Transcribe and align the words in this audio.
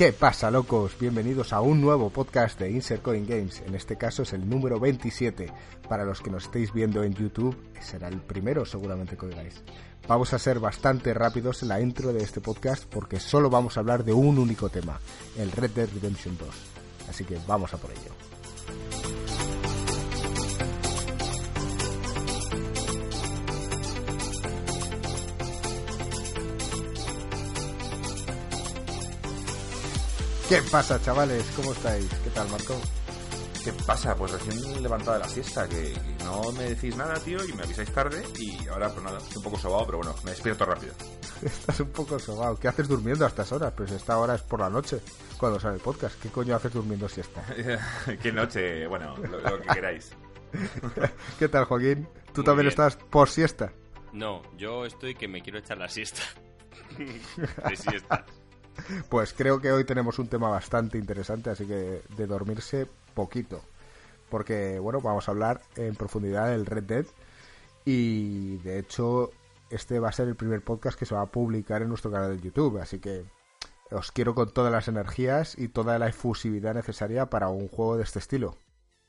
¿Qué 0.00 0.14
pasa, 0.14 0.50
locos? 0.50 0.96
Bienvenidos 0.98 1.52
a 1.52 1.60
un 1.60 1.82
nuevo 1.82 2.08
podcast 2.08 2.58
de 2.58 2.70
Insert 2.70 3.02
Coin 3.02 3.26
Games. 3.26 3.62
En 3.66 3.74
este 3.74 3.98
caso 3.98 4.22
es 4.22 4.32
el 4.32 4.48
número 4.48 4.80
27. 4.80 5.52
Para 5.90 6.06
los 6.06 6.22
que 6.22 6.30
nos 6.30 6.44
estéis 6.44 6.72
viendo 6.72 7.04
en 7.04 7.12
YouTube, 7.12 7.54
será 7.82 8.08
el 8.08 8.16
primero 8.22 8.64
seguramente 8.64 9.18
que 9.18 9.26
oigáis. 9.26 9.62
Vamos 10.08 10.32
a 10.32 10.38
ser 10.38 10.58
bastante 10.58 11.12
rápidos 11.12 11.62
en 11.62 11.68
la 11.68 11.82
intro 11.82 12.14
de 12.14 12.22
este 12.22 12.40
podcast 12.40 12.84
porque 12.84 13.20
solo 13.20 13.50
vamos 13.50 13.76
a 13.76 13.80
hablar 13.80 14.02
de 14.02 14.14
un 14.14 14.38
único 14.38 14.70
tema, 14.70 14.98
el 15.36 15.52
Red 15.52 15.72
Dead 15.72 15.90
Redemption 15.92 16.38
2. 16.38 16.48
Así 17.10 17.24
que 17.24 17.36
vamos 17.46 17.74
a 17.74 17.76
por 17.76 17.90
ello. 17.90 19.09
¿Qué 30.50 30.60
pasa, 30.70 31.00
chavales? 31.00 31.44
¿Cómo 31.54 31.72
estáis? 31.72 32.08
¿Qué 32.24 32.30
tal, 32.30 32.48
Marco? 32.50 32.74
¿Qué 33.64 33.72
pasa? 33.86 34.16
Pues 34.16 34.32
recién 34.32 34.82
levantado 34.82 35.12
de 35.12 35.18
la 35.20 35.28
siesta, 35.28 35.68
que, 35.68 35.92
que 35.92 36.24
no 36.24 36.50
me 36.52 36.70
decís 36.70 36.96
nada, 36.96 37.14
tío, 37.20 37.38
y 37.44 37.52
me 37.52 37.62
avisáis 37.62 37.92
tarde, 37.92 38.24
y 38.36 38.66
ahora, 38.66 38.88
pues 38.90 39.04
nada, 39.04 39.18
estoy 39.18 39.36
un 39.36 39.42
poco 39.44 39.58
sobado, 39.58 39.86
pero 39.86 39.98
bueno, 39.98 40.14
me 40.24 40.32
despierto 40.32 40.64
rápido. 40.64 40.92
Estás 41.42 41.78
un 41.78 41.90
poco 41.90 42.18
sobado. 42.18 42.56
¿Qué 42.56 42.66
haces 42.66 42.88
durmiendo 42.88 43.24
a 43.24 43.28
estas 43.28 43.52
horas? 43.52 43.72
Pues 43.76 43.92
esta 43.92 44.18
hora 44.18 44.34
es 44.34 44.42
por 44.42 44.58
la 44.60 44.68
noche, 44.68 45.00
cuando 45.38 45.60
sale 45.60 45.76
el 45.76 45.80
podcast. 45.80 46.20
¿Qué 46.20 46.30
coño 46.30 46.56
haces 46.56 46.72
durmiendo 46.72 47.08
siesta? 47.08 47.44
Qué 48.22 48.32
noche, 48.32 48.88
bueno, 48.88 49.16
lo, 49.18 49.40
lo 49.40 49.60
que 49.60 49.68
queráis. 49.68 50.10
¿Qué 51.38 51.48
tal, 51.48 51.64
Joaquín? 51.66 52.08
¿Tú 52.32 52.40
Muy 52.40 52.44
también 52.46 52.64
bien. 52.64 52.68
estás 52.68 52.96
por 52.96 53.28
siesta? 53.28 53.72
No, 54.12 54.42
yo 54.56 54.84
estoy 54.84 55.14
que 55.14 55.28
me 55.28 55.42
quiero 55.42 55.60
echar 55.60 55.78
la 55.78 55.88
siesta. 55.88 56.22
de 56.98 57.76
siesta. 57.76 58.26
Pues 59.08 59.32
creo 59.32 59.60
que 59.60 59.72
hoy 59.72 59.84
tenemos 59.84 60.18
un 60.18 60.28
tema 60.28 60.48
bastante 60.48 60.98
interesante, 60.98 61.50
así 61.50 61.66
que 61.66 62.02
de 62.16 62.26
dormirse 62.26 62.86
poquito. 63.14 63.62
Porque, 64.28 64.78
bueno, 64.78 65.00
vamos 65.00 65.28
a 65.28 65.32
hablar 65.32 65.60
en 65.76 65.94
profundidad 65.94 66.48
del 66.48 66.66
Red 66.66 66.84
Dead. 66.84 67.06
Y 67.84 68.58
de 68.58 68.78
hecho, 68.78 69.30
este 69.70 69.98
va 69.98 70.08
a 70.08 70.12
ser 70.12 70.28
el 70.28 70.36
primer 70.36 70.62
podcast 70.62 70.98
que 70.98 71.06
se 71.06 71.14
va 71.14 71.22
a 71.22 71.26
publicar 71.26 71.82
en 71.82 71.88
nuestro 71.88 72.10
canal 72.10 72.36
de 72.36 72.42
YouTube. 72.42 72.78
Así 72.78 73.00
que 73.00 73.24
os 73.90 74.12
quiero 74.12 74.34
con 74.34 74.52
todas 74.52 74.70
las 74.70 74.88
energías 74.88 75.58
y 75.58 75.68
toda 75.68 75.98
la 75.98 76.08
efusividad 76.08 76.74
necesaria 76.74 77.26
para 77.26 77.48
un 77.48 77.68
juego 77.68 77.96
de 77.96 78.04
este 78.04 78.20
estilo. 78.20 78.56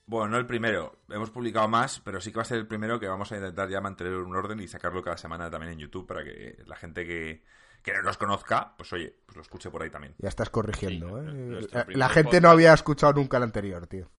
Bueno, 0.08 0.30
no 0.30 0.38
el 0.38 0.47
primero, 0.47 0.97
hemos 1.09 1.30
publicado 1.30 1.67
más, 1.67 2.02
pero 2.02 2.19
sí 2.19 2.31
que 2.31 2.38
va 2.38 2.41
a 2.41 2.45
ser 2.45 2.58
el 2.58 2.67
primero 2.67 3.00
que 3.00 3.08
vamos 3.08 3.31
a 3.31 3.35
intentar 3.35 3.69
ya 3.69 3.80
mantener 3.80 4.16
un 4.16 4.35
orden 4.35 4.59
y 4.59 4.67
sacarlo 4.67 5.03
cada 5.03 5.17
semana 5.17 5.50
también 5.50 5.73
en 5.73 5.80
YouTube 5.80 6.08
para 6.08 6.23
que 6.23 6.58
la 6.66 6.75
gente 6.75 7.06
que, 7.06 7.44
que 7.84 7.94
no 7.94 8.02
nos 8.04 8.18
conozca, 8.18 8.76
pues 8.78 8.92
oye, 8.94 9.16
pues 9.26 9.36
lo 9.36 9.42
escuche 9.42 9.70
por 9.72 9.82
ahí 9.82 9.90
también. 9.90 10.14
Ya 10.20 10.30
estás 10.30 10.50
corrigiendo, 10.50 11.22
Sí, 11.24 11.28
¿eh? 11.30 11.86
La- 11.96 12.10
gente 12.10 12.28
podcast. 12.30 12.44
no 12.44 12.50
había 12.50 12.74
escuchado 12.74 13.14
nunca 13.14 13.38
el 13.38 13.44
anterior, 13.44 13.88
tío. 13.88 14.10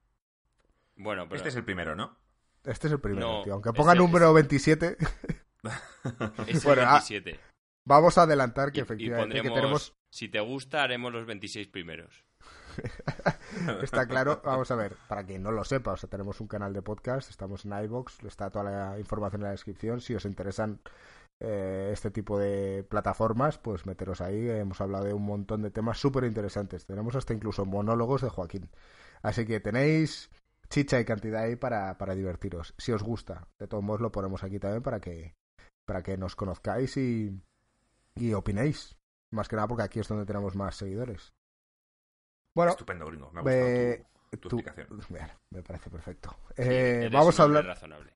Bueno, 0.96 1.24
pero 1.24 1.36
Este 1.36 1.48
es 1.50 1.56
el 1.56 1.64
primero, 1.64 1.94
¿no? 1.94 2.16
Este 2.64 2.86
es 2.88 2.92
el 2.92 3.00
primero, 3.00 3.26
No, 3.38 3.42
tío. 3.42 3.52
Aunque 3.54 3.70
es 3.70 3.74
ponga 3.74 3.92
el- 3.92 3.98
número 3.98 4.32
27, 4.32 4.96
es 6.46 6.64
bueno, 6.64 6.82
el 6.82 6.88
ah, 6.88 6.92
27. 6.92 7.40
vamos 7.84 8.18
a 8.18 8.22
adelantar 8.22 8.72
que 8.72 8.78
Y- 8.78 8.82
y, 8.82 8.84
efectivamente 8.84 9.42
que 9.42 9.50
tenemos 9.50 9.94
si 10.10 10.28
te 10.28 10.40
gusta, 10.40 10.82
haremos 10.82 11.12
los 11.12 11.24
26 11.26 11.68
primeros. 11.68 12.24
Está 13.82 14.06
claro, 14.06 14.40
vamos 14.44 14.70
a 14.70 14.76
ver, 14.76 14.96
para 15.08 15.24
quien 15.24 15.42
no 15.42 15.52
lo 15.52 15.64
sepa, 15.64 15.92
o 15.92 15.96
sea, 15.96 16.08
tenemos 16.08 16.40
un 16.40 16.48
canal 16.48 16.72
de 16.72 16.82
podcast, 16.82 17.30
estamos 17.30 17.64
en 17.64 17.72
iBox, 17.84 18.22
está 18.24 18.50
toda 18.50 18.64
la 18.64 18.98
información 18.98 19.42
en 19.42 19.46
la 19.46 19.50
descripción. 19.52 20.00
Si 20.00 20.14
os 20.14 20.24
interesan 20.24 20.80
eh, 21.44 21.90
este 21.92 22.12
tipo 22.12 22.38
de 22.38 22.84
plataformas, 22.84 23.58
pues 23.58 23.84
meteros 23.84 24.20
ahí. 24.20 24.48
Hemos 24.48 24.80
hablado 24.80 25.04
de 25.04 25.12
un 25.12 25.24
montón 25.24 25.62
de 25.62 25.72
temas 25.72 25.98
súper 25.98 26.22
interesantes. 26.24 26.86
Tenemos 26.86 27.16
hasta 27.16 27.34
incluso 27.34 27.64
monólogos 27.66 28.22
de 28.22 28.28
Joaquín. 28.28 28.70
Así 29.22 29.44
que 29.44 29.58
tenéis 29.58 30.30
chicha 30.68 31.00
y 31.00 31.04
cantidad 31.04 31.42
ahí 31.42 31.56
para, 31.56 31.98
para 31.98 32.14
divertiros. 32.14 32.74
Si 32.78 32.92
os 32.92 33.02
gusta, 33.02 33.48
de 33.58 33.66
todos 33.66 33.82
modos 33.82 34.00
lo 34.00 34.12
ponemos 34.12 34.44
aquí 34.44 34.60
también 34.60 34.82
para 34.82 35.00
que, 35.00 35.34
para 35.84 36.02
que 36.02 36.16
nos 36.16 36.36
conozcáis 36.36 36.96
y, 36.96 37.42
y 38.14 38.32
opinéis. 38.34 38.96
Más 39.32 39.48
que 39.48 39.56
nada 39.56 39.66
porque 39.66 39.82
aquí 39.82 39.98
es 39.98 40.06
donde 40.06 40.26
tenemos 40.26 40.54
más 40.54 40.76
seguidores. 40.76 41.32
Bueno, 42.54 42.72
Estupendo, 42.72 43.06
gringo, 43.06 43.32
me 43.32 43.40
ha 43.40 43.42
gustado 43.42 43.66
eh, 43.66 44.06
tu, 44.38 44.48
explicación. 44.48 44.88
Me 45.50 45.62
parece 45.62 45.90
perfecto. 45.90 46.36
Sí, 46.50 46.62
Eh, 46.62 47.10
vamos 47.12 47.40
a 47.40 47.42
hablar 47.42 47.64
razonable. 47.64 48.12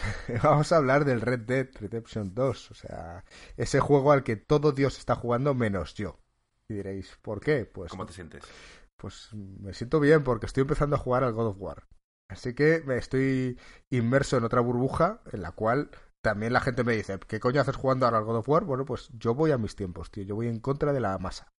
vamos 0.42 0.72
a 0.72 0.76
hablar 0.76 1.04
del 1.04 1.20
Red 1.20 1.40
Dead 1.40 1.68
Redemption 1.74 2.34
2, 2.34 2.70
o 2.70 2.74
sea, 2.74 3.24
ese 3.56 3.80
juego 3.80 4.12
al 4.12 4.22
que 4.22 4.36
todo 4.36 4.72
Dios 4.72 4.98
está 4.98 5.14
jugando 5.14 5.54
menos 5.54 5.94
yo. 5.94 6.18
Y 6.68 6.74
diréis, 6.74 7.18
¿por 7.22 7.40
qué? 7.40 7.64
Pues, 7.66 7.90
¿Cómo 7.90 8.06
te 8.06 8.12
sientes? 8.12 8.44
pues 9.00 9.30
me 9.32 9.72
siento 9.72 9.98
bien 9.98 10.22
porque 10.22 10.46
estoy 10.46 10.62
empezando 10.62 10.96
a 10.96 10.98
jugar 10.98 11.24
al 11.24 11.32
God 11.32 11.48
of 11.48 11.56
War. 11.58 11.86
Así 12.28 12.54
que 12.54 12.82
me 12.84 12.96
estoy 12.96 13.58
inmerso 13.88 14.36
en 14.36 14.44
otra 14.44 14.60
burbuja 14.60 15.20
en 15.32 15.42
la 15.42 15.52
cual 15.52 15.90
también 16.20 16.52
la 16.52 16.60
gente 16.60 16.84
me 16.84 16.94
dice, 16.94 17.18
¿qué 17.26 17.40
coño 17.40 17.60
haces 17.60 17.76
jugando 17.76 18.06
ahora 18.06 18.18
al 18.18 18.24
God 18.24 18.36
of 18.36 18.48
War? 18.48 18.64
Bueno, 18.64 18.84
pues 18.84 19.08
yo 19.14 19.34
voy 19.34 19.52
a 19.52 19.58
mis 19.58 19.74
tiempos, 19.74 20.10
tío, 20.10 20.22
yo 20.24 20.36
voy 20.36 20.48
en 20.48 20.60
contra 20.60 20.92
de 20.92 21.00
la 21.00 21.18
masa. 21.18 21.50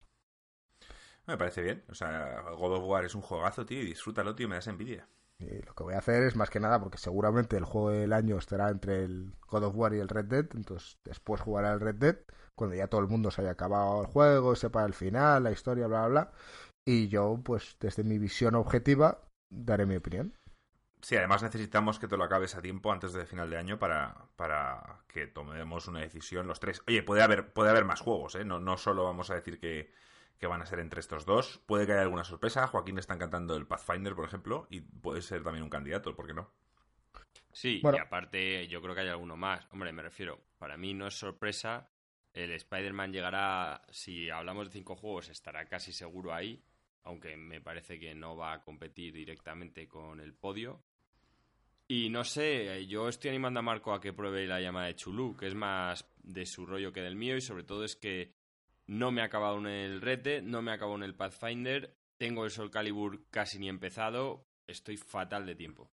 Me 1.26 1.38
parece 1.38 1.62
bien, 1.62 1.84
o 1.90 1.96
sea, 1.96 2.42
God 2.42 2.78
of 2.78 2.84
War 2.86 3.06
es 3.06 3.16
un 3.16 3.22
juegazo, 3.22 3.66
tío, 3.66 3.82
y 3.82 3.86
disfrútalo, 3.86 4.36
tío, 4.36 4.48
me 4.48 4.56
das 4.56 4.68
envidia. 4.68 5.08
Y 5.42 5.62
lo 5.64 5.74
que 5.74 5.84
voy 5.84 5.96
a 5.96 6.00
hacer 6.00 6.24
es 6.24 6.36
más 6.36 6.50
que 6.50 6.60
nada 6.60 6.80
porque 6.80 6.98
seguramente 6.98 7.58
el 7.58 7.66
juego 7.66 7.90
del 7.90 8.14
año 8.14 8.38
estará 8.38 8.70
entre 8.70 9.04
el 9.04 9.34
God 9.48 9.64
of 9.64 9.76
War 9.76 9.94
y 9.94 10.00
el 10.00 10.08
Red 10.08 10.26
Dead, 10.26 10.46
entonces 10.54 10.98
después 11.04 11.42
jugaré 11.42 11.68
al 11.68 11.80
Red 11.80 11.96
Dead 11.96 12.18
cuando 12.56 12.76
ya 12.76 12.88
todo 12.88 13.02
el 13.02 13.08
mundo 13.08 13.32
se 13.32 13.42
haya 13.42 13.52
acabado 13.52 14.02
el 14.02 14.08
juego, 14.08 14.56
sepa 14.56 14.86
el 14.86 14.94
final, 14.94 15.44
la 15.44 15.52
historia, 15.52 15.88
bla, 15.88 16.08
bla, 16.08 16.10
bla. 16.10 16.32
Y 16.86 17.08
yo, 17.08 17.40
pues 17.44 17.76
desde 17.80 18.04
mi 18.04 18.20
visión 18.20 18.54
objetiva, 18.54 19.24
daré 19.52 19.86
mi 19.88 19.96
opinión. 19.96 20.36
Sí, 21.02 21.18
además 21.18 21.42
necesitamos 21.42 21.98
que 21.98 22.08
te 22.08 22.18
lo 22.18 22.24
acabes 22.24 22.56
a 22.56 22.62
tiempo 22.62 22.92
antes 22.92 23.14
de 23.14 23.26
final 23.26 23.50
de 23.50 23.58
año 23.58 23.80
para, 23.80 24.28
para 24.36 25.00
que 25.08 25.26
tomemos 25.26 25.88
una 25.88 26.02
decisión 26.02 26.46
los 26.46 26.60
tres. 26.60 26.84
Oye, 26.88 27.02
puede 27.02 27.24
haber, 27.24 27.52
puede 27.52 27.72
haber 27.72 27.86
más 27.86 28.02
juegos, 28.02 28.36
¿eh? 28.36 28.46
No, 28.46 28.60
no 28.60 28.78
solo 28.78 29.04
vamos 29.04 29.32
a 29.32 29.36
decir 29.36 29.60
que, 29.60 29.92
que 30.42 30.48
van 30.48 30.64
a 30.64 30.66
ser 30.66 30.80
entre 30.80 31.00
estos 31.00 31.24
dos. 31.24 31.62
Puede 31.68 31.86
que 31.86 31.92
haya 31.94 32.02
alguna 32.02 32.24
sorpresa. 32.24 32.66
Joaquín 32.66 32.98
está 32.98 33.14
encantando 33.14 33.56
el 33.56 33.68
Pathfinder, 33.68 34.16
por 34.16 34.26
ejemplo, 34.26 34.66
y 34.72 34.82
puede 34.82 35.22
ser 35.22 35.44
también 35.44 35.64
un 35.64 35.70
candidato, 35.70 36.16
¿por 36.16 36.26
qué 36.26 36.34
no? 36.34 36.52
Sí, 37.54 37.80
Bueno. 37.84 38.00
y 38.00 38.02
aparte 38.02 38.68
yo 38.68 38.82
creo 38.82 38.96
que 38.96 39.02
hay 39.02 39.10
alguno 39.10 39.38
más. 39.38 39.68
Hombre, 39.72 39.92
me 39.94 40.02
refiero, 40.02 40.42
para 40.58 40.78
mí 40.78 40.96
no 40.96 41.06
es 41.06 41.14
sorpresa. 41.14 41.88
El 42.34 42.52
Spider-Man 42.54 43.14
llegará, 43.14 43.84
si 43.92 44.32
hablamos 44.32 44.68
de 44.68 44.74
cinco 44.74 44.96
juegos, 44.96 45.30
estará 45.30 45.66
casi 45.66 45.94
seguro 45.94 46.34
ahí. 46.34 46.60
Aunque 47.04 47.38
me 47.38 47.62
parece 47.62 48.00
que 48.00 48.16
no 48.16 48.36
va 48.36 48.54
a 48.54 48.64
competir 48.64 49.14
directamente 49.14 49.88
con 49.88 50.20
el 50.20 50.34
podio. 50.34 50.82
Y 51.88 52.10
no 52.10 52.24
sé, 52.24 52.88
yo 52.88 53.10
estoy 53.10 53.30
animando 53.30 53.60
a 53.60 53.64
Marco 53.64 53.94
a 53.94 54.02
que 54.02 54.14
pruebe 54.14 54.48
la 54.48 54.60
llamada 54.60 54.88
de 54.88 54.96
Chulú, 54.96 55.36
que 55.38 55.48
es 55.48 55.54
más 55.56 56.10
de 56.24 56.48
su 56.48 56.66
rollo 56.66 56.92
que 56.92 57.02
del 57.02 57.16
mío. 57.16 57.36
Y 57.36 57.42
sobre 57.42 57.64
todo 57.64 57.84
es 57.84 57.96
que 57.96 58.41
no 58.92 59.10
me 59.10 59.22
ha 59.22 59.26
acabado 59.26 59.58
en 59.60 59.68
el 59.68 60.02
Dead, 60.02 60.44
no 60.44 60.62
me 60.62 60.72
ha 60.72 60.74
acabado 60.74 60.98
en 60.98 61.04
el 61.04 61.16
Pathfinder. 61.16 61.96
Tengo 62.18 62.44
el 62.44 62.52
Soul 62.52 62.72
Calibur 62.72 63.24
casi 63.30 63.58
ni 63.58 63.70
empezado. 63.70 64.46
Estoy 64.68 64.98
fatal 64.98 65.46
de 65.46 65.56
tiempo. 65.56 65.90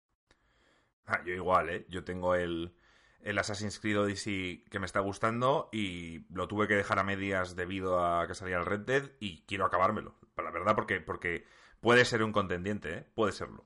Ah, 1.07 1.23
yo 1.25 1.33
igual, 1.33 1.71
¿eh? 1.71 1.87
Yo 1.89 2.05
tengo 2.05 2.35
el, 2.35 2.75
el 3.23 3.39
Assassin's 3.39 3.81
Creed 3.81 3.99
Odyssey 3.99 4.67
que 4.71 4.79
me 4.79 4.85
está 4.85 5.01
gustando 5.01 5.71
y 5.73 6.27
lo 6.35 6.49
tuve 6.49 6.69
que 6.69 6.75
dejar 6.75 6.99
a 6.99 7.03
medias 7.03 7.57
debido 7.57 8.05
a 8.05 8.27
que 8.27 8.35
salía 8.35 8.59
el 8.59 8.67
Red 8.67 8.81
Dead 8.81 9.11
y 9.21 9.43
quiero 9.47 9.65
acabármelo. 9.65 10.15
La 10.37 10.51
verdad, 10.51 10.75
porque, 10.75 11.01
porque 11.01 11.47
puede 11.81 12.05
ser 12.05 12.23
un 12.23 12.33
contendiente, 12.33 12.93
¿eh? 12.93 13.07
Puede 13.15 13.33
serlo. 13.33 13.65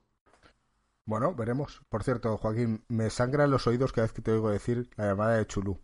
Bueno, 1.04 1.34
veremos. 1.34 1.82
Por 1.88 2.04
cierto, 2.04 2.36
Joaquín, 2.36 2.84
me 2.86 3.10
sangran 3.10 3.50
los 3.50 3.66
oídos 3.66 3.92
cada 3.92 4.06
vez 4.06 4.12
que 4.12 4.22
te 4.22 4.30
oigo 4.30 4.50
decir 4.50 4.88
la 4.94 5.06
llamada 5.06 5.36
de 5.36 5.46
Chulú. 5.48 5.80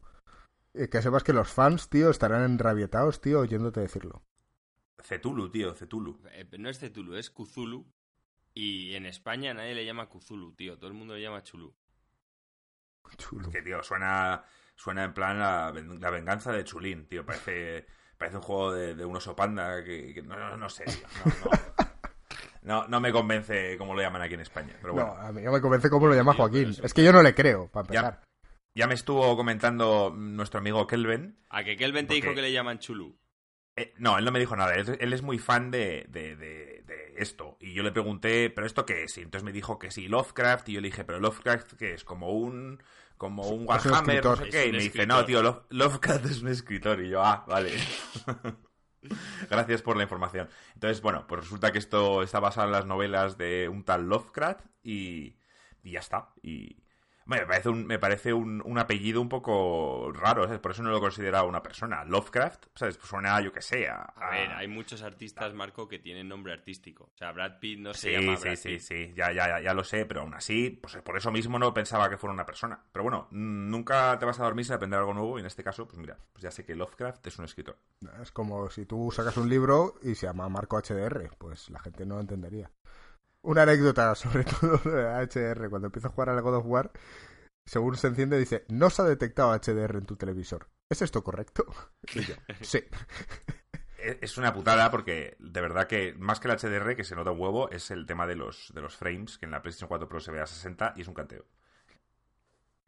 Eh, 0.74 0.88
que 0.88 1.02
sepas 1.02 1.22
que 1.22 1.32
los 1.32 1.48
fans, 1.52 1.88
tío, 1.88 2.10
estarán 2.10 2.44
enrabietados, 2.44 3.20
tío, 3.20 3.40
oyéndote 3.40 3.80
decirlo. 3.80 4.22
Cthulhu, 4.96 5.50
tío, 5.50 5.74
Cthulhu. 5.74 6.20
Eh, 6.32 6.46
no 6.58 6.68
es 6.70 6.78
Cthulhu, 6.78 7.16
es 7.16 7.30
Cthulhu. 7.30 7.86
Y 8.54 8.94
en 8.94 9.06
España 9.06 9.52
nadie 9.54 9.74
le 9.74 9.84
llama 9.84 10.08
Cthulhu, 10.08 10.54
tío. 10.54 10.76
Todo 10.78 10.88
el 10.88 10.94
mundo 10.94 11.14
le 11.14 11.22
llama 11.22 11.42
Chulú. 11.42 11.74
Chulú. 13.16 13.50
Que, 13.50 13.62
tío, 13.62 13.82
suena, 13.82 14.44
suena 14.76 15.04
en 15.04 15.12
plan 15.14 15.38
la, 15.38 15.70
ven- 15.72 16.00
la 16.00 16.10
venganza 16.10 16.52
de 16.52 16.64
Chulín, 16.64 17.06
tío. 17.08 17.24
Parece, 17.26 17.86
parece 18.16 18.36
un 18.36 18.42
juego 18.42 18.72
de, 18.72 18.94
de 18.94 19.04
un 19.04 19.16
oso 19.16 19.34
panda 19.34 19.82
que... 19.84 20.12
que- 20.14 20.22
no, 20.22 20.36
no, 20.38 20.56
no 20.56 20.68
sé, 20.68 20.84
tío. 20.84 21.06
No, 21.24 21.50
no. 21.50 21.72
No, 22.62 22.86
no 22.88 23.00
me 23.00 23.10
convence 23.10 23.76
cómo 23.76 23.92
lo 23.92 24.00
llaman 24.02 24.22
aquí 24.22 24.34
en 24.34 24.40
España. 24.40 24.76
Pero 24.80 24.92
bueno, 24.94 25.14
No, 25.16 25.20
a 25.20 25.32
mí 25.32 25.42
no 25.42 25.50
me 25.50 25.60
convence 25.60 25.90
cómo 25.90 26.06
lo 26.06 26.14
llama 26.14 26.32
Joaquín. 26.34 26.72
Es 26.82 26.94
que 26.94 27.02
yo 27.02 27.12
no 27.12 27.20
le 27.20 27.34
creo, 27.34 27.68
para 27.68 27.82
empezar. 27.86 28.20
ya 28.20 28.22
me 28.74 28.94
estuvo 28.94 29.36
comentando 29.36 30.12
nuestro 30.16 30.58
amigo 30.60 30.86
Kelvin 30.86 31.36
A 31.50 31.62
que 31.64 31.76
Kelvin 31.76 32.06
te 32.06 32.14
dijo 32.14 32.34
que 32.34 32.42
le 32.42 32.52
llaman 32.52 32.78
Chulú. 32.78 33.18
Eh, 33.76 33.94
no, 33.98 34.18
él 34.18 34.24
no 34.24 34.32
me 34.32 34.38
dijo 34.38 34.54
nada. 34.56 34.74
Él, 34.74 34.98
él 35.00 35.12
es 35.12 35.22
muy 35.22 35.38
fan 35.38 35.70
de, 35.70 36.06
de- 36.10 36.36
de- 36.36 36.82
de 36.86 37.14
esto. 37.16 37.56
Y 37.60 37.72
yo 37.72 37.82
le 37.82 37.90
pregunté, 37.92 38.50
¿pero 38.50 38.66
esto 38.66 38.84
qué 38.84 39.04
es? 39.04 39.16
Y 39.16 39.22
entonces 39.22 39.44
me 39.44 39.52
dijo 39.52 39.78
que 39.78 39.90
sí, 39.90 40.08
Lovecraft. 40.08 40.68
Y 40.68 40.72
yo 40.74 40.80
le 40.82 40.88
dije, 40.88 41.04
¿pero 41.04 41.20
Lovecraft 41.20 41.74
qué 41.74 41.94
es? 41.94 42.04
Como 42.04 42.30
un. 42.32 42.82
Como 43.16 43.48
un 43.48 43.66
Warhammer, 43.68 44.24
no 44.24 44.36
sé 44.36 44.48
qué. 44.50 44.66
Y 44.66 44.72
me 44.72 44.78
dice, 44.78 44.86
escritor. 44.88 45.08
no, 45.08 45.24
tío, 45.24 45.42
Love- 45.42 45.62
Lovecraft 45.70 46.24
es 46.26 46.42
un 46.42 46.48
escritor. 46.48 47.02
Y 47.02 47.08
yo, 47.10 47.22
ah, 47.22 47.44
vale. 47.48 47.70
Gracias 49.50 49.82
por 49.82 49.96
la 49.96 50.04
información. 50.04 50.48
Entonces, 50.74 51.00
bueno, 51.02 51.26
pues 51.26 51.42
resulta 51.42 51.72
que 51.72 51.78
esto 51.78 52.22
está 52.22 52.40
basado 52.40 52.66
en 52.68 52.72
las 52.72 52.86
novelas 52.86 53.36
de 53.36 53.68
un 53.68 53.84
tal 53.84 54.08
Lovecraft 54.08 54.64
y, 54.82 55.36
y 55.82 55.90
ya 55.92 56.00
está. 56.00 56.30
Y, 56.42 56.76
me 57.26 57.46
parece 57.46 57.68
un, 57.68 57.86
me 57.86 57.98
parece 57.98 58.32
un, 58.32 58.78
apellido 58.78 59.20
un 59.20 59.28
poco 59.28 60.12
raro, 60.12 60.60
por 60.60 60.72
eso 60.72 60.82
no 60.82 60.90
lo 60.90 60.98
he 60.98 61.00
considerado 61.00 61.46
una 61.46 61.62
persona. 61.62 62.04
Lovecraft, 62.04 62.66
¿sabes? 62.74 62.96
Pues 62.96 63.08
suena, 63.08 63.40
yo 63.40 63.52
que 63.52 63.62
sé. 63.62 63.88
A, 63.88 64.12
ver, 64.30 64.50
hay 64.52 64.68
muchos 64.68 65.02
artistas, 65.02 65.54
Marco, 65.54 65.88
que 65.88 65.98
tienen 65.98 66.28
nombre 66.28 66.52
artístico. 66.52 67.10
O 67.14 67.16
sea, 67.16 67.32
Brad 67.32 67.58
Pitt 67.58 67.78
no 67.78 67.94
se 67.94 68.12
llama 68.12 68.38
Brad 68.38 68.56
Sí, 68.56 68.78
sí, 68.78 68.80
sí, 68.80 69.12
ya, 69.16 69.32
ya, 69.32 69.60
ya 69.60 69.74
lo 69.74 69.84
sé, 69.84 70.06
pero 70.06 70.22
aún 70.22 70.34
así, 70.34 70.70
pues 70.70 70.96
por 71.02 71.16
eso 71.16 71.30
mismo 71.30 71.58
no 71.58 71.72
pensaba 71.72 72.08
que 72.10 72.16
fuera 72.16 72.34
una 72.34 72.46
persona. 72.46 72.82
Pero 72.92 73.02
bueno, 73.04 73.28
nunca 73.30 74.18
te 74.18 74.26
vas 74.26 74.38
a 74.40 74.44
dormir 74.44 74.64
sin 74.64 74.74
aprender 74.74 74.98
algo 74.98 75.14
nuevo 75.14 75.38
y 75.38 75.40
en 75.40 75.46
este 75.46 75.64
caso, 75.64 75.86
pues 75.86 75.98
mira, 75.98 76.18
pues 76.32 76.42
ya 76.42 76.50
sé 76.50 76.64
que 76.64 76.74
Lovecraft 76.74 77.26
es 77.26 77.38
un 77.38 77.44
escritor. 77.44 77.78
Es 78.20 78.32
como 78.32 78.70
si 78.70 78.86
tú 78.86 79.10
sacas 79.10 79.36
un 79.36 79.48
libro 79.48 79.94
y 80.02 80.14
se 80.14 80.26
llama 80.26 80.48
Marco 80.48 80.80
HDR, 80.80 81.30
pues 81.38 81.70
la 81.70 81.80
gente 81.80 82.06
no 82.06 82.20
entendería. 82.20 82.70
Una 83.42 83.62
anécdota, 83.62 84.14
sobre 84.14 84.44
todo 84.60 84.78
de 84.78 85.26
HDR, 85.26 85.68
cuando 85.68 85.86
empiezo 85.86 86.08
a 86.08 86.10
jugar 86.10 86.30
al 86.30 86.42
God 86.42 86.56
of 86.56 86.66
War, 86.66 86.92
según 87.66 87.96
se 87.96 88.08
enciende, 88.08 88.38
dice, 88.38 88.64
no 88.68 88.90
se 88.90 89.02
ha 89.02 89.04
detectado 89.04 89.52
HDR 89.52 89.96
en 89.96 90.06
tu 90.06 90.16
televisor. 90.16 90.68
¿Es 90.88 91.02
esto 91.02 91.22
correcto? 91.22 91.64
sí. 92.60 92.84
Es 94.20 94.36
una 94.36 94.52
putada 94.52 94.90
porque 94.90 95.36
de 95.38 95.60
verdad 95.60 95.86
que 95.86 96.12
más 96.18 96.40
que 96.40 96.48
el 96.48 96.58
HDR 96.58 96.96
que 96.96 97.04
se 97.04 97.14
nota 97.14 97.30
un 97.30 97.38
huevo 97.38 97.70
es 97.70 97.92
el 97.92 98.04
tema 98.04 98.26
de 98.26 98.34
los, 98.34 98.72
de 98.74 98.80
los 98.80 98.96
frames, 98.96 99.38
que 99.38 99.46
en 99.46 99.52
la 99.52 99.62
PlayStation 99.62 99.86
4 99.86 100.08
Pro 100.08 100.18
se 100.18 100.32
ve 100.32 100.40
a 100.40 100.46
60 100.46 100.94
y 100.96 101.02
es 101.02 101.06
un 101.06 101.14
canteo. 101.14 101.46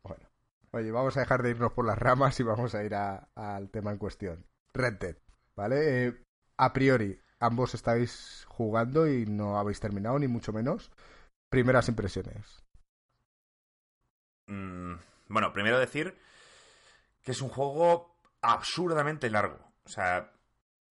Bueno. 0.03 0.29
Oye, 0.73 0.91
vamos 0.91 1.17
a 1.17 1.21
dejar 1.21 1.45
de 1.45 1.51
irnos 1.51 1.73
por 1.73 1.87
las 1.87 1.97
ramas 1.97 2.41
y 2.41 2.43
vamos 2.43 2.75
a 2.75 2.83
ir 2.83 2.97
al 2.97 3.71
tema 3.71 3.93
en 3.93 3.99
cuestión. 3.99 4.45
Red 4.73 4.95
Dead, 4.95 5.17
¿vale? 5.55 6.06
Eh, 6.06 6.25
a 6.56 6.73
priori, 6.73 7.21
ambos 7.44 7.75
estáis 7.75 8.44
jugando 8.49 9.06
y 9.06 9.26
no 9.26 9.58
habéis 9.58 9.81
terminado, 9.81 10.19
ni 10.19 10.29
mucho 10.29 10.52
menos. 10.52 10.91
Primeras 11.49 11.88
impresiones. 11.88 12.64
Mm, 14.46 14.94
bueno, 15.29 15.52
primero 15.52 15.79
decir 15.79 16.17
que 17.23 17.32
es 17.32 17.41
un 17.41 17.49
juego 17.49 18.19
absurdamente 18.43 19.31
largo. 19.31 19.58
O 19.85 19.88
sea, 19.88 20.32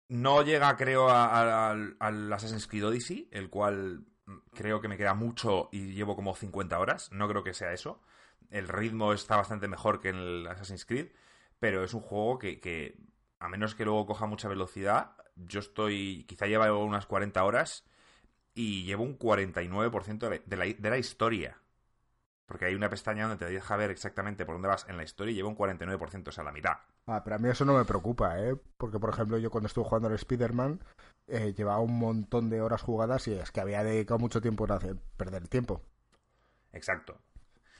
no 0.10 0.42
llega, 0.44 0.76
creo, 0.76 1.10
al 1.10 2.34
Assassin's 2.34 2.68
Creed 2.68 2.88
Odyssey, 2.88 3.30
el 3.32 3.50
cual 3.50 4.06
creo 4.54 4.82
que 4.82 4.88
me 4.88 4.98
queda 4.98 5.14
mucho 5.14 5.70
y 5.72 5.94
llevo 5.94 6.16
como 6.16 6.36
50 6.36 6.78
horas. 6.80 7.12
No 7.12 7.28
creo 7.28 7.44
que 7.44 7.54
sea 7.54 7.74
eso. 7.74 8.02
El 8.50 8.68
ritmo 8.68 9.14
está 9.14 9.38
bastante 9.38 9.68
mejor 9.68 10.00
que 10.00 10.10
en 10.10 10.18
el 10.18 10.48
Assassin's 10.48 10.86
Creed, 10.86 11.12
pero 11.60 11.84
es 11.84 11.94
un 11.94 12.02
juego 12.02 12.38
que, 12.40 12.98
a 13.40 13.50
menos 13.50 13.76
que 13.76 13.86
luego 13.86 14.06
coja 14.06 14.26
mucha 14.26 14.48
velocidad, 14.48 15.16
yo 15.36 15.60
estoy, 15.60 16.26
quizá 16.28 16.46
llevo 16.48 16.84
unas 16.84 17.06
40 17.06 17.44
horas 17.44 17.86
y 18.54 18.84
llevo 18.84 19.04
un 19.04 19.18
49% 19.18 20.42
de 20.46 20.58
la, 20.58 20.66
de 20.66 20.90
la 20.90 20.98
historia. 20.98 21.58
Porque 22.46 22.66
hay 22.66 22.76
una 22.76 22.90
pestaña 22.90 23.28
donde 23.28 23.46
te 23.46 23.52
deja 23.52 23.78
ver 23.78 23.90
exactamente 23.90 24.46
por 24.46 24.56
dónde 24.56 24.68
vas 24.68 24.86
en 24.90 24.98
la 24.98 25.04
historia 25.04 25.32
y 25.32 25.36
lleva 25.36 25.50
un 25.50 25.58
49%, 25.58 26.28
o 26.28 26.32
sea, 26.32 26.44
la 26.44 26.52
mitad. 26.52 26.78
Ah, 27.08 27.24
pero 27.24 27.38
a 27.38 27.40
mí 27.40 27.50
eso 27.50 27.66
no 27.66 27.78
me 27.78 27.86
preocupa, 27.86 28.40
¿eh? 28.40 28.56
Porque, 28.78 29.00
por 29.00 29.10
ejemplo, 29.10 29.38
yo 29.38 29.50
cuando 29.50 29.68
estuve 29.68 29.86
jugando 29.86 30.10
al 30.10 30.16
Spider-Man, 30.16 30.80
eh, 31.28 31.54
llevaba 31.54 31.80
un 31.80 31.98
montón 31.98 32.50
de 32.50 32.62
horas 32.62 32.82
jugadas 32.82 33.28
y 33.28 33.34
es 33.34 33.52
que 33.52 33.62
había 33.62 33.84
dedicado 33.84 34.20
mucho 34.20 34.42
tiempo 34.42 34.66
a 34.72 34.80
perder 35.18 35.42
el 35.42 35.50
tiempo. 35.50 35.82
Exacto. 36.74 37.18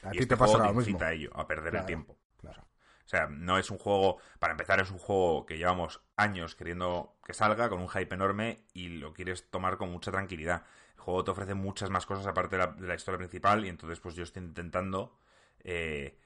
A 0.04 0.12
ti 0.12 0.20
este 0.20 0.36
te 0.36 0.38
pasa 0.38 0.58
lo 0.58 0.74
mismo. 0.74 1.00
a 1.02 1.12
ello, 1.14 1.32
a 1.34 1.48
perder 1.48 1.76
el 1.76 1.86
tiempo. 1.86 2.18
Claro. 2.38 2.66
O 3.06 3.08
sea, 3.08 3.28
no 3.28 3.58
es 3.58 3.70
un 3.70 3.78
juego, 3.78 4.18
para 4.40 4.52
empezar, 4.52 4.80
es 4.80 4.90
un 4.92 4.98
juego 4.98 5.46
que 5.46 5.58
llevamos 5.58 6.02
años 6.16 6.56
queriendo 6.56 7.18
que 7.26 7.34
salga 7.34 7.70
con 7.70 7.82
un 7.82 7.90
hype 7.90 8.16
enorme 8.16 8.66
y 8.74 8.90
lo 8.90 9.14
quieres 9.14 9.50
tomar 9.50 9.78
con 9.78 9.92
mucha 9.92 10.12
tranquilidad 10.12 10.64
juego 11.04 11.24
te 11.24 11.32
ofrece 11.32 11.54
muchas 11.54 11.90
más 11.90 12.06
cosas 12.06 12.26
aparte 12.26 12.58
de 12.58 12.88
la, 12.88 12.96
historia 12.96 13.18
principal 13.18 13.66
y 13.66 13.70
entonces 13.70 14.00
pues 14.00 14.16
yo 14.16 14.24
estoy 14.24 14.44
intentando 14.44 15.18
eh, 15.64 16.18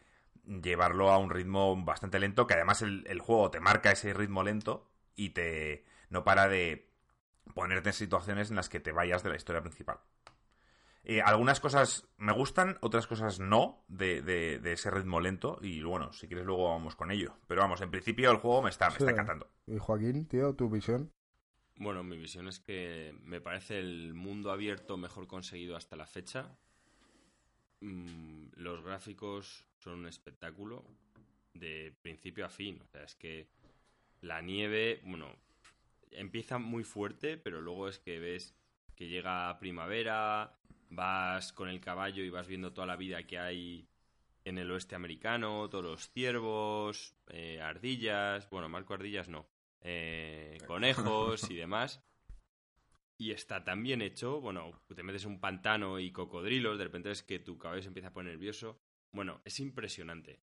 llevarlo 0.45 1.12
a 1.12 1.18
un 1.18 1.29
ritmo 1.29 1.75
bastante 1.83 2.19
lento, 2.19 2.47
que 2.47 2.53
además 2.53 2.81
el, 2.81 3.19
juego 3.19 3.51
te 3.51 3.59
marca 3.59 3.91
ese 3.91 4.13
ritmo 4.13 4.44
lento 4.44 4.89
y 5.15 5.31
te 5.31 5.85
no 6.09 6.23
para 6.23 6.47
de 6.47 6.89
ponerte 7.53 7.89
en 7.89 7.94
situaciones 7.94 8.50
en 8.50 8.56
las 8.56 8.69
que 8.69 8.80
te 8.80 8.91
vayas 8.91 9.23
de 9.23 9.30
la 9.30 9.35
historia 9.35 9.62
principal. 9.62 10.00
Eh, 11.09 11.21
algunas 11.21 11.62
cosas 11.62 12.06
me 12.18 12.33
gustan, 12.33 12.77
otras 12.81 13.07
cosas 13.07 13.39
no, 13.39 13.86
de, 13.88 14.21
de, 14.21 14.74
ese 14.74 14.92
ritmo 14.92 15.21
lento. 15.21 15.57
Y 15.62 15.81
bueno, 15.81 16.12
si 16.12 16.27
quieres 16.27 16.45
luego 16.45 16.68
vamos 16.68 16.98
con 16.98 17.12
ello. 17.12 17.38
Pero 17.48 17.62
vamos, 17.62 17.80
en 17.80 17.89
principio 17.89 18.30
el 18.30 18.36
juego 18.36 18.62
me 18.62 18.69
está, 18.69 18.89
me 18.89 18.98
está 18.98 19.12
encantando. 19.12 19.50
¿Y 19.68 19.77
Joaquín, 19.77 20.27
tío, 20.27 20.54
tu 20.54 20.69
visión? 20.69 21.13
Bueno, 21.77 22.04
mi 22.04 22.18
visión 22.18 22.50
es 22.50 22.59
que 22.59 23.15
me 23.24 23.39
parece 23.39 23.80
el 23.80 24.15
mundo 24.15 24.51
abierto 24.51 24.98
mejor 24.98 25.27
conseguido 25.27 25.77
hasta 25.77 25.95
la 25.95 26.07
fecha. 26.07 26.57
Mm, 27.80 28.48
los 28.56 28.83
gráficos 28.83 29.65
son 29.77 30.00
un 30.00 30.07
espectáculo 30.07 30.83
de 31.54 31.95
principio 32.01 32.45
a 32.45 32.50
fin. 32.50 32.81
O 32.81 32.88
sea, 32.88 33.04
es 33.04 33.15
que 33.15 33.48
la 34.19 34.42
nieve, 34.42 35.00
bueno, 35.06 35.33
empieza 36.12 36.57
muy 36.57 36.83
fuerte, 36.83 37.38
pero 37.38 37.62
luego 37.62 37.88
es 37.88 37.98
que 37.98 38.19
ves 38.19 38.57
que 38.97 39.07
llega 39.07 39.57
primavera, 39.59 40.57
vas 40.89 41.53
con 41.53 41.69
el 41.69 41.79
caballo 41.79 42.23
y 42.23 42.31
vas 42.31 42.47
viendo 42.47 42.73
toda 42.73 42.88
la 42.88 42.95
vida 42.95 43.23
que 43.23 43.38
hay 43.38 43.88
en 44.44 44.57
el 44.57 44.71
oeste 44.71 44.95
americano, 44.95 45.69
todos 45.69 45.83
los 45.83 46.09
ciervos, 46.09 47.15
eh, 47.27 47.61
ardillas, 47.61 48.49
bueno, 48.49 48.69
Marco 48.69 48.95
Ardillas 48.95 49.29
no, 49.29 49.47
eh, 49.81 50.57
conejos 50.67 51.49
y 51.51 51.55
demás. 51.55 52.03
Y 53.19 53.31
está 53.31 53.63
tan 53.63 53.83
bien 53.83 54.01
hecho, 54.01 54.41
bueno, 54.41 54.81
te 54.94 55.03
metes 55.03 55.25
un 55.25 55.39
pantano 55.39 55.99
y 55.99 56.11
cocodrilos, 56.11 56.77
de 56.77 56.85
repente 56.85 57.11
es 57.11 57.23
que 57.23 57.39
tu 57.39 57.57
cabeza 57.57 57.88
empieza 57.89 58.09
a 58.09 58.13
poner 58.13 58.33
nervioso. 58.33 58.79
Bueno, 59.11 59.41
es 59.45 59.59
impresionante. 59.59 60.41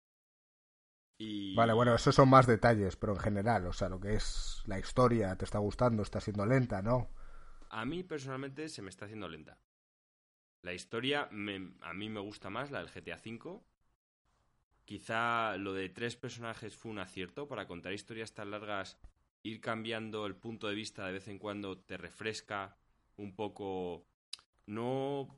Y... 1.19 1.55
Vale, 1.55 1.73
bueno, 1.73 1.95
esos 1.95 2.15
son 2.15 2.29
más 2.29 2.47
detalles, 2.47 2.97
pero 2.97 3.15
en 3.15 3.21
general, 3.21 3.67
o 3.67 3.73
sea, 3.73 3.89
lo 3.89 4.01
que 4.01 4.15
es 4.15 4.63
la 4.67 4.79
historia, 4.79 5.37
te 5.37 5.45
está 5.45 5.59
gustando, 5.59 6.03
está 6.03 6.21
siendo 6.21 6.47
lenta, 6.47 6.83
¿no? 6.83 7.11
A 7.75 7.85
mí 7.85 8.05
personalmente 8.05 8.69
se 8.69 8.83
me 8.83 8.91
está 8.91 9.07
haciendo 9.07 9.29
lenta. 9.29 9.59
La 10.63 10.73
historia 10.73 11.23
a 11.23 11.93
mí 11.93 12.09
me 12.09 12.21
gusta 12.21 12.49
más, 12.49 12.71
la 12.71 12.79
del 12.79 12.89
GTA 12.89 13.17
V. 13.17 13.61
Quizá 14.85 15.57
lo 15.57 15.73
de 15.73 15.89
tres 15.89 16.15
personajes 16.15 16.77
fue 16.77 16.93
un 16.93 17.01
acierto 17.01 17.49
para 17.49 17.67
contar 17.67 17.93
historias 17.93 18.33
tan 18.33 18.53
largas 18.53 18.97
ir 19.43 19.61
cambiando 19.61 20.25
el 20.27 20.37
punto 20.37 20.69
de 20.69 20.77
vista 20.77 21.05
de 21.05 21.15
vez 21.15 21.27
en 21.27 21.41
cuando 21.41 21.77
te 21.77 21.97
refresca 21.97 22.77
un 23.17 23.35
poco. 23.35 24.07
No, 24.67 25.37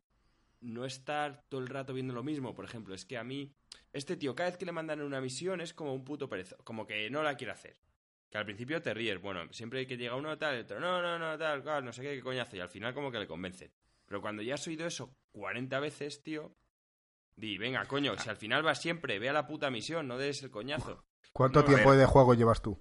no 0.61 0.85
estar 0.85 1.43
todo 1.49 1.63
el 1.63 1.69
rato 1.69 1.95
viendo 1.95 2.13
lo 2.13 2.23
mismo. 2.23 2.55
Por 2.55 2.67
ejemplo, 2.67 2.95
es 2.95 3.07
que 3.07 3.17
a 3.17 3.25
mí, 3.25 3.51
este 3.95 4.15
tío, 4.15 4.37
cada 4.37 4.51
vez 4.51 4.59
que 4.59 4.67
le 4.67 4.73
mandan 4.73 5.01
una 5.01 5.23
misión 5.23 5.63
es 5.63 5.73
como 5.73 5.95
un 5.95 6.05
puto 6.05 6.29
perezo, 6.29 6.59
como 6.65 6.87
que 6.87 7.09
no 7.09 7.23
la 7.23 7.39
quiere 7.39 7.53
hacer. 7.53 7.86
Que 8.37 8.41
al 8.41 8.45
principio 8.45 8.83
te 8.83 8.93
ríes, 8.93 9.19
bueno, 9.19 9.51
siempre 9.51 9.87
que 9.87 9.97
llega 9.97 10.15
uno 10.15 10.37
tal, 10.37 10.61
otro, 10.61 10.79
no, 10.79 11.01
no, 11.01 11.19
no, 11.19 11.39
tal, 11.39 11.63
cual, 11.63 11.83
no 11.83 11.91
sé 11.91 12.03
qué, 12.03 12.17
qué 12.17 12.21
coñazo, 12.21 12.55
y 12.55 12.61
al 12.61 12.69
final 12.69 12.93
como 12.93 13.11
que 13.11 13.19
le 13.19 13.27
convence. 13.27 13.73
Pero 14.05 14.21
cuando 14.21 14.43
ya 14.43 14.57
has 14.57 14.67
oído 14.67 14.87
eso 14.87 15.17
40 15.33 15.81
veces, 15.81 16.23
tío, 16.23 16.55
di, 17.35 17.57
venga, 17.57 17.87
coño, 17.87 18.15
si 18.19 18.29
al 18.29 18.37
final 18.37 18.63
vas 18.63 18.83
siempre, 18.83 19.19
ve 19.19 19.31
a 19.31 19.33
la 19.33 19.47
puta 19.47 19.71
misión, 19.71 20.07
no 20.07 20.19
des 20.19 20.43
el 20.43 20.51
coñazo. 20.51 21.03
¿Cuánto 21.33 21.65
tiempo 21.65 21.97
de 21.97 22.05
juego 22.05 22.35
llevas 22.35 22.61
tú? 22.61 22.79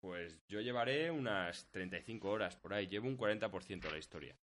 Pues 0.00 0.46
yo 0.46 0.60
llevaré 0.60 1.10
unas 1.10 1.68
35 1.72 2.30
horas 2.30 2.54
por 2.54 2.72
ahí, 2.72 2.86
llevo 2.86 3.08
un 3.08 3.18
40% 3.18 3.80
de 3.80 3.90
la 3.90 3.98
historia. 3.98 4.36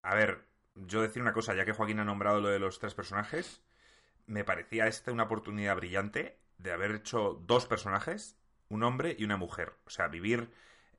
A 0.00 0.14
ver, 0.14 0.46
yo 0.76 1.02
decir 1.02 1.20
una 1.20 1.34
cosa, 1.34 1.54
ya 1.54 1.66
que 1.66 1.74
Joaquín 1.74 1.98
ha 1.98 2.06
nombrado 2.06 2.40
lo 2.40 2.48
de 2.48 2.58
los 2.58 2.78
tres 2.78 2.94
personajes, 2.94 3.60
me 4.24 4.44
parecía 4.44 4.86
esta 4.86 5.12
una 5.12 5.24
oportunidad 5.24 5.76
brillante 5.76 6.38
de 6.56 6.72
haber 6.72 6.92
hecho 6.92 7.38
dos 7.44 7.66
personajes, 7.66 8.38
un 8.68 8.82
hombre 8.82 9.16
y 9.18 9.24
una 9.24 9.36
mujer. 9.36 9.74
O 9.86 9.90
sea, 9.90 10.08
vivir 10.08 10.50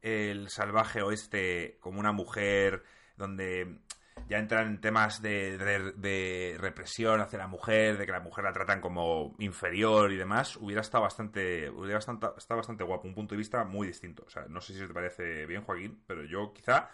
el 0.02 0.50
salvaje 0.50 1.02
oeste 1.02 1.78
como 1.82 2.00
una 2.00 2.12
mujer, 2.12 2.84
donde 3.18 3.80
ya 4.28 4.38
entran 4.38 4.68
en 4.68 4.82
temas 4.82 5.22
de, 5.22 6.58
represión 6.60 7.22
hacia 7.22 7.40
la 7.40 7.48
mujer, 7.48 7.98
de 7.98 8.06
que 8.06 8.12
la 8.12 8.20
mujer 8.20 8.44
la 8.44 8.54
tratan 8.54 8.82
como 8.82 9.36
inferior 9.40 10.12
y 10.12 10.18
demás, 10.18 10.58
hubiera 10.58 10.82
estado 10.82 11.04
bastante, 11.04 11.70
hubiera 11.70 12.00
estado, 12.00 12.36
bastante 12.50 12.84
guapo, 12.84 13.08
un 13.08 13.16
punto 13.16 13.36
de 13.36 13.40
vista 13.40 13.64
muy 13.64 13.88
distinto. 13.88 14.24
O 14.26 14.30
sea, 14.30 14.46
no 14.48 14.62
sé 14.62 14.74
si 14.74 14.80
te 14.80 14.94
parece 14.94 15.46
bien, 15.46 15.64
Joaquín, 15.64 16.04
pero 16.08 16.24
yo 16.24 16.54
quizá 16.54 16.90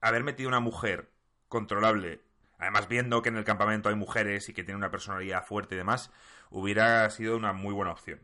haber 0.00 0.24
metido 0.24 0.48
una 0.48 0.60
mujer 0.60 1.10
controlable, 1.48 2.20
además 2.58 2.88
viendo 2.88 3.22
que 3.22 3.28
en 3.30 3.36
el 3.36 3.44
campamento 3.44 3.88
hay 3.88 3.96
mujeres 3.96 4.48
y 4.48 4.54
que 4.54 4.64
tiene 4.64 4.78
una 4.78 4.90
personalidad 4.90 5.44
fuerte 5.44 5.74
y 5.74 5.78
demás, 5.78 6.10
hubiera 6.50 7.08
sido 7.10 7.36
una 7.36 7.52
muy 7.52 7.74
buena 7.74 7.92
opción. 7.92 8.20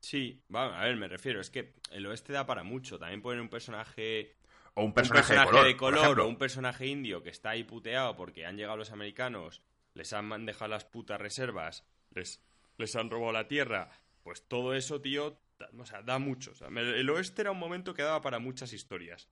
Sí, 0.00 0.42
a 0.52 0.84
ver, 0.84 0.96
me 0.96 1.08
refiero, 1.08 1.40
es 1.40 1.50
que 1.50 1.74
el 1.90 2.06
oeste 2.06 2.32
da 2.32 2.46
para 2.46 2.62
mucho. 2.62 2.98
También 2.98 3.22
poner 3.22 3.40
un 3.40 3.48
personaje 3.48 4.36
o 4.74 4.84
un 4.84 4.92
personaje, 4.92 5.34
de 5.64 5.76
color, 5.76 6.20
o 6.20 6.28
un 6.28 6.36
personaje 6.36 6.86
indio 6.86 7.22
que 7.22 7.30
está 7.30 7.50
ahí 7.50 7.64
puteado 7.64 8.14
porque 8.14 8.44
han 8.44 8.58
llegado 8.58 8.76
los 8.76 8.92
americanos, 8.92 9.62
les 9.94 10.12
han 10.12 10.44
dejado 10.44 10.68
las 10.68 10.84
putas 10.84 11.18
reservas, 11.18 11.86
les, 12.10 12.44
les 12.76 12.94
han 12.94 13.08
robado 13.08 13.32
la 13.32 13.48
tierra. 13.48 13.90
Pues 14.22 14.46
todo 14.46 14.74
eso, 14.74 15.00
tío, 15.00 15.40
o 15.78 15.86
sea, 15.86 16.02
da 16.02 16.18
mucho. 16.18 16.52
el 16.68 17.08
oeste 17.08 17.40
era 17.40 17.52
un 17.52 17.58
momento 17.58 17.94
que 17.94 18.02
daba 18.02 18.20
para 18.20 18.38
muchas 18.38 18.74
historias. 18.74 19.30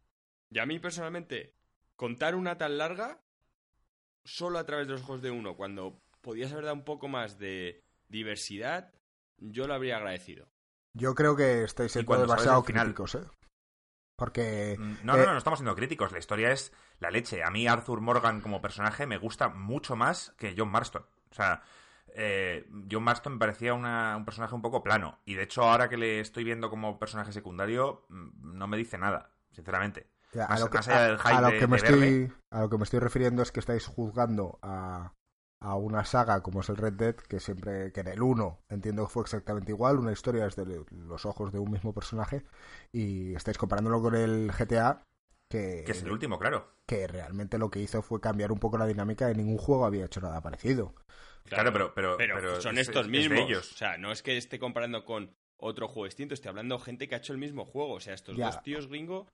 Y 0.51 0.61
a 0.61 0.67
mí 0.67 0.79
personalmente, 0.79 1.53
contar 1.95 2.35
una 2.35 2.57
tan 2.57 2.79
larga, 2.79 3.21
solo 4.25 4.59
a 4.59 4.65
través 4.65 4.87
de 4.87 4.95
los 4.95 5.03
ojos 5.03 5.21
de 5.21 5.31
uno, 5.31 5.57
cuando 5.57 6.01
podías 6.23 6.53
haber 6.53 6.65
dado 6.65 6.77
un 6.77 6.85
poco 6.85 7.07
más 7.07 7.39
de 7.39 7.83
diversidad, 8.09 8.95
yo 9.37 9.67
lo 9.67 9.75
habría 9.75 9.99
agradecido. 9.99 10.49
Yo 10.95 11.15
creo 11.15 11.37
que 11.37 11.65
estáis 11.65 11.93
siendo 11.93 12.17
demasiado 12.17 12.63
críticos, 12.63 13.17
¿eh? 13.17 13.25
Porque. 14.17 14.77
Mm, 14.79 14.97
no, 15.05 15.17
no, 15.17 15.23
eh, 15.23 15.27
no, 15.27 15.33
no 15.33 15.39
estamos 15.39 15.59
siendo 15.59 15.75
críticos. 15.75 16.13
La 16.13 16.19
historia 16.19 16.53
es 16.53 16.73
la 17.01 17.11
leche. 17.11 17.43
A 17.43 17.51
mí, 17.51 17.67
Arthur 17.67 18.01
Morgan 18.01 18.41
como 18.41 18.63
personaje 18.63 19.07
me 19.07 19.19
gusta 19.19 19.49
mucho 19.49 19.97
más 19.97 20.33
que 20.39 20.55
John 20.57 20.71
Marston. 20.71 21.05
O 21.31 21.35
sea, 21.35 21.63
eh, 22.15 22.69
John 22.91 23.03
Marston 23.03 23.35
me 23.35 23.39
parecía 23.41 23.75
un 23.75 24.25
personaje 24.25 24.55
un 24.55 24.63
poco 24.63 24.85
plano. 24.85 25.19
Y 25.25 25.35
de 25.35 25.43
hecho, 25.43 25.63
ahora 25.65 25.89
que 25.89 25.97
le 25.97 26.21
estoy 26.21 26.45
viendo 26.45 26.71
como 26.71 26.99
personaje 26.99 27.33
secundario, 27.33 28.07
mm, 28.09 28.57
no 28.57 28.69
me 28.69 28.77
dice 28.77 28.99
nada, 28.99 29.31
sinceramente. 29.51 30.11
a, 30.49 30.59
lo 30.61 30.71
que, 30.71 30.79
me 31.67 31.77
estoy, 31.77 32.33
a 32.51 32.61
lo 32.61 32.71
que 32.71 32.79
me 32.79 32.85
estoy 32.85 33.01
refiriendo 33.01 33.43
es 33.43 33.51
que 33.51 33.61
estáis 33.61 33.87
juzgando 33.87 34.61
a, 34.63 35.13
a 35.65 35.77
una 35.77 36.05
saga 36.05 36.43
como 36.43 36.61
es 36.61 36.69
el 36.69 36.77
Red 36.77 36.93
Dead, 36.93 37.17
que 37.17 37.41
siempre, 37.41 37.91
que 37.93 38.01
en 38.01 38.09
el 38.09 38.23
1 38.23 38.65
entiendo 38.69 39.07
que 39.07 39.13
fue 39.13 39.23
exactamente 39.23 39.73
igual, 39.73 39.99
una 39.99 40.13
historia 40.13 40.45
desde 40.45 40.65
los 40.91 41.25
ojos 41.25 41.53
de 41.53 41.59
un 41.59 41.71
mismo 41.71 41.95
personaje, 41.95 42.45
y 42.93 43.35
estáis 43.35 43.57
comparándolo 43.57 44.03
con 44.03 44.15
el 44.15 44.53
GTA, 44.53 45.03
que, 45.49 45.83
que 45.87 45.93
es 45.93 46.03
el 46.03 46.13
último, 46.13 46.39
claro. 46.39 46.69
Que 46.87 47.07
realmente 47.07 47.57
lo 47.57 47.71
que 47.71 47.81
hizo 47.81 48.03
fue 48.03 48.21
cambiar 48.21 48.53
un 48.53 48.59
poco 48.59 48.77
la 48.77 48.87
dinámica, 48.87 49.27
de 49.27 49.35
ningún 49.35 49.57
juego 49.57 49.87
había 49.87 50.05
hecho 50.05 50.21
nada 50.21 50.43
parecido. 50.43 50.95
Claro, 51.45 51.73
pero, 51.73 51.95
pero, 51.95 52.17
pero, 52.19 52.61
son 52.61 52.79
estos 52.79 53.09
mismos. 53.09 53.39
ellos. 53.39 53.73
O 53.73 53.77
sea, 53.77 53.97
no 53.97 54.13
es 54.13 54.23
que 54.23 54.37
esté 54.37 54.59
comparando 54.59 55.05
con 55.05 55.35
otro 55.57 55.89
juego 55.89 56.05
distinto, 56.05 56.35
estoy 56.35 56.51
hablando 56.51 56.77
de 56.77 56.85
gente 56.85 57.09
que 57.09 57.15
ha 57.15 57.19
hecho 57.19 57.33
el 57.33 57.39
mismo 57.39 57.65
juego. 57.65 57.95
O 57.95 58.01
sea, 58.01 58.13
estos 58.13 58.37
dos 58.37 58.63
tíos 58.63 58.89
gringo 58.89 59.29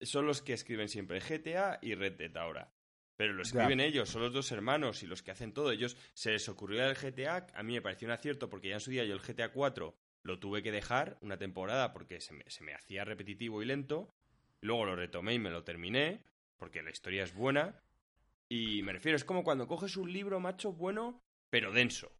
son 0.00 0.26
los 0.26 0.40
que 0.40 0.54
escriben 0.54 0.88
siempre 0.88 1.20
GTA 1.20 1.78
y 1.82 1.94
Red 1.94 2.14
Dead 2.14 2.36
ahora. 2.36 2.72
Pero 3.18 3.32
lo 3.32 3.42
escriben 3.42 3.80
ellos, 3.80 4.10
son 4.10 4.22
los 4.22 4.32
dos 4.32 4.52
hermanos 4.52 5.02
y 5.02 5.08
los 5.08 5.24
que 5.24 5.32
hacen 5.32 5.52
todo. 5.52 5.72
Ellos 5.72 5.96
se 6.14 6.30
les 6.30 6.48
ocurrió 6.48 6.88
el 6.88 6.94
GTA, 6.94 7.48
a 7.52 7.64
mí 7.64 7.72
me 7.72 7.82
pareció 7.82 8.06
un 8.06 8.12
acierto 8.12 8.48
porque 8.48 8.68
ya 8.68 8.74
en 8.74 8.80
su 8.80 8.92
día 8.92 9.04
yo 9.04 9.12
el 9.12 9.20
GTA 9.20 9.50
4 9.50 9.92
lo 10.22 10.38
tuve 10.38 10.62
que 10.62 10.70
dejar 10.70 11.18
una 11.20 11.36
temporada 11.36 11.92
porque 11.92 12.20
se 12.20 12.32
me, 12.32 12.44
se 12.46 12.62
me 12.62 12.74
hacía 12.74 13.04
repetitivo 13.04 13.60
y 13.60 13.66
lento. 13.66 14.14
Luego 14.60 14.84
lo 14.84 14.94
retomé 14.94 15.34
y 15.34 15.40
me 15.40 15.50
lo 15.50 15.64
terminé 15.64 16.22
porque 16.58 16.80
la 16.80 16.90
historia 16.90 17.24
es 17.24 17.34
buena. 17.34 17.82
Y 18.48 18.84
me 18.84 18.92
refiero, 18.92 19.16
es 19.16 19.24
como 19.24 19.42
cuando 19.42 19.66
coges 19.66 19.96
un 19.96 20.12
libro, 20.12 20.38
macho, 20.38 20.72
bueno, 20.72 21.20
pero 21.50 21.72
denso. 21.72 22.12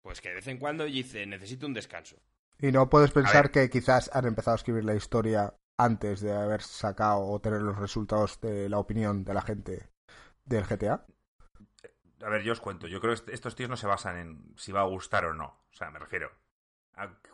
Pues 0.00 0.20
que 0.20 0.30
de 0.30 0.34
vez 0.34 0.48
en 0.48 0.58
cuando 0.58 0.84
dice, 0.84 1.24
necesito 1.26 1.64
un 1.64 1.74
descanso. 1.74 2.16
Y 2.58 2.72
no 2.72 2.90
puedes 2.90 3.12
pensar 3.12 3.52
que 3.52 3.70
quizás 3.70 4.10
han 4.12 4.26
empezado 4.26 4.56
a 4.56 4.58
escribir 4.58 4.82
la 4.82 4.96
historia 4.96 5.54
antes 5.76 6.20
de 6.22 6.32
haber 6.32 6.62
sacado 6.62 7.20
o 7.20 7.40
tener 7.40 7.62
los 7.62 7.78
resultados 7.78 8.40
de 8.40 8.68
la 8.68 8.80
opinión 8.80 9.22
de 9.22 9.34
la 9.34 9.42
gente 9.42 9.91
del 10.44 10.64
GTA. 10.64 11.04
A 12.22 12.28
ver, 12.28 12.42
yo 12.42 12.52
os 12.52 12.60
cuento. 12.60 12.86
Yo 12.86 13.00
creo 13.00 13.14
que 13.14 13.32
estos 13.32 13.56
tíos 13.56 13.68
no 13.68 13.76
se 13.76 13.86
basan 13.86 14.16
en 14.16 14.54
si 14.56 14.72
va 14.72 14.80
a 14.80 14.84
gustar 14.84 15.24
o 15.24 15.34
no. 15.34 15.46
O 15.70 15.74
sea, 15.74 15.90
me 15.90 15.98
refiero. 15.98 16.30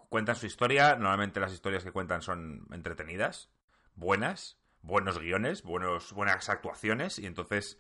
cuentan 0.09 0.37
su 0.37 0.47
historia. 0.47 0.97
Normalmente 0.97 1.41
las 1.41 1.53
historias 1.53 1.85
que 1.85 1.93
cuentan 1.93 2.23
son 2.23 2.67
entretenidas, 2.73 3.51
buenas, 3.95 4.59
buenos 4.81 5.19
guiones, 5.19 5.63
buenos, 5.63 6.13
buenas 6.13 6.49
actuaciones. 6.49 7.19
Y 7.19 7.27
entonces 7.27 7.79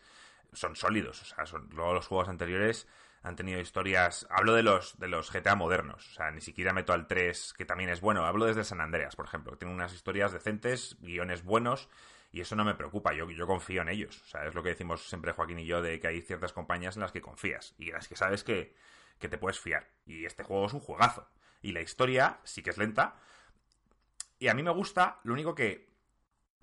son 0.53 0.77
sólidos. 0.77 1.23
O 1.23 1.25
sea, 1.25 1.47
son, 1.47 1.69
luego 1.73 1.95
los 1.95 2.07
juegos 2.07 2.29
anteriores 2.29 2.87
han 3.23 3.37
tenido 3.37 3.61
historias. 3.61 4.27
Hablo 4.31 4.55
de 4.55 4.63
los, 4.63 4.99
de 4.99 5.09
los 5.09 5.33
GTA 5.33 5.55
modernos. 5.55 6.11
O 6.11 6.15
sea, 6.15 6.31
ni 6.31 6.43
siquiera 6.43 6.75
meto 6.75 6.93
al 6.93 7.07
3, 7.07 7.55
que 7.57 7.65
también 7.65 7.91
es 7.91 8.03
bueno. 8.03 8.27
Hablo 8.27 8.45
desde 8.45 8.65
San 8.65 8.83
Andreas, 8.83 9.17
por 9.17 9.25
ejemplo, 9.25 9.53
que 9.53 9.59
tiene 9.59 9.75
unas 9.75 9.95
historias 9.95 10.33
decentes, 10.33 10.97
guiones 11.01 11.43
buenos. 11.43 11.89
Y 12.31 12.41
eso 12.41 12.57
no 12.57 12.65
me 12.65 12.75
preocupa, 12.75 13.15
yo, 13.15 13.31
yo 13.31 13.47
confío 13.47 13.83
en 13.83 13.89
ellos. 13.89 14.21
O 14.23 14.27
sea, 14.27 14.47
es 14.47 14.55
lo 14.55 14.63
que 14.63 14.71
decimos 14.71 15.09
siempre 15.09 15.33
Joaquín 15.33 15.59
y 15.59 15.67
yo, 15.67 15.81
de 15.81 15.99
que 15.99 16.09
hay 16.09 16.21
ciertas 16.21 16.53
compañías 16.53 16.97
en 16.97 17.03
las 17.03 17.13
que 17.13 17.23
confías 17.23 17.75
y 17.79 17.89
en 17.89 17.95
las 17.95 18.09
que 18.09 18.17
sabes 18.17 18.45
que, 18.45 18.75
que 19.19 19.29
te 19.29 19.39
puedes 19.39 19.59
fiar. 19.59 19.89
Y 20.05 20.27
este 20.27 20.43
juego 20.43 20.67
es 20.67 20.73
un 20.73 20.81
juegazo. 20.81 21.29
Y 21.63 21.73
la 21.73 21.81
historia 21.81 22.41
sí 22.45 22.63
que 22.63 22.71
es 22.71 22.79
lenta. 22.79 23.17
Y 24.39 24.49
a 24.49 24.55
mí 24.55 24.63
me 24.63 24.71
gusta, 24.71 25.21
lo 25.25 25.33
único 25.33 25.55
que, 25.55 25.91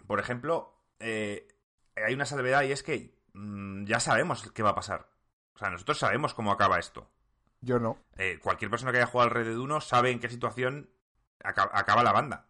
por 0.07 0.19
ejemplo, 0.19 0.75
eh, 1.00 1.48
hay 1.95 2.13
una 2.13 2.25
salvedad 2.25 2.63
y 2.63 2.72
es 2.72 2.84
que 2.84 3.17
mm, 3.34 3.86
ya 3.86 4.00
sabemos 4.00 4.51
qué 4.51 4.63
va 4.63 4.72
a 4.72 4.75
pasar. 4.75 5.10
O 5.55 5.57
sea, 5.57 5.69
nosotros 5.69 5.98
sabemos 5.98 6.34
cómo 6.34 6.51
acaba 6.51 6.79
esto. 6.79 7.10
Yo 7.62 7.79
no. 7.79 7.98
Eh, 8.17 8.39
cualquier 8.41 8.69
persona 8.69 8.91
que 8.91 9.00
haya 9.00 9.07
jugado 9.07 9.29
al 9.29 9.36
Red 9.36 9.48
Dead 9.48 9.57
1 9.57 9.81
sabe 9.81 10.12
en 10.12 10.19
qué 10.19 10.29
situación 10.29 10.89
acaba, 11.43 12.03
la 12.03 12.12
banda. 12.12 12.48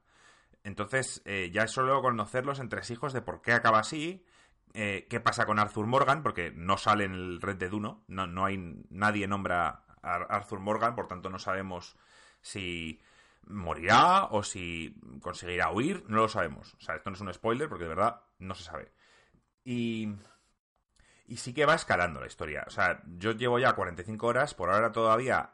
Entonces, 0.66 1.22
eh, 1.26 1.52
ya 1.54 1.62
es 1.62 1.72
solo 1.72 2.02
conocer 2.02 2.44
entre 2.58 2.82
hijos 2.90 3.14
de 3.14 3.22
por 3.22 3.44
qué 3.44 3.54
acaba 3.54 3.78
así, 3.78 4.26
eh, 4.74 5.06
qué 5.08 5.20
pasa 5.20 5.46
con 5.46 5.60
Arthur 5.60 5.86
Morgan, 5.86 6.24
porque 6.24 6.52
no 6.52 6.80
sale 6.80 7.04
en 7.04 7.14
el 7.14 7.40
Red 7.40 7.58
Dead 7.58 7.72
1, 7.72 8.06
no, 8.08 8.28
no 8.28 8.46
hay 8.46 8.58
nadie 8.90 9.28
nombra 9.28 9.86
a 10.02 10.16
Arthur 10.16 10.60
Morgan, 10.60 10.96
por 10.96 11.08
tanto 11.08 11.30
no 11.30 11.38
sabemos 11.38 11.96
si 12.42 13.00
morirá 13.46 14.26
o 14.32 14.42
si 14.42 15.00
conseguirá 15.22 15.70
huir, 15.70 16.04
no 16.08 16.18
lo 16.18 16.30
sabemos. 16.30 16.74
O 16.74 16.82
sea, 16.82 16.96
esto 16.96 17.12
no 17.12 17.16
es 17.16 17.22
un 17.22 17.32
spoiler 17.32 17.70
porque 17.70 17.84
de 17.84 17.90
verdad 17.90 18.24
no 18.40 18.56
se 18.56 18.64
sabe. 18.64 18.92
Y 19.64 20.16
y 21.28 21.38
sí 21.38 21.54
que 21.54 21.68
va 21.68 21.76
escalando 21.76 22.20
la 22.20 22.28
historia. 22.28 22.64
O 22.66 22.72
sea, 22.72 23.04
yo 23.06 23.34
llevo 23.34 23.60
ya 23.60 23.74
45 23.74 24.26
horas, 24.26 24.56
por 24.56 24.72
ahora 24.72 24.92
todavía, 24.92 25.52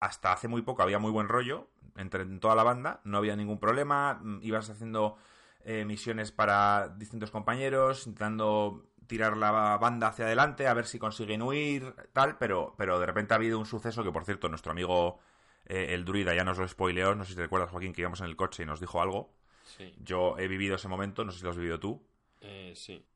hasta 0.00 0.32
hace 0.32 0.48
muy 0.48 0.60
poco 0.60 0.82
había 0.82 0.98
muy 0.98 1.10
buen 1.10 1.28
rollo 1.28 1.70
entre 1.96 2.24
toda 2.24 2.54
la 2.54 2.62
banda, 2.62 3.00
no 3.04 3.18
había 3.18 3.36
ningún 3.36 3.58
problema, 3.58 4.20
mm, 4.22 4.40
ibas 4.42 4.70
haciendo 4.70 5.16
eh, 5.64 5.84
misiones 5.84 6.32
para 6.32 6.88
distintos 6.88 7.30
compañeros, 7.30 8.06
intentando 8.06 8.90
tirar 9.06 9.36
la 9.36 9.50
banda 9.78 10.08
hacia 10.08 10.24
adelante, 10.24 10.66
a 10.66 10.74
ver 10.74 10.86
si 10.86 10.98
consiguen 10.98 11.42
huir, 11.42 11.94
tal, 12.12 12.38
pero, 12.38 12.74
pero 12.76 12.98
de 12.98 13.06
repente 13.06 13.34
ha 13.34 13.36
habido 13.36 13.58
un 13.58 13.66
suceso 13.66 14.02
que, 14.02 14.12
por 14.12 14.24
cierto, 14.24 14.48
nuestro 14.48 14.72
amigo 14.72 15.20
eh, 15.66 15.94
el 15.94 16.04
druida 16.04 16.34
ya 16.34 16.44
nos 16.44 16.58
lo 16.58 16.68
spoileó, 16.68 17.14
no 17.14 17.24
sé 17.24 17.30
si 17.30 17.36
te 17.36 17.42
recuerdas, 17.42 17.70
Joaquín, 17.70 17.92
que 17.92 18.02
íbamos 18.02 18.20
en 18.20 18.26
el 18.26 18.36
coche 18.36 18.62
y 18.62 18.66
nos 18.66 18.80
dijo 18.80 19.00
algo. 19.00 19.34
Sí. 19.64 19.94
Yo 19.98 20.36
he 20.38 20.48
vivido 20.48 20.76
ese 20.76 20.88
momento, 20.88 21.24
no 21.24 21.32
sé 21.32 21.38
si 21.38 21.44
lo 21.44 21.50
has 21.50 21.56
vivido 21.56 21.80
tú. 21.80 22.06
Eh, 22.40 22.72
sí. 22.76 23.06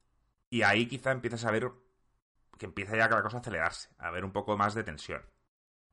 Y 0.51 0.63
ahí 0.63 0.87
quizá 0.87 1.13
empiezas 1.13 1.45
a 1.45 1.51
ver 1.51 1.71
que 2.59 2.67
empieza 2.67 2.97
ya 2.97 3.09
la 3.09 3.23
cosa 3.23 3.37
a 3.37 3.41
acelerarse, 3.41 3.91
a 3.99 4.11
ver 4.11 4.25
un 4.25 4.33
poco 4.33 4.57
más 4.57 4.75
de 4.75 4.85
tensión. 4.85 5.23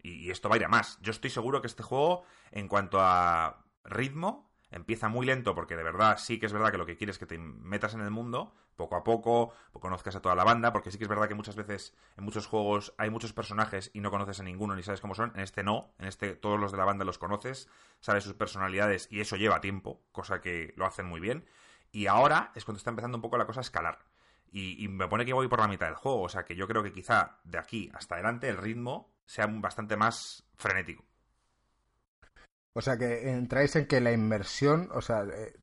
Y, 0.05 0.29
esto 0.29 0.50
va 0.50 0.55
a 0.55 0.57
ir 0.57 0.65
a 0.65 0.69
más. 0.69 1.00
Yo 1.01 1.12
estoy 1.12 1.29
seguro 1.29 1.62
que 1.62 1.67
este 1.67 1.83
juego, 1.83 2.24
en 2.51 2.67
cuanto 2.67 3.00
a 3.01 3.65
ritmo, 3.83 4.51
empieza 4.71 5.09
muy 5.09 5.25
lento 5.25 5.55
porque 5.55 5.75
de 5.75 5.83
verdad 5.83 6.17
sí 6.17 6.39
que 6.39 6.45
es 6.45 6.53
verdad 6.53 6.71
que 6.71 6.77
lo 6.77 6.85
que 6.85 6.97
quieres 6.97 7.15
es 7.15 7.19
que 7.19 7.25
te 7.25 7.38
metas 7.38 7.93
en 7.93 8.01
el 8.01 8.12
mundo 8.12 8.53
poco 8.75 8.97
a 8.97 9.03
poco, 9.03 9.53
conozcas 9.71 10.17
a 10.17 10.21
toda 10.21 10.35
la 10.35 10.43
banda, 10.43 10.74
porque 10.74 10.91
sí 10.91 10.97
que 10.97 11.05
es 11.05 11.09
verdad 11.09 11.29
que 11.29 11.33
muchas 11.33 11.55
veces 11.55 11.95
en 12.17 12.25
muchos 12.25 12.45
juegos 12.45 12.93
hay 12.97 13.09
muchos 13.09 13.31
personajes 13.31 13.89
y 13.93 14.01
no 14.01 14.12
conoces 14.12 14.41
a 14.41 14.43
ninguno 14.43 14.75
ni 14.75 14.83
sabes 14.83 15.00
cómo 15.00 15.15
son. 15.15 15.31
En 15.35 15.41
este 15.41 15.63
no, 15.63 15.93
en 15.97 16.07
este 16.07 16.35
todos 16.35 16.59
los 16.59 16.71
de 16.71 16.77
la 16.77 16.85
banda 16.85 17.05
los 17.05 17.17
conoces, 17.17 17.69
sabes 18.01 18.25
sus 18.25 18.33
personalidades 18.33 19.07
y 19.09 19.21
eso 19.21 19.38
lleva 19.38 19.62
tiempo, 19.62 20.03
cosa 20.12 20.41
que 20.41 20.74
lo 20.75 20.85
hacen 20.85 21.05
muy 21.05 21.21
bien. 21.21 21.45
Y 21.91 22.07
ahora 22.07 22.51
es 22.53 22.65
cuando 22.65 22.77
está 22.77 22.89
empezando 22.89 23.17
un 23.17 23.21
poco 23.21 23.38
la 23.38 23.45
cosa 23.45 23.62
a 23.62 23.62
escalar. 23.62 24.00
Y, 24.51 24.88
me 24.88 25.07
pone 25.09 25.25
que 25.25 25.33
voy 25.33 25.50
por 25.50 25.59
la 25.59 25.67
mitad 25.67 25.88
del 25.88 25.95
juego. 25.95 26.21
O 26.21 26.29
sea 26.29 26.45
que 26.45 26.55
yo 26.55 26.65
creo 26.65 26.81
que 26.81 26.93
quizá 26.93 27.39
de 27.43 27.57
aquí 27.57 27.91
hasta 27.93 28.15
adelante 28.15 28.47
el 28.47 28.55
ritmo 28.55 29.14
sea 29.25 29.48
bastante 29.48 29.96
más 29.98 30.46
frenético. 30.55 31.05
O 32.74 32.82
sea 32.82 32.98
que 32.98 33.32
entráis 33.32 33.75
en 33.75 33.88
que 33.88 34.01
la 34.01 34.12
inmersión, 34.12 34.89
o 34.94 35.01
sea, 35.01 35.24
eh, 35.24 35.53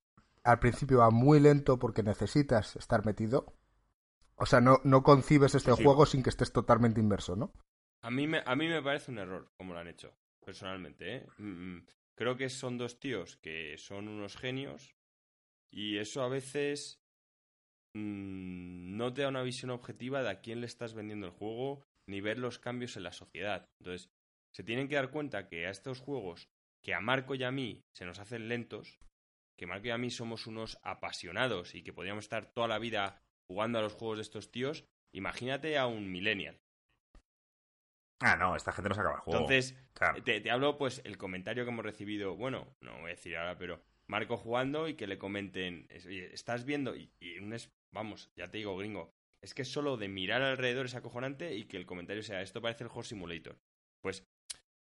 al 0.45 0.59
principio 0.59 0.99
va 0.99 1.11
muy 1.11 1.41
lento 1.41 1.79
porque 1.79 2.03
necesitas 2.03 2.77
estar 2.77 3.05
metido. 3.05 3.55
O 4.37 4.47
sea, 4.47 4.61
no, 4.61 4.79
no 4.85 5.03
concibes 5.03 5.55
este 5.55 5.73
juego 5.73 6.07
sin 6.07 6.23
que 6.23 6.31
estés 6.31 6.53
totalmente 6.53 7.01
inmerso, 7.01 7.37
¿no? 7.37 7.53
A 8.01 8.11
mí, 8.11 8.27
me, 8.27 8.43
a 8.45 8.57
mí 8.57 8.67
me 8.67 8.83
parece 8.83 9.13
un 9.13 9.19
error 9.19 9.53
como 9.57 9.75
lo 9.75 9.81
han 9.81 9.89
hecho, 9.89 10.17
personalmente. 10.45 11.17
¿eh? 11.17 11.27
Mm, 11.39 11.77
mm. 11.77 11.87
creo 12.15 12.37
que 12.37 12.49
son 12.49 12.79
dos 12.79 12.99
tíos 12.99 13.37
que 13.37 13.77
son 13.79 14.09
unos 14.09 14.37
genios 14.37 14.97
y 15.71 15.99
eso 15.99 16.23
a 16.23 16.29
veces 16.29 17.03
Mm, 17.95 18.97
no 18.97 19.13
te 19.13 19.23
da 19.23 19.29
una 19.29 19.43
visión 19.43 19.71
objetiva 19.71 20.23
de 20.23 20.31
a 20.31 20.41
quién 20.41 20.61
le 20.61 20.67
estás 20.67 20.95
vendiendo 20.95 21.27
el 21.27 21.33
juego 21.33 21.85
ni 22.07 22.21
ver 22.21 22.39
los 22.39 22.59
cambios 22.59 22.97
en 22.97 23.05
la 23.05 23.13
sociedad. 23.13 23.69
Entonces, 23.81 24.11
se 24.53 24.65
tienen 24.65 24.89
que 24.89 24.97
dar 24.97 25.11
cuenta 25.11 25.49
que 25.49 25.67
a 25.67 25.71
estos 25.71 26.01
juegos, 26.01 26.49
que 26.83 26.95
a 26.95 27.01
Marco 27.01 27.35
y 27.35 27.45
a 27.45 27.51
mí 27.51 27.85
se 27.93 28.05
nos 28.05 28.19
hacen 28.19 28.49
lentos, 28.49 28.99
que 29.57 29.67
Marco 29.67 29.87
y 29.87 29.91
a 29.91 29.99
mí 29.99 30.11
somos 30.11 30.47
unos 30.47 30.79
apasionados 30.83 31.75
y 31.75 31.83
que 31.83 31.93
podríamos 31.93 32.25
estar 32.25 32.53
toda 32.53 32.69
la 32.69 32.79
vida 32.79 33.23
jugando 33.47 33.79
a 33.79 33.83
los 33.83 33.95
juegos 33.95 34.19
de 34.19 34.23
estos 34.23 34.51
tíos, 34.51 34.85
imagínate 35.13 35.79
a 35.79 35.87
un 35.87 36.11
millennial. 36.11 36.61
Ah, 38.21 38.37
no, 38.37 38.55
esta 38.55 38.73
gente 38.73 38.89
no 38.89 38.95
se 38.95 39.01
acaba 39.01 39.17
el 39.17 39.21
juego. 39.21 39.41
Entonces, 39.41 39.77
te, 40.25 40.51
hablo, 40.51 40.79
pues, 40.79 41.03
el 41.05 41.19
comentario 41.19 41.65
que 41.65 41.71
hemos 41.71 41.85
recibido, 41.85 42.37
bueno, 42.37 42.77
no 42.81 42.93
voy 43.01 43.11
a 43.11 43.15
decir 43.15 43.37
ahora, 43.37 43.59
pero 43.59 43.83
Marco 44.07 44.37
jugando 44.37 44.87
y 44.89 44.95
que 44.95 45.09
le 45.09 45.19
comenten, 45.19 45.89
estás 45.91 46.65
viendo, 46.65 46.95
y, 46.95 47.13
y 47.19 47.39
un, 47.39 47.53
Vamos, 47.93 48.31
ya 48.37 48.51
te 48.51 48.59
digo, 48.59 48.77
gringo. 48.77 49.15
Es 49.43 49.55
que 49.55 49.65
solo 49.65 49.97
de 49.97 50.09
mirar 50.09 50.41
alrededor 50.43 50.87
es 50.87 50.95
acojonante 50.95 51.55
y 51.55 51.65
que 51.65 51.77
el 51.77 51.87
comentario 51.87 52.23
sea, 52.23 52.43
esto 52.43 52.63
parece 52.63 52.85
el 52.85 52.91
Horse 52.93 53.11
Simulator. 53.11 53.59
Pues 54.01 54.25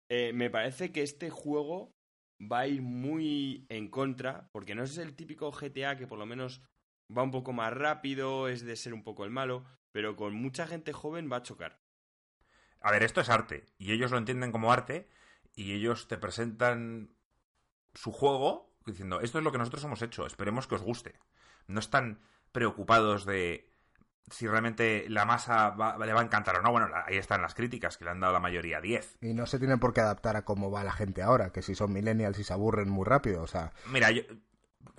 eh, 0.08 0.32
me 0.34 0.50
parece 0.50 0.92
que 0.92 1.02
este 1.02 1.30
juego 1.30 1.94
va 2.40 2.60
a 2.60 2.66
ir 2.66 2.82
muy 2.82 3.66
en 3.68 3.88
contra, 3.88 4.48
porque 4.52 4.74
no 4.74 4.82
es 4.82 4.98
el 4.98 5.14
típico 5.14 5.50
GTA 5.50 5.96
que 5.96 6.06
por 6.06 6.18
lo 6.18 6.26
menos 6.26 6.62
va 7.16 7.22
un 7.22 7.30
poco 7.30 7.52
más 7.52 7.72
rápido, 7.72 8.48
es 8.48 8.64
de 8.64 8.76
ser 8.76 8.92
un 8.92 9.02
poco 9.02 9.24
el 9.24 9.30
malo, 9.30 9.64
pero 9.92 10.16
con 10.16 10.34
mucha 10.34 10.66
gente 10.66 10.92
joven 10.92 11.30
va 11.30 11.36
a 11.36 11.42
chocar. 11.42 11.80
A 12.80 12.90
ver, 12.90 13.02
esto 13.02 13.20
es 13.20 13.30
arte, 13.30 13.64
y 13.78 13.92
ellos 13.92 14.10
lo 14.10 14.18
entienden 14.18 14.52
como 14.52 14.72
arte, 14.72 15.08
y 15.54 15.72
ellos 15.72 16.08
te 16.08 16.18
presentan 16.18 17.14
su 17.94 18.12
juego 18.12 18.74
diciendo, 18.84 19.20
esto 19.20 19.38
es 19.38 19.44
lo 19.44 19.52
que 19.52 19.58
nosotros 19.58 19.84
hemos 19.84 20.02
hecho, 20.02 20.26
esperemos 20.26 20.66
que 20.66 20.74
os 20.74 20.82
guste. 20.82 21.14
No 21.66 21.80
están 21.80 22.20
preocupados 22.52 23.24
de 23.24 23.73
si 24.30 24.46
realmente 24.46 25.06
la 25.08 25.24
masa 25.24 25.74
le 25.98 26.12
va 26.12 26.20
a 26.20 26.24
encantar 26.24 26.56
o 26.56 26.62
no. 26.62 26.70
Bueno, 26.70 26.88
ahí 27.06 27.16
están 27.16 27.42
las 27.42 27.54
críticas 27.54 27.96
que 27.96 28.04
le 28.04 28.10
han 28.10 28.20
dado 28.20 28.32
la 28.32 28.40
mayoría 28.40 28.80
10. 28.80 29.18
Y 29.20 29.34
no 29.34 29.46
se 29.46 29.58
tienen 29.58 29.78
por 29.78 29.92
qué 29.92 30.00
adaptar 30.00 30.36
a 30.36 30.44
cómo 30.44 30.70
va 30.70 30.84
la 30.84 30.92
gente 30.92 31.22
ahora, 31.22 31.50
que 31.50 31.62
si 31.62 31.74
son 31.74 31.92
millennials 31.92 32.38
y 32.38 32.44
se 32.44 32.52
aburren 32.52 32.88
muy 32.88 33.04
rápido, 33.04 33.42
o 33.42 33.46
sea... 33.46 33.72
Mira, 33.86 34.08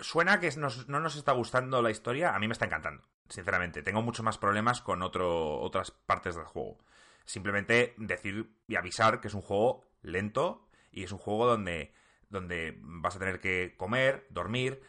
suena 0.00 0.40
que 0.40 0.50
no 0.56 1.00
nos 1.00 1.16
está 1.16 1.32
gustando 1.32 1.82
la 1.82 1.90
historia, 1.90 2.34
a 2.34 2.38
mí 2.38 2.46
me 2.46 2.52
está 2.52 2.66
encantando, 2.66 3.02
sinceramente. 3.28 3.82
Tengo 3.82 4.02
muchos 4.02 4.24
más 4.24 4.38
problemas 4.38 4.80
con 4.80 5.02
otro, 5.02 5.60
otras 5.60 5.90
partes 5.90 6.36
del 6.36 6.44
juego. 6.44 6.78
Simplemente 7.24 7.94
decir 7.98 8.52
y 8.68 8.76
avisar 8.76 9.20
que 9.20 9.28
es 9.28 9.34
un 9.34 9.42
juego 9.42 9.84
lento 10.02 10.68
y 10.92 11.02
es 11.02 11.12
un 11.12 11.18
juego 11.18 11.46
donde, 11.46 11.92
donde 12.30 12.78
vas 12.80 13.16
a 13.16 13.18
tener 13.18 13.40
que 13.40 13.74
comer, 13.76 14.26
dormir, 14.30 14.80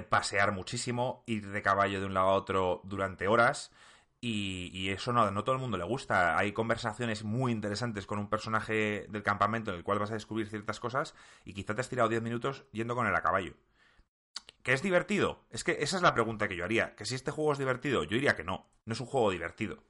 pasear 0.00 0.52
muchísimo, 0.52 1.22
ir 1.26 1.50
de 1.50 1.60
caballo 1.60 2.00
de 2.00 2.06
un 2.06 2.14
lado 2.14 2.28
a 2.28 2.34
otro 2.34 2.80
durante 2.84 3.28
horas. 3.28 3.70
Y, 4.24 4.88
eso 4.90 5.12
no, 5.12 5.30
no 5.32 5.42
todo 5.42 5.56
el 5.56 5.60
mundo 5.60 5.76
le 5.76 5.84
gusta. 5.84 6.38
Hay 6.38 6.52
conversaciones 6.52 7.24
muy 7.24 7.50
interesantes 7.52 8.06
con 8.06 8.20
un 8.20 8.30
personaje 8.30 9.06
del 9.10 9.24
campamento 9.24 9.72
en 9.72 9.76
el 9.76 9.82
cual 9.84 9.98
vas 9.98 10.12
a 10.12 10.14
descubrir 10.14 10.48
ciertas 10.48 10.78
cosas 10.78 11.14
y 11.44 11.54
quizá 11.54 11.74
te 11.74 11.80
has 11.80 11.88
tirado 11.88 12.08
10 12.08 12.22
minutos 12.22 12.64
yendo 12.72 12.94
con 12.94 13.06
él 13.08 13.16
a 13.16 13.22
caballo. 13.22 13.54
¿Que 14.62 14.72
es 14.72 14.82
divertido? 14.82 15.44
Es 15.50 15.64
que 15.64 15.78
esa 15.80 15.96
es 15.96 16.02
la 16.02 16.14
pregunta 16.14 16.46
que 16.46 16.56
yo 16.56 16.64
haría. 16.64 16.94
¿Que 16.94 17.04
si 17.04 17.16
este 17.16 17.32
juego 17.32 17.52
es 17.52 17.58
divertido? 17.58 18.04
Yo 18.04 18.14
diría 18.14 18.36
que 18.36 18.44
no. 18.44 18.70
No 18.84 18.92
es 18.92 19.00
un 19.00 19.06
juego 19.06 19.32
divertido. 19.32 19.82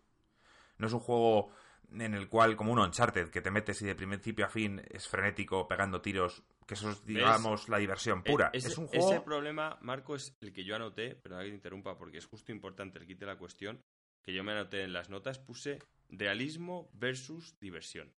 No 0.79 0.87
es 0.87 0.95
un 0.95 1.01
juego 1.01 1.51
en 1.95 2.15
el 2.15 2.29
cual, 2.29 2.57
como 2.57 2.73
un 2.73 2.79
Uncharted, 2.79 3.31
que 3.31 3.41
te 3.41 3.51
metes 3.51 3.83
y 3.83 3.87
de 3.87 3.95
principio 3.95 4.47
a 4.47 4.49
fin 4.49 4.83
es 4.91 5.09
frenético, 5.09 5.67
pegando 5.69 6.01
tiros, 6.01 6.43
que 6.67 6.75
eso 6.75 6.91
es, 6.91 7.05
digamos, 7.05 7.69
la 7.69 7.79
diversión 7.79 8.21
eh, 8.21 8.31
pura. 8.31 8.51
Ese, 8.53 8.69
es 8.69 8.79
un 8.79 8.89
ese 8.93 9.21
problema, 9.21 9.79
Marco, 9.81 10.15
es 10.15 10.37
el 10.41 10.53
que 10.53 10.65
yo 10.65 10.77
anoté, 10.77 11.15
pero 11.15 11.39
que 11.39 11.45
te 11.45 11.55
interrumpa 11.55 11.97
porque 11.97 12.19
es 12.19 12.27
justo 12.27 12.53
importante 12.53 12.99
el 12.99 13.07
quite 13.07 13.27
la 13.27 13.37
cuestión, 13.37 13.83
que 14.23 14.33
yo 14.33 14.45
me 14.45 14.53
anoté 14.53 14.83
en 14.83 14.93
las 14.93 15.11
notas, 15.11 15.39
puse 15.39 15.79
realismo 16.09 16.89
versus 16.95 17.59
diversión. 17.61 18.13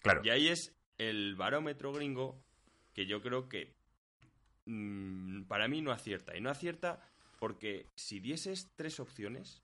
Claro. 0.00 0.22
Y 0.24 0.30
ahí 0.30 0.48
es 0.48 0.74
el 0.98 1.34
barómetro 1.36 1.92
gringo 1.92 2.42
que 2.94 3.06
yo 3.06 3.20
creo 3.20 3.48
que 3.48 3.74
mm, 4.66 5.42
para 5.44 5.68
mí 5.68 5.82
no 5.82 5.92
acierta. 5.92 6.36
Y 6.36 6.40
no 6.40 6.50
acierta 6.50 7.00
porque 7.38 7.86
si 7.96 8.20
dieses 8.20 8.70
tres 8.76 9.00
opciones, 9.00 9.62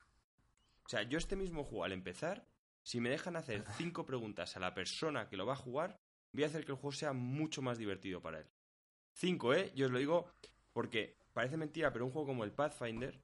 o 0.84 0.88
sea, 0.88 1.02
yo 1.02 1.18
este 1.18 1.36
mismo 1.36 1.64
juego 1.64 1.84
al 1.84 1.92
empezar 1.92 2.46
si 2.86 3.00
me 3.00 3.10
dejan 3.10 3.34
hacer 3.34 3.64
cinco 3.76 4.06
preguntas 4.06 4.56
a 4.56 4.60
la 4.60 4.72
persona 4.72 5.28
que 5.28 5.36
lo 5.36 5.44
va 5.44 5.54
a 5.54 5.56
jugar, 5.56 5.98
voy 6.30 6.44
a 6.44 6.46
hacer 6.46 6.64
que 6.64 6.70
el 6.70 6.78
juego 6.78 6.92
sea 6.92 7.12
mucho 7.12 7.60
más 7.60 7.78
divertido 7.78 8.22
para 8.22 8.38
él. 8.38 8.46
Cinco, 9.12 9.54
¿eh? 9.54 9.72
Yo 9.74 9.86
os 9.86 9.92
lo 9.92 9.98
digo 9.98 10.30
porque 10.72 11.18
parece 11.32 11.56
mentira, 11.56 11.92
pero 11.92 12.06
un 12.06 12.12
juego 12.12 12.28
como 12.28 12.44
el 12.44 12.52
Pathfinder, 12.52 13.20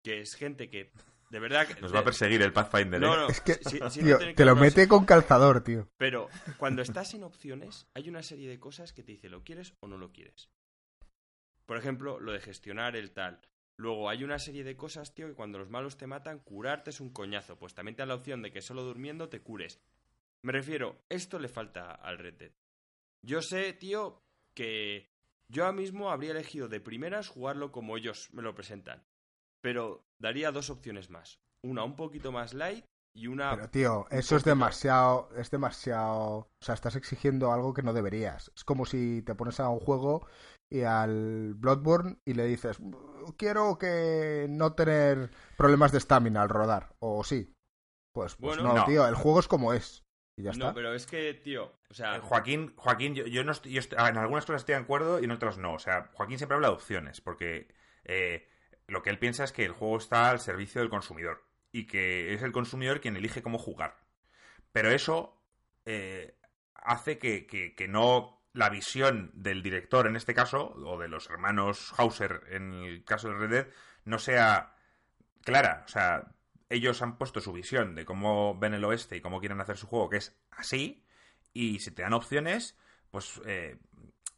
que 0.00 0.20
es 0.20 0.36
gente 0.36 0.70
que 0.70 0.92
de 1.28 1.40
verdad 1.40 1.66
que, 1.66 1.80
Nos 1.80 1.92
va 1.92 1.98
a 1.98 2.04
perseguir 2.04 2.40
el 2.40 2.52
Pathfinder, 2.52 3.02
¿eh? 3.02 3.06
No, 3.06 3.16
no, 3.16 3.28
es 3.28 3.40
que, 3.40 3.56
te 3.56 4.44
lo 4.44 4.54
mete 4.54 4.86
con 4.86 5.04
calzador, 5.04 5.64
tío. 5.64 5.90
Pero 5.96 6.28
cuando 6.56 6.80
estás 6.80 7.14
en 7.14 7.24
opciones, 7.24 7.88
hay 7.94 8.08
una 8.08 8.22
serie 8.22 8.48
de 8.48 8.60
cosas 8.60 8.92
que 8.92 9.02
te 9.02 9.10
dice 9.10 9.28
lo 9.28 9.42
quieres 9.42 9.74
o 9.80 9.88
no 9.88 9.98
lo 9.98 10.12
quieres. 10.12 10.50
Por 11.66 11.78
ejemplo, 11.78 12.20
lo 12.20 12.30
de 12.30 12.38
gestionar 12.38 12.94
el 12.94 13.10
tal. 13.10 13.40
Luego 13.78 14.10
hay 14.10 14.24
una 14.24 14.40
serie 14.40 14.64
de 14.64 14.76
cosas, 14.76 15.14
tío, 15.14 15.28
que 15.28 15.34
cuando 15.34 15.58
los 15.58 15.70
malos 15.70 15.96
te 15.96 16.08
matan, 16.08 16.40
curarte 16.40 16.90
es 16.90 17.00
un 17.00 17.10
coñazo. 17.10 17.56
Pues 17.56 17.74
también 17.74 17.94
te 17.94 18.02
da 18.02 18.06
la 18.06 18.16
opción 18.16 18.42
de 18.42 18.50
que 18.50 18.60
solo 18.60 18.82
durmiendo 18.82 19.28
te 19.28 19.40
cures. 19.40 19.80
Me 20.42 20.52
refiero, 20.52 21.00
esto 21.08 21.38
le 21.38 21.48
falta 21.48 21.92
al 21.92 22.18
Red 22.18 22.34
Dead. 22.34 22.52
Yo 23.22 23.40
sé, 23.40 23.72
tío, 23.72 24.20
que 24.54 25.08
yo 25.48 25.64
ahora 25.64 25.76
mismo 25.76 26.10
habría 26.10 26.32
elegido 26.32 26.68
de 26.68 26.80
primeras 26.80 27.28
jugarlo 27.28 27.70
como 27.70 27.96
ellos 27.96 28.28
me 28.32 28.42
lo 28.42 28.54
presentan. 28.54 29.04
Pero 29.60 30.04
daría 30.18 30.50
dos 30.50 30.70
opciones 30.70 31.08
más. 31.08 31.40
Una 31.62 31.84
un 31.84 31.94
poquito 31.94 32.32
más 32.32 32.54
light 32.54 32.84
y 33.14 33.26
una... 33.26 33.54
Pero 33.54 33.70
tío, 33.70 34.06
eso 34.10 34.36
es 34.36 34.44
demasiado... 34.44 35.30
Es 35.36 35.50
demasiado... 35.50 36.48
O 36.60 36.64
sea, 36.64 36.74
estás 36.74 36.96
exigiendo 36.96 37.52
algo 37.52 37.74
que 37.74 37.82
no 37.82 37.92
deberías. 37.92 38.50
Es 38.54 38.64
como 38.64 38.86
si 38.86 39.22
te 39.22 39.34
pones 39.34 39.60
a 39.60 39.68
un 39.68 39.80
juego 39.80 40.26
y 40.70 40.82
al 40.82 41.54
Bloodborne 41.54 42.18
y 42.24 42.34
le 42.34 42.44
dices, 42.44 42.78
quiero 43.36 43.78
que 43.78 44.46
no 44.48 44.74
tener 44.74 45.30
problemas 45.56 45.92
de 45.92 45.98
estamina 45.98 46.42
al 46.42 46.48
rodar, 46.48 46.94
o 46.98 47.24
sí. 47.24 47.54
Pues, 48.12 48.36
pues 48.36 48.62
no, 48.62 48.84
tío, 48.84 49.06
el 49.06 49.14
juego 49.14 49.40
es 49.40 49.48
como 49.48 49.72
es. 49.72 50.04
Y 50.36 50.42
ya 50.42 50.50
está. 50.50 50.66
No, 50.66 50.74
pero 50.74 50.94
es 50.94 51.06
que, 51.06 51.34
tío, 51.34 51.72
o 51.90 51.94
sea... 51.94 52.16
Eh, 52.16 52.20
Joaquín, 52.20 52.74
Joaquín, 52.76 53.14
yo, 53.14 53.44
no 53.44 53.52
estoy, 53.52 53.78
en 53.78 54.18
algunas 54.18 54.44
cosas 54.44 54.62
estoy 54.62 54.74
de 54.74 54.82
acuerdo 54.82 55.20
y 55.20 55.24
en 55.24 55.30
otras 55.30 55.58
no. 55.58 55.74
O 55.74 55.78
sea, 55.78 56.10
Joaquín 56.12 56.38
siempre 56.38 56.56
habla 56.56 56.68
de 56.68 56.74
opciones, 56.74 57.20
porque 57.20 57.68
eh, 58.04 58.46
lo 58.86 59.02
que 59.02 59.10
él 59.10 59.18
piensa 59.18 59.44
es 59.44 59.52
que 59.52 59.64
el 59.64 59.72
juego 59.72 59.98
está 59.98 60.30
al 60.30 60.40
servicio 60.40 60.80
del 60.80 60.90
consumidor 60.90 61.47
y 61.72 61.86
que 61.86 62.34
es 62.34 62.42
el 62.42 62.52
consumidor 62.52 63.00
quien 63.00 63.16
elige 63.16 63.42
cómo 63.42 63.58
jugar. 63.58 63.98
Pero 64.72 64.90
eso 64.90 65.40
eh, 65.84 66.36
hace 66.74 67.18
que, 67.18 67.46
que 67.46 67.88
no 67.88 68.38
la 68.52 68.70
visión 68.70 69.30
del 69.34 69.62
director 69.62 70.06
en 70.06 70.16
este 70.16 70.34
caso, 70.34 70.74
o 70.74 70.98
de 70.98 71.08
los 71.08 71.30
hermanos 71.30 71.92
Hauser 71.96 72.42
en 72.50 72.72
el 72.72 73.04
caso 73.04 73.28
de 73.28 73.34
Red 73.34 73.50
Dead, 73.50 73.66
no 74.04 74.18
sea 74.18 74.74
clara. 75.44 75.84
O 75.86 75.88
sea, 75.88 76.34
ellos 76.68 77.00
han 77.02 77.16
puesto 77.18 77.40
su 77.40 77.52
visión 77.52 77.94
de 77.94 78.04
cómo 78.04 78.58
ven 78.58 78.74
el 78.74 78.84
oeste 78.84 79.16
y 79.16 79.20
cómo 79.20 79.40
quieren 79.40 79.60
hacer 79.60 79.76
su 79.76 79.86
juego, 79.86 80.08
que 80.10 80.18
es 80.18 80.36
así, 80.50 81.04
y 81.52 81.78
si 81.80 81.90
te 81.92 82.02
dan 82.02 82.12
opciones, 82.12 82.76
pues 83.10 83.40
eh, 83.46 83.78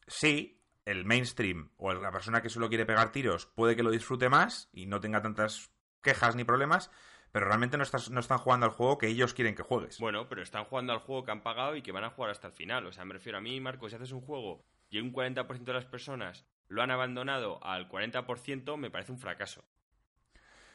sí, 0.07 0.63
el 0.85 1.05
mainstream 1.05 1.71
o 1.77 1.93
la 1.93 2.13
persona 2.13 2.43
que 2.43 2.49
solo 2.49 2.69
quiere 2.69 2.87
pegar 2.87 3.13
tiros 3.13 3.47
puede 3.47 3.77
que 3.77 3.83
lo 3.83 3.91
disfrute 3.91 4.29
más 4.29 4.69
y 4.73 4.87
no 4.87 5.01
tenga 5.01 5.23
tantas 5.23 5.71
quejas 6.03 6.37
ni 6.37 6.45
problemas, 6.45 6.91
pero 7.33 7.47
realmente 7.47 7.77
no, 7.77 7.83
estás, 7.83 8.11
no 8.11 8.21
están 8.21 8.39
jugando 8.39 8.67
al 8.67 8.73
juego 8.73 8.99
que 8.99 9.07
ellos 9.07 9.35
quieren 9.35 9.55
que 9.55 9.63
juegues. 9.63 9.99
Bueno, 9.99 10.29
pero 10.29 10.43
están 10.43 10.65
jugando 10.65 10.93
al 10.93 11.01
juego 11.01 11.25
que 11.25 11.31
han 11.31 11.43
pagado 11.43 11.77
y 11.77 11.83
que 11.83 11.93
van 11.93 12.05
a 12.05 12.11
jugar 12.11 12.31
hasta 12.31 12.49
el 12.49 12.53
final. 12.53 12.87
O 12.87 12.93
sea, 12.93 13.05
me 13.05 13.15
refiero 13.15 13.39
a 13.39 13.41
mí, 13.41 13.61
Marco, 13.61 13.89
si 13.89 13.97
haces 13.97 14.13
un 14.13 14.21
juego 14.21 14.65
y 14.91 14.99
un 14.99 15.13
40% 15.13 15.65
de 15.65 15.73
las 15.73 15.85
personas 15.85 16.45
lo 16.69 16.83
han 16.83 16.91
abandonado 16.91 17.63
al 17.65 17.89
40%, 17.89 18.77
me 18.77 18.91
parece 18.91 19.13
un 19.13 19.19
fracaso. 19.19 19.65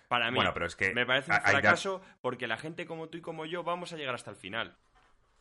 Para 0.07 0.29
mí, 0.29 0.35
bueno, 0.35 0.53
pero 0.53 0.67
es 0.67 0.75
que 0.75 0.93
me 0.93 1.05
parece 1.05 1.31
un 1.31 1.41
fracaso 1.41 2.01
porque 2.21 2.47
la 2.47 2.57
gente 2.57 2.85
como 2.85 3.09
tú 3.09 3.17
y 3.17 3.21
como 3.21 3.45
yo 3.45 3.63
vamos 3.63 3.91
a 3.91 3.97
llegar 3.97 4.13
hasta 4.13 4.31
el 4.31 4.37
final. 4.37 4.77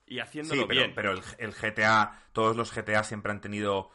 Y 0.06 0.20
haciéndolo 0.20 0.62
sí, 0.62 0.66
pero, 0.68 0.80
bien. 0.80 0.94
Pero 0.94 1.12
el, 1.12 1.52
GTA, 1.52 2.22
todos 2.32 2.56
los 2.56 2.74
GTA 2.74 3.04
siempre 3.04 3.32
han 3.32 3.40
tenido 3.40 3.90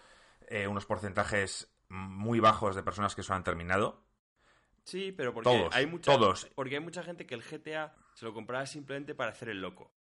eh, 0.47 0.67
unos 0.67 0.85
porcentajes 0.85 1.73
muy 1.87 2.39
bajos 2.39 2.75
de 2.75 2.83
personas 2.83 3.15
que 3.15 3.23
se 3.23 3.33
han 3.33 3.43
terminado. 3.43 4.03
Sí, 4.89 5.11
pero 5.11 5.31
porque 5.31 5.69
hay 5.71 5.85
mucha, 5.85 6.17
porque 6.55 6.75
hay 6.75 6.81
mucha 6.81 7.03
gente 7.03 7.27
que 7.27 7.35
el 7.35 7.43
GTA 7.43 7.93
se 8.15 8.25
lo 8.25 8.33
compraba 8.33 8.65
simplemente 8.65 9.13
para 9.13 9.29
hacer 9.29 9.49
el 9.49 9.61
loco. 9.61 9.91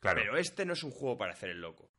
Claro. 0.00 0.18
Pero 0.18 0.38
este 0.38 0.64
no 0.64 0.72
es 0.72 0.82
un 0.82 0.92
juego 0.92 1.18
para 1.18 1.34
hacer 1.34 1.50
el 1.50 1.60
loco. 1.60 1.90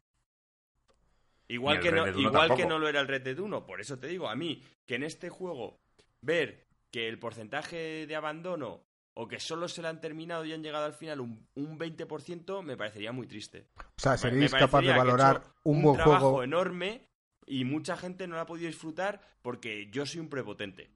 Igual, 1.47 1.79
que 1.79 1.91
no, 1.91 2.07
igual 2.07 2.55
que 2.55 2.65
no 2.65 2.79
lo 2.79 2.89
era 2.89 2.99
el 2.99 3.07
Red 3.07 3.21
Dead 3.21 3.37
1, 3.37 3.67
por 3.67 3.79
eso 3.79 3.99
te 3.99 4.07
digo, 4.07 4.27
a 4.27 4.35
mí, 4.35 4.63
que 4.87 4.95
en 4.95 5.03
este 5.03 5.29
juego 5.29 5.79
ver 6.21 6.65
que 6.89 7.07
el 7.07 7.19
porcentaje 7.19 8.07
de 8.07 8.15
abandono 8.15 8.81
o 9.13 9.27
que 9.27 9.39
solo 9.39 9.67
se 9.67 9.83
lo 9.83 9.89
han 9.89 10.01
terminado 10.01 10.45
y 10.45 10.53
han 10.53 10.63
llegado 10.63 10.85
al 10.85 10.93
final 10.93 11.21
un, 11.21 11.47
un 11.53 11.77
20%, 11.77 12.63
me 12.63 12.75
parecería 12.75 13.11
muy 13.11 13.27
triste. 13.27 13.67
O 13.77 14.01
sea, 14.01 14.17
seríais 14.17 14.51
capaz 14.51 14.81
de 14.81 14.97
valorar 14.97 15.43
un, 15.63 15.83
buen 15.83 15.97
trabajo 15.97 16.41
enorme 16.41 17.07
y 17.45 17.65
mucha 17.65 17.95
gente 17.95 18.25
no 18.25 18.33
lo 18.33 18.41
ha 18.41 18.47
podido 18.47 18.65
disfrutar 18.65 19.21
porque 19.43 19.91
yo 19.91 20.07
soy 20.07 20.21
un 20.21 20.29
prepotente. 20.29 20.89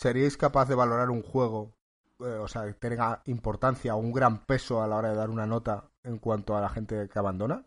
¿Seríais 0.00 0.38
capaz 0.38 0.66
de 0.66 0.74
valorar 0.74 1.10
un 1.10 1.22
juego, 1.22 1.76
eh, 2.20 2.38
o 2.40 2.48
sea, 2.48 2.64
que 2.64 2.72
tenga 2.72 3.20
importancia 3.26 3.94
o 3.94 3.98
un 3.98 4.12
gran 4.12 4.46
peso 4.46 4.82
a 4.82 4.86
la 4.86 4.96
hora 4.96 5.10
de 5.10 5.14
dar 5.14 5.28
una 5.28 5.44
nota 5.44 5.90
en 6.02 6.16
cuanto 6.16 6.56
a 6.56 6.62
la 6.62 6.70
gente 6.70 7.06
que 7.10 7.18
abandona? 7.18 7.66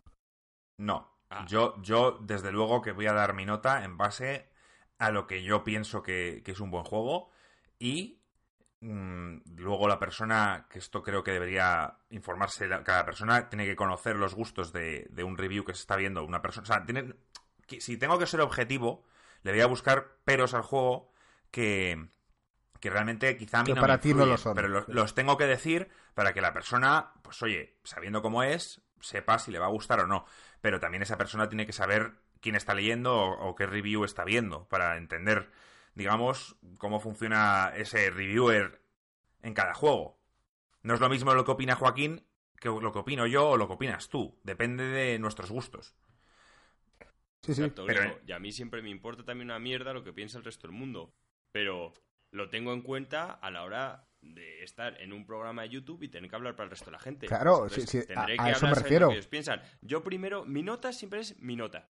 No. 0.78 1.16
Ah. 1.30 1.44
Yo, 1.46 1.80
yo, 1.80 2.18
desde 2.22 2.50
luego 2.50 2.82
que 2.82 2.90
voy 2.90 3.06
a 3.06 3.12
dar 3.12 3.34
mi 3.34 3.44
nota 3.44 3.84
en 3.84 3.96
base 3.96 4.50
a 4.98 5.12
lo 5.12 5.28
que 5.28 5.44
yo 5.44 5.62
pienso 5.62 6.02
que, 6.02 6.42
es 6.44 6.58
un 6.58 6.72
buen 6.72 6.82
juego 6.82 7.30
y 7.78 8.20
mm, 8.80 9.54
luego 9.54 9.86
la 9.86 10.00
persona, 10.00 10.66
que 10.68 10.80
esto 10.80 11.04
creo 11.04 11.22
que 11.22 11.30
debería 11.30 11.98
informarse, 12.10 12.68
cada 12.82 13.04
persona 13.04 13.48
tiene 13.48 13.64
que 13.64 13.76
conocer 13.76 14.16
los 14.16 14.34
gustos 14.34 14.72
de, 14.72 15.08
un 15.24 15.38
review 15.38 15.64
que 15.64 15.74
se 15.74 15.82
está 15.82 15.94
viendo 15.94 16.24
una 16.24 16.42
persona. 16.42 16.64
O 16.64 16.66
sea, 16.66 16.84
tiene, 16.84 17.14
si 17.78 17.96
tengo 17.96 18.18
que 18.18 18.26
ser 18.26 18.40
objetivo, 18.40 19.04
le 19.44 19.52
voy 19.52 19.60
a 19.60 19.66
buscar 19.68 20.16
peros 20.24 20.52
al 20.52 20.62
juego 20.62 21.12
que, 21.52 22.12
que 22.84 22.90
realmente 22.90 23.34
quizá 23.38 23.60
a 23.60 23.62
mí 23.64 23.72
no 23.72 23.80
para 23.80 23.98
ti 23.98 24.12
no 24.12 24.26
lo 24.26 24.36
son. 24.36 24.54
Pero 24.54 24.84
los, 24.86 25.14
tengo 25.14 25.38
que 25.38 25.46
decir 25.46 25.88
para 26.12 26.34
que 26.34 26.42
la 26.42 26.52
persona, 26.52 27.14
pues 27.22 27.42
oye, 27.42 27.78
sabiendo 27.82 28.20
cómo 28.20 28.42
es, 28.42 28.82
sepa 29.00 29.38
si 29.38 29.50
le 29.50 29.58
va 29.58 29.64
a 29.64 29.70
gustar 29.70 30.00
o 30.00 30.06
no. 30.06 30.26
Pero 30.60 30.80
también 30.80 31.02
esa 31.02 31.16
persona 31.16 31.48
tiene 31.48 31.64
que 31.64 31.72
saber 31.72 32.12
quién 32.42 32.56
está 32.56 32.74
leyendo 32.74 33.16
o, 33.16 33.54
qué 33.54 33.64
review 33.64 34.04
está 34.04 34.22
viendo, 34.26 34.68
para 34.68 34.98
entender, 34.98 35.50
digamos, 35.94 36.56
cómo 36.76 37.00
funciona 37.00 37.72
ese 37.74 38.10
reviewer 38.10 38.82
en 39.40 39.54
cada 39.54 39.72
juego. 39.72 40.20
No 40.82 40.92
es 40.92 41.00
lo 41.00 41.08
mismo 41.08 41.32
lo 41.32 41.46
que 41.46 41.52
opina 41.52 41.76
Joaquín 41.76 42.26
que 42.60 42.68
lo 42.68 42.92
que 42.92 42.98
opino 42.98 43.26
yo 43.26 43.48
o 43.48 43.56
lo 43.56 43.66
que 43.66 43.74
opinas 43.74 44.10
tú. 44.10 44.38
Depende 44.42 44.84
de 44.84 45.18
nuestros 45.18 45.50
gustos. 45.50 45.94
Sí, 47.40 47.54
sí. 47.54 47.72
pero... 47.86 48.20
Y 48.26 48.32
a 48.32 48.38
mí 48.38 48.52
siempre 48.52 48.82
me 48.82 48.90
importa 48.90 49.24
también 49.24 49.48
una 49.48 49.58
mierda 49.58 49.94
lo 49.94 50.04
que 50.04 50.12
piensa 50.12 50.36
el 50.36 50.44
resto 50.44 50.68
del 50.68 50.76
mundo. 50.76 51.14
Pero 51.50 51.94
lo 52.34 52.50
tengo 52.50 52.72
en 52.72 52.82
cuenta 52.82 53.32
a 53.32 53.50
la 53.50 53.62
hora 53.62 54.08
de 54.20 54.64
estar 54.64 55.00
en 55.00 55.12
un 55.12 55.24
programa 55.24 55.62
de 55.62 55.68
YouTube 55.68 56.02
y 56.02 56.08
tener 56.08 56.28
que 56.28 56.34
hablar 56.34 56.56
para 56.56 56.64
el 56.64 56.70
resto 56.70 56.86
de 56.86 56.92
la 56.92 56.98
gente. 56.98 57.26
Claro, 57.28 57.68
sí, 57.68 57.82
sí, 57.82 58.00
a, 58.16 58.50
eso 58.50 58.66
me 58.66 58.74
refiero. 58.74 59.10
ellos 59.12 59.28
piensan. 59.28 59.62
Yo 59.82 60.02
primero, 60.02 60.44
mi 60.44 60.62
nota 60.62 60.92
siempre 60.92 61.20
es 61.20 61.38
mi 61.38 61.54
nota, 61.54 61.90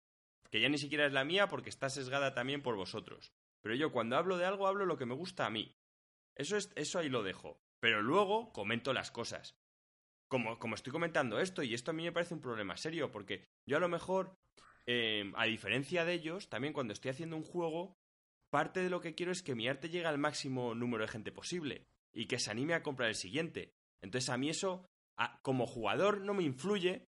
que 0.50 0.60
ya 0.60 0.68
ni 0.68 0.78
siquiera 0.78 1.06
es 1.06 1.12
la 1.12 1.24
mía 1.24 1.48
porque 1.48 1.70
está 1.70 1.88
sesgada 1.90 2.34
también 2.34 2.60
por 2.60 2.74
vosotros. 2.74 3.32
Pero 3.60 3.76
yo 3.76 3.92
cuando 3.92 4.16
hablo 4.16 4.36
de 4.36 4.44
algo 4.44 4.66
hablo 4.66 4.84
lo 4.84 4.98
que 4.98 5.06
me 5.06 5.14
gusta 5.14 5.46
a 5.46 5.50
mí. 5.50 5.76
Eso 6.34 6.56
es 6.56 6.72
eso 6.74 6.98
ahí 6.98 7.08
lo 7.08 7.22
dejo. 7.22 7.62
Pero 7.78 8.02
luego 8.02 8.52
comento 8.52 8.92
las 8.92 9.12
cosas. 9.12 9.56
Como, 10.26 10.58
como 10.58 10.74
estoy 10.74 10.92
comentando 10.92 11.38
esto 11.38 11.62
y 11.62 11.74
esto 11.74 11.92
a 11.92 11.94
mí 11.94 12.02
me 12.02 12.12
parece 12.12 12.34
un 12.34 12.40
problema 12.40 12.76
serio 12.76 13.12
porque 13.12 13.44
yo 13.66 13.76
a 13.76 13.80
lo 13.80 13.88
mejor 13.88 14.36
eh, 14.86 15.30
a 15.36 15.44
diferencia 15.44 16.04
de 16.04 16.14
ellos, 16.14 16.48
también 16.48 16.72
cuando 16.72 16.94
estoy 16.94 17.10
haciendo 17.10 17.36
un 17.36 17.44
juego, 17.44 18.01
parte 18.52 18.82
de 18.82 18.90
lo 18.90 19.00
que 19.00 19.14
quiero 19.14 19.32
es 19.32 19.42
que 19.42 19.54
mi 19.54 19.66
arte 19.66 19.88
llegue 19.88 20.04
al 20.04 20.18
máximo 20.18 20.74
número 20.74 21.04
de 21.04 21.08
gente 21.08 21.32
posible 21.32 21.86
y 22.12 22.26
que 22.26 22.38
se 22.38 22.50
anime 22.50 22.74
a 22.74 22.82
comprar 22.82 23.08
el 23.08 23.14
siguiente. 23.14 23.72
Entonces 24.02 24.28
a 24.28 24.36
mí 24.36 24.50
eso, 24.50 24.84
como 25.40 25.66
jugador, 25.66 26.20
no 26.20 26.34
me 26.34 26.42
influye 26.42 27.08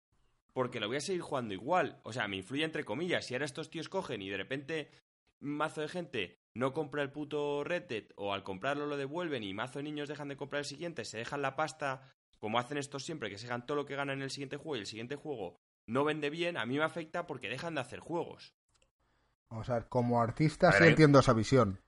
porque 0.53 0.79
lo 0.79 0.87
voy 0.87 0.95
a 0.95 1.01
seguir 1.01 1.21
jugando 1.21 1.53
igual. 1.53 1.99
O 2.03 2.13
sea, 2.13 2.29
me 2.29 2.37
influye 2.37 2.63
entre 2.63 2.85
comillas. 2.85 3.25
Si 3.25 3.33
ahora 3.33 3.43
estos 3.43 3.69
tíos 3.69 3.89
cogen 3.89 4.21
y 4.21 4.29
de 4.29 4.37
repente 4.37 4.91
un 5.41 5.57
mazo 5.57 5.81
de 5.81 5.89
gente 5.89 6.39
no 6.53 6.71
compra 6.71 7.03
el 7.03 7.11
puto 7.11 7.65
Red 7.65 8.13
o 8.15 8.33
al 8.33 8.43
comprarlo 8.43 8.85
lo 8.85 8.95
devuelven 8.95 9.43
y 9.43 9.53
mazo 9.53 9.79
de 9.79 9.83
niños 9.83 10.07
dejan 10.07 10.29
de 10.29 10.37
comprar 10.37 10.59
el 10.59 10.65
siguiente, 10.65 11.03
se 11.03 11.17
dejan 11.17 11.41
la 11.41 11.57
pasta, 11.57 12.15
como 12.39 12.59
hacen 12.59 12.77
estos 12.77 13.03
siempre, 13.03 13.29
que 13.29 13.37
se 13.37 13.47
dejan 13.47 13.65
todo 13.65 13.75
lo 13.75 13.85
que 13.85 13.97
ganan 13.97 14.19
en 14.19 14.23
el 14.23 14.31
siguiente 14.31 14.55
juego 14.55 14.77
y 14.77 14.79
el 14.79 14.85
siguiente 14.85 15.17
juego 15.17 15.59
no 15.85 16.05
vende 16.05 16.29
bien, 16.29 16.55
a 16.55 16.65
mí 16.65 16.77
me 16.77 16.85
afecta 16.85 17.27
porque 17.27 17.49
dejan 17.49 17.75
de 17.75 17.81
hacer 17.81 17.99
juegos. 17.99 18.55
Como 19.89 20.21
artista 20.21 20.71
sí 20.71 20.83
entiendo 20.83 21.19
esa 21.19 21.33
visión. 21.33 21.81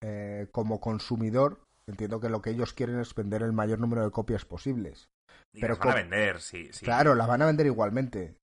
Eh, 0.00 0.48
como 0.52 0.80
consumidor, 0.80 1.66
entiendo 1.86 2.20
que 2.20 2.30
lo 2.30 2.40
que 2.40 2.50
ellos 2.50 2.72
quieren 2.72 3.00
es 3.00 3.14
vender 3.14 3.42
el 3.42 3.52
mayor 3.52 3.78
número 3.78 4.02
de 4.02 4.10
copias 4.10 4.44
posibles. 4.44 5.10
Y 5.52 5.60
pero 5.60 5.74
las 5.74 5.80
van 5.80 5.90
a 5.90 5.94
vender, 5.94 6.40
sí, 6.40 6.70
Claro, 6.82 7.14
las 7.14 7.28
van 7.28 7.42
a 7.42 7.46
vender 7.46 7.66
igualmente. 7.66 8.36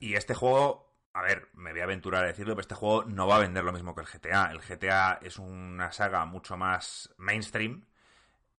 Y 0.00 0.14
este 0.14 0.34
juego, 0.34 0.94
a 1.12 1.22
ver, 1.22 1.48
me 1.54 1.72
voy 1.72 1.80
a 1.80 1.84
aventurar 1.84 2.24
a 2.24 2.28
decirlo, 2.28 2.54
pero 2.54 2.62
este 2.62 2.74
juego 2.74 3.04
no 3.04 3.26
va 3.26 3.36
a 3.36 3.40
vender 3.40 3.64
lo 3.64 3.72
mismo 3.72 3.94
que 3.94 4.02
el 4.02 4.06
GTA. 4.06 4.50
El 4.50 4.60
GTA 4.60 5.18
es 5.22 5.38
una 5.38 5.92
saga 5.92 6.24
mucho 6.24 6.56
más 6.56 7.14
mainstream. 7.16 7.86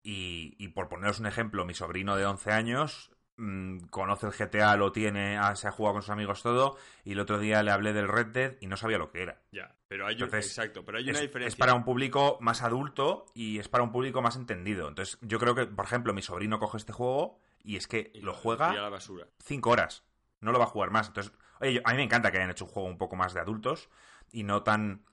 Y, 0.01 0.55
y 0.57 0.69
por 0.69 0.89
poneros 0.89 1.19
un 1.19 1.25
ejemplo, 1.27 1.65
mi 1.65 1.73
sobrino 1.73 2.15
de 2.15 2.25
11 2.25 2.51
años 2.51 3.11
Mm, 3.41 3.85
conoce 3.89 4.27
el 4.27 4.33
GTA, 4.33 4.75
lo 4.75 4.91
tiene, 4.91 5.37
ah, 5.37 5.55
se 5.55 5.69
ha 5.69 5.71
jugado 5.71 5.93
con 5.93 6.01
sus 6.01 6.09
amigos 6.09 6.43
todo, 6.43 6.75
y 7.05 7.13
el 7.13 7.21
otro 7.21 7.39
día 7.39 7.63
le 7.63 7.71
hablé 7.71 7.93
del 7.93 8.09
Red 8.09 8.27
Dead 8.27 8.55
y 8.59 8.67
no 8.67 8.75
sabía 8.75 8.97
lo 8.97 9.11
que 9.11 9.21
era. 9.21 9.39
Ya, 9.53 9.73
pero 9.87 10.05
hay, 10.05 10.21
exacto, 10.21 10.83
pero 10.83 10.97
hay 10.97 11.09
una 11.09 11.21
diferencia. 11.21 11.47
Es 11.47 11.55
para 11.55 11.73
un 11.73 11.85
público 11.85 12.37
más 12.41 12.61
adulto 12.63 13.27
y 13.33 13.57
es 13.57 13.69
para 13.69 13.85
un 13.85 13.93
público 13.93 14.21
más 14.21 14.35
entendido. 14.35 14.89
Entonces, 14.89 15.17
yo 15.21 15.39
creo 15.39 15.55
que, 15.55 15.67
por 15.67 15.85
ejemplo, 15.85 16.13
mi 16.13 16.21
sobrino 16.21 16.59
coge 16.59 16.75
este 16.75 16.91
juego 16.91 17.39
y 17.63 17.77
es 17.77 17.87
que 17.87 18.11
lo 18.15 18.33
juega 18.33 18.73
la 18.73 18.89
basura. 18.89 19.25
cinco 19.41 19.69
horas. 19.69 20.03
No 20.41 20.51
lo 20.51 20.59
va 20.59 20.65
a 20.65 20.69
jugar 20.69 20.91
más. 20.91 21.07
Entonces, 21.07 21.31
oye, 21.61 21.81
a 21.85 21.91
mí 21.91 21.95
me 21.95 22.03
encanta 22.03 22.31
que 22.31 22.39
hayan 22.39 22.51
hecho 22.51 22.65
un 22.65 22.71
juego 22.71 22.89
un 22.89 22.97
poco 22.97 23.15
más 23.15 23.33
de 23.33 23.39
adultos 23.39 23.89
y 24.33 24.43
no 24.43 24.63
tan 24.63 25.05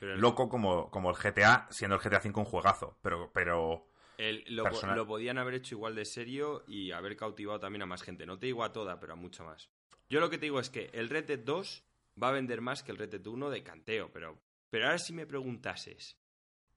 loco 0.00 0.48
como, 0.48 0.90
como 0.90 1.10
el 1.10 1.16
GTA, 1.16 1.68
siendo 1.70 1.94
el 1.94 2.02
GTA 2.02 2.18
V 2.24 2.40
un 2.40 2.44
juegazo. 2.44 2.98
Pero, 3.02 3.30
pero 3.32 3.86
lo, 4.18 5.06
podían 5.06 5.38
haber 5.38 5.54
hecho 5.54 5.74
igual 5.74 5.94
de 5.94 6.04
serio 6.04 6.64
y 6.66 6.92
haber 6.92 7.16
cautivado 7.16 7.60
también 7.60 7.82
a 7.82 7.86
más 7.86 8.02
gente. 8.02 8.26
No 8.26 8.38
te 8.38 8.46
digo 8.46 8.64
a 8.64 8.72
toda, 8.72 8.98
pero 8.98 9.12
a 9.12 9.16
mucha 9.16 9.44
más. 9.44 9.70
Yo 10.08 10.20
lo 10.20 10.30
que 10.30 10.38
te 10.38 10.46
digo 10.46 10.60
es 10.60 10.70
que 10.70 10.90
el 10.92 11.08
Red 11.08 11.26
Dead 11.26 11.38
2 11.38 11.84
va 12.22 12.28
a 12.28 12.32
vender 12.32 12.60
más 12.60 12.82
que 12.82 12.92
el 12.92 12.98
Red 12.98 13.10
Dead 13.10 13.26
1 13.26 13.50
de 13.50 13.62
canteo, 13.62 14.10
pero, 14.12 14.38
pero 14.70 14.86
ahora 14.86 14.98
si 14.98 15.12
me 15.12 15.26
preguntases, 15.26 16.16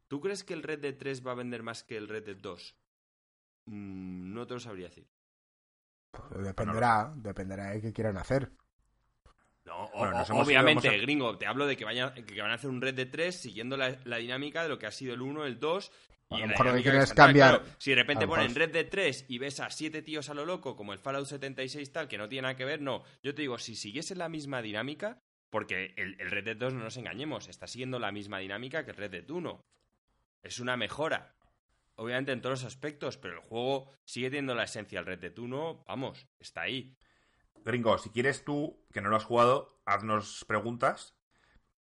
¿tú 0.08 0.20
crees 0.20 0.44
que 0.44 0.54
el 0.54 0.64
Red 0.64 0.80
Dead 0.80 0.96
3 0.98 1.26
va 1.26 1.32
a 1.32 1.36
vender 1.36 1.64
más 1.64 1.84
que 1.84 1.98
el 1.98 2.08
Red 2.08 2.26
Dead 2.26 2.38
2? 2.38 2.76
Mm, 3.66 4.34
no 4.34 4.48
te 4.48 4.56
lo 4.56 4.60
sabría 4.60 4.88
decir. 4.88 5.08
Pues 6.12 6.44
dependerá, 6.44 7.14
dependerá 7.16 7.70
de 7.70 7.82
qué 7.82 7.94
quieran 7.94 8.18
hacer. 8.18 8.52
No, 9.66 9.86
obviamente, 9.86 10.98
gringo, 10.98 11.38
te 11.38 11.46
hablo 11.46 11.68
de 11.68 11.78
que, 11.78 11.86
vayan, 11.86 12.14
que 12.26 12.42
van 12.42 12.50
a 12.50 12.56
hacer 12.56 12.72
un 12.72 12.82
Red 12.82 12.96
Dead 12.96 13.10
3 13.12 13.36
siguiendo 13.36 13.78
la, 13.78 14.00
la, 14.06 14.18
dinámica 14.18 14.64
de 14.64 14.70
lo 14.70 14.80
que 14.80 14.88
ha 14.88 14.92
sido 14.92 15.14
el 15.14 15.22
1, 15.22 15.46
el 15.46 15.60
2 15.60 15.92
a 16.30 16.38
lo 16.38 16.48
mejor 16.48 16.66
lo 16.68 16.74
que 16.76 16.84
quieres 16.84 17.14
cambiar. 17.14 17.64
si 17.78 17.90
de 17.92 17.96
repente 17.96 18.28
ponen 18.28 18.54
Red 18.54 18.72
Dead 18.72 18.88
3 18.90 19.26
y 19.30 19.40
ves 19.40 19.60
a 19.60 19.70
siete 19.72 20.02
tíos 20.02 20.30
a 20.30 20.34
lo 20.34 20.46
loco, 20.46 20.76
como 20.76 20.94
el 20.94 21.00
Fallout 21.00 21.26
76 21.26 21.92
tal, 21.92 22.08
que 22.08 22.18
no 22.18 22.30
tiene 22.30 22.44
nada 22.44 22.56
que 22.56 22.66
ver, 22.66 22.82
no. 22.82 23.04
Yo 23.24 23.34
te 23.34 23.42
digo, 23.42 23.58
si 23.58 23.76
siguiese 23.76 24.16
la 24.16 24.30
misma 24.30 24.62
dinámica, 24.62 25.22
porque 25.50 25.94
el, 25.98 26.18
Red 26.18 26.46
Dead 26.46 26.58
2, 26.58 26.74
no 26.74 26.84
nos 26.84 26.98
engañemos, 26.98 27.48
está 27.48 27.66
siguiendo 27.66 27.98
la 27.98 28.12
misma 28.12 28.40
dinámica 28.40 28.86
que 28.86 28.92
el 28.92 28.98
Red 28.98 29.12
Dead 29.12 29.30
1. 29.30 29.66
Es 30.44 30.60
una 30.60 30.78
mejora. 30.78 31.36
Obviamente 31.96 32.32
en 32.32 32.42
todos 32.42 32.62
los 32.62 32.68
aspectos, 32.68 33.18
pero 33.18 33.34
el 33.34 33.40
juego 33.42 33.92
sigue 34.06 34.30
teniendo 34.30 34.56
la 34.56 34.64
esencia. 34.64 35.00
El 35.00 35.06
Red 35.08 35.20
Dead 35.20 35.38
1, 35.38 35.84
vamos, 35.88 36.28
está 36.40 36.62
ahí. 36.62 36.96
Gringo, 37.66 37.98
si 37.98 38.12
quieres 38.12 38.46
tú, 38.46 38.86
que 38.94 39.02
no 39.02 39.10
lo 39.10 39.16
has 39.16 39.26
jugado, 39.26 39.82
haznos 39.86 40.46
preguntas 40.48 41.16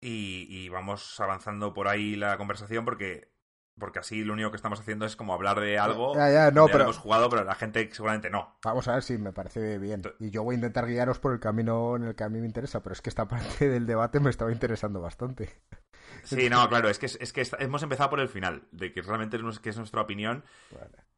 y, 0.00 0.46
y, 0.48 0.68
vamos 0.68 1.20
avanzando 1.20 1.72
por 1.74 1.86
ahí 1.86 2.16
la 2.16 2.36
conversación 2.38 2.84
porque 2.84 3.30
porque 3.80 3.98
así 3.98 4.22
lo 4.22 4.34
único 4.34 4.50
que 4.50 4.56
estamos 4.56 4.78
haciendo 4.78 5.06
es 5.06 5.16
como 5.16 5.34
hablar 5.34 5.58
de 5.58 5.78
algo 5.78 6.14
ya, 6.14 6.52
no, 6.52 6.66
pero... 6.66 6.84
hemos 6.84 6.98
jugado, 6.98 7.28
pero 7.28 7.42
la 7.42 7.56
gente 7.56 7.88
seguramente 7.92 8.30
no. 8.30 8.54
Vamos 8.62 8.86
a 8.86 8.94
ver 8.94 9.02
si 9.02 9.18
me 9.18 9.32
parece 9.32 9.78
bien. 9.78 10.02
Y 10.20 10.30
yo 10.30 10.44
voy 10.44 10.54
a 10.54 10.56
intentar 10.56 10.86
guiaros 10.86 11.18
por 11.18 11.32
el 11.32 11.40
camino 11.40 11.96
en 11.96 12.04
el 12.04 12.14
que 12.14 12.22
a 12.22 12.28
mí 12.28 12.38
me 12.38 12.46
interesa, 12.46 12.80
pero 12.82 12.92
es 12.92 13.02
que 13.02 13.10
esta 13.10 13.26
parte 13.26 13.68
del 13.68 13.86
debate 13.86 14.20
me 14.20 14.30
estaba 14.30 14.52
interesando 14.52 15.00
bastante. 15.00 15.48
Sí, 16.22 16.48
no, 16.50 16.68
claro, 16.68 16.88
es 16.88 16.98
que, 16.98 17.06
es 17.06 17.32
que 17.32 17.46
hemos 17.58 17.82
empezado 17.82 18.10
por 18.10 18.20
el 18.20 18.28
final, 18.28 18.62
de 18.70 18.92
que 18.92 19.02
realmente 19.02 19.36
es, 19.36 19.58
que 19.58 19.70
es 19.70 19.76
nuestra 19.76 20.02
opinión. 20.02 20.44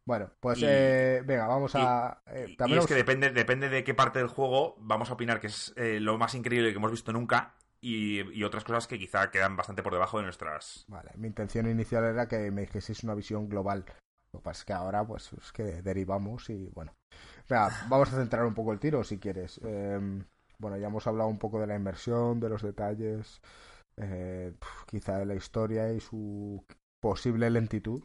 Bueno, 0.04 0.30
pues 0.40 0.58
eh, 0.62 1.22
venga, 1.24 1.46
vamos 1.46 1.74
a... 1.74 2.22
Eh, 2.26 2.54
también 2.56 2.80
es 2.80 2.86
que 2.86 2.94
depende, 2.94 3.30
depende 3.30 3.68
de 3.68 3.84
qué 3.84 3.94
parte 3.94 4.18
del 4.18 4.28
juego 4.28 4.76
vamos 4.78 5.10
a 5.10 5.14
opinar 5.14 5.40
que 5.40 5.46
es 5.46 5.72
eh, 5.76 6.00
lo 6.00 6.18
más 6.18 6.34
increíble 6.34 6.70
que 6.70 6.76
hemos 6.76 6.90
visto 6.90 7.12
nunca 7.12 7.54
y, 7.82 8.44
otras 8.44 8.62
cosas 8.64 8.86
que 8.86 8.98
quizá 8.98 9.30
quedan 9.30 9.56
bastante 9.56 9.82
por 9.82 9.92
debajo 9.92 10.18
de 10.18 10.24
nuestras. 10.24 10.84
Vale, 10.88 11.10
mi 11.16 11.26
intención 11.26 11.68
inicial 11.68 12.04
era 12.04 12.28
que 12.28 12.50
me 12.52 12.62
dijeseis 12.62 13.02
una 13.02 13.14
visión 13.14 13.48
global. 13.48 13.84
Lo 14.32 14.38
que 14.38 14.44
pasa 14.44 14.60
es 14.60 14.64
que 14.64 14.72
ahora, 14.72 15.04
pues, 15.04 15.32
es 15.32 15.52
que 15.52 15.82
derivamos 15.82 16.48
y 16.48 16.68
bueno. 16.68 16.94
vamos 17.88 18.12
a 18.12 18.16
centrar 18.16 18.46
un 18.46 18.54
poco 18.54 18.72
el 18.72 18.78
tiro 18.78 19.02
si 19.02 19.18
quieres. 19.18 19.60
Em, 19.64 20.24
bueno, 20.58 20.76
ya 20.76 20.86
hemos 20.86 21.06
hablado 21.06 21.28
un 21.28 21.38
poco 21.38 21.60
de 21.60 21.66
la 21.66 21.74
inversión, 21.74 22.38
de 22.38 22.48
los 22.48 22.62
detalles, 22.62 23.42
eh, 23.96 24.54
quizá 24.86 25.18
de 25.18 25.26
la 25.26 25.34
historia 25.34 25.92
y 25.92 26.00
su 26.00 26.64
posible 27.00 27.50
lentitud. 27.50 28.04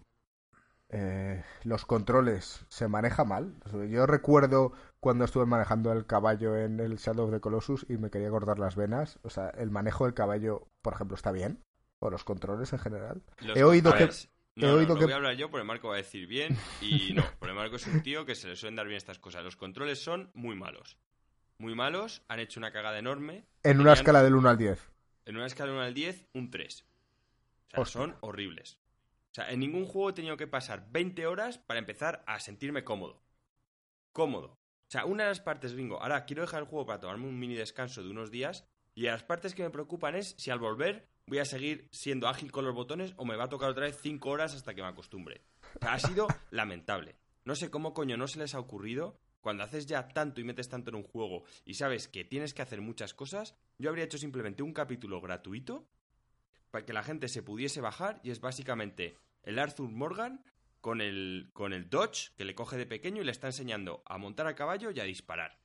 Eh, 0.89 1.43
los 1.63 1.85
controles 1.85 2.65
se 2.69 2.87
maneja 2.87 3.25
mal. 3.25 3.53
Yo 3.89 4.07
recuerdo 4.07 4.73
cuando 4.99 5.25
estuve 5.25 5.45
manejando 5.45 5.91
el 5.91 6.05
caballo 6.05 6.57
en 6.57 6.79
el 6.79 6.97
Shadow 6.97 7.25
of 7.25 7.31
the 7.31 7.39
Colossus 7.39 7.85
y 7.89 7.97
me 7.97 8.09
quería 8.09 8.29
cortar 8.29 8.59
las 8.59 8.75
venas. 8.75 9.19
O 9.23 9.29
sea, 9.29 9.49
el 9.49 9.69
manejo 9.69 10.05
del 10.05 10.13
caballo, 10.13 10.67
por 10.81 10.93
ejemplo, 10.93 11.15
está 11.15 11.31
bien. 11.31 11.63
O 11.99 12.09
los 12.09 12.23
controles 12.23 12.73
en 12.73 12.79
general. 12.79 13.23
he 13.55 13.63
oído 13.63 13.93
que. 13.93 14.09
he 14.55 14.67
oído 14.67 14.95
que... 14.95 15.05
voy 15.05 15.13
a 15.13 15.17
hablar 15.17 15.35
yo, 15.35 15.49
por 15.49 15.59
el 15.59 15.65
Marco 15.65 15.89
va 15.89 15.95
a 15.95 15.97
decir 15.97 16.27
bien. 16.27 16.57
Y 16.81 17.13
no, 17.15 17.23
por 17.39 17.49
el 17.49 17.55
Marco 17.55 17.75
es 17.75 17.87
un 17.87 18.01
tío 18.03 18.25
que 18.25 18.35
se 18.35 18.47
le 18.47 18.55
suelen 18.55 18.75
dar 18.75 18.87
bien 18.87 18.97
estas 18.97 19.19
cosas. 19.19 19.43
Los 19.43 19.55
controles 19.55 20.03
son 20.03 20.31
muy 20.33 20.55
malos. 20.55 20.97
Muy 21.59 21.73
malos, 21.73 22.23
han 22.27 22.39
hecho 22.39 22.59
una 22.59 22.71
cagada 22.71 22.99
enorme. 22.99 23.45
En 23.63 23.79
una 23.79 23.93
escala 23.93 24.21
del 24.21 24.35
1 24.35 24.49
al 24.49 24.57
10. 24.57 24.91
En 25.25 25.37
una 25.37 25.47
escala 25.47 25.71
del 25.71 25.77
1 25.79 25.87
al 25.87 25.93
10, 25.93 26.25
un 26.33 26.51
3. 26.51 26.85
O 27.75 27.85
sea, 27.85 27.85
son 27.85 28.15
horribles. 28.21 28.79
O 29.31 29.33
sea, 29.33 29.49
en 29.51 29.59
ningún 29.59 29.85
juego 29.85 30.11
he 30.11 30.13
tenido 30.13 30.37
que 30.37 30.47
pasar 30.47 30.87
20 30.91 31.25
horas 31.25 31.57
para 31.57 31.79
empezar 31.79 32.23
a 32.27 32.39
sentirme 32.39 32.83
cómodo. 32.83 33.23
Cómodo. 34.11 34.56
O 34.87 34.91
sea, 34.91 35.05
una 35.05 35.23
de 35.23 35.29
las 35.29 35.41
partes, 35.41 35.73
gringo, 35.73 36.01
ahora 36.01 36.23
quiero 36.23 36.43
dejar 36.43 36.61
el 36.61 36.67
juego 36.67 36.85
para 36.85 37.01
tomarme 37.01 37.27
un 37.27 37.37
mini 37.37 37.55
descanso 37.55 38.01
de 38.01 38.09
unos 38.09 38.31
días 38.31 38.65
y 38.95 39.01
las 39.01 39.21
partes 39.21 39.53
que 39.53 39.63
me 39.63 39.69
preocupan 39.69 40.15
es 40.15 40.33
si 40.37 40.49
al 40.49 40.59
volver 40.59 41.09
voy 41.25 41.39
a 41.39 41.45
seguir 41.45 41.89
siendo 41.91 42.29
ágil 42.29 42.53
con 42.53 42.63
los 42.63 42.73
botones 42.73 43.13
o 43.17 43.25
me 43.25 43.35
va 43.35 43.43
a 43.45 43.49
tocar 43.49 43.69
otra 43.69 43.85
vez 43.85 43.99
5 44.01 44.29
horas 44.29 44.55
hasta 44.55 44.73
que 44.73 44.81
me 44.81 44.87
acostumbre. 44.87 45.41
O 45.75 45.79
sea, 45.81 45.93
ha 45.93 45.99
sido 45.99 46.27
lamentable. 46.51 47.17
No 47.43 47.55
sé 47.55 47.69
cómo 47.69 47.93
coño 47.93 48.15
no 48.15 48.27
se 48.27 48.39
les 48.39 48.55
ha 48.55 48.59
ocurrido 48.59 49.19
cuando 49.41 49.63
haces 49.63 49.85
ya 49.87 50.07
tanto 50.07 50.39
y 50.39 50.45
metes 50.45 50.69
tanto 50.69 50.89
en 50.89 50.95
un 50.95 51.03
juego 51.03 51.43
y 51.65 51.73
sabes 51.73 52.07
que 52.07 52.23
tienes 52.23 52.53
que 52.53 52.61
hacer 52.61 52.79
muchas 52.79 53.13
cosas, 53.13 53.55
yo 53.77 53.89
habría 53.89 54.05
hecho 54.05 54.17
simplemente 54.17 54.63
un 54.63 54.73
capítulo 54.73 55.19
gratuito 55.19 55.87
para 56.71 56.85
que 56.85 56.93
la 56.93 57.03
gente 57.03 57.27
se 57.27 57.43
pudiese 57.43 57.81
bajar 57.81 58.19
y 58.23 58.31
es 58.31 58.39
básicamente 58.39 59.17
el 59.43 59.59
Arthur 59.59 59.89
Morgan 59.89 60.43
con 60.87 61.01
el, 61.01 61.49
con 61.51 61.73
el 61.73 61.89
Dodge 61.89 62.31
que 62.37 62.45
le 62.45 62.55
coge 62.55 62.77
de 62.77 62.85
pequeño 62.85 63.21
y 63.21 63.25
le 63.25 63.31
está 63.33 63.47
enseñando 63.47 64.01
a 64.05 64.17
montar 64.17 64.47
a 64.47 64.55
caballo 64.55 64.89
y 64.89 65.01
a 65.01 65.03
disparar. 65.03 65.59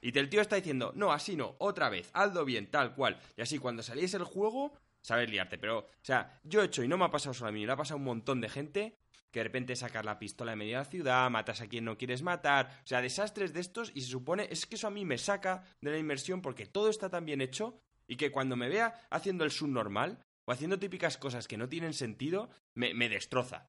Y 0.00 0.18
el 0.18 0.30
tío 0.30 0.40
está 0.40 0.56
diciendo, 0.56 0.92
no, 0.96 1.12
así 1.12 1.36
no, 1.36 1.56
otra 1.58 1.90
vez, 1.90 2.08
hazlo 2.14 2.46
bien, 2.46 2.70
tal 2.70 2.94
cual. 2.94 3.20
Y 3.36 3.42
así 3.42 3.58
cuando 3.58 3.82
salís 3.82 4.14
el 4.14 4.24
juego, 4.24 4.72
sabes 5.02 5.28
liarte. 5.28 5.58
Pero, 5.58 5.80
o 5.80 5.90
sea, 6.00 6.40
yo 6.42 6.62
he 6.62 6.64
hecho, 6.64 6.82
y 6.82 6.88
no 6.88 6.96
me 6.96 7.04
ha 7.04 7.10
pasado 7.10 7.34
solo 7.34 7.50
a 7.50 7.52
mí, 7.52 7.66
le 7.66 7.72
ha 7.72 7.76
pasado 7.76 7.96
a 7.96 7.98
un 7.98 8.04
montón 8.04 8.40
de 8.40 8.48
gente, 8.48 8.96
que 9.30 9.40
de 9.40 9.44
repente 9.44 9.76
sacas 9.76 10.06
la 10.06 10.18
pistola 10.18 10.54
en 10.54 10.60
medio 10.60 10.78
de 10.78 10.84
la 10.84 10.90
ciudad, 10.90 11.28
matas 11.28 11.60
a 11.60 11.68
quien 11.68 11.84
no 11.84 11.98
quieres 11.98 12.22
matar, 12.22 12.80
o 12.82 12.86
sea, 12.86 13.02
desastres 13.02 13.52
de 13.52 13.60
estos, 13.60 13.92
y 13.94 14.00
se 14.00 14.08
supone, 14.08 14.48
es 14.50 14.64
que 14.64 14.76
eso 14.76 14.86
a 14.86 14.90
mí 14.90 15.04
me 15.04 15.18
saca 15.18 15.64
de 15.82 15.90
la 15.90 15.98
inmersión 15.98 16.40
porque 16.40 16.64
todo 16.64 16.88
está 16.88 17.10
tan 17.10 17.26
bien 17.26 17.42
hecho 17.42 17.78
y 18.08 18.16
que 18.16 18.32
cuando 18.32 18.56
me 18.56 18.70
vea 18.70 19.06
haciendo 19.10 19.44
el 19.44 19.50
subnormal 19.50 20.24
o 20.46 20.52
haciendo 20.52 20.78
típicas 20.78 21.18
cosas 21.18 21.46
que 21.46 21.58
no 21.58 21.68
tienen 21.68 21.92
sentido, 21.92 22.48
me, 22.72 22.94
me 22.94 23.10
destroza. 23.10 23.68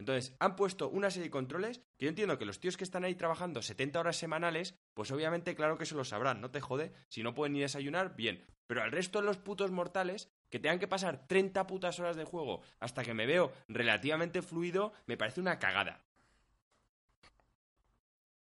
Entonces, 0.00 0.34
han 0.40 0.56
puesto 0.56 0.88
una 0.88 1.10
serie 1.10 1.26
de 1.26 1.30
controles 1.30 1.82
que 1.98 2.06
yo 2.06 2.08
entiendo 2.08 2.38
que 2.38 2.46
los 2.46 2.58
tíos 2.58 2.78
que 2.78 2.84
están 2.84 3.04
ahí 3.04 3.14
trabajando 3.14 3.60
70 3.60 4.00
horas 4.00 4.16
semanales, 4.16 4.74
pues 4.94 5.10
obviamente 5.10 5.54
claro 5.54 5.76
que 5.76 5.84
se 5.84 5.94
lo 5.94 6.04
sabrán, 6.04 6.40
no 6.40 6.50
te 6.50 6.62
jode, 6.62 6.94
si 7.10 7.22
no 7.22 7.34
pueden 7.34 7.52
ni 7.52 7.60
desayunar, 7.60 8.16
bien. 8.16 8.46
Pero 8.66 8.82
al 8.82 8.92
resto 8.92 9.20
de 9.20 9.26
los 9.26 9.36
putos 9.36 9.70
mortales, 9.70 10.30
que 10.48 10.58
tengan 10.58 10.78
que 10.78 10.88
pasar 10.88 11.26
30 11.26 11.66
putas 11.66 12.00
horas 12.00 12.16
de 12.16 12.24
juego 12.24 12.62
hasta 12.78 13.04
que 13.04 13.12
me 13.12 13.26
veo 13.26 13.52
relativamente 13.68 14.40
fluido, 14.40 14.94
me 15.04 15.18
parece 15.18 15.42
una 15.42 15.58
cagada. 15.58 16.00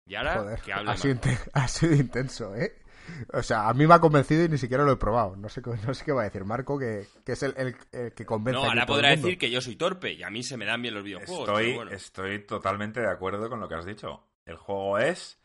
Y 0.08 0.16
ahora, 0.16 0.40
Joder, 0.40 0.62
que 0.62 0.74
hable 0.74 0.98
sido 0.98 1.20
ha 1.54 1.68
sido 1.68 1.94
intenso, 1.94 2.56
¿eh? 2.56 2.83
O 3.34 3.44
sea, 3.44 3.68
a 3.70 3.74
mí 3.74 3.86
me 3.88 3.94
ha 3.94 4.00
convencido 4.00 4.44
y 4.46 4.50
ni 4.50 4.58
siquiera 4.58 4.84
lo 4.84 4.92
he 4.92 4.98
probado. 4.98 5.36
No 5.36 5.50
sé, 5.50 5.62
qué- 5.62 5.72
no 5.88 5.94
sé 5.94 6.06
qué 6.06 6.12
va 6.12 6.22
a 6.22 6.26
decir 6.26 6.46
Marco, 6.46 6.78
que, 6.80 7.06
que 7.26 7.34
es 7.34 7.44
el, 7.44 7.54
el- 7.58 7.76
el 7.92 8.14
que 8.14 8.26
convence 8.26 8.60
No, 8.62 8.68
ahora 8.70 8.84
a 8.84 8.86
podrá 8.86 9.10
decir 9.10 9.38
que 9.38 9.50
yo 9.52 9.62
soy 9.62 9.76
torpe 9.76 10.14
y 10.14 10.24
a 10.24 10.30
mí 10.30 10.44
se 10.44 10.58
me 10.58 10.66
dan 10.66 10.82
bien 10.82 10.94
los 10.94 11.04
videojuegos. 11.04 11.48
Estoy, 11.50 11.64
pero 11.66 11.76
bueno. 11.76 11.92
estoy 11.92 12.40
totalmente 12.46 13.00
de 13.02 13.10
acuerdo 13.12 13.50
con 13.50 13.60
lo 13.60 13.68
que 13.68 13.76
has 13.76 13.86
dicho. 13.86 14.26
El 14.46 14.58
juego 14.58 14.98
es 15.00 15.40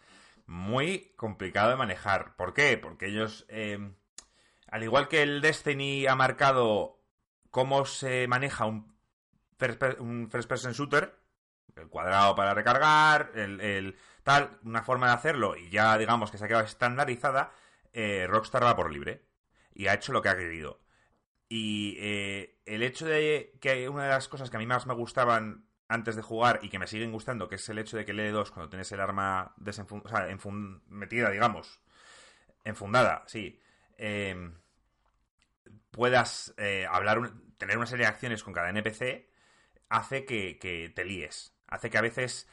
muy 0.47 1.13
complicado 1.17 1.71
de 1.71 1.77
manejar. 1.77 2.35
¿Por 2.37 2.55
qué? 2.55 2.79
Porque 2.79 3.07
ellos, 3.07 3.45
eh, 3.49 3.79
al 4.71 4.83
igual 4.83 5.09
que 5.09 5.23
el 5.23 5.41
Destiny 5.41 6.07
ha 6.07 6.15
marcado 6.15 7.01
cómo 7.51 7.85
se 7.87 8.27
maneja 8.29 8.67
un 8.67 8.95
first, 9.59 9.83
un 9.99 10.29
first 10.31 10.49
person 10.49 10.73
shooter, 10.73 11.18
el 11.77 11.89
cuadrado 11.89 12.35
para 12.35 12.55
recargar, 12.55 13.33
el, 13.35 13.61
el 13.61 13.97
tal, 14.23 14.59
una 14.65 14.83
forma 14.83 15.09
de 15.09 15.13
hacerlo, 15.15 15.57
y 15.57 15.71
ya 15.71 15.97
digamos 15.99 16.31
que 16.31 16.39
se 16.39 16.45
ha 16.45 16.49
quedado 16.49 16.65
estandarizada, 16.65 17.53
eh, 17.93 18.27
Rockstar 18.29 18.65
va 18.65 18.77
por 18.77 18.91
libre. 18.93 19.25
Y 19.75 19.87
ha 19.87 19.95
hecho 19.95 20.13
lo 20.13 20.23
que 20.23 20.29
ha 20.29 20.37
querido. 20.37 20.81
Y 21.49 21.97
eh, 22.01 22.61
el 22.67 22.83
hecho 22.83 23.07
de 23.07 23.57
que 23.61 23.89
una 23.89 24.05
de 24.05 24.11
las 24.11 24.29
cosas 24.29 24.51
que 24.51 24.57
a 24.57 24.61
mí 24.61 24.67
más 24.67 24.87
me 24.87 24.95
gustaban 24.95 25.67
antes 25.89 26.17
de 26.17 26.23
jugar 26.23 26.61
y 26.63 26.69
que 26.69 26.79
me 26.79 26.87
siguen 26.87 27.13
gustando, 27.13 27.49
que 27.49 27.55
es 27.57 27.69
el 27.69 27.79
hecho 27.79 27.97
de 27.97 28.05
que 28.05 28.13
el 28.13 28.21
L2, 28.21 28.51
cuando 28.51 28.69
tienes 28.71 28.91
el 28.93 29.01
arma 29.01 29.55
o 29.59 30.09
sea, 30.09 30.29
metida, 30.89 31.31
digamos, 31.31 31.81
enfundada, 32.65 33.25
sí, 33.27 33.59
eh, 33.97 34.53
puedas 35.91 36.55
hablar, 36.91 37.19
un- 37.19 37.55
tener 37.57 37.77
una 37.77 37.87
serie 37.87 38.05
de 38.07 38.11
acciones 38.13 38.43
con 38.43 38.53
cada 38.53 38.71
NPC, 38.71 39.31
hace 39.89 40.25
que, 40.25 40.59
que 40.59 40.91
te 40.95 41.05
líes. 41.05 41.55
Hace 41.69 41.91
que 41.91 41.99
a 41.99 42.03
veces 42.03 42.49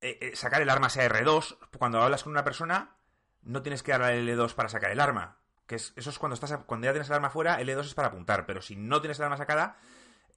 eh, 0.00 0.18
eh, 0.20 0.36
sacar 0.36 0.62
el 0.62 0.70
arma 0.70 0.88
sea 0.90 1.08
R2, 1.08 1.58
cuando 1.78 2.02
hablas 2.02 2.22
con 2.24 2.32
una 2.32 2.44
persona, 2.44 2.96
no 3.42 3.62
tienes 3.62 3.82
que 3.82 3.92
darle 3.92 4.06
al 4.06 4.28
L2 4.28 4.54
para 4.54 4.68
sacar 4.68 4.90
el 4.90 5.00
arma. 5.00 5.38
Que 5.66 5.76
es, 5.76 5.92
eso 5.96 6.10
es 6.10 6.18
cuando 6.18 6.34
estás 6.34 6.54
cuando 6.66 6.84
ya 6.86 6.92
tienes 6.92 7.08
el 7.08 7.14
arma 7.14 7.30
fuera, 7.30 7.58
L2 7.60 7.80
es 7.86 7.94
para 7.94 8.08
apuntar, 8.08 8.44
pero 8.46 8.60
si 8.60 8.76
no 8.76 9.00
tienes 9.00 9.18
el 9.18 9.24
arma 9.24 9.38
sacada, 9.38 9.78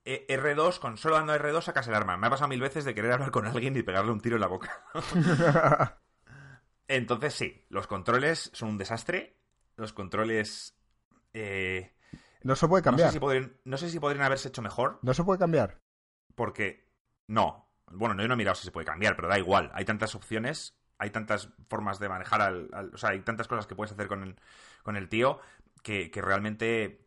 eh, 0.06 0.26
R2, 0.30 0.80
con 0.80 0.96
solo 0.98 1.16
dando 1.16 1.36
R2 1.36 1.62
sacas 1.64 1.88
el 1.90 1.96
arma. 1.96 2.16
Me 2.16 2.28
ha 2.28 2.30
pasado 2.30 2.48
mil 2.48 2.62
veces 2.62 2.86
de 2.86 2.96
querer 2.96 3.12
hablar 3.12 3.32
con 3.32 3.46
alguien 3.46 3.76
y 3.76 3.84
pegarle 3.84 4.12
un 4.12 4.22
tiro 4.22 4.36
en 4.38 4.42
la 4.42 4.48
boca. 4.48 4.84
Entonces 6.88 7.34
sí, 7.34 7.66
los 7.70 7.88
controles 7.88 8.50
son 8.54 8.70
un 8.70 8.78
desastre. 8.78 9.38
Los 9.76 9.92
controles... 9.94 10.78
eh, 11.34 11.94
No 12.44 12.56
se 12.56 12.68
puede 12.68 12.82
no, 12.82 12.86
cambiar. 12.86 13.10
sé 13.10 13.14
si 13.14 13.20
podrían, 13.20 13.58
no 13.66 13.78
sé 13.78 13.90
si 13.90 14.00
podrían 14.00 14.24
haberse 14.26 14.48
hecho 14.48 14.62
mejor, 14.62 15.00
No 15.02 15.14
se 15.14 15.24
puede 15.24 15.40
cambiar. 15.40 15.82
porque... 16.36 16.88
No. 17.28 17.67
Bueno, 17.92 18.22
yo 18.22 18.28
no 18.28 18.34
he 18.34 18.38
mirado 18.38 18.56
si 18.56 18.66
se 18.66 18.72
puede 18.72 18.86
cambiar, 18.86 19.16
pero 19.16 19.28
da 19.28 19.38
igual. 19.40 19.72
Hay 19.74 19.86
tantas 19.86 20.14
opciones, 20.16 20.76
hay 20.98 21.10
tantas 21.10 21.50
formas 21.70 22.00
de 22.00 22.10
manejar 22.10 22.42
al... 22.42 22.70
al- 22.74 22.92
o 22.94 22.98
sea, 22.98 23.12
hay 23.12 23.22
tantas 23.22 23.48
cosas 23.48 23.68
que 23.68 23.76
puedes 23.76 23.92
hacer 23.94 24.08
con 24.08 24.24
el, 24.24 24.36
con 24.84 24.96
el 24.98 25.10
tío 25.10 25.40
que, 25.84 26.12
que 26.12 26.22
realmente... 26.22 27.06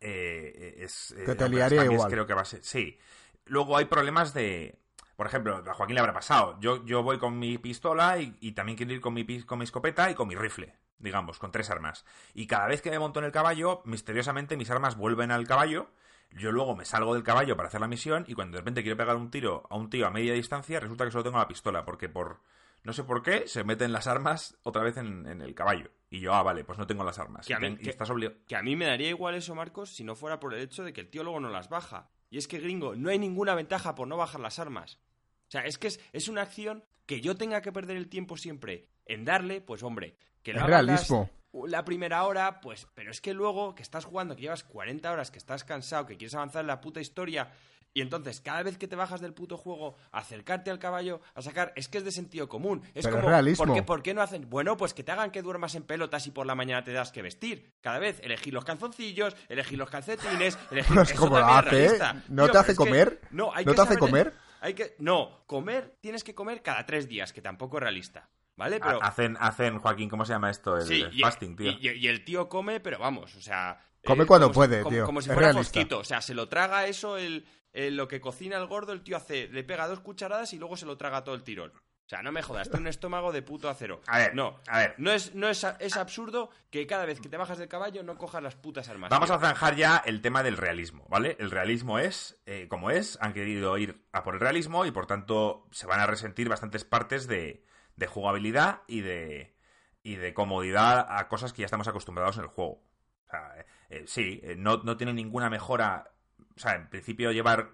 eh, 0.00 0.76
es, 0.78 1.12
eh, 1.12 1.24
Que 1.24 1.34
te 1.34 1.48
liaría 1.48 1.84
igual. 1.84 2.10
Creo 2.10 2.26
que 2.26 2.34
va 2.34 2.42
a 2.42 2.44
ser... 2.44 2.62
Sí. 2.62 2.98
Luego 3.46 3.76
hay 3.76 3.86
problemas 3.86 4.34
de... 4.34 4.78
Por 5.16 5.26
ejemplo, 5.26 5.56
a 5.56 5.74
Joaquín 5.74 5.94
le 5.94 6.00
habrá 6.00 6.12
pasado. 6.12 6.56
Yo, 6.60 6.84
yo 6.86 7.02
voy 7.02 7.18
con 7.18 7.38
mi 7.38 7.58
pistola 7.58 8.18
y, 8.18 8.36
y 8.40 8.52
también 8.52 8.76
quiero 8.76 8.92
ir 8.92 9.00
con 9.00 9.14
mi, 9.14 9.42
con 9.42 9.58
mi 9.58 9.64
escopeta 9.64 10.08
y 10.10 10.14
con 10.14 10.28
mi 10.28 10.36
rifle, 10.36 10.76
digamos, 10.98 11.40
con 11.40 11.50
tres 11.50 11.70
armas. 11.70 12.04
Y 12.34 12.46
cada 12.46 12.68
vez 12.68 12.82
que 12.82 12.90
me 12.90 13.00
monto 13.00 13.18
en 13.18 13.24
el 13.26 13.32
caballo, 13.32 13.82
misteriosamente 13.84 14.56
mis 14.56 14.70
armas 14.70 14.96
vuelven 14.96 15.32
al 15.32 15.44
caballo. 15.48 15.90
Yo 16.32 16.52
luego 16.52 16.76
me 16.76 16.84
salgo 16.84 17.14
del 17.14 17.22
caballo 17.24 17.56
para 17.56 17.68
hacer 17.68 17.80
la 17.80 17.88
misión 17.88 18.24
y 18.28 18.34
cuando 18.34 18.56
de 18.56 18.60
repente 18.60 18.82
quiero 18.82 18.96
pegar 18.96 19.16
un 19.16 19.30
tiro 19.30 19.66
a 19.70 19.76
un 19.76 19.88
tío 19.90 20.06
a 20.06 20.10
media 20.10 20.34
distancia, 20.34 20.78
resulta 20.78 21.04
que 21.04 21.10
solo 21.10 21.24
tengo 21.24 21.38
la 21.38 21.48
pistola, 21.48 21.84
porque 21.84 22.08
por 22.08 22.40
no 22.84 22.92
sé 22.92 23.02
por 23.04 23.22
qué 23.22 23.48
se 23.48 23.64
meten 23.64 23.92
las 23.92 24.06
armas 24.06 24.56
otra 24.62 24.82
vez 24.82 24.96
en, 24.98 25.26
en 25.26 25.40
el 25.42 25.54
caballo. 25.54 25.90
Y 26.10 26.20
yo, 26.20 26.32
ah, 26.34 26.42
vale, 26.42 26.64
pues 26.64 26.78
no 26.78 26.86
tengo 26.86 27.02
las 27.04 27.18
armas. 27.18 27.46
Que 27.46 27.54
a 27.54 27.58
mí- 27.58 27.66
ten- 27.66 27.78
y 27.80 27.84
que- 27.84 27.90
estás 27.90 28.08
obligado. 28.10 28.38
Que 28.46 28.56
a 28.56 28.62
mí 28.62 28.76
me 28.76 28.86
daría 28.86 29.08
igual 29.08 29.34
eso, 29.34 29.54
Marcos, 29.54 29.90
si 29.90 30.04
no 30.04 30.14
fuera 30.14 30.38
por 30.38 30.54
el 30.54 30.60
hecho 30.60 30.84
de 30.84 30.92
que 30.92 31.00
el 31.02 31.10
tío 31.10 31.22
luego 31.24 31.40
no 31.40 31.50
las 31.50 31.68
baja. 31.68 32.08
Y 32.30 32.38
es 32.38 32.46
que, 32.46 32.58
gringo, 32.58 32.94
no 32.94 33.10
hay 33.10 33.18
ninguna 33.18 33.54
ventaja 33.54 33.94
por 33.94 34.06
no 34.06 34.16
bajar 34.16 34.40
las 34.40 34.58
armas. 34.58 35.00
O 35.48 35.50
sea, 35.50 35.62
es 35.66 35.76
que 35.78 35.88
es, 35.88 36.00
es 36.12 36.28
una 36.28 36.42
acción 36.42 36.84
que 37.06 37.20
yo 37.20 37.36
tenga 37.36 37.62
que 37.62 37.72
perder 37.72 37.96
el 37.96 38.08
tiempo 38.08 38.36
siempre 38.36 38.86
en 39.06 39.24
darle, 39.24 39.60
pues 39.60 39.82
hombre, 39.82 40.16
que 40.42 40.52
lo 40.52 40.58
Es 40.60 40.64
hagas 40.64 40.84
las- 40.84 41.08
realismo. 41.08 41.30
La 41.66 41.84
primera 41.84 42.24
hora, 42.24 42.60
pues, 42.60 42.86
pero 42.94 43.10
es 43.10 43.20
que 43.20 43.34
luego 43.34 43.74
que 43.74 43.82
estás 43.82 44.04
jugando, 44.04 44.36
que 44.36 44.42
llevas 44.42 44.64
40 44.64 45.10
horas, 45.10 45.30
que 45.30 45.38
estás 45.38 45.64
cansado, 45.64 46.06
que 46.06 46.16
quieres 46.16 46.34
avanzar 46.34 46.60
en 46.62 46.68
la 46.68 46.80
puta 46.80 47.00
historia, 47.00 47.50
y 47.94 48.02
entonces 48.02 48.40
cada 48.40 48.62
vez 48.62 48.76
que 48.78 48.86
te 48.86 48.96
bajas 48.96 49.20
del 49.20 49.32
puto 49.32 49.56
juego, 49.56 49.96
acercarte 50.12 50.70
al 50.70 50.78
caballo, 50.78 51.20
a 51.34 51.42
sacar, 51.42 51.72
es 51.74 51.88
que 51.88 51.98
es 51.98 52.04
de 52.04 52.12
sentido 52.12 52.48
común. 52.48 52.82
Es 52.94 53.04
Pero 53.04 53.16
es 53.16 53.20
como, 53.22 53.28
realismo. 53.28 53.64
¿por 53.64 53.74
qué, 53.74 53.82
por 53.82 54.02
qué 54.02 54.14
no 54.14 54.20
hacen? 54.22 54.48
Bueno, 54.48 54.76
pues 54.76 54.92
que 54.94 55.02
te 55.02 55.10
hagan 55.10 55.30
que 55.30 55.42
duermas 55.42 55.74
en 55.74 55.82
pelotas 55.82 56.26
y 56.26 56.30
por 56.30 56.46
la 56.46 56.54
mañana 56.54 56.84
te 56.84 56.92
das 56.92 57.10
que 57.10 57.22
vestir. 57.22 57.72
Cada 57.80 57.98
vez, 57.98 58.20
elegir 58.22 58.52
los 58.52 58.64
calzoncillos, 58.64 59.34
elegir 59.48 59.78
los 59.78 59.88
calcetines, 59.90 60.58
elegir... 60.70 60.94
No 60.94 61.02
es 61.02 61.10
eso 61.10 61.18
como 61.20 61.38
es 61.38 61.44
hace, 61.48 61.86
¿eh? 61.86 61.98
¿No 62.28 62.44
Tío, 62.44 62.52
te 62.52 62.58
hace 62.58 62.72
es 62.72 62.78
que- 62.78 62.84
comer? 62.84 63.20
No, 63.30 63.52
hay 63.54 63.64
¿No 63.64 63.72
que 63.72 63.76
te 63.76 63.82
hace 63.82 63.96
comer? 63.98 64.34
Hay 64.60 64.74
que... 64.74 64.94
No, 64.98 65.44
comer, 65.46 65.96
tienes 66.00 66.22
que 66.22 66.34
comer 66.34 66.62
cada 66.62 66.84
tres 66.84 67.08
días, 67.08 67.32
que 67.32 67.40
tampoco 67.40 67.78
es 67.78 67.82
realista. 67.84 68.28
¿Vale? 68.58 68.80
Pero... 68.80 69.02
Hacen, 69.02 69.36
hacen, 69.40 69.78
Joaquín, 69.78 70.10
¿cómo 70.10 70.24
se 70.26 70.32
llama 70.32 70.50
esto? 70.50 70.76
El, 70.76 70.82
Sí, 70.82 71.00
el 71.00 71.14
y, 71.16 71.20
fasting, 71.22 71.56
tío. 71.56 71.70
y- 71.70 71.88
y 71.90 72.08
el 72.08 72.24
tío 72.24 72.48
come, 72.48 72.80
pero 72.80 72.98
vamos, 72.98 73.34
o 73.36 73.40
sea... 73.40 73.78
Come 74.04 74.24
eh, 74.24 74.26
cuando 74.26 74.48
como 74.52 74.54
si- 74.64 74.68
puede, 74.68 74.82
como, 74.82 74.94
tío, 74.96 75.06
Como 75.06 75.20
si 75.22 75.28
es 75.30 75.34
fuera 75.34 75.52
fosquito, 75.52 75.98
o 76.00 76.04
sea, 76.04 76.20
se 76.20 76.34
lo 76.34 76.48
traga 76.48 76.86
eso, 76.86 77.16
el, 77.16 77.46
el- 77.72 77.96
lo 77.96 78.08
que 78.08 78.20
cocina 78.20 78.56
el 78.58 78.66
gordo, 78.66 78.92
el 78.92 79.02
tío 79.02 79.16
hace, 79.16 79.48
le 79.48 79.62
pega 79.64 79.86
dos 79.88 80.00
cucharadas 80.00 80.52
y 80.52 80.58
luego 80.58 80.76
se 80.76 80.86
lo 80.86 80.96
traga 80.98 81.22
todo 81.24 81.34
el 81.36 81.42
tirón. 81.44 81.72
O 81.72 82.08
sea, 82.08 82.22
no 82.22 82.32
me 82.32 82.40
jodas, 82.42 82.70
tiene 82.70 82.84
un 82.84 82.86
estómago 82.88 83.32
de 83.32 83.42
puto 83.42 83.68
acero. 83.68 84.00
A 84.06 84.16
ver, 84.18 84.34
no, 84.34 84.58
a 84.66 84.78
ver. 84.78 84.94
no 84.96 85.12
es, 85.12 85.34
no 85.34 85.46
es, 85.48 85.66
es 85.78 85.96
absurdo 85.98 86.48
que 86.70 86.86
cada 86.86 87.04
vez 87.04 87.20
que 87.20 87.28
te 87.28 87.36
bajas 87.36 87.58
del 87.58 87.68
caballo 87.68 88.02
no 88.02 88.16
cojas 88.16 88.42
las 88.42 88.56
putas 88.56 88.88
armas. 88.88 89.10
Vamos 89.10 89.28
tío. 89.28 89.36
a 89.36 89.40
zanjar 89.40 89.76
ya 89.76 90.02
el 90.06 90.22
tema 90.22 90.42
del 90.42 90.56
realismo, 90.56 91.04
¿vale? 91.10 91.36
El 91.38 91.50
realismo 91.50 91.98
es, 91.98 92.40
eh, 92.46 92.66
como 92.70 92.90
es, 92.90 93.18
han 93.20 93.34
querido 93.34 93.76
ir 93.76 94.02
a 94.12 94.22
por 94.22 94.34
el 94.34 94.40
realismo 94.40 94.86
y 94.86 94.90
por 94.90 95.04
tanto 95.06 95.68
se 95.70 95.86
van 95.86 96.00
a 96.00 96.06
resentir 96.06 96.48
bastantes 96.48 96.84
partes 96.86 97.26
de, 97.28 97.62
de 97.98 98.06
jugabilidad 98.06 98.82
y 98.86 99.00
de, 99.00 99.54
y 100.02 100.14
de 100.14 100.32
comodidad 100.32 101.06
a 101.10 101.28
cosas 101.28 101.52
que 101.52 101.60
ya 101.62 101.66
estamos 101.66 101.88
acostumbrados 101.88 102.36
en 102.36 102.44
el 102.44 102.48
juego. 102.48 102.80
O 103.26 103.30
sea, 103.30 103.58
eh, 103.58 103.66
eh, 103.90 104.04
sí, 104.06 104.40
eh, 104.42 104.54
no, 104.56 104.78
no 104.78 104.96
tiene 104.96 105.12
ninguna 105.12 105.50
mejora. 105.50 106.12
O 106.56 106.58
sea, 106.58 106.76
en 106.76 106.88
principio 106.88 107.32
llevar 107.32 107.72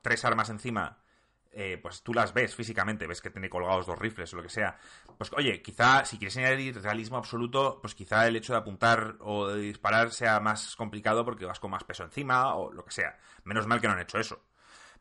tres 0.00 0.24
armas 0.24 0.48
encima, 0.48 1.02
pues 1.82 2.04
tú 2.04 2.14
las 2.14 2.32
ves 2.32 2.54
físicamente, 2.54 3.08
ves 3.08 3.20
que 3.20 3.30
tiene 3.30 3.50
colgados 3.50 3.84
dos 3.84 3.98
rifles 3.98 4.32
o 4.32 4.36
lo 4.36 4.44
que 4.44 4.48
sea. 4.48 4.78
Pues 5.16 5.32
oye, 5.32 5.60
quizá 5.60 6.04
si 6.04 6.16
quieres 6.16 6.36
añadir 6.36 6.80
realismo 6.80 7.16
absoluto, 7.16 7.80
pues 7.80 7.96
quizá 7.96 8.28
el 8.28 8.36
hecho 8.36 8.52
de 8.52 8.60
apuntar 8.60 9.16
o 9.18 9.48
de 9.48 9.60
disparar 9.60 10.12
sea 10.12 10.38
más 10.38 10.76
complicado 10.76 11.24
porque 11.24 11.46
vas 11.46 11.58
con 11.58 11.72
más 11.72 11.82
peso 11.82 12.04
encima 12.04 12.54
o 12.54 12.72
lo 12.72 12.84
que 12.84 12.92
sea. 12.92 13.18
Menos 13.42 13.66
mal 13.66 13.80
que 13.80 13.88
no 13.88 13.94
han 13.94 14.00
hecho 14.00 14.18
eso. 14.18 14.40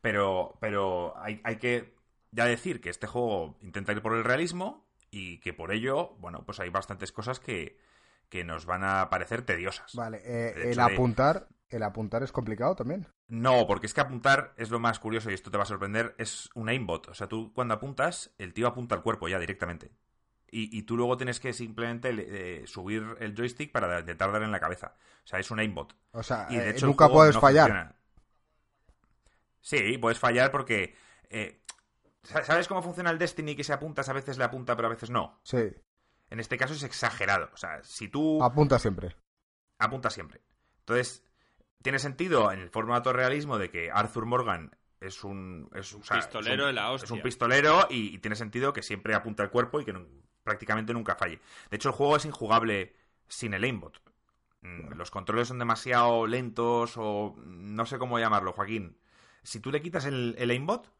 Pero, 0.01 0.57
pero 0.59 1.15
hay, 1.17 1.39
hay 1.43 1.57
que 1.57 1.96
ya 2.31 2.45
decir 2.45 2.81
que 2.81 2.89
este 2.89 3.07
juego 3.07 3.57
intenta 3.61 3.91
ir 3.91 4.01
por 4.01 4.15
el 4.15 4.23
realismo 4.23 4.85
y 5.11 5.39
que 5.39 5.53
por 5.53 5.71
ello, 5.71 6.15
bueno, 6.19 6.43
pues 6.45 6.59
hay 6.59 6.69
bastantes 6.69 7.11
cosas 7.11 7.39
que, 7.39 7.77
que 8.29 8.43
nos 8.43 8.65
van 8.65 8.83
a 8.83 9.09
parecer 9.09 9.41
tediosas. 9.43 9.93
Vale, 9.95 10.21
eh, 10.25 10.53
El 10.71 10.75
de- 10.75 10.81
apuntar, 10.81 11.47
el 11.69 11.83
apuntar 11.83 12.23
es 12.23 12.31
complicado 12.31 12.75
también. 12.75 13.07
No, 13.27 13.65
porque 13.67 13.87
es 13.87 13.93
que 13.93 14.01
apuntar 14.01 14.53
es 14.57 14.69
lo 14.69 14.79
más 14.79 14.99
curioso 14.99 15.29
y 15.31 15.33
esto 15.33 15.51
te 15.51 15.57
va 15.57 15.63
a 15.63 15.67
sorprender, 15.67 16.15
es 16.17 16.49
un 16.55 16.69
aimbot. 16.69 17.07
O 17.09 17.13
sea, 17.13 17.27
tú 17.27 17.51
cuando 17.53 17.73
apuntas, 17.73 18.33
el 18.37 18.53
tío 18.53 18.67
apunta 18.67 18.95
al 18.95 19.01
cuerpo 19.03 19.27
ya 19.27 19.39
directamente. 19.39 19.91
Y, 20.49 20.77
y 20.77 20.83
tú 20.83 20.95
luego 20.95 21.17
tienes 21.17 21.41
que 21.41 21.51
simplemente 21.51 22.09
eh, 22.17 22.67
subir 22.67 23.03
el 23.19 23.35
joystick 23.35 23.71
para 23.73 23.99
intentar 23.99 24.31
dar 24.31 24.43
en 24.43 24.51
la 24.51 24.61
cabeza. 24.61 24.95
O 25.23 25.27
sea, 25.27 25.39
es 25.39 25.51
un 25.51 25.59
aimbot. 25.59 25.93
O 26.13 26.23
sea, 26.23 26.47
Y 26.49 26.55
de 26.55 26.67
eh, 26.67 26.69
hecho 26.71 26.85
nunca 26.85 27.09
puedes 27.09 27.35
no 27.35 27.41
fallar. 27.41 27.67
funciona. 27.67 27.95
Sí, 29.61 29.97
puedes 29.97 30.19
fallar 30.19 30.51
porque... 30.51 30.95
eh, 31.29 31.61
¿Sabes 32.43 32.67
cómo 32.67 32.81
funciona 32.81 33.09
el 33.09 33.17
Destiny 33.17 33.55
que 33.55 33.63
se 33.63 33.73
apuntas 33.73 34.09
a 34.09 34.13
veces 34.13 34.37
le 34.37 34.43
apunta 34.43 34.75
pero 34.75 34.87
a 34.87 34.91
veces 34.91 35.09
no? 35.09 35.39
Sí. 35.43 35.57
en 36.29 36.39
este 36.39 36.57
caso 36.57 36.73
es 36.73 36.83
exagerado. 36.83 37.49
O 37.53 37.57
sea, 37.57 37.81
si 37.83 38.07
tú 38.09 38.43
Apunta 38.43 38.77
siempre. 38.79 39.15
apunta 39.79 40.09
siempre. 40.09 40.41
Entonces, 40.79 41.23
tiene 41.81 41.99
sentido 41.99 42.51
en 42.51 42.59
el 42.59 42.69
formato 42.69 43.13
realismo 43.13 43.57
de 43.57 43.69
que 43.69 43.91
Arthur 43.91 44.25
Morgan 44.25 44.75
es 44.99 45.23
un, 45.23 45.69
es 45.75 45.93
un 45.93 46.01
o 46.01 46.03
sea, 46.03 46.17
Pistolero 46.17 46.53
es 46.55 46.59
un- 46.61 46.67
de 46.67 46.73
la 46.73 46.93
Es 46.95 47.01
un 47.03 47.05
hostia. 47.17 47.23
pistolero 47.23 47.87
y, 47.89 48.13
y 48.13 48.17
tiene 48.17 48.35
sentido 48.35 48.73
que 48.73 48.81
siempre 48.83 49.13
apunta 49.15 49.43
el 49.43 49.49
cuerpo 49.49 49.79
y 49.79 49.85
que 49.85 49.93
no- 49.93 50.05
prácticamente 50.43 50.93
nunca 50.93 51.15
falle. 51.15 51.39
De 51.69 51.75
hecho, 51.77 51.89
el 51.89 51.95
juego 51.95 52.15
es 52.17 52.25
injugable 52.25 52.95
sin 53.27 53.53
el 53.53 53.63
aimbot. 53.63 54.01
Mm, 54.61 54.93
Los 54.95 55.11
controles 55.11 55.47
son 55.49 55.59
demasiado 55.59 56.25
lentos 56.27 56.93
o 56.97 57.35
no 57.45 57.85
sé 57.85 57.97
cómo 57.99 58.17
llamarlo, 58.19 58.53
Joaquín. 58.53 58.97
Si 59.43 59.59
tú 59.59 59.71
le 59.71 59.81
quitas 59.81 60.05
el, 60.05 60.35
el 60.39 60.49
aimbot, 60.49 60.91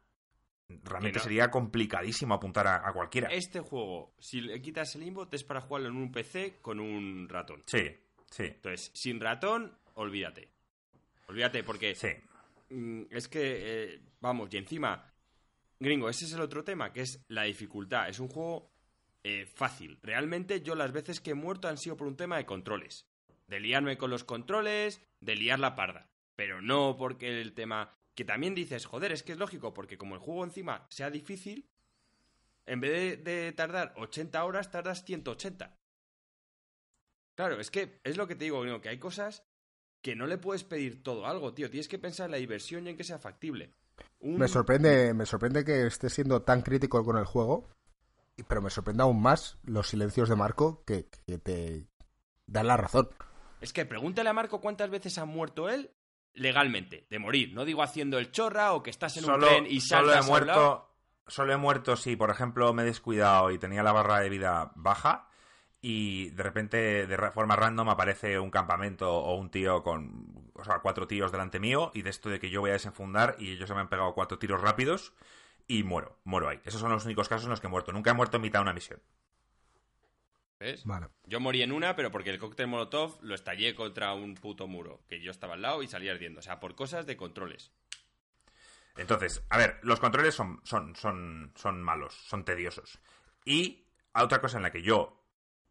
realmente 0.68 1.18
no. 1.18 1.22
sería 1.22 1.50
complicadísimo 1.50 2.34
apuntar 2.34 2.66
a, 2.66 2.88
a 2.88 2.92
cualquiera. 2.92 3.28
Este 3.28 3.60
juego, 3.60 4.14
si 4.18 4.40
le 4.40 4.60
quitas 4.60 4.94
el 4.96 5.02
inbot, 5.02 5.32
es 5.32 5.44
para 5.44 5.60
jugarlo 5.60 5.88
en 5.88 5.96
un 5.96 6.12
PC 6.12 6.58
con 6.60 6.80
un 6.80 7.28
ratón. 7.28 7.62
Sí, 7.66 7.96
sí, 8.30 8.44
Entonces, 8.44 8.90
sin 8.94 9.20
ratón, 9.20 9.76
olvídate. 9.94 10.50
Olvídate, 11.26 11.62
porque 11.62 11.94
sí. 11.94 12.08
mm, 12.70 13.02
es 13.10 13.28
que, 13.28 13.40
eh, 13.94 14.00
vamos, 14.20 14.52
y 14.52 14.56
encima, 14.56 15.12
gringo, 15.78 16.08
ese 16.08 16.24
es 16.24 16.32
el 16.32 16.40
otro 16.40 16.64
tema, 16.64 16.92
que 16.92 17.02
es 17.02 17.24
la 17.28 17.44
dificultad. 17.44 18.08
Es 18.08 18.18
un 18.18 18.28
juego 18.28 18.70
eh, 19.24 19.46
fácil. 19.46 19.98
Realmente 20.02 20.62
yo 20.62 20.74
las 20.74 20.92
veces 20.92 21.20
que 21.20 21.30
he 21.30 21.34
muerto 21.34 21.68
han 21.68 21.78
sido 21.78 21.96
por 21.96 22.06
un 22.06 22.16
tema 22.16 22.36
de 22.36 22.46
controles. 22.46 23.06
De 23.46 23.60
liarme 23.60 23.96
con 23.96 24.10
los 24.10 24.24
controles, 24.24 25.00
de 25.20 25.34
liar 25.36 25.58
la 25.58 25.74
parda. 25.74 26.08
Pero 26.36 26.60
no 26.60 26.96
porque 26.96 27.40
el 27.40 27.54
tema... 27.54 27.94
Que 28.18 28.24
también 28.24 28.52
dices, 28.56 28.84
joder, 28.84 29.12
es 29.12 29.22
que 29.22 29.30
es 29.30 29.38
lógico, 29.38 29.72
porque 29.72 29.96
como 29.96 30.16
el 30.16 30.20
juego 30.20 30.42
encima 30.42 30.84
sea 30.90 31.08
difícil, 31.08 31.68
en 32.66 32.80
vez 32.80 33.22
de, 33.22 33.32
de 33.44 33.52
tardar 33.52 33.94
80 33.96 34.44
horas, 34.44 34.72
tardas 34.72 35.04
180. 35.04 35.78
Claro, 37.36 37.60
es 37.60 37.70
que 37.70 38.00
es 38.02 38.16
lo 38.16 38.26
que 38.26 38.34
te 38.34 38.42
digo, 38.46 38.80
que 38.80 38.88
hay 38.88 38.98
cosas 38.98 39.44
que 40.02 40.16
no 40.16 40.26
le 40.26 40.36
puedes 40.36 40.64
pedir 40.64 41.00
todo 41.04 41.26
algo, 41.28 41.54
tío. 41.54 41.70
Tienes 41.70 41.86
que 41.86 42.00
pensar 42.00 42.24
en 42.26 42.32
la 42.32 42.36
diversión 42.38 42.88
y 42.88 42.90
en 42.90 42.96
que 42.96 43.04
sea 43.04 43.20
factible. 43.20 43.72
Un- 44.18 44.36
Me 44.36 44.48
sorprende, 44.48 45.14
me 45.14 45.24
sorprende 45.24 45.64
que 45.64 45.86
esté 45.86 46.10
siendo 46.10 46.42
tan 46.42 46.62
crítico 46.62 47.04
con 47.04 47.18
el 47.18 47.24
juego, 47.24 47.68
pero 48.48 48.60
me 48.60 48.70
sorprende 48.70 49.04
aún 49.04 49.22
más 49.22 49.58
los 49.62 49.86
silencios 49.90 50.28
de 50.28 50.34
Marco 50.34 50.82
que, 50.84 51.06
que 51.24 51.38
te 51.38 51.86
dan 52.48 52.66
la 52.66 52.76
razón. 52.76 53.10
Es 53.60 53.72
que 53.72 53.86
pregúntale 53.86 54.28
a 54.28 54.32
Marco 54.32 54.60
cuántas 54.60 54.90
veces 54.90 55.18
ha 55.18 55.24
muerto 55.24 55.68
él 55.68 55.92
legalmente, 56.38 57.06
de 57.10 57.18
morir. 57.18 57.52
No 57.54 57.64
digo 57.64 57.82
haciendo 57.82 58.18
el 58.18 58.30
chorra 58.30 58.72
o 58.72 58.82
que 58.82 58.90
estás 58.90 59.16
en 59.16 59.24
un 59.24 59.30
Solo, 59.32 59.46
tren 59.46 59.66
y 59.68 59.80
solo 59.80 60.12
saltas 60.12 60.28
he 60.28 60.30
a 60.30 60.34
un 60.40 60.46
lado. 60.46 60.60
muerto. 60.60 60.84
Solo 61.26 61.52
he 61.52 61.56
muerto 61.56 61.96
si, 61.96 62.16
por 62.16 62.30
ejemplo, 62.30 62.72
me 62.72 62.82
he 62.82 62.86
descuidado 62.86 63.50
y 63.50 63.58
tenía 63.58 63.82
la 63.82 63.92
barra 63.92 64.20
de 64.20 64.30
vida 64.30 64.72
baja 64.76 65.28
y 65.80 66.30
de 66.30 66.42
repente, 66.42 67.06
de 67.06 67.30
forma 67.30 67.54
random, 67.54 67.88
aparece 67.90 68.38
un 68.38 68.50
campamento 68.50 69.12
o 69.14 69.36
un 69.36 69.50
tío 69.50 69.82
con, 69.82 70.50
o 70.54 70.64
sea, 70.64 70.78
cuatro 70.80 71.06
tíos 71.06 71.30
delante 71.30 71.60
mío 71.60 71.90
y 71.94 72.02
de 72.02 72.10
esto 72.10 72.30
de 72.30 72.40
que 72.40 72.50
yo 72.50 72.60
voy 72.60 72.70
a 72.70 72.72
desenfundar 72.74 73.36
y 73.38 73.52
ellos 73.52 73.68
se 73.68 73.74
me 73.74 73.80
han 73.80 73.88
pegado 73.88 74.14
cuatro 74.14 74.38
tiros 74.38 74.60
rápidos 74.60 75.12
y 75.66 75.82
muero, 75.82 76.18
muero 76.24 76.48
ahí. 76.48 76.60
Esos 76.64 76.80
son 76.80 76.90
los 76.90 77.04
únicos 77.04 77.28
casos 77.28 77.44
en 77.44 77.50
los 77.50 77.60
que 77.60 77.66
he 77.66 77.70
muerto. 77.70 77.92
Nunca 77.92 78.10
he 78.10 78.14
muerto 78.14 78.36
en 78.38 78.42
mitad 78.42 78.60
de 78.60 78.62
una 78.62 78.72
misión. 78.72 79.00
¿Ves? 80.60 80.84
Vale. 80.84 81.06
Yo 81.24 81.38
morí 81.40 81.62
en 81.62 81.70
una, 81.72 81.94
pero 81.94 82.10
porque 82.10 82.30
el 82.30 82.38
cóctel 82.38 82.66
Molotov 82.66 83.18
lo 83.22 83.34
estallé 83.34 83.74
contra 83.74 84.12
un 84.14 84.34
puto 84.34 84.66
muro, 84.66 85.04
que 85.08 85.20
yo 85.20 85.30
estaba 85.30 85.54
al 85.54 85.62
lado 85.62 85.82
y 85.82 85.88
salía 85.88 86.12
ardiendo. 86.12 86.40
O 86.40 86.42
sea, 86.42 86.58
por 86.58 86.74
cosas 86.74 87.06
de 87.06 87.16
controles. 87.16 87.70
Entonces, 88.96 89.44
a 89.50 89.58
ver, 89.58 89.78
los 89.82 90.00
controles 90.00 90.34
son, 90.34 90.60
son, 90.64 90.96
son, 90.96 91.52
son 91.54 91.82
malos, 91.82 92.14
son 92.26 92.44
tediosos. 92.44 92.98
Y 93.44 93.86
a 94.12 94.24
otra 94.24 94.40
cosa 94.40 94.56
en 94.56 94.64
la 94.64 94.72
que 94.72 94.82
yo, 94.82 95.24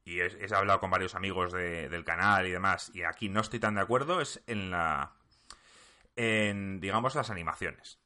y 0.06 0.22
he, 0.22 0.28
he 0.28 0.56
hablado 0.56 0.80
con 0.80 0.90
varios 0.90 1.16
amigos 1.16 1.52
de- 1.52 1.90
del 1.90 2.06
canal 2.06 2.48
y 2.48 2.52
demás, 2.52 2.90
y 2.94 3.04
aquí 3.04 3.28
no 3.28 3.42
estoy 3.42 3.60
tan 3.60 3.76
de 3.76 3.82
acuerdo, 3.82 4.22
es 4.22 4.42
en 4.48 4.72
la. 4.72 5.12
en, 6.16 6.80
digamos, 6.80 7.16
las 7.16 7.30
animaciones. 7.30 8.00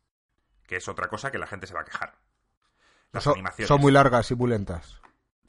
Que 0.66 0.78
es 0.78 0.88
otra 0.88 1.08
cosa 1.10 1.32
que 1.32 1.38
la 1.38 1.48
gente 1.48 1.68
se 1.68 1.74
va 1.76 1.82
a 1.82 1.86
quejar. 1.86 2.16
Las 3.12 3.24
Son, 3.26 3.34
animaciones. 3.34 3.68
son 3.68 3.82
muy 3.82 3.92
largas 3.92 4.32
y 4.32 4.36
muy 4.36 4.50
lentas. 4.50 5.01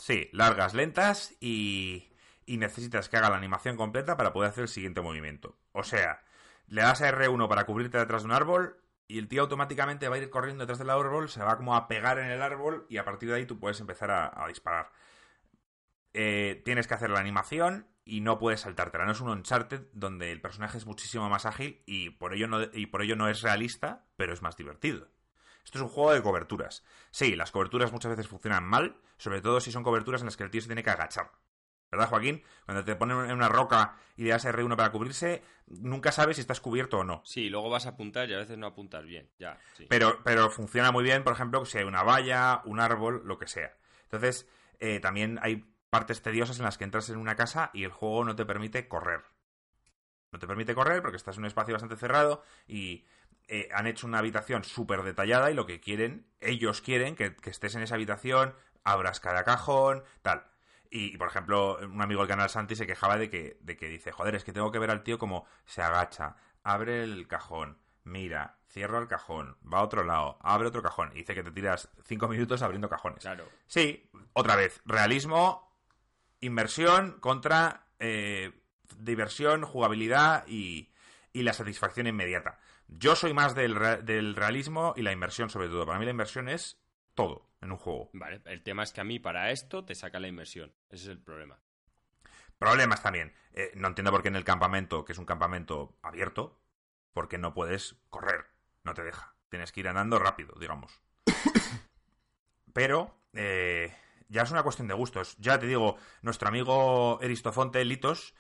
Sí, 0.02 0.28
largas, 0.32 0.74
lentas 0.74 1.36
y, 1.38 2.10
necesitas 2.48 3.08
que 3.08 3.18
haga 3.18 3.30
la 3.30 3.36
animación 3.36 3.76
completa 3.76 4.16
para 4.16 4.32
poder 4.32 4.50
hacer 4.50 4.62
el 4.62 4.68
siguiente 4.68 5.00
movimiento. 5.00 5.56
O 5.70 5.84
sea, 5.84 6.24
le 6.66 6.82
das 6.82 7.02
a 7.02 7.12
R1 7.12 7.48
para 7.48 7.66
cubrirte 7.66 7.98
detrás 7.98 8.22
de 8.22 8.26
un 8.26 8.32
árbol 8.32 8.82
y 9.06 9.20
el 9.20 9.28
tío 9.28 9.42
automáticamente 9.42 10.08
va 10.08 10.16
a 10.16 10.18
ir 10.18 10.28
corriendo 10.28 10.62
detrás 10.64 10.80
del 10.80 10.90
árbol, 10.90 11.28
se 11.28 11.44
va 11.44 11.56
como 11.56 11.76
a 11.76 11.86
pegar 11.86 12.18
en 12.18 12.32
el 12.32 12.42
árbol 12.42 12.84
y 12.88 12.96
a 12.96 13.04
partir 13.04 13.28
de 13.28 13.36
ahí 13.36 13.46
tú 13.46 13.60
puedes 13.60 13.78
empezar 13.78 14.10
a, 14.10 14.44
a 14.44 14.48
disparar. 14.48 14.90
Eh, 16.14 16.62
tienes 16.64 16.88
que 16.88 16.94
hacer 16.94 17.10
la 17.10 17.20
animación 17.20 17.86
y 18.04 18.22
no 18.22 18.40
puedes 18.40 18.62
saltártela. 18.62 19.04
No 19.04 19.12
es 19.12 19.20
un 19.20 19.28
Uncharted 19.28 19.82
donde 19.92 20.32
el 20.32 20.40
personaje 20.40 20.78
es 20.78 20.86
muchísimo 20.86 21.28
más 21.28 21.46
ágil 21.46 21.80
y 21.86 22.10
por 22.10 22.34
ello 22.34 22.48
no, 22.48 22.60
y 22.72 22.86
por 22.86 23.02
ello 23.02 23.14
no 23.14 23.28
es 23.28 23.40
realista, 23.42 24.04
pero 24.16 24.32
es 24.32 24.42
más 24.42 24.56
divertido. 24.56 25.06
Esto 25.64 25.78
es 25.78 25.82
un 25.82 25.88
juego 25.88 26.12
de 26.12 26.22
coberturas. 26.22 26.84
Sí, 27.10 27.36
las 27.36 27.50
coberturas 27.50 27.92
muchas 27.92 28.10
veces 28.10 28.28
funcionan 28.28 28.64
mal, 28.64 28.96
sobre 29.16 29.40
todo 29.40 29.60
si 29.60 29.70
son 29.72 29.84
coberturas 29.84 30.20
en 30.20 30.26
las 30.26 30.36
que 30.36 30.44
el 30.44 30.50
tío 30.50 30.60
se 30.60 30.68
tiene 30.68 30.82
que 30.82 30.90
agachar. 30.90 31.30
¿Verdad, 31.92 32.08
Joaquín? 32.08 32.42
Cuando 32.64 32.84
te 32.84 32.96
ponen 32.96 33.26
en 33.26 33.32
una 33.32 33.50
roca 33.50 33.96
y 34.16 34.24
le 34.24 34.30
das 34.30 34.46
R1 34.46 34.76
para 34.76 34.90
cubrirse, 34.90 35.42
nunca 35.66 36.10
sabes 36.10 36.36
si 36.36 36.40
estás 36.40 36.60
cubierto 36.60 37.00
o 37.00 37.04
no. 37.04 37.20
Sí, 37.24 37.50
luego 37.50 37.68
vas 37.68 37.84
a 37.84 37.90
apuntar 37.90 38.30
y 38.30 38.34
a 38.34 38.38
veces 38.38 38.56
no 38.56 38.66
apuntas 38.66 39.04
bien. 39.04 39.28
Ya, 39.38 39.58
sí. 39.74 39.86
Pero, 39.90 40.22
pero 40.24 40.48
funciona 40.50 40.90
muy 40.90 41.04
bien, 41.04 41.22
por 41.22 41.34
ejemplo, 41.34 41.66
si 41.66 41.76
hay 41.76 41.84
una 41.84 42.02
valla, 42.02 42.62
un 42.64 42.80
árbol, 42.80 43.20
lo 43.26 43.38
que 43.38 43.46
sea. 43.46 43.76
Entonces, 44.04 44.48
eh, 44.80 45.00
también 45.00 45.38
hay 45.42 45.66
partes 45.90 46.22
tediosas 46.22 46.58
en 46.58 46.64
las 46.64 46.78
que 46.78 46.84
entras 46.84 47.10
en 47.10 47.18
una 47.18 47.36
casa 47.36 47.70
y 47.74 47.84
el 47.84 47.90
juego 47.90 48.24
no 48.24 48.34
te 48.34 48.46
permite 48.46 48.88
correr. 48.88 49.24
No 50.30 50.38
te 50.38 50.46
permite 50.46 50.74
correr 50.74 51.02
porque 51.02 51.18
estás 51.18 51.36
en 51.36 51.42
un 51.42 51.48
espacio 51.48 51.74
bastante 51.74 51.96
cerrado 51.96 52.42
y 52.66 53.04
eh, 53.54 53.68
han 53.74 53.86
hecho 53.86 54.06
una 54.06 54.20
habitación 54.20 54.64
súper 54.64 55.02
detallada 55.02 55.50
y 55.50 55.54
lo 55.54 55.66
que 55.66 55.78
quieren, 55.78 56.26
ellos 56.40 56.80
quieren 56.80 57.14
que, 57.14 57.36
que 57.36 57.50
estés 57.50 57.74
en 57.74 57.82
esa 57.82 57.96
habitación, 57.96 58.54
abras 58.82 59.20
cada 59.20 59.44
cajón, 59.44 60.04
tal. 60.22 60.46
Y, 60.88 61.18
por 61.18 61.28
ejemplo, 61.28 61.78
un 61.82 62.00
amigo 62.00 62.22
del 62.22 62.30
canal 62.30 62.48
Santi 62.48 62.76
se 62.76 62.86
quejaba 62.86 63.18
de 63.18 63.28
que, 63.28 63.58
de 63.60 63.76
que 63.76 63.88
dice, 63.88 64.10
joder, 64.10 64.36
es 64.36 64.44
que 64.44 64.54
tengo 64.54 64.72
que 64.72 64.78
ver 64.78 64.90
al 64.90 65.02
tío 65.02 65.18
como 65.18 65.46
se 65.66 65.82
agacha, 65.82 66.36
abre 66.62 67.04
el 67.04 67.28
cajón, 67.28 67.76
mira, 68.04 68.56
cierra 68.70 68.98
el 68.98 69.06
cajón, 69.06 69.58
va 69.62 69.80
a 69.80 69.82
otro 69.82 70.02
lado, 70.02 70.38
abre 70.40 70.68
otro 70.68 70.82
cajón. 70.82 71.10
Y 71.12 71.18
dice 71.18 71.34
que 71.34 71.42
te 71.42 71.50
tiras 71.50 71.90
cinco 72.06 72.28
minutos 72.28 72.62
abriendo 72.62 72.88
cajones. 72.88 73.20
Claro. 73.20 73.46
Sí, 73.66 74.10
otra 74.32 74.56
vez, 74.56 74.80
realismo, 74.86 75.76
inversión 76.40 77.18
contra 77.20 77.88
eh, 77.98 78.50
diversión, 78.96 79.62
jugabilidad 79.62 80.46
y, 80.46 80.90
y 81.34 81.42
la 81.42 81.52
satisfacción 81.52 82.06
inmediata. 82.06 82.58
Yo 82.98 83.16
soy 83.16 83.32
más 83.34 83.54
del, 83.54 83.74
re- 83.74 84.02
del 84.02 84.34
realismo 84.36 84.94
y 84.96 85.02
la 85.02 85.12
inversión 85.12 85.50
sobre 85.50 85.68
todo. 85.68 85.86
Para 85.86 85.98
mí 85.98 86.04
la 86.04 86.10
inversión 86.10 86.48
es 86.48 86.80
todo 87.14 87.50
en 87.60 87.72
un 87.72 87.78
juego. 87.78 88.10
Vale, 88.12 88.40
el 88.46 88.62
tema 88.62 88.82
es 88.82 88.92
que 88.92 89.00
a 89.00 89.04
mí 89.04 89.18
para 89.18 89.50
esto 89.50 89.84
te 89.84 89.94
saca 89.94 90.20
la 90.20 90.28
inversión. 90.28 90.72
Ese 90.88 91.04
es 91.04 91.08
el 91.08 91.18
problema. 91.22 91.58
Problemas 92.58 93.02
también. 93.02 93.34
Eh, 93.52 93.72
no 93.74 93.88
entiendo 93.88 94.10
por 94.10 94.22
qué 94.22 94.28
en 94.28 94.36
el 94.36 94.44
campamento, 94.44 95.04
que 95.04 95.12
es 95.12 95.18
un 95.18 95.26
campamento 95.26 95.98
abierto, 96.02 96.60
porque 97.12 97.38
no 97.38 97.54
puedes 97.54 97.96
correr. 98.08 98.46
No 98.84 98.94
te 98.94 99.02
deja. 99.02 99.34
Tienes 99.48 99.72
que 99.72 99.80
ir 99.80 99.88
andando 99.88 100.18
rápido, 100.18 100.54
digamos. 100.58 101.02
Pero 102.72 103.14
eh, 103.32 103.94
ya 104.28 104.42
es 104.42 104.50
una 104.50 104.62
cuestión 104.62 104.88
de 104.88 104.94
gustos. 104.94 105.36
Ya 105.38 105.58
te 105.58 105.66
digo, 105.66 105.96
nuestro 106.22 106.48
amigo 106.48 107.18
Eristofonte 107.20 107.84
Litos 107.84 108.34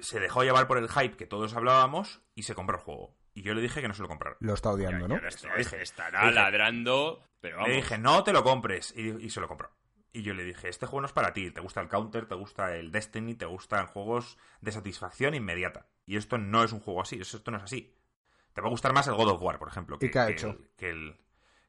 se 0.00 0.20
dejó 0.20 0.42
llevar 0.42 0.66
por 0.66 0.78
el 0.78 0.88
hype 0.88 1.16
que 1.16 1.26
todos 1.26 1.54
hablábamos 1.54 2.20
y 2.34 2.42
se 2.44 2.54
compró 2.54 2.76
el 2.76 2.82
juego. 2.82 3.16
Y 3.40 3.42
yo 3.42 3.54
le 3.54 3.62
dije 3.62 3.80
que 3.80 3.88
no 3.88 3.94
se 3.94 4.02
lo 4.02 4.08
comprara. 4.08 4.36
Lo 4.40 4.52
está 4.52 4.68
odiando, 4.70 5.08
Ya- 5.08 5.08
¿no? 5.08 5.16
lo 5.16 5.22
lo 5.22 5.56
dije. 5.56 5.80
Estará 5.82 6.20
dije- 6.24 6.34
ladrando, 6.34 7.22
pero 7.40 7.56
vamos. 7.56 7.70
Le 7.70 7.76
dije, 7.76 7.96
no 7.96 8.22
te 8.22 8.34
lo 8.34 8.42
compres. 8.44 8.92
Y, 8.94 9.08
y 9.24 9.30
se 9.30 9.40
lo 9.40 9.48
compró. 9.48 9.70
Y 10.12 10.20
yo 10.20 10.34
le 10.34 10.44
dije, 10.44 10.68
este 10.68 10.84
juego 10.84 11.00
no 11.00 11.06
es 11.06 11.14
para 11.14 11.32
ti. 11.32 11.50
Te 11.50 11.62
gusta 11.62 11.80
el 11.80 11.88
Counter, 11.88 12.26
te 12.26 12.34
gusta 12.34 12.76
el 12.76 12.92
Destiny, 12.92 13.34
te 13.36 13.46
gustan 13.46 13.86
juegos 13.86 14.36
de 14.60 14.72
satisfacción 14.72 15.34
inmediata. 15.34 15.86
Y 16.04 16.18
esto 16.18 16.36
no 16.36 16.62
es 16.64 16.72
un 16.72 16.80
juego 16.80 17.00
así. 17.00 17.18
Esto 17.18 17.50
no 17.50 17.56
es 17.56 17.62
así. 17.62 17.96
Te 18.52 18.60
va 18.60 18.66
a 18.66 18.70
gustar 18.70 18.92
más 18.92 19.06
el 19.08 19.14
God 19.14 19.28
of 19.30 19.40
War, 19.42 19.58
por 19.58 19.68
ejemplo. 19.68 19.96
¿Y 20.02 20.10
qué 20.10 20.18
ha 20.18 20.26
que 20.26 20.32
hecho? 20.34 20.48
El, 20.50 20.70
que, 20.76 20.90
el, 20.90 21.16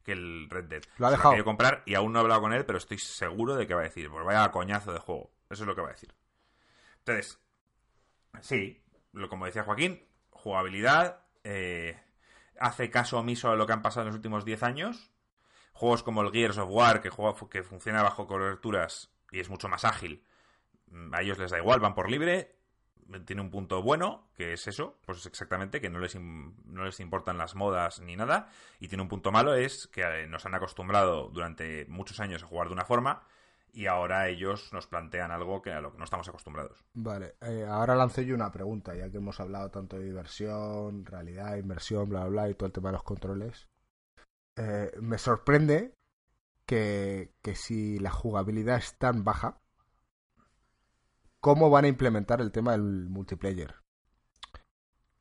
que 0.03 0.11
el 0.11 0.49
Red 0.49 0.65
Dead. 0.65 0.81
Lo 0.97 1.07
ha 1.07 1.09
Se 1.11 1.15
dejado. 1.15 1.31
querido 1.31 1.45
comprar 1.45 1.83
y 1.85 1.93
aún 1.95 2.11
no 2.11 2.19
he 2.19 2.21
hablado 2.23 2.41
con 2.41 2.51
él, 2.51 2.65
pero 2.65 2.79
estoy 2.79 2.97
seguro 2.97 3.55
de 3.55 3.65
que 3.65 3.75
va 3.75 3.79
a 3.79 3.85
decir, 3.85 4.09
pues 4.09 4.25
vaya 4.25 4.51
coñazo 4.51 4.91
de 4.91 4.99
juego. 4.99 5.31
Eso 5.49 5.63
es 5.63 5.67
lo 5.67 5.75
que 5.75 5.81
va 5.81 5.87
a 5.87 5.93
decir. 5.93 6.13
Entonces, 6.97 7.39
sí, 8.41 8.83
lo, 9.13 9.29
como 9.29 9.45
decía 9.45 9.63
Joaquín, 9.63 10.03
jugabilidad, 10.31 11.23
eh, 11.43 11.99
hace 12.59 12.89
caso 12.89 13.19
omiso 13.19 13.49
a 13.49 13.55
lo 13.55 13.65
que 13.65 13.73
han 13.73 13.81
pasado 13.81 14.03
en 14.03 14.07
los 14.07 14.15
últimos 14.15 14.45
10 14.45 14.63
años. 14.63 15.11
Juegos 15.73 16.03
como 16.03 16.21
el 16.21 16.31
Gears 16.31 16.57
of 16.57 16.69
War, 16.69 17.01
que, 17.01 17.09
juega, 17.09 17.35
que 17.49 17.63
funciona 17.63 18.03
bajo 18.03 18.27
coberturas 18.27 19.11
y 19.31 19.39
es 19.39 19.49
mucho 19.49 19.69
más 19.69 19.85
ágil, 19.85 20.25
mm, 20.87 21.13
a 21.13 21.21
ellos 21.21 21.39
les 21.39 21.51
da 21.51 21.57
igual, 21.57 21.79
van 21.79 21.95
por 21.95 22.09
libre. 22.09 22.55
Tiene 23.25 23.41
un 23.41 23.49
punto 23.49 23.81
bueno, 23.81 24.29
que 24.35 24.53
es 24.53 24.67
eso, 24.67 24.99
pues 25.05 25.25
exactamente, 25.25 25.81
que 25.81 25.89
no 25.89 25.99
les, 25.99 26.15
no 26.15 26.85
les 26.85 26.99
importan 27.01 27.37
las 27.37 27.55
modas 27.55 27.99
ni 27.99 28.15
nada. 28.15 28.49
Y 28.79 28.87
tiene 28.87 29.01
un 29.01 29.09
punto 29.09 29.31
malo, 29.31 29.53
es 29.53 29.87
que 29.87 30.01
eh, 30.01 30.27
nos 30.27 30.45
han 30.45 30.55
acostumbrado 30.55 31.29
durante 31.29 31.85
muchos 31.87 32.21
años 32.21 32.43
a 32.43 32.47
jugar 32.47 32.67
de 32.67 32.73
una 32.73 32.85
forma 32.85 33.23
y 33.73 33.85
ahora 33.85 34.27
ellos 34.27 34.71
nos 34.73 34.87
plantean 34.87 35.31
algo 35.31 35.61
que 35.61 35.71
a 35.71 35.81
lo 35.81 35.91
que 35.91 35.97
no 35.97 36.03
estamos 36.03 36.27
acostumbrados. 36.27 36.83
Vale, 36.93 37.35
eh, 37.41 37.65
ahora 37.67 37.95
lanzo 37.95 38.21
yo 38.21 38.35
una 38.35 38.51
pregunta, 38.51 38.95
ya 38.95 39.09
que 39.09 39.17
hemos 39.17 39.39
hablado 39.39 39.69
tanto 39.69 39.97
de 39.97 40.05
diversión, 40.05 41.05
realidad, 41.05 41.55
inversión, 41.57 42.09
bla, 42.09 42.21
bla, 42.21 42.29
bla, 42.29 42.49
y 42.49 42.55
todo 42.55 42.67
el 42.67 42.73
tema 42.73 42.89
de 42.89 42.93
los 42.93 43.03
controles. 43.03 43.69
Eh, 44.57 44.91
me 45.01 45.17
sorprende 45.17 45.93
que, 46.65 47.33
que 47.41 47.55
si 47.55 47.99
la 47.99 48.11
jugabilidad 48.11 48.77
es 48.77 48.97
tan 48.97 49.23
baja, 49.23 49.61
¿cómo 51.39 51.69
van 51.69 51.85
a 51.85 51.89
implementar 51.89 52.41
el 52.41 52.51
tema 52.51 52.73
del 52.73 53.09
multiplayer? 53.09 53.75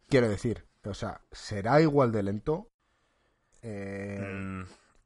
Quiero 0.09 0.29
decir, 0.29 0.67
o 0.85 0.95
sea, 0.95 1.23
¿será 1.31 1.81
igual 1.81 2.11
de 2.11 2.23
lento? 2.25 2.69
Eh, 3.63 4.19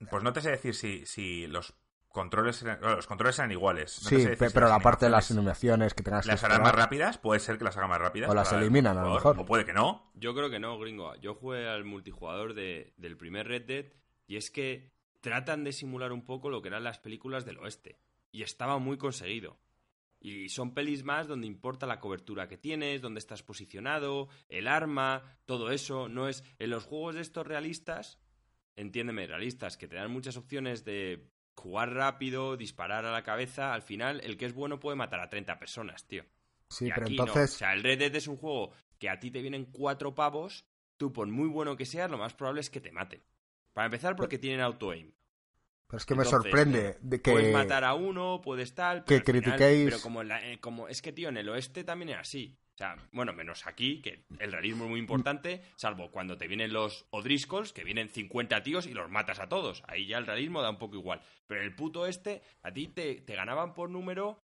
Mm, 0.04 0.06
pues 0.10 0.22
no 0.22 0.32
te 0.32 0.40
sé 0.40 0.50
decir 0.50 0.74
si, 0.74 1.06
si 1.06 1.46
los 1.46 1.74
controles 2.14 2.62
eran, 2.62 2.80
bueno, 2.80 2.96
los 2.96 3.06
controles 3.06 3.38
eran 3.38 3.50
iguales. 3.52 4.00
No 4.04 4.08
sí, 4.08 4.22
sé 4.22 4.30
si 4.30 4.36
pero 4.54 4.60
las 4.68 4.70
la 4.70 4.80
parte 4.80 5.04
de 5.04 5.10
las 5.10 5.30
animaciones 5.30 5.92
que 5.92 6.02
tengas 6.02 6.24
que 6.24 6.32
las 6.32 6.42
harán 6.44 6.62
más 6.62 6.74
rápidas, 6.74 7.18
puede 7.18 7.40
ser 7.40 7.58
que 7.58 7.64
las 7.64 7.76
hagan 7.76 7.90
más 7.90 8.00
rápidas. 8.00 8.30
O 8.30 8.34
las 8.34 8.50
eliminan, 8.52 8.96
a 8.96 9.02
lo 9.04 9.14
mejor. 9.14 9.38
O 9.38 9.44
puede 9.44 9.66
que 9.66 9.74
no. 9.74 10.10
Yo 10.14 10.34
creo 10.34 10.48
que 10.48 10.58
no, 10.60 10.78
gringo. 10.78 11.14
Yo 11.16 11.34
jugué 11.34 11.68
al 11.68 11.84
multijugador 11.84 12.54
de- 12.54 12.94
del 12.96 13.16
primer 13.18 13.46
Red 13.48 13.66
Dead 13.66 13.84
y 14.26 14.36
es 14.36 14.50
que 14.50 14.92
tratan 15.20 15.64
de 15.64 15.72
simular 15.72 16.12
un 16.12 16.24
poco 16.24 16.48
lo 16.48 16.62
que 16.62 16.68
eran 16.68 16.84
las 16.84 16.98
películas 16.98 17.44
del 17.44 17.58
oeste. 17.58 17.98
Y 18.30 18.42
estaba 18.42 18.78
muy 18.78 18.96
conseguido. 18.96 19.58
Y 20.20 20.48
son 20.48 20.72
pelis 20.72 21.04
más 21.04 21.28
donde 21.28 21.46
importa 21.46 21.86
la 21.86 22.00
cobertura 22.00 22.48
que 22.48 22.56
tienes, 22.56 23.02
dónde 23.02 23.18
estás 23.18 23.42
posicionado, 23.42 24.28
el 24.48 24.68
arma, 24.68 25.22
todo 25.44 25.70
eso. 25.70 26.08
No 26.08 26.28
es. 26.28 26.42
En 26.58 26.70
los 26.70 26.84
juegos 26.84 27.16
de 27.16 27.20
estos 27.20 27.46
realistas, 27.46 28.18
entiéndeme, 28.76 29.26
realistas, 29.26 29.76
que 29.76 29.86
te 29.88 29.96
dan 29.96 30.10
muchas 30.10 30.36
opciones 30.36 30.84
de 30.84 31.30
jugar 31.54 31.92
rápido, 31.94 32.56
disparar 32.56 33.04
a 33.06 33.12
la 33.12 33.22
cabeza. 33.22 33.74
Al 33.74 33.82
final, 33.82 34.20
el 34.22 34.36
que 34.36 34.46
es 34.46 34.54
bueno 34.54 34.80
puede 34.80 34.96
matar 34.96 35.20
a 35.20 35.28
30 35.28 35.58
personas, 35.58 36.06
tío. 36.06 36.24
Sí, 36.68 36.86
Y 36.86 36.90
pero 36.92 37.06
aquí 37.06 37.16
no. 37.16 37.22
entonces... 37.24 37.54
O 37.54 37.58
sea, 37.58 37.72
el 37.72 37.82
Red 37.82 37.98
Dead 37.98 38.14
es 38.16 38.26
un 38.28 38.36
juego 38.36 38.72
que 38.98 39.08
a 39.10 39.18
ti 39.20 39.30
te 39.30 39.40
vienen 39.42 39.66
cuatro 39.66 40.14
pavos, 40.14 40.64
tú 40.96 41.12
por 41.12 41.26
muy 41.28 41.48
bueno 41.48 41.76
que 41.76 41.86
seas, 41.86 42.10
lo 42.10 42.18
más 42.18 42.34
probable 42.34 42.60
es 42.60 42.70
que 42.70 42.80
te 42.80 42.92
maten. 42.92 43.22
Para 43.72 43.86
empezar, 43.86 44.14
porque 44.16 44.38
tienen 44.38 44.60
auto-aim. 44.60 45.12
Pero 45.86 45.98
es 45.98 46.06
que 46.06 46.14
me 46.14 46.24
sorprende 46.24 46.96
de 47.02 47.20
que... 47.20 47.30
Puedes 47.32 47.52
matar 47.52 47.84
a 47.84 47.94
uno, 47.94 48.40
puedes 48.42 48.74
tal, 48.74 49.04
que 49.04 49.20
pero 49.20 49.40
final- 49.40 49.58
critiquéis- 49.58 49.84
pero 49.84 50.00
como, 50.00 50.22
la- 50.22 50.44
eh, 50.50 50.58
como 50.60 50.88
es 50.88 51.02
que, 51.02 51.12
tío, 51.12 51.28
en 51.28 51.36
el 51.36 51.48
oeste 51.48 51.84
también 51.84 52.10
es 52.10 52.16
así. 52.18 52.56
O 52.74 52.76
sea, 52.76 52.96
bueno, 53.12 53.32
menos 53.32 53.66
aquí, 53.68 54.02
que 54.02 54.24
el 54.40 54.50
realismo 54.50 54.84
es 54.84 54.90
muy 54.90 54.98
importante, 54.98 55.62
salvo 55.76 56.10
cuando 56.10 56.36
te 56.36 56.48
vienen 56.48 56.72
los 56.72 57.06
O'Driscolls, 57.10 57.72
que 57.72 57.84
vienen 57.84 58.08
50 58.08 58.64
tíos 58.64 58.86
y 58.86 58.94
los 58.94 59.08
matas 59.10 59.38
a 59.38 59.48
todos. 59.48 59.84
Ahí 59.86 60.08
ya 60.08 60.18
el 60.18 60.26
realismo 60.26 60.60
da 60.60 60.70
un 60.70 60.78
poco 60.78 60.96
igual. 60.96 61.20
Pero 61.46 61.60
en 61.60 61.66
el 61.68 61.76
puto 61.76 62.04
este, 62.06 62.42
a 62.64 62.72
ti 62.72 62.88
te, 62.88 63.20
te 63.20 63.36
ganaban 63.36 63.74
por 63.74 63.90
número 63.90 64.42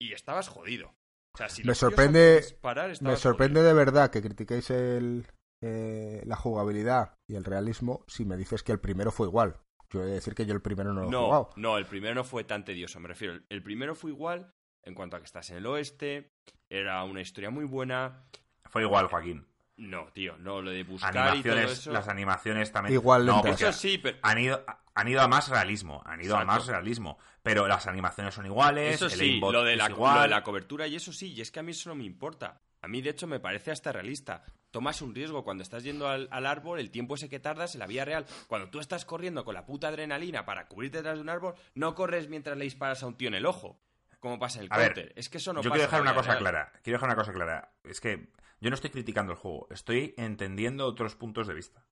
y 0.00 0.12
estabas 0.14 0.48
jodido. 0.48 0.94
O 1.34 1.36
sea, 1.36 1.50
si 1.50 1.64
Me 1.64 1.74
sorprende- 1.74 2.36
disparar, 2.36 2.90
Me 3.02 3.16
sorprende 3.16 3.62
de 3.62 3.74
verdad 3.74 4.10
que 4.10 4.22
critiquéis 4.22 4.70
el, 4.70 5.26
eh, 5.62 6.22
la 6.24 6.36
jugabilidad 6.36 7.14
y 7.28 7.34
el 7.34 7.44
realismo 7.44 8.04
si 8.08 8.24
me 8.24 8.38
dices 8.38 8.62
que 8.62 8.72
el 8.72 8.80
primero 8.80 9.12
fue 9.12 9.26
igual. 9.26 9.60
Yo 9.90 10.02
he 10.02 10.06
de 10.06 10.12
decir 10.12 10.34
que 10.34 10.46
yo 10.46 10.54
el 10.54 10.62
primero 10.62 10.94
no 10.94 11.02
lo 11.02 11.08
he 11.08 11.24
jugado. 11.26 11.50
no, 11.56 11.76
el 11.76 11.84
primero 11.84 12.14
no 12.14 12.24
fue 12.24 12.42
tan 12.44 12.64
tedioso, 12.64 12.98
me 13.00 13.08
refiero. 13.08 13.38
El 13.50 13.62
primero 13.62 13.94
fue 13.94 14.10
igual 14.12 14.52
en 14.86 14.94
cuanto 14.94 15.16
a 15.16 15.18
que 15.20 15.26
estás 15.26 15.50
en 15.50 15.58
el 15.58 15.66
oeste, 15.66 16.32
era 16.70 17.04
una 17.04 17.20
historia 17.20 17.50
muy 17.50 17.64
buena. 17.64 18.24
Fue 18.64 18.82
igual, 18.82 19.08
Joaquín. 19.08 19.46
No, 19.76 20.06
tío, 20.12 20.38
no, 20.38 20.62
lo 20.62 20.70
de 20.70 20.84
buscar 20.84 21.10
y 21.10 21.12
todo 21.12 21.22
Animaciones, 21.24 21.72
eso. 21.72 21.92
las 21.92 22.08
animaciones 22.08 22.72
también. 22.72 22.94
Igual 22.94 23.26
no, 23.26 23.44
Eso 23.44 23.72
sí, 23.72 23.98
pero. 23.98 24.16
han 24.22 24.38
ido, 24.38 24.64
han 24.94 25.08
ido 25.08 25.20
a 25.20 25.28
más 25.28 25.48
realismo. 25.50 26.02
Han 26.06 26.22
ido 26.22 26.34
a 26.36 26.44
más 26.46 26.66
realismo. 26.66 27.18
Pero 27.42 27.68
las 27.68 27.86
animaciones 27.86 28.34
son 28.34 28.46
iguales. 28.46 28.94
Eso 28.94 29.04
el 29.06 29.10
sí, 29.12 29.24
aimbot 29.32 29.52
lo 29.52 29.64
de, 29.64 29.72
es 29.72 29.78
la, 29.78 29.90
igual. 29.90 30.14
lo 30.16 30.22
de 30.22 30.28
la 30.28 30.42
cobertura 30.42 30.86
y 30.86 30.96
eso 30.96 31.12
sí, 31.12 31.32
y 31.34 31.42
es 31.42 31.50
que 31.50 31.60
a 31.60 31.62
mí 31.62 31.72
eso 31.72 31.90
no 31.90 31.94
me 31.94 32.04
importa. 32.04 32.62
A 32.80 32.88
mí, 32.88 33.02
de 33.02 33.10
hecho, 33.10 33.26
me 33.26 33.38
parece 33.40 33.70
hasta 33.70 33.92
realista. 33.92 34.44
Tomas 34.70 35.02
un 35.02 35.14
riesgo 35.14 35.44
cuando 35.44 35.62
estás 35.62 35.82
yendo 35.82 36.08
al, 36.08 36.28
al 36.30 36.46
árbol, 36.46 36.80
el 36.80 36.90
tiempo 36.90 37.14
ese 37.16 37.28
que 37.28 37.38
tardas 37.40 37.74
en 37.74 37.80
la 37.80 37.86
vida 37.86 38.04
real. 38.04 38.24
Cuando 38.46 38.70
tú 38.70 38.80
estás 38.80 39.04
corriendo 39.04 39.44
con 39.44 39.54
la 39.54 39.66
puta 39.66 39.88
adrenalina 39.88 40.46
para 40.46 40.68
cubrirte 40.68 40.98
detrás 40.98 41.16
de 41.16 41.22
un 41.22 41.28
árbol, 41.28 41.54
no 41.74 41.94
corres 41.94 42.28
mientras 42.28 42.56
le 42.56 42.64
disparas 42.64 43.02
a 43.02 43.06
un 43.06 43.16
tío 43.16 43.28
en 43.28 43.34
el 43.34 43.44
ojo. 43.46 43.78
Como 44.26 44.40
pasa 44.40 44.58
el 44.60 44.66
A 44.70 44.76
ver, 44.76 44.92
counter. 44.94 45.12
es 45.14 45.28
que 45.28 45.38
eso 45.38 45.52
no 45.52 45.62
yo 45.62 45.70
pasa 45.70 45.76
quiero 45.76 45.86
dejar 45.86 46.00
una 46.00 46.10
vida 46.10 46.20
cosa 46.20 46.30
real. 46.32 46.38
clara. 46.40 46.72
Quiero 46.82 46.96
dejar 46.96 47.08
una 47.10 47.16
cosa 47.16 47.32
clara. 47.32 47.72
Es 47.84 48.00
que 48.00 48.28
yo 48.60 48.70
no 48.70 48.74
estoy 48.74 48.90
criticando 48.90 49.30
el 49.30 49.38
juego. 49.38 49.68
Estoy 49.70 50.14
entendiendo 50.16 50.84
otros 50.84 51.14
puntos 51.14 51.46
de 51.46 51.54
vista. 51.54 51.84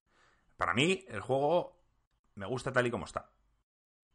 Para 0.56 0.74
mí, 0.74 1.04
el 1.06 1.20
juego 1.20 1.80
me 2.34 2.46
gusta 2.46 2.72
tal 2.72 2.88
y 2.88 2.90
como 2.90 3.04
está. 3.04 3.30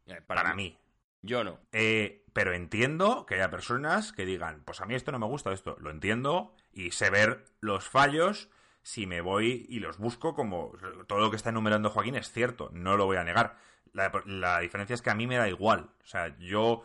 Eh, 0.04 0.20
Para, 0.20 0.52
mí. 0.52 0.78
Yo 1.22 1.44
no. 1.44 1.60
Eh, 1.72 2.26
pero 2.34 2.52
entiendo 2.52 3.24
que 3.24 3.36
haya 3.36 3.50
personas 3.50 4.12
que 4.12 4.26
digan, 4.26 4.64
pues 4.66 4.82
a 4.82 4.84
mí 4.84 4.94
esto 4.94 5.12
no 5.12 5.18
me 5.18 5.24
gusta, 5.24 5.50
esto 5.52 5.78
lo 5.80 5.90
entiendo 5.90 6.54
y 6.74 6.90
sé 6.90 7.08
ver 7.08 7.46
los 7.60 7.88
fallos 7.88 8.50
si 8.82 9.06
me 9.06 9.22
voy 9.22 9.64
y 9.70 9.78
los 9.80 9.96
busco 9.96 10.34
como 10.34 10.72
todo 11.06 11.20
lo 11.20 11.30
que 11.30 11.36
está 11.36 11.48
enumerando 11.48 11.88
Joaquín 11.88 12.16
es 12.16 12.30
cierto, 12.30 12.68
no 12.74 12.98
lo 12.98 13.06
voy 13.06 13.16
a 13.16 13.24
negar. 13.24 13.56
La, 13.94 14.12
la 14.26 14.60
diferencia 14.60 14.92
es 14.92 15.00
que 15.00 15.08
a 15.08 15.14
mí 15.14 15.26
me 15.26 15.38
da 15.38 15.48
igual. 15.48 15.90
O 16.04 16.06
sea, 16.06 16.36
yo 16.36 16.84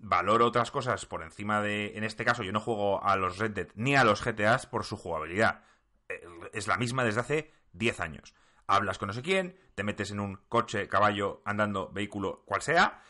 valoro 0.00 0.46
otras 0.46 0.70
cosas 0.70 1.06
por 1.06 1.22
encima 1.22 1.60
de... 1.62 1.96
En 1.96 2.04
este 2.04 2.24
caso 2.24 2.42
yo 2.42 2.52
no 2.52 2.60
juego 2.60 3.02
a 3.04 3.16
los 3.16 3.38
Red 3.38 3.50
Dead 3.52 3.68
ni 3.74 3.96
a 3.96 4.04
los 4.04 4.24
GTAs 4.24 4.66
por 4.66 4.84
su 4.84 4.96
jugabilidad. 4.96 5.64
Eh, 6.08 6.20
Es 6.52 6.66
la 6.66 6.76
misma 6.76 7.04
desde 7.04 7.20
hace 7.20 7.52
10 7.72 8.00
años. 8.00 8.34
Hablas 8.66 8.98
con 8.98 9.08
no 9.08 9.12
sé 9.12 9.22
quién, 9.22 9.58
te 9.74 9.82
metes 9.82 10.10
en 10.10 10.20
un 10.20 10.36
coche, 10.48 10.88
caballo, 10.88 11.42
andando, 11.44 11.90
vehículo, 11.90 12.42
cual 12.44 12.60
sea, 12.60 13.02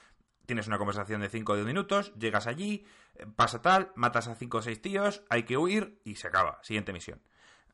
tienes 0.47 0.69
una 0.69 0.79
conversación 0.79 1.21
de 1.21 1.29
5 1.29 1.53
o 1.53 1.55
10 1.57 1.67
minutos, 1.67 2.15
llegas 2.17 2.47
allí, 2.47 2.87
eh, 3.17 3.27
pasa 3.35 3.61
tal, 3.61 3.93
matas 3.97 4.29
a 4.29 4.37
5 4.37 4.59
o 4.59 4.63
6 4.63 4.81
tíos, 4.81 5.23
hay 5.29 5.43
que 5.43 5.57
huir 5.57 6.01
y 6.05 6.15
se 6.15 6.29
acaba. 6.29 6.61
Siguiente 6.63 6.93
misión. 6.93 7.21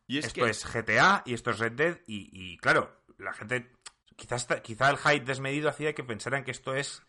Y 0.07 0.19
es 0.19 0.27
esto 0.27 0.45
que 0.45 0.51
es 0.51 0.65
GTA 0.65 1.23
y 1.27 1.35
esto 1.35 1.51
es 1.51 1.59
Red 1.59 1.73
Dead 1.73 1.99
y, 2.07 2.29
y, 2.33 2.57
claro, 2.59 3.01
la 3.19 3.33
gente... 3.33 3.71
Quizás, 4.17 4.47
quizá 4.63 4.91
el 4.91 4.97
hype 4.97 5.25
desmedido 5.25 5.69
hacía 5.69 5.93
que 5.93 6.05
pensaran 6.05 6.45
que 6.45 6.53
esto 6.53 6.73
es 6.75 7.03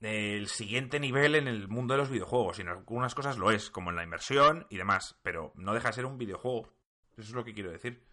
el 0.00 0.48
siguiente 0.48 1.00
nivel 1.00 1.34
en 1.34 1.48
el 1.48 1.68
mundo 1.68 1.94
de 1.94 1.98
los 1.98 2.10
videojuegos. 2.10 2.58
Y 2.58 2.62
en 2.62 2.68
algunas 2.68 3.14
cosas 3.14 3.38
lo 3.38 3.50
es, 3.50 3.70
como 3.70 3.90
en 3.90 3.96
la 3.96 4.04
inversión 4.04 4.66
y 4.70 4.76
demás, 4.76 5.18
pero 5.22 5.52
no 5.56 5.74
deja 5.74 5.88
de 5.88 5.94
ser 5.94 6.06
un 6.06 6.18
videojuego. 6.18 6.72
Eso 7.12 7.28
es 7.28 7.32
lo 7.32 7.44
que 7.44 7.54
quiero 7.54 7.70
decir. 7.70 8.04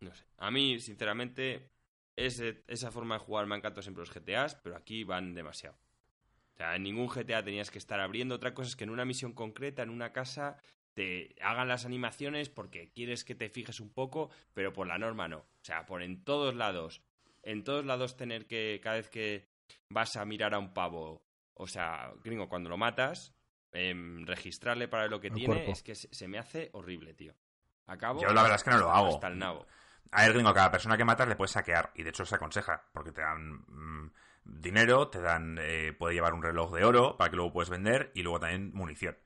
No 0.00 0.14
sé. 0.14 0.24
A 0.38 0.50
mí, 0.50 0.78
sinceramente, 0.78 1.70
esa 2.16 2.90
forma 2.90 3.16
de 3.16 3.24
jugar 3.24 3.46
me 3.46 3.56
encantado 3.56 3.82
siempre 3.82 4.04
los 4.04 4.14
GTAs, 4.14 4.54
pero 4.56 4.76
aquí 4.76 5.04
van 5.04 5.34
demasiado. 5.34 5.76
O 6.54 6.56
sea, 6.56 6.76
en 6.76 6.82
ningún 6.82 7.08
GTA 7.08 7.42
tenías 7.42 7.70
que 7.70 7.78
estar 7.78 8.00
abriendo. 8.00 8.34
Otra 8.34 8.54
cosa 8.54 8.68
es 8.68 8.76
que 8.76 8.84
en 8.84 8.90
una 8.90 9.04
misión 9.04 9.32
concreta, 9.32 9.82
en 9.82 9.90
una 9.90 10.12
casa, 10.12 10.58
te 10.94 11.34
hagan 11.40 11.68
las 11.68 11.84
animaciones 11.84 12.48
porque 12.48 12.90
quieres 12.90 13.24
que 13.24 13.34
te 13.34 13.48
fijes 13.48 13.80
un 13.80 13.92
poco, 13.92 14.30
pero 14.52 14.72
por 14.72 14.86
la 14.86 14.98
norma 14.98 15.28
no. 15.28 15.38
O 15.38 15.64
sea, 15.64 15.86
por 15.86 16.02
en 16.02 16.22
todos 16.24 16.54
lados, 16.54 17.02
en 17.42 17.64
todos 17.64 17.84
lados 17.84 18.16
tener 18.16 18.46
que, 18.46 18.80
cada 18.82 18.96
vez 18.96 19.08
que 19.08 19.48
vas 19.88 20.16
a 20.16 20.24
mirar 20.24 20.54
a 20.54 20.58
un 20.58 20.72
pavo, 20.72 21.22
o 21.54 21.66
sea, 21.66 22.12
gringo, 22.22 22.48
cuando 22.48 22.68
lo 22.70 22.76
matas, 22.76 23.34
em, 23.72 24.24
registrarle 24.26 24.88
para 24.88 25.06
lo 25.08 25.20
que 25.20 25.28
El 25.28 25.34
tiene, 25.34 25.54
cuerpo. 25.54 25.72
es 25.72 25.82
que 25.82 25.94
se, 25.94 26.08
se 26.12 26.28
me 26.28 26.38
hace 26.38 26.70
horrible, 26.72 27.14
tío. 27.14 27.34
Acabo 27.86 28.20
Yo 28.22 28.32
la 28.32 28.42
verdad 28.42 28.56
es 28.56 28.64
que 28.64 28.70
no 28.70 28.78
lo 28.78 28.90
hago. 28.90 29.08
hasta 29.14 29.28
el 29.28 29.38
nabo. 29.38 29.66
A 30.12 30.22
ver, 30.22 30.32
gringo, 30.32 30.52
cada 30.54 30.70
persona 30.70 30.96
que 30.96 31.04
matas 31.04 31.28
le 31.28 31.36
puedes 31.36 31.52
saquear. 31.52 31.90
Y 31.94 32.02
de 32.02 32.10
hecho 32.10 32.24
se 32.24 32.34
aconseja, 32.34 32.84
porque 32.92 33.12
te 33.12 33.20
dan 33.20 33.64
mm, 33.68 34.12
dinero, 34.44 35.08
te 35.08 35.20
dan. 35.20 35.58
eh, 35.60 35.92
puede 35.98 36.14
llevar 36.14 36.34
un 36.34 36.42
reloj 36.42 36.72
de 36.74 36.84
oro 36.84 37.16
para 37.16 37.30
que 37.30 37.36
luego 37.36 37.52
puedes 37.52 37.70
vender 37.70 38.10
y 38.14 38.22
luego 38.22 38.40
también 38.40 38.72
munición. 38.74 39.16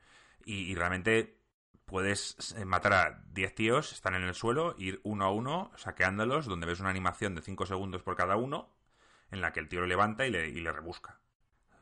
Y, 0.44 0.70
y 0.70 0.74
realmente 0.74 1.40
puedes 1.86 2.54
eh, 2.56 2.64
matar 2.64 2.92
a 2.94 3.22
10 3.32 3.54
tíos, 3.54 3.92
están 3.92 4.14
en 4.14 4.22
el 4.24 4.34
suelo, 4.34 4.74
ir 4.78 5.00
uno 5.04 5.24
a 5.26 5.30
uno 5.30 5.70
saqueándolos, 5.76 6.46
donde 6.46 6.66
ves 6.66 6.80
una 6.80 6.90
animación 6.90 7.34
de 7.34 7.42
5 7.42 7.66
segundos 7.66 8.02
por 8.02 8.16
cada 8.16 8.36
uno, 8.36 8.70
en 9.30 9.40
la 9.40 9.52
que 9.52 9.60
el 9.60 9.68
tío 9.68 9.80
lo 9.80 9.86
levanta 9.86 10.26
y 10.26 10.30
le, 10.30 10.48
y 10.48 10.60
le 10.60 10.72
rebusca. 10.72 11.20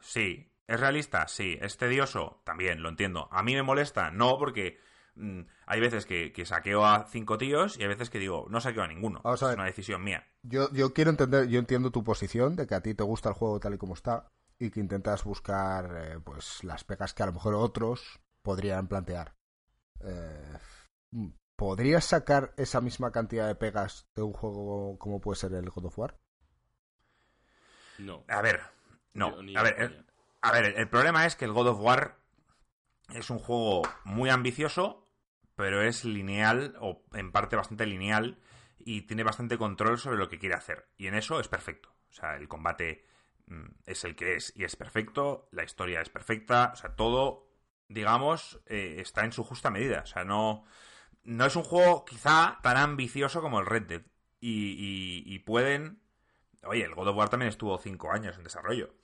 Sí. 0.01 0.49
¿Es 0.67 0.81
realista? 0.81 1.27
Sí. 1.29 1.59
¿Es 1.61 1.77
tedioso? 1.77 2.41
También, 2.45 2.83
lo 2.83 2.89
entiendo. 2.89 3.29
¿A 3.31 3.43
mí 3.43 3.55
me 3.55 3.63
molesta? 3.63 4.11
No, 4.11 4.39
porque 4.39 4.79
mm, 5.15 5.41
hay 5.67 5.81
veces 5.81 6.07
que, 6.07 6.33
que 6.33 6.45
saqueo 6.45 6.85
a 6.85 7.07
cinco 7.09 7.39
tíos 7.39 7.79
y 7.79 7.83
hay 7.83 7.89
veces 7.89 8.11
que 8.11 8.19
digo, 8.19 8.47
no 8.49 8.61
saqueo 8.61 8.83
a 8.83 8.89
ninguno. 8.89 9.21
Vamos 9.23 9.43
a 9.43 9.47
es 9.47 9.51
ver. 9.51 9.59
una 9.59 9.67
decisión 9.67 10.03
mía. 10.03 10.27
Yo, 10.43 10.71
yo 10.73 10.93
quiero 10.93 11.11
entender, 11.11 11.49
yo 11.49 11.59
entiendo 11.59 11.91
tu 11.91 12.03
posición 12.03 12.57
de 12.57 12.67
que 12.67 12.75
a 12.75 12.81
ti 12.81 12.95
te 12.95 13.05
gusta 13.05 13.29
el 13.29 13.35
juego 13.35 13.61
tal 13.61 13.75
y 13.75 13.79
como 13.79 13.95
está 13.95 14.29
y 14.59 14.71
que 14.71 14.81
intentas 14.81 15.25
buscar 15.25 15.91
eh, 15.97 16.21
pues 16.25 16.63
las 16.63 16.85
pegas 16.85 17.15
que 17.15 17.23
a 17.23 17.27
lo 17.27 17.33
mejor 17.33 17.55
otros 17.55 18.21
podrían 18.43 18.87
plantear. 18.87 19.35
Eh, 20.01 20.59
¿Podrías 21.57 22.05
sacar 22.05 22.55
esa 22.57 22.81
misma 22.81 23.13
cantidad 23.13 23.47
de 23.47 23.55
pegas 23.55 24.07
de 24.15 24.23
un 24.23 24.33
juego 24.33 24.99
como 24.99 25.21
puede 25.21 25.37
ser 25.37 25.53
el 25.55 25.71
God 25.71 25.87
of 25.87 25.99
War? 25.99 26.19
No. 27.99 28.25
A 28.29 28.43
ver, 28.43 28.61
no. 29.15 29.41
Yo 29.43 29.59
A 29.59 29.63
ver, 29.63 29.77
el, 29.79 30.07
a 30.41 30.53
ver, 30.53 30.75
el 30.77 30.89
problema 30.89 31.27
es 31.27 31.37
que 31.37 31.45
el 31.45 31.53
God 31.53 31.69
of 31.69 31.81
War 31.81 32.17
es 33.15 33.31
un 33.31 33.39
juego 33.39 33.83
muy 34.05 34.31
ambicioso, 34.31 35.09
pero 35.57 35.83
es 35.83 36.05
lineal, 36.05 36.77
o 36.81 37.03
en 37.13 37.33
parte 37.33 37.57
bastante 37.57 37.87
lineal, 37.87 38.39
y 38.79 39.03
tiene 39.03 39.23
bastante 39.23 39.59
control 39.59 39.99
sobre 39.99 40.19
lo 40.19 40.29
que 40.29 40.39
quiere 40.39 40.55
hacer. 40.55 40.89
Y 40.97 41.07
en 41.07 41.15
eso 41.15 41.41
es 41.41 41.49
perfecto. 41.49 41.91
O 42.11 42.13
sea, 42.13 42.37
el 42.37 42.49
combate 42.49 43.05
mm, 43.47 43.67
es 43.87 44.05
el 44.05 44.17
que 44.17 44.37
es 44.37 44.53
y 44.57 44.65
es 44.65 44.77
perfecto, 44.77 45.49
la 45.53 45.65
historia 45.65 46.01
es 46.01 46.09
perfecta, 46.09 46.73
o 46.75 46.77
sea, 46.77 46.95
todo, 46.95 47.49
digamos, 47.89 48.61
eh, 48.67 48.97
está 48.99 49.25
en 49.25 49.33
su 49.33 49.45
justa 49.45 49.71
medida. 49.71 50.01
O 50.03 50.07
sea, 50.07 50.25
no, 50.25 50.65
no 51.25 51.47
es 51.47 51.57
un 51.57 51.65
juego 51.65 52.05
quizá 52.05 52.59
tan 52.63 52.77
ambicioso 52.77 53.41
como 53.41 53.61
el 53.61 53.67
Red 53.67 53.83
Dead. 53.85 54.03
Y, 54.41 55.23
y, 55.25 55.39
pueden... 55.41 56.02
Oye, 56.65 56.85
el 56.85 56.95
God 56.95 57.09
of 57.09 57.17
War 57.17 57.29
también 57.29 57.49
estuvo 57.49 57.77
cinco 57.79 58.13
años 58.13 58.37
en 58.37 58.45
desarrollo. 58.45 58.95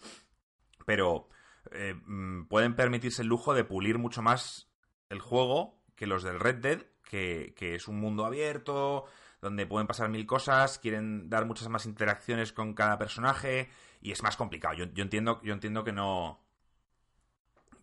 Pero 0.86 1.28
eh, 1.72 1.94
mm, 1.94 2.46
pueden 2.46 2.76
permitirse 2.76 3.22
el 3.22 3.28
lujo 3.28 3.54
de 3.54 3.64
pulir 3.64 3.98
mucho 3.98 4.22
más 4.22 4.70
el 5.08 5.20
juego 5.20 5.80
que 5.94 6.06
los 6.06 6.22
del 6.22 6.40
Red 6.40 6.56
Dead, 6.56 6.82
que, 7.02 7.54
que 7.56 7.74
es 7.74 7.88
un 7.88 7.98
mundo 7.98 8.24
abierto, 8.24 9.06
donde 9.40 9.66
pueden 9.66 9.86
pasar 9.86 10.08
mil 10.08 10.26
cosas, 10.26 10.78
quieren 10.78 11.28
dar 11.28 11.46
muchas 11.46 11.68
más 11.68 11.86
interacciones 11.86 12.52
con 12.52 12.74
cada 12.74 12.98
personaje 12.98 13.68
y 14.00 14.12
es 14.12 14.22
más 14.22 14.36
complicado. 14.36 14.74
Yo, 14.74 14.86
yo 14.86 15.02
entiendo, 15.02 15.40
yo 15.42 15.52
entiendo 15.52 15.84
que 15.84 15.92
no 15.92 16.40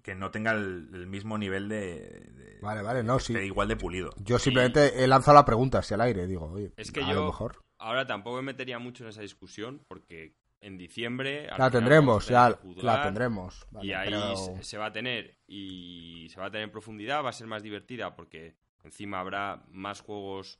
que 0.01 0.13
no 0.13 0.29
tenga 0.29 0.51
el, 0.51 1.07
mismo 1.07 1.35
nivel 1.35 1.67
de, 1.67 2.59
vale 2.61 2.83
vale 2.83 3.01
no 3.01 3.17
sí 3.17 3.33
igual 3.33 3.67
de 3.67 3.75
pulido 3.75 4.11
yo 4.17 4.37
simplemente 4.37 5.03
he 5.03 5.07
lanzado 5.07 5.33
la 5.33 5.45
pregunta 5.45 5.79
hacia 5.79 5.95
el 5.95 6.01
aire 6.01 6.27
digo 6.27 6.51
oye 6.51 6.71
es 6.77 6.91
que 6.91 7.01
yo 7.01 7.25
mejor 7.25 7.64
ahora 7.77 8.05
tampoco 8.05 8.37
me 8.37 8.43
metería 8.43 8.79
mucho 8.79 9.03
en 9.03 9.09
esa 9.09 9.21
discusión 9.21 9.81
porque 9.87 10.35
en 10.61 10.77
diciembre 10.77 11.47
la 11.57 11.69
tendremos 11.69 12.27
ya 12.27 12.57
la 12.77 13.03
tendremos 13.03 13.67
y 13.81 13.91
ahí 13.91 14.13
se 14.61 14.77
va 14.77 14.87
a 14.87 14.91
tener 14.91 15.37
y 15.47 16.27
se 16.29 16.39
va 16.39 16.47
a 16.47 16.51
tener 16.51 16.63
en 16.63 16.71
profundidad 16.71 17.23
va 17.23 17.29
a 17.29 17.33
ser 17.33 17.47
más 17.47 17.61
divertida 17.61 18.15
porque 18.15 18.55
encima 18.83 19.19
habrá 19.19 19.63
más 19.67 20.01
juegos 20.01 20.59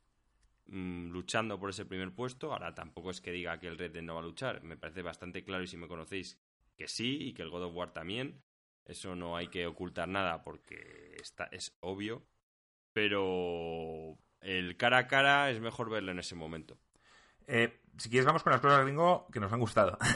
Mm, 0.68 1.10
luchando 1.10 1.60
por 1.60 1.70
ese 1.70 1.84
primer 1.84 2.12
puesto. 2.12 2.52
Ahora 2.52 2.74
tampoco 2.74 3.10
es 3.10 3.20
que 3.20 3.30
diga 3.30 3.58
que 3.58 3.68
el 3.68 3.78
Red 3.78 3.92
Dead 3.92 4.02
no 4.02 4.14
va 4.14 4.20
a 4.20 4.24
luchar. 4.24 4.62
Me 4.62 4.76
parece 4.76 5.02
bastante 5.02 5.44
claro 5.44 5.62
y 5.62 5.66
si 5.68 5.76
me 5.76 5.88
conocéis 5.88 6.38
que 6.76 6.88
sí 6.88 7.18
y 7.20 7.32
que 7.34 7.42
el 7.42 7.50
God 7.50 7.64
of 7.64 7.74
War 7.74 7.92
también. 7.92 8.42
Eso 8.84 9.16
no 9.16 9.36
hay 9.36 9.48
que 9.48 9.66
ocultar 9.66 10.08
nada 10.08 10.42
porque 10.44 11.16
está, 11.20 11.44
es 11.46 11.76
obvio. 11.80 12.24
Pero 12.92 14.18
el 14.40 14.76
cara 14.76 14.98
a 14.98 15.06
cara 15.06 15.50
es 15.50 15.60
mejor 15.60 15.90
verlo 15.90 16.12
en 16.12 16.18
ese 16.18 16.34
momento. 16.34 16.78
Eh, 17.46 17.80
si 17.96 18.10
quieres 18.10 18.26
vamos 18.26 18.42
con 18.42 18.52
las 18.52 18.60
cosas 18.60 18.82
gringo 18.82 19.26
que 19.32 19.40
nos 19.40 19.52
han 19.52 19.60
gustado. 19.60 19.98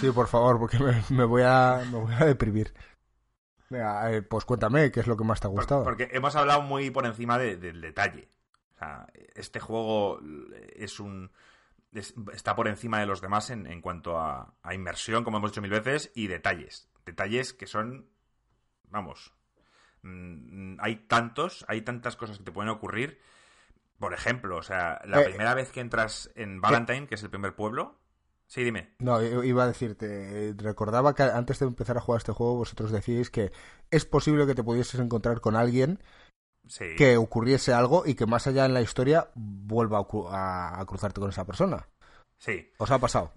Sí, 0.00 0.10
por 0.10 0.26
favor, 0.26 0.58
porque 0.58 0.78
me, 1.10 1.24
voy, 1.24 1.42
a, 1.44 1.82
me 1.90 1.98
voy 1.98 2.12
a 2.14 2.24
deprimir. 2.24 2.74
Eh, 3.70 4.22
pues 4.28 4.44
cuéntame, 4.44 4.90
¿qué 4.90 5.00
es 5.00 5.06
lo 5.06 5.16
que 5.16 5.22
más 5.22 5.38
te 5.38 5.46
ha 5.46 5.50
gustado? 5.50 5.84
Porque 5.84 6.08
hemos 6.12 6.34
hablado 6.34 6.62
muy 6.62 6.90
por 6.90 7.06
encima 7.06 7.38
del 7.38 7.80
detalle 7.80 8.32
este 9.34 9.60
juego 9.60 10.20
es 10.74 11.00
un 11.00 11.30
está 12.32 12.56
por 12.56 12.68
encima 12.68 13.00
de 13.00 13.06
los 13.06 13.20
demás 13.20 13.50
en, 13.50 13.80
cuanto 13.82 14.18
a, 14.18 14.54
inmersión, 14.72 15.24
como 15.24 15.36
hemos 15.36 15.50
dicho 15.50 15.60
mil 15.60 15.70
veces, 15.70 16.10
y 16.14 16.26
detalles. 16.26 16.88
Detalles 17.04 17.52
que 17.52 17.66
son, 17.66 18.08
vamos, 18.88 19.34
mm, 20.00 20.76
hay 20.80 20.96
tantos, 21.06 21.66
hay 21.68 21.82
tantas 21.82 22.16
cosas 22.16 22.38
que 22.38 22.44
te 22.44 22.52
pueden 22.52 22.70
ocurrir. 22.70 23.20
Por 24.02 24.14
ejemplo, 24.14 24.56
o 24.56 24.62
sea, 24.64 25.00
la 25.04 25.22
eh, 25.22 25.26
primera 25.26 25.54
vez 25.54 25.70
que 25.70 25.78
entras 25.78 26.28
en 26.34 26.60
Valentine, 26.60 27.06
que 27.06 27.14
es 27.14 27.22
el 27.22 27.30
primer 27.30 27.54
pueblo, 27.54 28.00
Sí, 28.48 28.64
dime. 28.64 28.96
No, 28.98 29.22
iba 29.22 29.62
a 29.62 29.68
decirte, 29.68 30.54
recordaba 30.58 31.14
que 31.14 31.22
antes 31.22 31.60
de 31.60 31.66
empezar 31.66 31.96
a 31.96 32.00
jugar 32.00 32.18
este 32.18 32.32
juego 32.32 32.56
vosotros 32.56 32.90
decíais 32.90 33.30
que 33.30 33.52
es 33.92 34.04
posible 34.04 34.44
que 34.44 34.56
te 34.56 34.64
pudieses 34.64 34.98
encontrar 34.98 35.40
con 35.40 35.54
alguien 35.54 36.00
que 36.96 37.16
ocurriese 37.16 37.72
algo 37.72 38.02
y 38.04 38.16
que 38.16 38.26
más 38.26 38.48
allá 38.48 38.66
en 38.66 38.74
la 38.74 38.82
historia 38.82 39.30
vuelva 39.36 40.04
a, 40.32 40.84
cruzarte 40.84 41.20
con 41.20 41.30
esa 41.30 41.46
persona. 41.46 41.88
Sí. 42.38 42.72
¿Os 42.78 42.90
ha 42.90 42.98
pasado? 42.98 43.32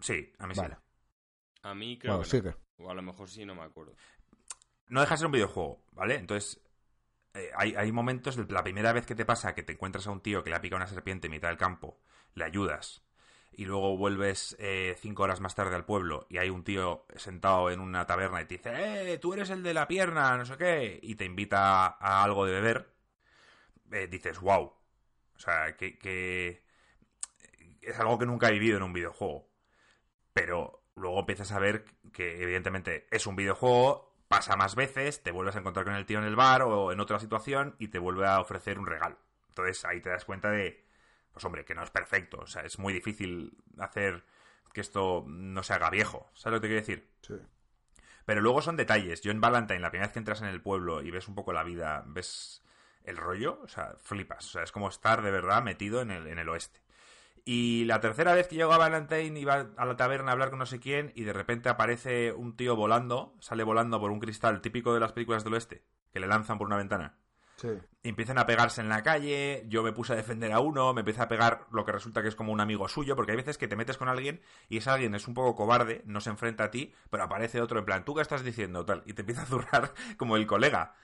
Sí, 0.00 0.32
a 0.38 0.46
mí 0.46 0.54
sí. 0.54 0.62
A 1.62 1.74
mí 1.74 1.98
creo 1.98 2.22
que 2.22 2.54
O 2.78 2.90
a 2.90 2.94
lo 2.94 3.02
mejor 3.02 3.28
sí, 3.28 3.44
no 3.44 3.54
me 3.54 3.64
acuerdo. 3.64 3.94
No 4.88 5.00
deja 5.00 5.14
de 5.14 5.18
ser 5.18 5.26
un 5.26 5.32
videojuego, 5.32 5.84
¿vale? 5.92 6.16
Entonces, 6.16 6.61
eh, 7.34 7.50
hay, 7.56 7.74
hay, 7.76 7.92
momentos, 7.92 8.36
la 8.50 8.62
primera 8.62 8.92
vez 8.92 9.06
que 9.06 9.14
te 9.14 9.24
pasa 9.24 9.54
que 9.54 9.62
te 9.62 9.72
encuentras 9.72 10.06
a 10.06 10.10
un 10.10 10.20
tío 10.20 10.42
que 10.42 10.50
le 10.50 10.56
ha 10.56 10.60
picado 10.60 10.78
una 10.78 10.86
serpiente 10.86 11.26
en 11.26 11.32
mitad 11.32 11.48
del 11.48 11.56
campo, 11.56 12.00
le 12.34 12.44
ayudas, 12.44 13.02
y 13.54 13.64
luego 13.64 13.96
vuelves 13.96 14.56
eh, 14.58 14.96
cinco 15.00 15.24
horas 15.24 15.40
más 15.40 15.54
tarde 15.54 15.74
al 15.74 15.84
pueblo 15.84 16.26
y 16.30 16.38
hay 16.38 16.48
un 16.50 16.64
tío 16.64 17.06
sentado 17.16 17.70
en 17.70 17.80
una 17.80 18.06
taberna 18.06 18.40
y 18.40 18.46
te 18.46 18.56
dice, 18.56 19.12
¡eh, 19.12 19.18
tú 19.18 19.34
eres 19.34 19.50
el 19.50 19.62
de 19.62 19.74
la 19.74 19.86
pierna, 19.86 20.36
no 20.36 20.44
sé 20.46 20.56
qué! 20.56 20.98
Y 21.02 21.16
te 21.16 21.24
invita 21.24 21.86
a 21.86 22.24
algo 22.24 22.46
de 22.46 22.52
beber, 22.52 22.94
eh, 23.92 24.06
dices, 24.08 24.40
wow. 24.40 24.72
O 25.36 25.38
sea, 25.38 25.76
que 25.76 26.62
es 27.82 27.98
algo 27.98 28.18
que 28.18 28.26
nunca 28.26 28.48
he 28.48 28.52
vivido 28.52 28.76
en 28.76 28.84
un 28.84 28.92
videojuego. 28.92 29.48
Pero 30.32 30.84
luego 30.94 31.20
empiezas 31.20 31.52
a 31.52 31.58
ver 31.58 31.84
que 32.12 32.42
evidentemente 32.42 33.06
es 33.10 33.26
un 33.26 33.36
videojuego, 33.36 34.11
pasa 34.36 34.56
más 34.56 34.74
veces, 34.74 35.22
te 35.22 35.30
vuelves 35.30 35.56
a 35.56 35.60
encontrar 35.60 35.84
con 35.84 35.94
el 35.94 36.06
tío 36.06 36.18
en 36.18 36.24
el 36.24 36.36
bar 36.36 36.62
o 36.62 36.92
en 36.92 37.00
otra 37.00 37.18
situación 37.18 37.76
y 37.78 37.88
te 37.88 37.98
vuelve 37.98 38.26
a 38.26 38.40
ofrecer 38.40 38.78
un 38.78 38.86
regalo. 38.86 39.18
Entonces 39.48 39.84
ahí 39.84 40.00
te 40.00 40.10
das 40.10 40.24
cuenta 40.24 40.50
de 40.50 40.84
pues 41.32 41.44
hombre, 41.44 41.64
que 41.64 41.74
no 41.74 41.82
es 41.82 41.90
perfecto. 41.90 42.38
O 42.40 42.46
sea, 42.46 42.62
es 42.62 42.78
muy 42.78 42.92
difícil 42.92 43.56
hacer 43.78 44.24
que 44.72 44.80
esto 44.80 45.24
no 45.26 45.62
se 45.62 45.72
haga 45.72 45.90
viejo. 45.90 46.30
¿Sabes 46.34 46.56
lo 46.56 46.60
que 46.60 46.68
te 46.68 46.68
quiero 46.68 46.80
decir? 46.80 47.10
Sí. 47.22 47.34
Pero 48.24 48.40
luego 48.40 48.62
son 48.62 48.76
detalles. 48.76 49.22
Yo 49.22 49.30
en 49.32 49.40
Valentine, 49.40 49.80
la 49.80 49.90
primera 49.90 50.06
vez 50.06 50.12
que 50.12 50.18
entras 50.18 50.42
en 50.42 50.48
el 50.48 50.62
pueblo 50.62 51.02
y 51.02 51.10
ves 51.10 51.28
un 51.28 51.34
poco 51.34 51.52
la 51.52 51.64
vida, 51.64 52.04
ves 52.06 52.62
el 53.04 53.16
rollo, 53.16 53.60
o 53.62 53.68
sea, 53.68 53.96
flipas. 54.00 54.46
O 54.46 54.50
sea, 54.50 54.62
es 54.62 54.72
como 54.72 54.88
estar 54.88 55.22
de 55.22 55.30
verdad 55.30 55.62
metido 55.62 56.02
en 56.02 56.10
el, 56.10 56.26
en 56.28 56.38
el 56.38 56.48
oeste. 56.48 56.80
Y 57.44 57.84
la 57.86 58.00
tercera 58.00 58.34
vez 58.34 58.46
que 58.46 58.56
llego 58.56 58.72
a 58.72 58.78
Valentine 58.78 59.38
iba 59.38 59.66
a 59.76 59.84
la 59.84 59.96
taberna 59.96 60.30
a 60.30 60.32
hablar 60.32 60.50
con 60.50 60.60
no 60.60 60.66
sé 60.66 60.78
quién 60.78 61.12
y 61.16 61.24
de 61.24 61.32
repente 61.32 61.68
aparece 61.68 62.32
un 62.32 62.56
tío 62.56 62.76
volando, 62.76 63.34
sale 63.40 63.64
volando 63.64 63.98
por 63.98 64.12
un 64.12 64.20
cristal 64.20 64.60
típico 64.60 64.94
de 64.94 65.00
las 65.00 65.12
películas 65.12 65.42
del 65.42 65.54
oeste, 65.54 65.82
que 66.12 66.20
le 66.20 66.28
lanzan 66.28 66.58
por 66.58 66.68
una 66.68 66.76
ventana. 66.76 67.16
Empiezan 68.02 68.38
a 68.38 68.46
pegarse 68.46 68.80
en 68.80 68.88
la 68.88 69.02
calle, 69.02 69.64
yo 69.68 69.82
me 69.82 69.92
puse 69.92 70.12
a 70.12 70.16
defender 70.16 70.52
a 70.52 70.58
uno, 70.58 70.92
me 70.92 71.00
empieza 71.00 71.24
a 71.24 71.28
pegar 71.28 71.66
lo 71.70 71.84
que 71.84 71.92
resulta 71.92 72.20
que 72.20 72.28
es 72.28 72.34
como 72.34 72.52
un 72.52 72.60
amigo 72.60 72.88
suyo, 72.88 73.14
porque 73.14 73.32
hay 73.32 73.36
veces 73.36 73.58
que 73.58 73.68
te 73.68 73.76
metes 73.76 73.96
con 73.96 74.08
alguien 74.08 74.40
y 74.68 74.78
ese 74.78 74.90
alguien 74.90 75.14
es 75.14 75.28
un 75.28 75.34
poco 75.34 75.54
cobarde, 75.54 76.02
no 76.04 76.20
se 76.20 76.30
enfrenta 76.30 76.64
a 76.64 76.70
ti, 76.70 76.92
pero 77.10 77.22
aparece 77.22 77.60
otro 77.60 77.78
en 77.78 77.84
plan, 77.84 78.04
¿tú 78.04 78.14
qué 78.14 78.22
estás 78.22 78.42
diciendo? 78.42 78.84
Tal, 78.84 79.04
y 79.06 79.12
te 79.12 79.22
empieza 79.22 79.42
a 79.42 79.46
zurrar 79.46 79.94
como 80.16 80.36
el 80.36 80.46
colega. 80.46 80.94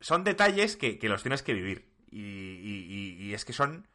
Son 0.00 0.22
detalles 0.22 0.76
que, 0.76 0.98
los 1.02 1.22
tienes 1.22 1.42
que 1.42 1.54
vivir. 1.54 1.90
Y, 2.10 3.32
es 3.34 3.44
que 3.44 3.52
son 3.52 3.88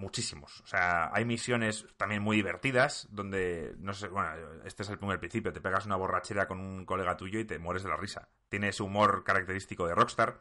muchísimos. 0.00 0.60
O 0.62 0.66
sea, 0.66 1.10
hay 1.12 1.24
misiones 1.24 1.86
también 1.96 2.22
muy 2.22 2.36
divertidas 2.36 3.06
donde, 3.10 3.74
no 3.78 3.92
sé, 3.92 4.08
bueno, 4.08 4.30
este 4.64 4.82
es 4.82 4.88
el 4.88 4.98
primer 4.98 5.20
principio, 5.20 5.52
te 5.52 5.60
pegas 5.60 5.86
una 5.86 5.96
borrachera 5.96 6.48
con 6.48 6.58
un 6.58 6.84
colega 6.84 7.16
tuyo 7.16 7.38
y 7.38 7.44
te 7.44 7.58
mueres 7.58 7.82
de 7.82 7.90
la 7.90 7.96
risa. 7.96 8.28
Tiene 8.48 8.68
ese 8.68 8.82
humor 8.82 9.22
característico 9.22 9.86
de 9.86 9.94
Rockstar. 9.94 10.40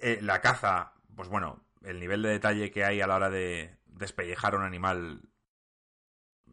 Eh, 0.00 0.18
la 0.20 0.40
caza, 0.40 0.94
pues 1.14 1.28
bueno, 1.28 1.64
el 1.82 2.00
nivel 2.00 2.22
de 2.22 2.30
detalle 2.30 2.70
que 2.70 2.84
hay 2.84 3.00
a 3.00 3.06
la 3.06 3.16
hora 3.16 3.30
de 3.30 3.78
despellejar 3.86 4.54
a 4.54 4.58
un 4.58 4.64
animal 4.64 5.22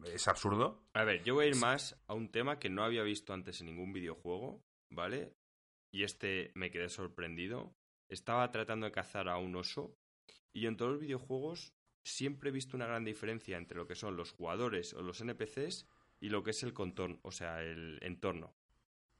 es 0.04 0.28
absurdo. 0.28 0.84
A 0.94 1.04
ver, 1.04 1.22
yo 1.24 1.34
voy 1.34 1.46
a 1.46 1.48
ir 1.48 1.56
más 1.56 2.00
a 2.06 2.14
un 2.14 2.30
tema 2.30 2.58
que 2.58 2.70
no 2.70 2.84
había 2.84 3.02
visto 3.02 3.32
antes 3.32 3.60
en 3.60 3.66
ningún 3.66 3.92
videojuego, 3.92 4.64
¿vale? 4.90 5.34
Y 5.90 6.04
este 6.04 6.52
me 6.54 6.70
quedé 6.70 6.88
sorprendido. 6.88 7.74
Estaba 8.08 8.50
tratando 8.50 8.86
de 8.86 8.92
cazar 8.92 9.28
a 9.28 9.38
un 9.38 9.56
oso 9.56 9.96
y 10.52 10.66
en 10.66 10.76
todos 10.76 10.92
los 10.92 11.00
videojuegos 11.00 11.72
siempre 12.04 12.50
he 12.50 12.52
visto 12.52 12.76
una 12.76 12.86
gran 12.86 13.04
diferencia 13.04 13.56
entre 13.56 13.76
lo 13.76 13.86
que 13.86 13.94
son 13.94 14.16
los 14.16 14.32
jugadores 14.32 14.94
o 14.94 15.02
los 15.02 15.20
NPCs 15.20 15.86
y 16.20 16.28
lo 16.28 16.42
que 16.42 16.50
es 16.50 16.62
el 16.62 16.72
contorno, 16.72 17.18
o 17.22 17.32
sea, 17.32 17.62
el 17.62 17.98
entorno. 18.02 18.54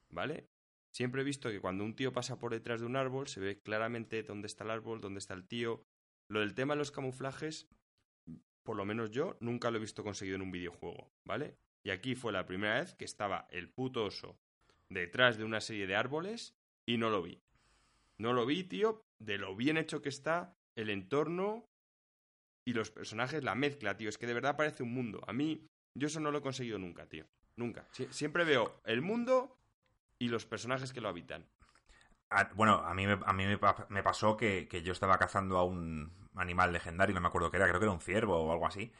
¿Vale? 0.09 0.49
Siempre 0.91 1.23
he 1.23 1.25
visto 1.25 1.51
que 1.51 1.61
cuando 1.61 1.85
un 1.85 1.97
tío 1.97 2.13
pasa 2.13 2.39
por 2.39 2.53
detrás 2.53 2.81
de 2.81 2.87
un 2.87 2.97
árbol 2.97 3.27
se 3.27 3.41
ve 3.41 3.61
claramente 3.61 4.23
dónde 4.23 4.47
está 4.47 4.65
el 4.65 4.71
árbol, 4.71 5.01
dónde 5.01 5.19
está 5.19 5.35
el 5.35 5.47
tío. 5.47 5.85
Lo 6.29 6.41
del 6.41 6.55
tema 6.55 6.75
de 6.75 6.79
los 6.79 6.93
camuflajes, 6.93 7.67
por 8.63 8.77
lo 8.77 8.85
menos 8.85 9.11
yo 9.11 9.37
nunca 9.41 9.71
lo 9.71 9.79
he 9.79 9.81
visto 9.81 10.05
conseguido 10.05 10.37
en 10.37 10.43
un 10.43 10.53
videojuego, 10.53 11.11
¿vale? 11.25 11.57
Y 11.83 11.91
aquí 11.91 12.15
fue 12.15 12.33
la 12.33 12.47
primera 12.47 12.79
vez 12.79 12.95
que 12.95 13.05
estaba 13.05 13.47
el 13.51 13.71
puto 13.71 14.05
oso 14.05 14.39
detrás 14.89 15.39
de 15.39 15.45
una 15.45 15.61
serie 15.61 15.87
de 15.87 15.97
árboles 15.97 16.55
y 16.85 16.99
no 16.99 17.11
lo 17.11 17.23
vi. 17.23 17.43
No 18.19 18.33
lo 18.33 18.47
vi, 18.47 18.65
tío, 18.65 19.05
de 19.19 19.39
lo 19.39 19.57
bien 19.57 19.79
hecho 19.79 20.03
que 20.03 20.11
está, 20.11 20.55
el 20.77 20.91
entorno 20.91 21.69
y 22.65 22.75
los 22.75 22.91
personajes, 22.91 23.43
la 23.43 23.55
mezcla, 23.55 23.97
tío. 23.97 24.09
Es 24.09 24.19
que 24.19 24.27
de 24.27 24.35
verdad 24.35 24.57
parece 24.57 24.83
un 24.83 24.93
mundo. 24.93 25.23
A 25.27 25.33
mí, 25.33 25.67
yo 25.95 26.07
eso 26.07 26.21
no 26.21 26.31
lo 26.31 26.39
he 26.39 26.43
conseguido 26.43 26.79
nunca, 26.79 27.07
tío. 27.07 27.27
Nunca. 27.57 27.87
siempre 28.11 28.45
veo 28.45 28.81
el 28.85 29.03
mundo 29.03 29.59
y 30.19 30.29
los 30.29 30.47
personajes 30.47 30.93
que 30.93 31.01
lo 31.01 31.09
habitan. 31.09 31.47
bueno, 32.55 32.75
a 32.77 32.95
mí, 32.95 33.07
me, 33.07 33.19
a 33.25 33.33
mí 33.33 33.45
me, 33.47 34.03
pasó 34.03 34.37
que, 34.37 34.69
yo 34.85 34.93
estaba 34.93 35.19
cazando 35.19 35.59
a 35.59 35.65
un 35.65 36.31
animal 36.35 36.73
legendario, 36.73 37.15
no 37.15 37.21
me 37.21 37.29
acuerdo 37.29 37.51
qué 37.51 37.59
era, 37.59 37.69
creo 37.69 37.79
que 37.79 37.87
era 37.87 37.93
un 37.93 38.01
ciervo 38.01 38.37
o 38.37 38.53
algo 38.53 38.67
así. 38.67 38.93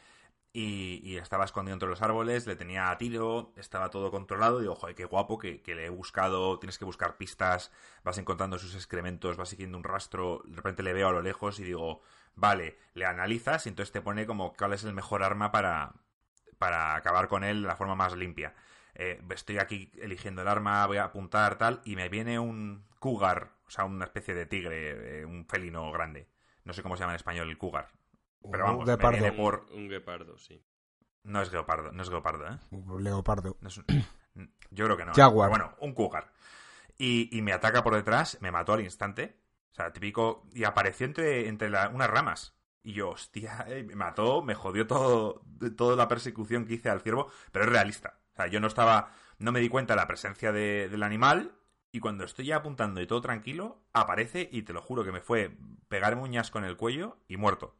Y, 0.55 1.17
estaba 1.17 1.45
escondido 1.45 1.73
entre 1.73 1.89
los 1.89 2.03
árboles, 2.03 2.45
le 2.45 2.55
tenía 2.55 2.91
a 2.91 2.97
tiro, 2.99 3.53
estaba 3.57 3.89
todo 3.89 4.11
controlado. 4.11 4.59
Y 4.59 4.63
digo, 4.63 4.75
joder, 4.75 4.95
qué 4.95 5.05
guapo 5.05 5.39
que, 5.39 5.61
le 5.65 5.85
he 5.85 5.89
buscado. 5.89 6.59
Tienes 6.59 6.77
que 6.77 6.85
buscar 6.85 7.17
pistas, 7.17 7.71
vas 8.03 8.19
encontrando 8.19 8.59
sus 8.59 8.75
excrementos, 8.75 9.35
vas 9.35 9.49
siguiendo 9.49 9.77
un 9.77 9.83
rastro. 9.83 10.43
De 10.45 10.55
repente 10.55 10.83
le 10.83 10.93
veo 10.93 11.07
a 11.09 11.11
lo 11.11 11.21
lejos 11.23 11.59
y 11.59 11.63
digo, 11.63 12.01
vale, 12.35 12.77
le 12.93 13.05
analizas 13.05 13.65
y 13.65 13.69
entonces 13.69 13.91
te 13.91 14.01
pone 14.01 14.27
como 14.27 14.53
cuál 14.53 14.73
es 14.73 14.83
el 14.83 14.93
mejor 14.93 15.23
arma 15.23 15.51
para, 15.51 15.93
para 16.59 16.95
acabar 16.95 17.27
con 17.27 17.43
él 17.43 17.63
de 17.63 17.67
la 17.67 17.75
forma 17.75 17.95
más 17.95 18.15
limpia. 18.15 18.53
Eh, 18.95 19.21
estoy 19.31 19.57
aquí 19.57 19.91
eligiendo 19.99 20.43
el 20.43 20.47
arma, 20.47 20.85
voy 20.85 20.97
a 20.97 21.05
apuntar 21.05 21.57
tal, 21.57 21.81
y 21.83 21.95
me 21.95 22.09
viene 22.09 22.37
un 22.39 22.85
cougar, 22.99 23.53
o 23.65 23.69
sea, 23.71 23.85
una 23.85 24.05
especie 24.05 24.35
de 24.35 24.45
tigre, 24.45 25.21
eh, 25.21 25.25
un 25.25 25.45
felino 25.47 25.91
grande. 25.91 26.27
No 26.63 26.73
sé 26.73 26.83
cómo 26.83 26.95
se 26.95 27.01
llama 27.01 27.13
en 27.13 27.17
español 27.17 27.49
el 27.49 27.57
cougar. 27.57 27.89
Pero 28.51 28.65
Un 28.65 28.71
vamos, 28.71 28.85
me 28.85 28.93
guepardo. 28.93 29.19
viene 29.19 29.31
por... 29.37 29.65
Un 29.73 29.87
guepardo, 29.89 30.37
sí. 30.37 30.63
No 31.23 31.41
es 31.41 31.49
guepardo, 31.49 31.91
no 31.91 32.01
es 32.03 32.09
guepardo, 32.09 32.45
¿eh? 32.47 32.57
Un 32.71 33.03
Leopardo. 33.03 33.57
No 33.61 33.67
es 33.69 33.77
un- 33.77 33.85
Yo 34.71 34.85
creo 34.85 34.97
que 34.97 35.05
no. 35.05 35.11
¿eh? 35.11 35.15
Jaguar. 35.15 35.49
Bueno, 35.49 35.73
un 35.79 35.93
cougar. 35.93 36.31
Y, 36.97 37.35
y 37.35 37.41
me 37.41 37.53
ataca 37.53 37.83
por 37.83 37.95
detrás, 37.95 38.37
me 38.41 38.51
mató 38.51 38.73
al 38.73 38.81
instante. 38.81 39.37
O 39.71 39.75
sea, 39.75 39.91
típico. 39.93 40.45
Y 40.53 40.63
apareció 40.65 41.05
entre, 41.05 41.47
entre 41.47 41.69
la- 41.69 41.89
unas 41.89 42.09
ramas. 42.09 42.55
Y 42.83 42.93
yo, 42.93 43.11
hostia, 43.11 43.63
eh, 43.69 43.83
me 43.83 43.95
mató, 43.95 44.41
me 44.41 44.55
jodió 44.55 44.85
todo, 44.85 45.41
toda 45.77 45.95
la 45.95 46.09
persecución 46.09 46.65
que 46.65 46.73
hice 46.73 46.89
al 46.89 46.99
ciervo, 47.01 47.31
pero 47.53 47.63
es 47.65 47.71
realista. 47.71 48.19
O 48.33 48.35
sea, 48.35 48.47
yo 48.47 48.59
no 48.59 48.67
estaba, 48.67 49.11
no 49.39 49.53
me 49.53 49.61
di 49.61 49.69
cuenta 49.69 49.93
de 49.93 50.01
la 50.01 50.07
presencia 50.07 50.51
de- 50.51 50.89
del 50.89 51.01
animal, 51.03 51.55
y 51.93 52.01
cuando 52.01 52.25
estoy 52.25 52.47
ya 52.47 52.57
apuntando 52.57 52.99
y 52.99 53.07
todo 53.07 53.21
tranquilo, 53.21 53.79
aparece 53.93 54.49
y 54.51 54.63
te 54.63 54.73
lo 54.73 54.81
juro 54.81 55.05
que 55.05 55.13
me 55.13 55.21
fue 55.21 55.55
pegarme 55.87 56.23
uñas 56.23 56.51
con 56.51 56.65
el 56.65 56.75
cuello 56.75 57.17
y 57.29 57.37
muerto. 57.37 57.77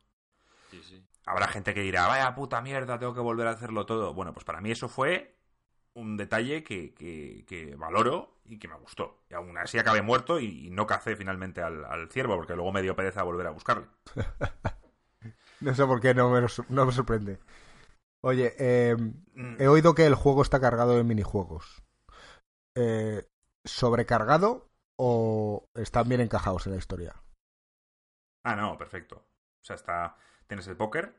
Sí, 0.74 0.82
sí. 0.84 1.04
Habrá 1.26 1.48
gente 1.48 1.74
que 1.74 1.82
dirá, 1.82 2.08
vaya 2.08 2.36
puta 2.36 2.62
mierda, 2.62 3.00
tengo 3.00 3.14
que 3.14 3.20
volver 3.22 3.48
a 3.48 3.52
hacerlo 3.52 3.86
todo. 3.86 4.14
Bueno, 4.14 4.34
pues 4.34 4.46
para 4.46 4.62
mí 4.62 4.72
eso 4.72 4.90
fue 4.90 5.36
un 5.94 6.18
detalle 6.18 6.64
que, 6.64 6.94
que- 6.96 7.46
que 7.48 7.76
valoro 7.76 8.38
y 8.46 8.60
que 8.60 8.68
me 8.68 8.76
gustó. 8.78 9.24
Y 9.30 9.36
aún 9.36 9.58
así 9.58 9.78
acabé 9.80 10.02
muerto 10.02 10.40
y, 10.40 10.68
y 10.68 10.72
no 10.72 10.88
cacé 10.88 11.16
finalmente 11.16 11.62
al, 11.62 11.86
al 11.86 12.10
ciervo, 12.12 12.36
porque 12.38 12.56
luego 12.56 12.72
me 12.74 12.82
dio 12.82 12.96
pereza 12.96 13.24
volver 13.24 13.48
a 13.48 13.52
buscarle. 13.52 13.88
No 15.60 15.74
sé 15.76 15.86
por 15.86 16.02
qué 16.02 16.14
no 16.14 16.30
me, 16.30 16.42
no 16.70 16.86
me 16.86 16.92
sorprende. 16.92 17.40
Oye, 18.22 18.56
eh, 18.60 18.98
Mm, 19.38 19.60
he 19.60 19.68
oído 19.68 19.96
que 19.96 20.06
el 20.08 20.16
juego 20.16 20.42
está 20.44 20.60
cargado 20.62 20.98
de 20.98 21.04
minijuegos. 21.06 21.84
Eh, 22.76 23.28
¿Sobrecargado 23.66 24.72
o 24.98 25.70
están 25.76 26.10
bien 26.10 26.22
encajados 26.22 26.66
en 26.68 26.74
la 26.74 26.80
historia? 26.80 27.24
Ah, 28.44 28.56
no, 28.56 28.78
perfecto. 28.78 29.16
O 29.62 29.64
sea, 29.66 29.76
está. 29.76 30.16
Tienes 30.54 30.68
el 30.68 30.78
póker, 30.78 31.16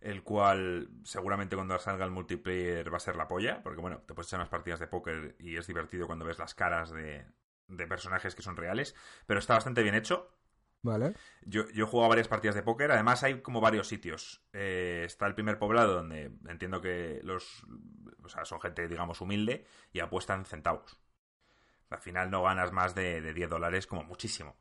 el 0.00 0.24
cual 0.24 0.90
seguramente 1.04 1.54
cuando 1.54 1.78
salga 1.78 2.04
el 2.04 2.10
multiplayer 2.10 2.92
va 2.92 2.96
a 2.96 2.98
ser 2.98 3.14
la 3.14 3.28
polla, 3.28 3.62
porque 3.62 3.80
bueno, 3.80 3.98
te 3.98 4.12
puedes 4.12 4.28
echar 4.28 4.40
unas 4.40 4.48
partidas 4.48 4.80
de 4.80 4.88
póker 4.88 5.36
y 5.38 5.56
es 5.56 5.68
divertido 5.68 6.08
cuando 6.08 6.24
ves 6.24 6.40
las 6.40 6.56
caras 6.56 6.90
de, 6.90 7.24
de 7.68 7.86
personajes 7.86 8.34
que 8.34 8.42
son 8.42 8.56
reales, 8.56 8.96
pero 9.24 9.38
está 9.38 9.54
bastante 9.54 9.84
bien 9.84 9.94
hecho. 9.94 10.34
¿Vale? 10.82 11.14
Yo, 11.42 11.70
yo 11.70 11.84
he 11.84 11.88
jugado 11.88 12.08
varias 12.08 12.26
partidas 12.26 12.56
de 12.56 12.64
póker, 12.64 12.90
además 12.90 13.22
hay 13.22 13.40
como 13.40 13.60
varios 13.60 13.86
sitios. 13.86 14.42
Eh, 14.52 15.04
está 15.06 15.28
el 15.28 15.36
primer 15.36 15.60
poblado 15.60 15.94
donde 15.94 16.32
entiendo 16.48 16.80
que 16.80 17.20
los... 17.22 17.64
O 18.24 18.28
sea, 18.28 18.44
son 18.44 18.60
gente, 18.60 18.88
digamos, 18.88 19.20
humilde 19.20 19.64
y 19.92 20.00
apuestan 20.00 20.44
centavos. 20.44 20.98
Al 21.88 22.00
final 22.00 22.32
no 22.32 22.42
ganas 22.42 22.72
más 22.72 22.96
de, 22.96 23.20
de 23.20 23.32
10 23.32 23.48
dólares 23.48 23.86
como 23.86 24.02
muchísimo. 24.02 24.56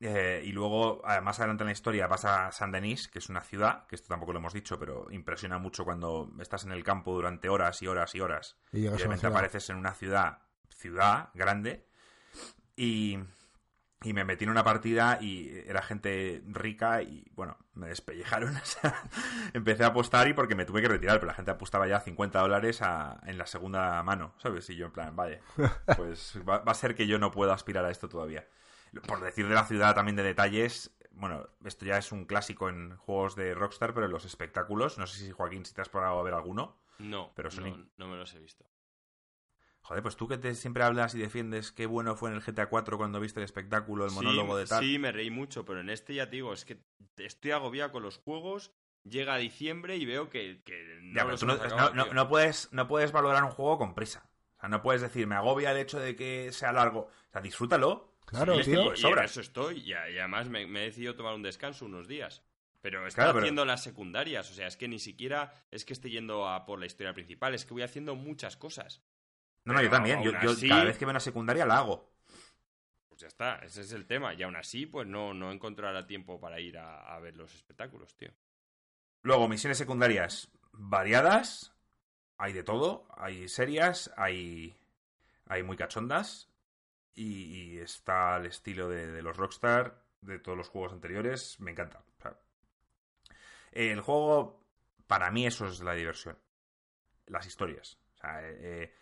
Eh, 0.00 0.42
y 0.44 0.52
luego, 0.52 1.00
ah, 1.06 1.20
más 1.22 1.38
adelante 1.40 1.62
en 1.62 1.68
la 1.68 1.72
historia, 1.72 2.06
vas 2.06 2.24
a 2.26 2.52
San 2.52 2.70
Denis, 2.70 3.08
que 3.08 3.18
es 3.18 3.30
una 3.30 3.40
ciudad, 3.40 3.86
que 3.86 3.94
esto 3.96 4.08
tampoco 4.08 4.32
lo 4.34 4.40
hemos 4.40 4.52
dicho, 4.52 4.78
pero 4.78 5.06
impresiona 5.10 5.58
mucho 5.58 5.84
cuando 5.84 6.30
estás 6.38 6.64
en 6.64 6.72
el 6.72 6.84
campo 6.84 7.14
durante 7.14 7.48
horas 7.48 7.80
y 7.80 7.86
horas 7.86 8.14
y 8.14 8.20
horas 8.20 8.56
Y 8.72 8.78
y 8.78 8.82
de 8.82 8.90
repente 9.04 9.26
apareces 9.28 9.70
en 9.70 9.76
una 9.76 9.94
ciudad, 9.94 10.38
ciudad 10.68 11.30
grande, 11.32 11.86
y, 12.76 13.18
y 14.02 14.12
me 14.12 14.24
metí 14.24 14.44
en 14.44 14.50
una 14.50 14.64
partida 14.64 15.16
y 15.20 15.50
era 15.66 15.80
gente 15.80 16.42
rica 16.48 17.00
y, 17.02 17.30
bueno, 17.34 17.56
me 17.72 17.88
despellejaron. 17.88 18.54
o 18.56 18.64
sea, 18.64 19.02
empecé 19.54 19.84
a 19.84 19.88
apostar 19.88 20.28
y 20.28 20.34
porque 20.34 20.54
me 20.54 20.66
tuve 20.66 20.82
que 20.82 20.88
retirar, 20.88 21.16
pero 21.20 21.28
la 21.28 21.34
gente 21.34 21.52
apostaba 21.52 21.86
ya 21.86 22.00
50 22.00 22.40
dólares 22.40 22.82
a- 22.82 23.18
en 23.26 23.38
la 23.38 23.46
segunda 23.46 24.02
mano, 24.02 24.34
¿sabes? 24.38 24.68
Y 24.68 24.76
yo 24.76 24.86
en 24.86 24.92
plan, 24.92 25.16
vale, 25.16 25.40
pues 25.96 26.38
va, 26.46 26.58
va 26.58 26.72
a 26.72 26.74
ser 26.74 26.94
que 26.94 27.06
yo 27.06 27.18
no 27.18 27.30
puedo 27.30 27.52
aspirar 27.52 27.86
a 27.86 27.90
esto 27.90 28.08
todavía. 28.10 28.46
Por 29.02 29.20
decir 29.20 29.48
de 29.48 29.54
la 29.54 29.64
ciudad 29.64 29.94
también 29.94 30.16
de 30.16 30.22
detalles, 30.22 30.92
bueno, 31.12 31.48
esto 31.64 31.84
ya 31.84 31.98
es 31.98 32.12
un 32.12 32.24
clásico 32.26 32.68
en 32.68 32.96
juegos 32.96 33.36
de 33.36 33.54
Rockstar, 33.54 33.94
pero 33.94 34.06
en 34.06 34.12
los 34.12 34.24
espectáculos, 34.24 34.98
no 34.98 35.06
sé 35.06 35.18
si 35.18 35.32
Joaquín, 35.32 35.64
si 35.64 35.74
te 35.74 35.80
has 35.80 35.88
probado 35.88 36.18
a 36.18 36.22
ver 36.22 36.34
alguno. 36.34 36.78
No, 36.98 37.32
Pero 37.34 37.50
son 37.50 37.64
no, 37.64 37.68
in- 37.70 37.90
no 37.96 38.08
me 38.08 38.16
los 38.16 38.34
he 38.34 38.38
visto. 38.38 38.64
Joder, 39.82 40.02
pues 40.02 40.16
tú 40.16 40.26
que 40.26 40.36
te 40.36 40.52
siempre 40.56 40.82
hablas 40.82 41.14
y 41.14 41.18
defiendes 41.18 41.70
qué 41.70 41.86
bueno 41.86 42.16
fue 42.16 42.30
en 42.30 42.36
el 42.36 42.42
GTA 42.42 42.68
4 42.68 42.98
cuando 42.98 43.20
viste 43.20 43.38
el 43.38 43.44
espectáculo, 43.44 44.04
el 44.04 44.10
monólogo 44.10 44.54
sí, 44.54 44.60
de 44.60 44.66
tal. 44.66 44.84
Sí, 44.84 44.98
me 44.98 45.12
reí 45.12 45.30
mucho, 45.30 45.64
pero 45.64 45.80
en 45.80 45.90
este 45.90 46.14
ya 46.14 46.28
te 46.28 46.36
digo, 46.36 46.52
es 46.52 46.64
que 46.64 46.80
estoy 47.18 47.52
agobiado 47.52 47.92
con 47.92 48.02
los 48.02 48.18
juegos. 48.18 48.72
Llega 49.04 49.36
diciembre 49.36 49.96
y 49.96 50.04
veo 50.04 50.28
que, 50.28 50.60
que 50.64 50.98
no 51.02 51.14
Ya, 51.14 51.20
pero 51.22 51.30
los 51.32 51.40
tú 51.40 51.46
no, 51.46 51.52
hemos 51.52 51.66
acabado, 51.66 51.90
no- 51.90 51.94
no- 51.94 52.04
tío. 52.06 52.14
no 52.14 52.28
puedes, 52.28 52.72
no 52.72 52.88
puedes 52.88 53.12
valorar 53.12 53.44
un 53.44 53.50
juego 53.52 53.78
con 53.78 53.94
prisa. 53.94 54.28
O 54.56 54.60
sea, 54.60 54.68
no 54.68 54.82
puedes 54.82 55.02
decir, 55.02 55.28
me 55.28 55.36
agobia 55.36 55.70
el 55.70 55.76
hecho 55.76 56.00
de 56.00 56.16
que 56.16 56.50
sea 56.50 56.72
largo. 56.72 57.02
O 57.02 57.30
sea, 57.30 57.40
disfrútalo. 57.40 58.15
Claro, 58.26 58.62
Sí, 58.62 58.70
tío. 58.72 58.90
y- 58.92 58.94
y 58.94 58.96
sobra. 59.00 59.20
en 59.22 59.24
eso 59.26 59.40
estoy. 59.40 59.78
Y, 59.80 59.90
y 59.90 59.94
además 59.94 60.48
me, 60.48 60.66
me 60.66 60.82
he 60.82 60.84
decidido 60.86 61.14
tomar 61.14 61.34
un 61.34 61.42
descanso 61.42 61.86
unos 61.86 62.06
días. 62.08 62.42
Pero 62.82 63.06
estoy 63.06 63.16
Claro, 63.22 63.32
pero- 63.32 63.44
haciendo 63.44 63.64
las 63.64 63.82
secundarias. 63.82 64.50
O 64.50 64.54
sea, 64.54 64.66
es 64.66 64.76
que 64.76 64.86
ni 64.88 64.98
siquiera 64.98 65.52
es 65.70 65.84
que 65.84 65.92
esté 65.92 66.10
yendo 66.10 66.48
a 66.48 66.66
por 66.66 66.78
la 66.78 66.86
historia 66.86 67.12
principal. 67.14 67.54
Es 67.54 67.64
que 67.64 67.72
voy 67.74 67.82
haciendo 67.82 68.14
muchas 68.14 68.56
cosas. 68.56 69.02
No, 69.64 69.72
no, 69.72 69.82
yo 69.82 69.90
también. 69.90 70.22
Yo, 70.22 70.30
aún 70.32 70.40
yo 70.42 70.50
así- 70.50 70.68
cada 70.68 70.84
vez 70.84 70.98
que 70.98 71.04
veo 71.04 71.10
una 71.10 71.20
secundaria 71.20 71.66
la 71.66 71.78
hago. 71.78 72.12
Pues 73.08 73.20
ya 73.20 73.26
está, 73.28 73.56
ese 73.64 73.80
es 73.80 73.92
el 73.92 74.06
tema. 74.06 74.34
Y 74.34 74.42
aún 74.42 74.56
así, 74.56 74.86
pues 74.86 75.06
no, 75.06 75.32
no 75.34 75.50
encontrará 75.50 76.06
tiempo 76.06 76.38
para 76.38 76.60
ir 76.60 76.78
a, 76.78 77.14
a 77.14 77.18
ver 77.18 77.36
los 77.36 77.52
espectáculos, 77.54 78.14
tío. 78.16 78.30
Luego, 79.22 79.48
misiones 79.48 79.78
secundarias 79.78 80.48
variadas. 80.72 81.72
Hay 82.38 82.52
de 82.52 82.62
todo. 82.62 83.08
Hay 83.16 83.48
serias, 83.48 84.12
hay, 84.16 84.76
hay 85.46 85.62
muy 85.62 85.76
cachondas. 85.76 86.48
Y, 87.16 87.78
está 87.78 88.34
al 88.36 88.46
estilo 88.46 88.88
de, 88.88 89.22
los 89.22 89.36
Rockstar, 89.36 90.04
de 90.20 90.38
todos 90.38 90.56
los 90.56 90.68
juegos 90.68 90.92
anteriores. 90.92 91.58
Me 91.60 91.70
encanta. 91.72 92.04
El 93.72 94.00
juego, 94.00 94.64
para 95.06 95.30
mí, 95.30 95.46
eso 95.46 95.66
es 95.66 95.80
la 95.80 95.94
diversión. 95.94 96.38
Las 97.26 97.46
historias. 97.46 97.98
O 98.14 98.18
sea, 98.18 98.42
eh, 98.48 98.56
eh, 98.60 98.94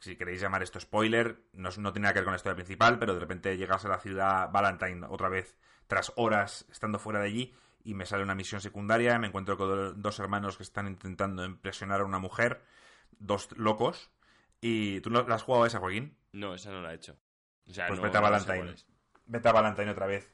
si 0.00 0.16
queréis 0.16 0.40
llamar 0.40 0.62
esto 0.62 0.80
spoiler, 0.80 1.42
no, 1.52 1.70
no 1.78 1.92
tiene 1.92 2.04
nada 2.04 2.14
que 2.14 2.20
ver 2.20 2.24
con 2.24 2.32
la 2.32 2.36
historia 2.36 2.56
principal, 2.56 2.98
pero 2.98 3.14
de 3.14 3.20
repente 3.20 3.56
llegas 3.56 3.84
a 3.84 3.88
la 3.88 3.98
ciudad 3.98 4.50
Valentine 4.50 5.06
otra 5.08 5.28
vez, 5.28 5.56
tras 5.86 6.12
horas 6.16 6.66
estando 6.70 6.98
fuera 6.98 7.20
de 7.20 7.26
allí, 7.26 7.54
y 7.84 7.94
me 7.94 8.06
sale 8.06 8.22
una 8.24 8.34
misión 8.34 8.60
secundaria, 8.60 9.18
me 9.18 9.28
encuentro 9.28 9.56
con 9.56 9.68
do- 9.68 9.92
dos 9.92 10.18
hermanos 10.18 10.56
que 10.56 10.64
están 10.64 10.88
intentando 10.88 11.44
impresionar 11.44 12.00
a 12.00 12.04
una 12.04 12.18
mujer, 12.18 12.62
dos 13.18 13.48
locos, 13.56 14.10
y 14.60 15.00
tú 15.02 15.10
la 15.10 15.20
has 15.20 15.42
jugado 15.42 15.66
esa, 15.66 15.78
Joaquín. 15.78 16.16
No, 16.32 16.54
esa 16.54 16.72
no 16.72 16.80
la 16.82 16.92
he 16.92 16.96
hecho. 16.96 17.16
O 17.68 17.72
sea, 17.72 17.88
Pues 17.88 17.98
no, 17.98 18.04
vete 18.04 18.18
a 18.18 18.20
Valentine. 18.20 18.74
Vete 19.26 19.48
a 19.48 19.52
Valentine 19.52 19.90
otra 19.90 20.06
vez. 20.06 20.32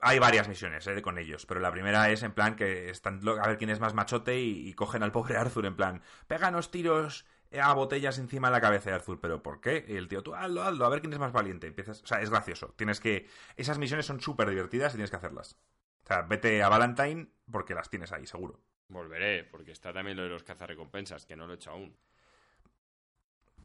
Hay 0.00 0.18
varias 0.18 0.48
misiones 0.48 0.86
eh, 0.86 1.00
con 1.00 1.18
ellos, 1.18 1.46
pero 1.46 1.60
la 1.60 1.72
primera 1.72 2.10
es 2.10 2.22
en 2.22 2.32
plan 2.32 2.56
que 2.56 2.90
están 2.90 3.20
a 3.26 3.48
ver 3.48 3.56
quién 3.56 3.70
es 3.70 3.80
más 3.80 3.94
machote 3.94 4.38
y, 4.40 4.68
y 4.68 4.74
cogen 4.74 5.02
al 5.02 5.12
pobre 5.12 5.36
Arthur 5.36 5.64
en 5.66 5.76
plan, 5.76 6.02
péganos 6.26 6.70
tiros 6.70 7.24
a 7.60 7.72
botellas 7.74 8.18
encima 8.18 8.48
de 8.48 8.52
la 8.52 8.60
cabeza 8.60 8.90
de 8.90 8.96
Arthur, 8.96 9.20
pero 9.20 9.42
¿por 9.42 9.60
qué? 9.60 9.84
Y 9.88 9.96
el 9.96 10.08
tío, 10.08 10.22
tú 10.22 10.34
hazlo, 10.34 10.62
hazlo, 10.62 10.84
a 10.84 10.88
ver 10.88 11.00
quién 11.00 11.12
es 11.12 11.18
más 11.18 11.32
valiente. 11.32 11.66
Empiezas, 11.66 12.02
o 12.02 12.06
sea, 12.06 12.20
es 12.20 12.30
gracioso. 12.30 12.74
Tienes 12.76 13.00
que, 13.00 13.28
esas 13.56 13.78
misiones 13.78 14.06
son 14.06 14.20
súper 14.20 14.50
divertidas 14.50 14.92
y 14.92 14.96
tienes 14.96 15.10
que 15.10 15.16
hacerlas. 15.16 15.58
O 16.04 16.06
sea, 16.06 16.22
vete 16.22 16.62
a 16.62 16.68
Valentine 16.68 17.28
porque 17.50 17.74
las 17.74 17.88
tienes 17.88 18.12
ahí, 18.12 18.26
seguro. 18.26 18.60
Volveré, 18.88 19.44
porque 19.44 19.72
está 19.72 19.92
también 19.92 20.16
lo 20.16 20.24
de 20.24 20.28
los 20.28 20.42
cazarrecompensas, 20.42 21.26
que 21.26 21.36
no 21.36 21.46
lo 21.46 21.54
he 21.54 21.56
hecho 21.56 21.70
aún. 21.70 21.96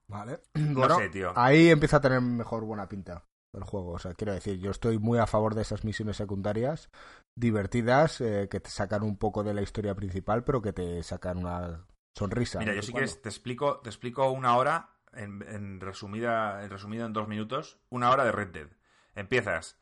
Vale. 0.10 0.42
No 0.56 0.82
Bueno, 0.82 0.96
sé, 0.98 1.10
tío. 1.10 1.32
ahí 1.36 1.70
empieza 1.70 1.98
a 1.98 2.02
tener 2.02 2.22
mejor 2.22 2.66
buena 2.66 2.90
pinta 2.90 3.24
el 3.54 3.64
juego. 3.64 3.92
O 3.94 4.00
sea, 4.00 4.14
quiero 4.14 4.34
decir, 4.34 4.60
yo 4.60 4.72
estoy 4.72 5.00
muy 5.00 5.20
a 5.20 5.28
favor 5.28 5.56
de 5.56 5.62
esas 5.62 5.84
misiones 5.86 6.18
secundarias 6.18 6.90
divertidas 7.36 8.22
eh, 8.22 8.48
que 8.52 8.60
te 8.60 8.70
sacan 8.70 9.04
un 9.04 9.18
poco 9.18 9.44
de 9.44 9.54
la 9.54 9.62
historia 9.62 9.96
principal, 9.96 10.44
pero 10.44 10.62
que 10.62 10.74
te 10.74 11.02
sacan 11.04 11.38
una 11.38 11.86
sonrisa. 12.14 12.60
Mira, 12.60 12.74
yo 12.74 12.82
cuando. 12.92 12.94
quieres 12.94 13.22
te 13.22 13.30
explico, 13.30 13.80
te 13.80 13.90
explico 13.90 14.30
una 14.32 14.56
hora, 14.58 14.90
en, 15.14 15.44
en 15.48 15.80
resumida, 15.82 16.64
en 16.64 16.70
resumido 16.70 17.06
en 17.06 17.14
dos 17.14 17.28
minutos, 17.28 17.80
una 17.90 18.12
hora 18.12 18.26
de 18.26 18.32
Red 18.32 18.50
Dead. 18.50 18.68
Empiezas, 19.16 19.80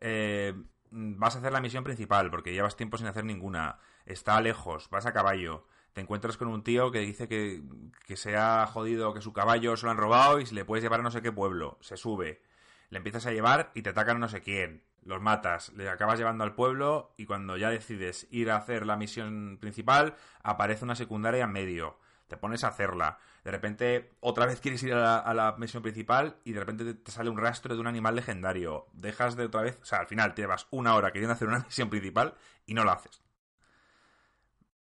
eh, 0.00 0.54
vas 0.90 1.34
a 1.36 1.38
hacer 1.40 1.52
la 1.52 1.60
misión 1.60 1.84
principal, 1.84 2.30
porque 2.30 2.52
llevas 2.52 2.76
tiempo 2.76 2.96
sin 2.98 3.06
hacer 3.06 3.24
ninguna, 3.24 3.78
está 4.06 4.40
lejos, 4.40 4.88
vas 4.90 5.06
a 5.06 5.12
caballo, 5.12 5.66
te 5.92 6.00
encuentras 6.00 6.36
con 6.36 6.48
un 6.48 6.62
tío 6.62 6.90
que 6.90 7.00
dice 7.00 7.28
que, 7.28 7.62
que 8.06 8.16
se 8.16 8.36
ha 8.36 8.66
jodido, 8.66 9.12
que 9.14 9.20
su 9.20 9.32
caballo 9.32 9.76
se 9.76 9.86
lo 9.86 9.92
han 9.92 9.98
robado 9.98 10.40
y 10.40 10.46
se 10.46 10.54
le 10.54 10.64
puedes 10.64 10.82
llevar 10.82 11.00
a 11.00 11.02
no 11.02 11.10
sé 11.10 11.22
qué 11.22 11.32
pueblo, 11.32 11.78
se 11.80 11.96
sube, 11.96 12.42
le 12.90 12.98
empiezas 12.98 13.26
a 13.26 13.32
llevar 13.32 13.72
y 13.74 13.82
te 13.82 13.90
atacan 13.90 14.20
no 14.20 14.28
sé 14.28 14.40
quién, 14.40 14.82
los 15.04 15.20
matas, 15.20 15.72
le 15.74 15.88
acabas 15.88 16.18
llevando 16.18 16.44
al 16.44 16.54
pueblo 16.54 17.14
y 17.16 17.26
cuando 17.26 17.56
ya 17.56 17.70
decides 17.70 18.26
ir 18.30 18.50
a 18.50 18.56
hacer 18.56 18.86
la 18.86 18.96
misión 18.96 19.58
principal, 19.60 20.14
aparece 20.42 20.84
una 20.84 20.94
secundaria 20.94 21.44
en 21.44 21.52
medio. 21.52 21.98
Te 22.28 22.36
pones 22.36 22.62
a 22.62 22.68
hacerla. 22.68 23.18
De 23.42 23.50
repente, 23.50 24.12
otra 24.20 24.46
vez 24.46 24.60
quieres 24.60 24.82
ir 24.84 24.92
a 24.94 25.00
la, 25.00 25.18
a 25.18 25.34
la 25.34 25.56
misión 25.58 25.82
principal 25.82 26.36
y 26.44 26.52
de 26.52 26.60
repente 26.60 26.84
te, 26.84 26.94
te 26.94 27.10
sale 27.10 27.28
un 27.28 27.38
rastro 27.38 27.74
de 27.74 27.80
un 27.80 27.88
animal 27.88 28.14
legendario. 28.14 28.86
Dejas 28.92 29.34
de 29.34 29.46
otra 29.46 29.62
vez. 29.62 29.80
O 29.82 29.84
sea, 29.84 29.98
al 29.98 30.06
final 30.06 30.32
te 30.34 30.42
llevas 30.42 30.68
una 30.70 30.94
hora 30.94 31.10
queriendo 31.10 31.32
hacer 31.32 31.48
una 31.48 31.58
misión 31.66 31.90
principal 31.90 32.36
y 32.66 32.74
no 32.74 32.84
la 32.84 32.92
haces. 32.92 33.20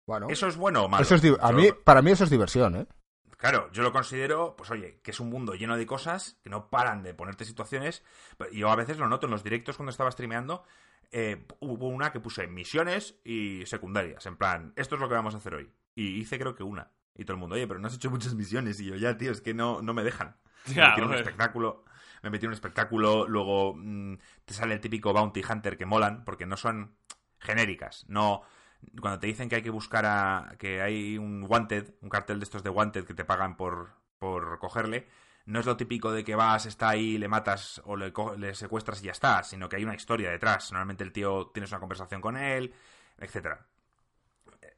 Bueno, 0.06 0.28
¿Eso 0.30 0.48
es 0.48 0.58
bueno 0.58 0.84
o 0.84 0.90
malo? 0.90 1.04
eso 1.04 1.16
es 1.16 1.24
a 1.42 1.52
mí, 1.52 1.70
para 1.84 2.02
mí 2.02 2.12
eso 2.12 2.24
es 2.26 2.30
diversión, 2.30 2.76
¿eh? 2.76 2.88
Claro, 3.38 3.70
yo 3.74 3.84
lo 3.84 3.92
considero, 3.92 4.56
pues 4.56 4.72
oye, 4.72 5.00
que 5.04 5.12
es 5.12 5.20
un 5.20 5.30
mundo 5.30 5.54
lleno 5.54 5.76
de 5.76 5.86
cosas 5.86 6.38
que 6.44 6.50
no 6.50 6.70
paran 6.70 7.04
de 7.04 7.14
ponerte 7.14 7.44
situaciones. 7.46 8.04
Yo 8.54 8.70
a 8.70 8.76
veces 8.76 8.98
lo 8.98 9.08
noto 9.10 9.28
en 9.28 9.32
los 9.32 9.44
directos 9.44 9.76
cuando 9.76 9.92
estaba 9.92 10.12
streameando. 10.12 10.64
eh, 11.12 11.46
hubo 11.60 11.88
una 11.90 12.12
que 12.12 12.20
puse 12.22 12.48
misiones 12.48 13.20
y 13.24 13.66
secundarias. 13.66 14.26
En 14.26 14.36
plan, 14.38 14.74
esto 14.78 14.96
es 14.96 15.02
lo 15.02 15.08
que 15.10 15.16
vamos 15.16 15.36
a 15.36 15.38
hacer 15.38 15.54
hoy. 15.56 15.70
Y 15.94 16.20
hice 16.20 16.40
creo 16.40 16.56
que 16.56 16.64
una. 16.64 16.92
Y 17.16 17.26
todo 17.26 17.36
el 17.36 17.40
mundo, 17.42 17.56
oye, 17.56 17.68
pero 17.68 17.80
no 17.80 17.88
has 17.88 17.94
hecho 17.96 18.10
muchas 18.10 18.34
misiones. 18.34 18.80
Y 18.80 18.86
yo, 18.86 18.96
ya, 18.96 19.18
tío, 19.18 19.32
es 19.32 19.42
que 19.42 19.54
no, 19.54 19.82
no 19.82 19.94
me 19.94 20.04
dejan. 20.04 20.38
Me 20.68 20.74
Ya, 20.76 20.90
metí 20.90 21.02
en 21.02 21.08
un 21.08 21.14
espectáculo. 21.16 21.84
Me 22.24 22.30
metí 22.30 22.46
en 22.46 22.50
un 22.50 22.54
espectáculo. 22.54 23.28
Luego 23.28 23.74
mm, 23.76 24.16
te 24.46 24.54
sale 24.54 24.74
el 24.76 24.80
típico 24.80 25.12
Bounty 25.14 25.44
Hunter 25.48 25.78
que 25.78 25.86
molan, 25.86 26.24
porque 26.24 26.46
no 26.46 26.56
son 26.58 26.96
genéricas. 27.40 28.06
No. 28.08 28.42
Cuando 29.00 29.20
te 29.20 29.28
dicen 29.28 29.50
que 29.50 29.56
hay 29.58 29.62
que 29.62 29.70
buscar 29.70 30.06
a. 30.06 30.56
que 30.58 30.82
hay 30.82 31.18
un 31.18 31.46
Wanted, 31.48 31.96
un 32.02 32.10
cartel 32.10 32.40
de 32.40 32.44
estos 32.46 32.64
de 32.64 32.70
Wanted 32.70 33.06
que 33.06 33.14
te 33.14 33.26
pagan 33.26 33.58
por, 33.58 33.92
por 34.20 34.60
cogerle. 34.60 35.08
No 35.46 35.60
es 35.60 35.66
lo 35.66 35.76
típico 35.76 36.12
de 36.14 36.24
que 36.24 36.36
vas, 36.36 36.66
está 36.66 36.88
ahí, 36.90 37.18
le 37.18 37.28
matas 37.28 37.82
o 37.86 37.98
le, 37.98 38.14
le 38.38 38.56
secuestras 38.56 39.02
y 39.02 39.08
ya 39.08 39.12
está, 39.12 39.44
sino 39.44 39.68
que 39.68 39.76
hay 39.76 39.84
una 39.84 39.96
historia 39.96 40.32
detrás. 40.32 40.72
Normalmente 40.72 41.04
el 41.04 41.12
tío 41.12 41.48
tienes 41.54 41.70
una 41.72 41.82
conversación 41.82 42.22
con 42.22 42.38
él, 42.38 42.74
etcétera. 43.18 43.66
Eh, 44.62 44.74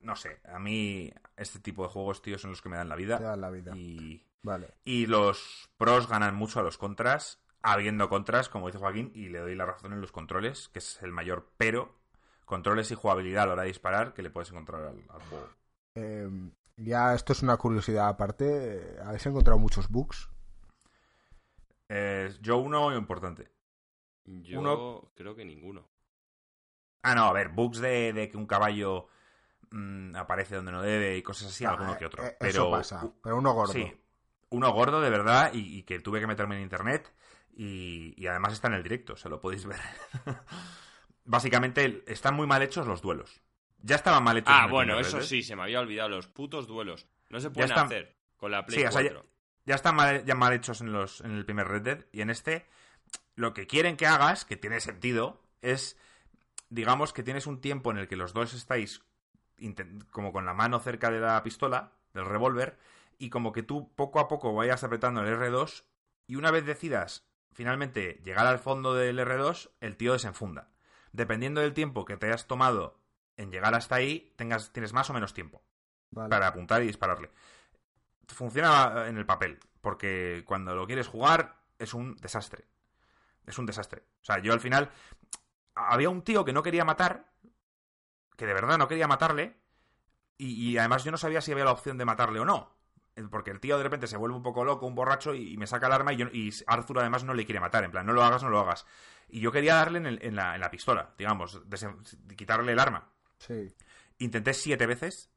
No 0.00 0.16
sé, 0.16 0.40
a 0.52 0.58
mí 0.58 1.12
este 1.36 1.60
tipo 1.60 1.84
de 1.84 1.90
juegos, 1.90 2.22
tío, 2.22 2.38
son 2.38 2.50
los 2.50 2.60
que 2.60 2.68
me 2.68 2.76
dan 2.76 2.88
la 2.88 2.96
vida. 2.96 3.18
Te 3.18 3.24
dan 3.24 3.40
la 3.40 3.50
vida. 3.50 3.76
Y, 3.76 4.26
Vale. 4.42 4.74
y 4.84 5.06
los 5.06 5.70
pros 5.76 6.08
ganan 6.08 6.34
mucho 6.34 6.58
a 6.58 6.64
los 6.64 6.76
contras, 6.76 7.40
habiendo 7.62 8.08
contras, 8.08 8.48
como 8.48 8.66
dice 8.66 8.78
Joaquín, 8.78 9.12
y 9.14 9.28
le 9.28 9.38
doy 9.38 9.54
la 9.54 9.66
razón 9.66 9.92
en 9.92 10.00
los 10.00 10.10
controles, 10.10 10.68
que 10.70 10.80
es 10.80 11.00
el 11.02 11.12
mayor 11.12 11.52
pero. 11.56 11.96
Controles 12.48 12.90
y 12.90 12.94
jugabilidad 12.94 13.42
a 13.42 13.46
la 13.48 13.52
hora 13.52 13.62
de 13.62 13.68
disparar 13.68 14.14
que 14.14 14.22
le 14.22 14.30
puedes 14.30 14.48
encontrar 14.50 14.82
al, 14.82 14.96
al 15.10 15.20
juego. 15.28 15.48
Eh, 15.94 16.28
ya 16.78 17.14
esto 17.14 17.34
es 17.34 17.42
una 17.42 17.58
curiosidad 17.58 18.08
aparte. 18.08 18.46
eh, 18.78 18.98
¿Habéis 19.04 19.26
encontrado 19.26 19.58
muchos 19.58 19.88
bugs? 19.90 20.30
Eh, 21.90 22.32
yo 22.40 22.56
uno 22.56 22.96
importante. 22.96 23.50
Yo 24.24 24.60
Uno- 24.60 25.10
creo 25.14 25.36
que 25.36 25.44
ninguno. 25.44 25.86
Ah, 27.02 27.14
no, 27.14 27.24
a 27.24 27.32
ver, 27.32 27.50
bugs 27.50 27.80
de, 27.80 28.12
de 28.14 28.28
que 28.30 28.36
un 28.38 28.46
caballo 28.46 29.08
mm, 29.70 30.16
aparece 30.16 30.56
donde 30.56 30.72
no 30.72 30.82
debe 30.82 31.18
y 31.18 31.22
cosas 31.22 31.48
así, 31.48 31.66
alguno 31.66 31.98
que 31.98 32.06
otro. 32.06 32.24
Eh, 32.24 32.36
pero 32.40 32.50
Eso 32.50 32.70
pasa. 32.70 33.12
Pero 33.22 33.36
uno 33.36 33.52
gordo. 33.52 33.72
Sí, 33.74 33.92
uno 34.50 34.72
gordo 34.72 35.00
de 35.02 35.10
verdad 35.10 35.52
y, 35.52 35.78
y 35.78 35.82
que 35.82 36.00
tuve 36.00 36.20
que 36.20 36.26
meterme 36.26 36.56
en 36.56 36.62
internet 36.62 37.12
y, 37.54 38.14
y 38.16 38.26
además 38.26 38.54
está 38.54 38.68
en 38.68 38.74
el 38.74 38.82
directo, 38.82 39.16
se 39.16 39.28
lo 39.28 39.38
podéis 39.40 39.66
ver. 39.66 39.80
Básicamente 41.28 42.02
están 42.06 42.34
muy 42.34 42.46
mal 42.46 42.62
hechos 42.62 42.86
los 42.86 43.02
duelos. 43.02 43.42
Ya 43.82 43.96
estaban 43.96 44.24
mal 44.24 44.38
hechos. 44.38 44.54
Ah, 44.56 44.66
bueno, 44.66 44.98
eso 44.98 45.20
sí, 45.20 45.42
se 45.42 45.54
me 45.54 45.62
había 45.62 45.80
olvidado. 45.80 46.08
Los 46.08 46.26
putos 46.26 46.66
duelos. 46.66 47.06
No 47.28 47.38
se 47.38 47.50
pueden 47.50 47.70
están- 47.70 47.84
hacer 47.86 48.16
con 48.38 48.50
la 48.50 48.64
Play 48.64 48.80
Sí, 48.80 48.86
o 48.86 48.90
sea, 48.90 49.02
ya, 49.02 49.10
4. 49.12 49.28
ya 49.66 49.74
están 49.74 49.94
mal, 49.94 50.24
ya 50.24 50.34
mal 50.34 50.54
hechos 50.54 50.80
en, 50.80 50.90
los, 50.90 51.20
en 51.20 51.32
el 51.32 51.44
primer 51.44 51.68
Red 51.68 51.82
Dead 51.82 52.04
y 52.12 52.22
en 52.22 52.30
este 52.30 52.66
lo 53.34 53.52
que 53.52 53.66
quieren 53.66 53.98
que 53.98 54.06
hagas, 54.06 54.46
que 54.46 54.56
tiene 54.56 54.80
sentido, 54.80 55.42
es, 55.60 55.98
digamos 56.70 57.12
que 57.12 57.22
tienes 57.22 57.46
un 57.46 57.60
tiempo 57.60 57.90
en 57.90 57.98
el 57.98 58.08
que 58.08 58.16
los 58.16 58.32
dos 58.32 58.54
estáis 58.54 59.02
como 60.10 60.32
con 60.32 60.46
la 60.46 60.54
mano 60.54 60.80
cerca 60.80 61.10
de 61.10 61.20
la 61.20 61.42
pistola, 61.42 61.92
del 62.14 62.24
revólver, 62.24 62.78
y 63.18 63.28
como 63.28 63.52
que 63.52 63.62
tú 63.62 63.92
poco 63.94 64.18
a 64.18 64.28
poco 64.28 64.54
vayas 64.54 64.82
apretando 64.82 65.20
el 65.20 65.28
R2 65.28 65.84
y 66.26 66.36
una 66.36 66.50
vez 66.50 66.64
decidas 66.64 67.26
finalmente 67.52 68.20
llegar 68.24 68.46
al 68.46 68.58
fondo 68.60 68.94
del 68.94 69.18
R2, 69.18 69.70
el 69.80 69.96
tío 69.96 70.14
desenfunda. 70.14 70.70
Dependiendo 71.12 71.60
del 71.60 71.74
tiempo 71.74 72.04
que 72.04 72.16
te 72.16 72.26
hayas 72.26 72.46
tomado 72.46 72.98
en 73.36 73.50
llegar 73.50 73.74
hasta 73.74 73.96
ahí, 73.96 74.32
tengas, 74.36 74.72
tienes 74.72 74.92
más 74.92 75.08
o 75.10 75.12
menos 75.14 75.34
tiempo 75.34 75.62
Vale. 76.10 76.28
para 76.28 76.48
apuntar 76.48 76.82
y 76.82 76.86
dispararle. 76.86 77.30
Funciona 78.26 79.06
en 79.06 79.16
el 79.16 79.26
papel, 79.26 79.58
porque 79.80 80.42
cuando 80.46 80.74
lo 80.74 80.86
quieres 80.86 81.06
jugar 81.08 81.56
es 81.78 81.94
un 81.94 82.16
desastre. 82.16 82.66
Es 83.46 83.58
un 83.58 83.66
desastre. 83.66 84.02
O 84.22 84.24
sea, 84.24 84.38
yo 84.38 84.52
al 84.52 84.60
final 84.60 84.90
había 85.74 86.10
un 86.10 86.22
tío 86.22 86.44
que 86.44 86.52
no 86.52 86.62
quería 86.62 86.84
matar, 86.84 87.32
que 88.36 88.46
de 88.46 88.54
verdad 88.54 88.76
no 88.76 88.88
quería 88.88 89.08
matarle, 89.08 89.56
y, 90.36 90.70
y 90.70 90.78
además 90.78 91.04
yo 91.04 91.10
no 91.10 91.16
sabía 91.16 91.40
si 91.40 91.52
había 91.52 91.64
la 91.64 91.72
opción 91.72 91.96
de 91.96 92.04
matarle 92.04 92.40
o 92.40 92.44
no. 92.44 92.77
Eh, 93.18 93.24
Porque 93.30 93.50
el 93.50 93.60
tío 93.60 93.76
de 93.76 93.82
repente 93.84 94.06
se 94.06 94.16
vuelve 94.16 94.36
un 94.36 94.42
poco 94.42 94.64
loco, 94.64 94.86
un 94.86 94.94
borracho, 94.94 95.34
y, 95.34 95.52
y 95.54 95.56
me 95.56 95.66
saca 95.66 95.86
el 95.86 95.92
arma 95.92 96.12
y, 96.12 96.16
yo- 96.16 96.28
y 96.32 96.52
Arthur 96.66 97.00
además 97.00 97.24
no 97.24 97.34
le 97.34 97.44
quiere 97.44 97.60
matar. 97.60 97.84
En 97.84 97.90
plan, 97.90 98.06
no 98.06 98.12
lo 98.12 98.22
hagas, 98.22 98.42
no 98.42 98.50
lo 98.50 98.60
hagas. 98.60 98.86
Y 99.28 99.40
yo 99.40 99.52
quería 99.52 99.74
darle 99.74 99.98
en, 99.98 100.06
el- 100.06 100.18
en 100.22 100.36
la, 100.36 100.54
en 100.54 100.60
la 100.60 100.70
pistola, 100.70 101.14
digamos, 101.18 101.60
quitarle 102.36 102.72
el 102.72 102.78
arma. 102.78 103.08
Sí. 103.38 103.74
Intenté 104.18 104.54
siete 104.54 104.86
veces. 104.86 105.30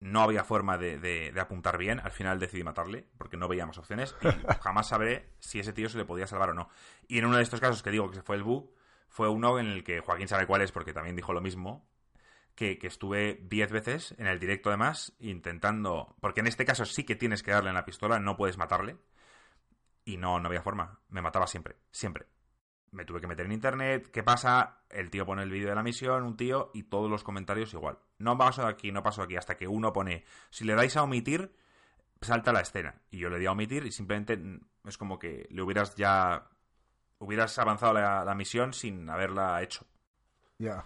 No 0.00 0.22
había 0.22 0.44
forma 0.44 0.78
de, 0.78 0.98
de- 0.98 1.32
de 1.32 1.40
apuntar 1.40 1.76
bien. 1.76 1.98
Al 2.00 2.12
final 2.12 2.38
decidí 2.38 2.62
matarle 2.62 3.06
porque 3.18 3.36
no 3.36 3.48
veía 3.48 3.66
más 3.66 3.78
opciones. 3.78 4.14
Y 4.22 4.28
jamás 4.62 4.88
sabré 4.88 5.30
si 5.40 5.58
ese 5.58 5.72
tío 5.72 5.88
se 5.88 5.98
le 5.98 6.04
podía 6.04 6.26
salvar 6.28 6.50
o 6.50 6.54
no. 6.54 6.68
Y 7.08 7.18
en 7.18 7.24
uno 7.26 7.36
de 7.36 7.42
estos 7.42 7.60
casos 7.60 7.82
que 7.82 7.90
digo 7.90 8.08
que 8.08 8.16
se 8.16 8.22
fue 8.22 8.36
el 8.36 8.44
bug, 8.44 8.70
fue 9.08 9.28
uno 9.28 9.58
en 9.58 9.66
el 9.66 9.82
que 9.82 10.00
Joaquín 10.00 10.28
sabe 10.28 10.46
cuál 10.46 10.62
es 10.62 10.70
porque 10.70 10.92
también 10.92 11.16
dijo 11.16 11.32
lo 11.32 11.40
mismo. 11.40 11.88
Que, 12.58 12.76
que 12.76 12.88
estuve 12.88 13.38
diez 13.42 13.70
veces 13.70 14.16
en 14.18 14.26
el 14.26 14.40
directo 14.40 14.70
además 14.70 15.14
intentando... 15.20 16.16
Porque 16.20 16.40
en 16.40 16.48
este 16.48 16.64
caso 16.64 16.84
sí 16.84 17.04
que 17.04 17.14
tienes 17.14 17.44
que 17.44 17.52
darle 17.52 17.68
en 17.68 17.76
la 17.76 17.84
pistola, 17.84 18.18
no 18.18 18.36
puedes 18.36 18.58
matarle. 18.58 18.96
Y 20.04 20.16
no, 20.16 20.40
no 20.40 20.48
había 20.48 20.60
forma. 20.60 20.98
Me 21.08 21.22
mataba 21.22 21.46
siempre, 21.46 21.76
siempre 21.92 22.26
me 22.90 23.04
tuve 23.04 23.20
que 23.20 23.26
meter 23.26 23.46
en 23.46 23.52
internet, 23.52 24.10
¿qué 24.10 24.22
pasa? 24.22 24.80
El 24.88 25.10
tío 25.10 25.26
pone 25.26 25.42
el 25.42 25.50
vídeo 25.50 25.68
de 25.68 25.74
la 25.74 25.82
misión, 25.82 26.22
un 26.24 26.36
tío, 26.36 26.70
y 26.74 26.84
todos 26.84 27.10
los 27.10 27.22
comentarios 27.24 27.72
igual. 27.74 27.98
No 28.18 28.36
paso 28.38 28.62
de 28.62 28.68
aquí, 28.68 28.92
no 28.92 29.02
paso 29.02 29.20
de 29.20 29.26
aquí, 29.26 29.36
hasta 29.36 29.56
que 29.56 29.68
uno 29.68 29.92
pone, 29.92 30.24
si 30.50 30.64
le 30.64 30.74
dais 30.74 30.96
a 30.96 31.02
omitir, 31.02 31.54
salta 32.20 32.52
la 32.52 32.60
escena. 32.60 33.02
Y 33.10 33.18
yo 33.18 33.28
le 33.28 33.38
di 33.38 33.46
a 33.46 33.52
omitir 33.52 33.84
y 33.84 33.92
simplemente 33.92 34.36
mm, 34.36 34.60
es 34.84 34.98
como 34.98 35.18
que 35.18 35.46
le 35.50 35.62
hubieras 35.62 35.94
ya... 35.96 36.48
hubieras 37.18 37.58
avanzado 37.58 37.94
la, 37.94 38.24
la 38.24 38.34
misión 38.34 38.72
sin 38.72 39.08
haberla 39.10 39.62
hecho. 39.62 39.86
Ya. 40.58 40.84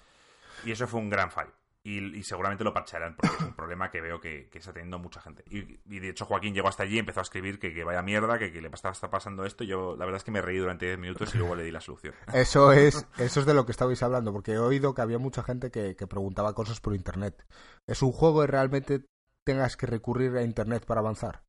Y 0.65 0.73
eso 0.73 0.87
fue 0.87 1.01
un 1.01 1.11
gran 1.11 1.31
fallo. 1.31 1.53
Y, 1.85 2.17
y 2.17 2.23
seguramente 2.23 2.63
lo 2.63 2.73
parcharán 2.73 3.17
porque 3.17 3.35
es 3.35 3.43
un 3.43 3.53
problema 3.57 3.91
que 3.91 4.01
veo 4.01 4.21
que, 4.21 4.49
que 4.51 4.59
está 4.59 4.73
teniendo 4.73 4.99
mucha 4.99 5.21
gente. 5.21 5.43
Y, 5.51 5.81
y 5.87 5.99
de 5.99 6.11
hecho 6.11 6.25
Joaquín 6.27 6.55
llegó 6.55 6.69
hasta 6.69 6.85
allí 6.85 6.97
y 6.97 6.99
empezó 7.01 7.21
a 7.21 7.25
escribir 7.25 7.59
que, 7.59 7.75
que 7.75 7.83
vaya 7.83 8.03
mierda, 8.03 8.39
que, 8.39 8.53
que 8.53 8.61
le 8.61 8.69
está, 8.69 8.91
está 8.91 9.11
pasando 9.11 9.45
esto. 9.45 9.65
Yo 9.65 9.97
la 9.97 10.05
verdad 10.05 10.19
es 10.19 10.25
que 10.25 10.31
me 10.31 10.43
reí 10.43 10.59
durante 10.59 10.87
10 10.87 10.99
minutos 10.99 11.35
y 11.35 11.39
luego 11.39 11.57
le 11.57 11.65
di 11.65 11.73
la 11.73 11.81
solución. 11.81 12.15
Eso 12.33 12.73
es, 12.73 13.07
eso 13.19 13.41
es 13.41 13.47
de 13.47 13.55
lo 13.55 13.67
que 13.67 13.73
estabais 13.73 14.03
hablando, 14.03 14.33
porque 14.33 14.53
he 14.53 14.59
oído 14.59 14.95
que 14.95 15.03
había 15.03 15.19
mucha 15.19 15.43
gente 15.43 15.71
que, 15.71 15.97
que 15.97 16.07
preguntaba 16.07 16.55
cosas 16.55 16.81
por 16.81 16.95
internet. 16.95 17.45
¿Es 17.87 18.03
un 18.03 18.13
juego 18.13 18.43
que 18.43 18.47
realmente 18.47 19.05
tengas 19.45 19.77
que 19.77 19.87
recurrir 19.87 20.37
a 20.37 20.43
internet 20.43 20.85
para 20.87 21.01
avanzar? 21.01 21.43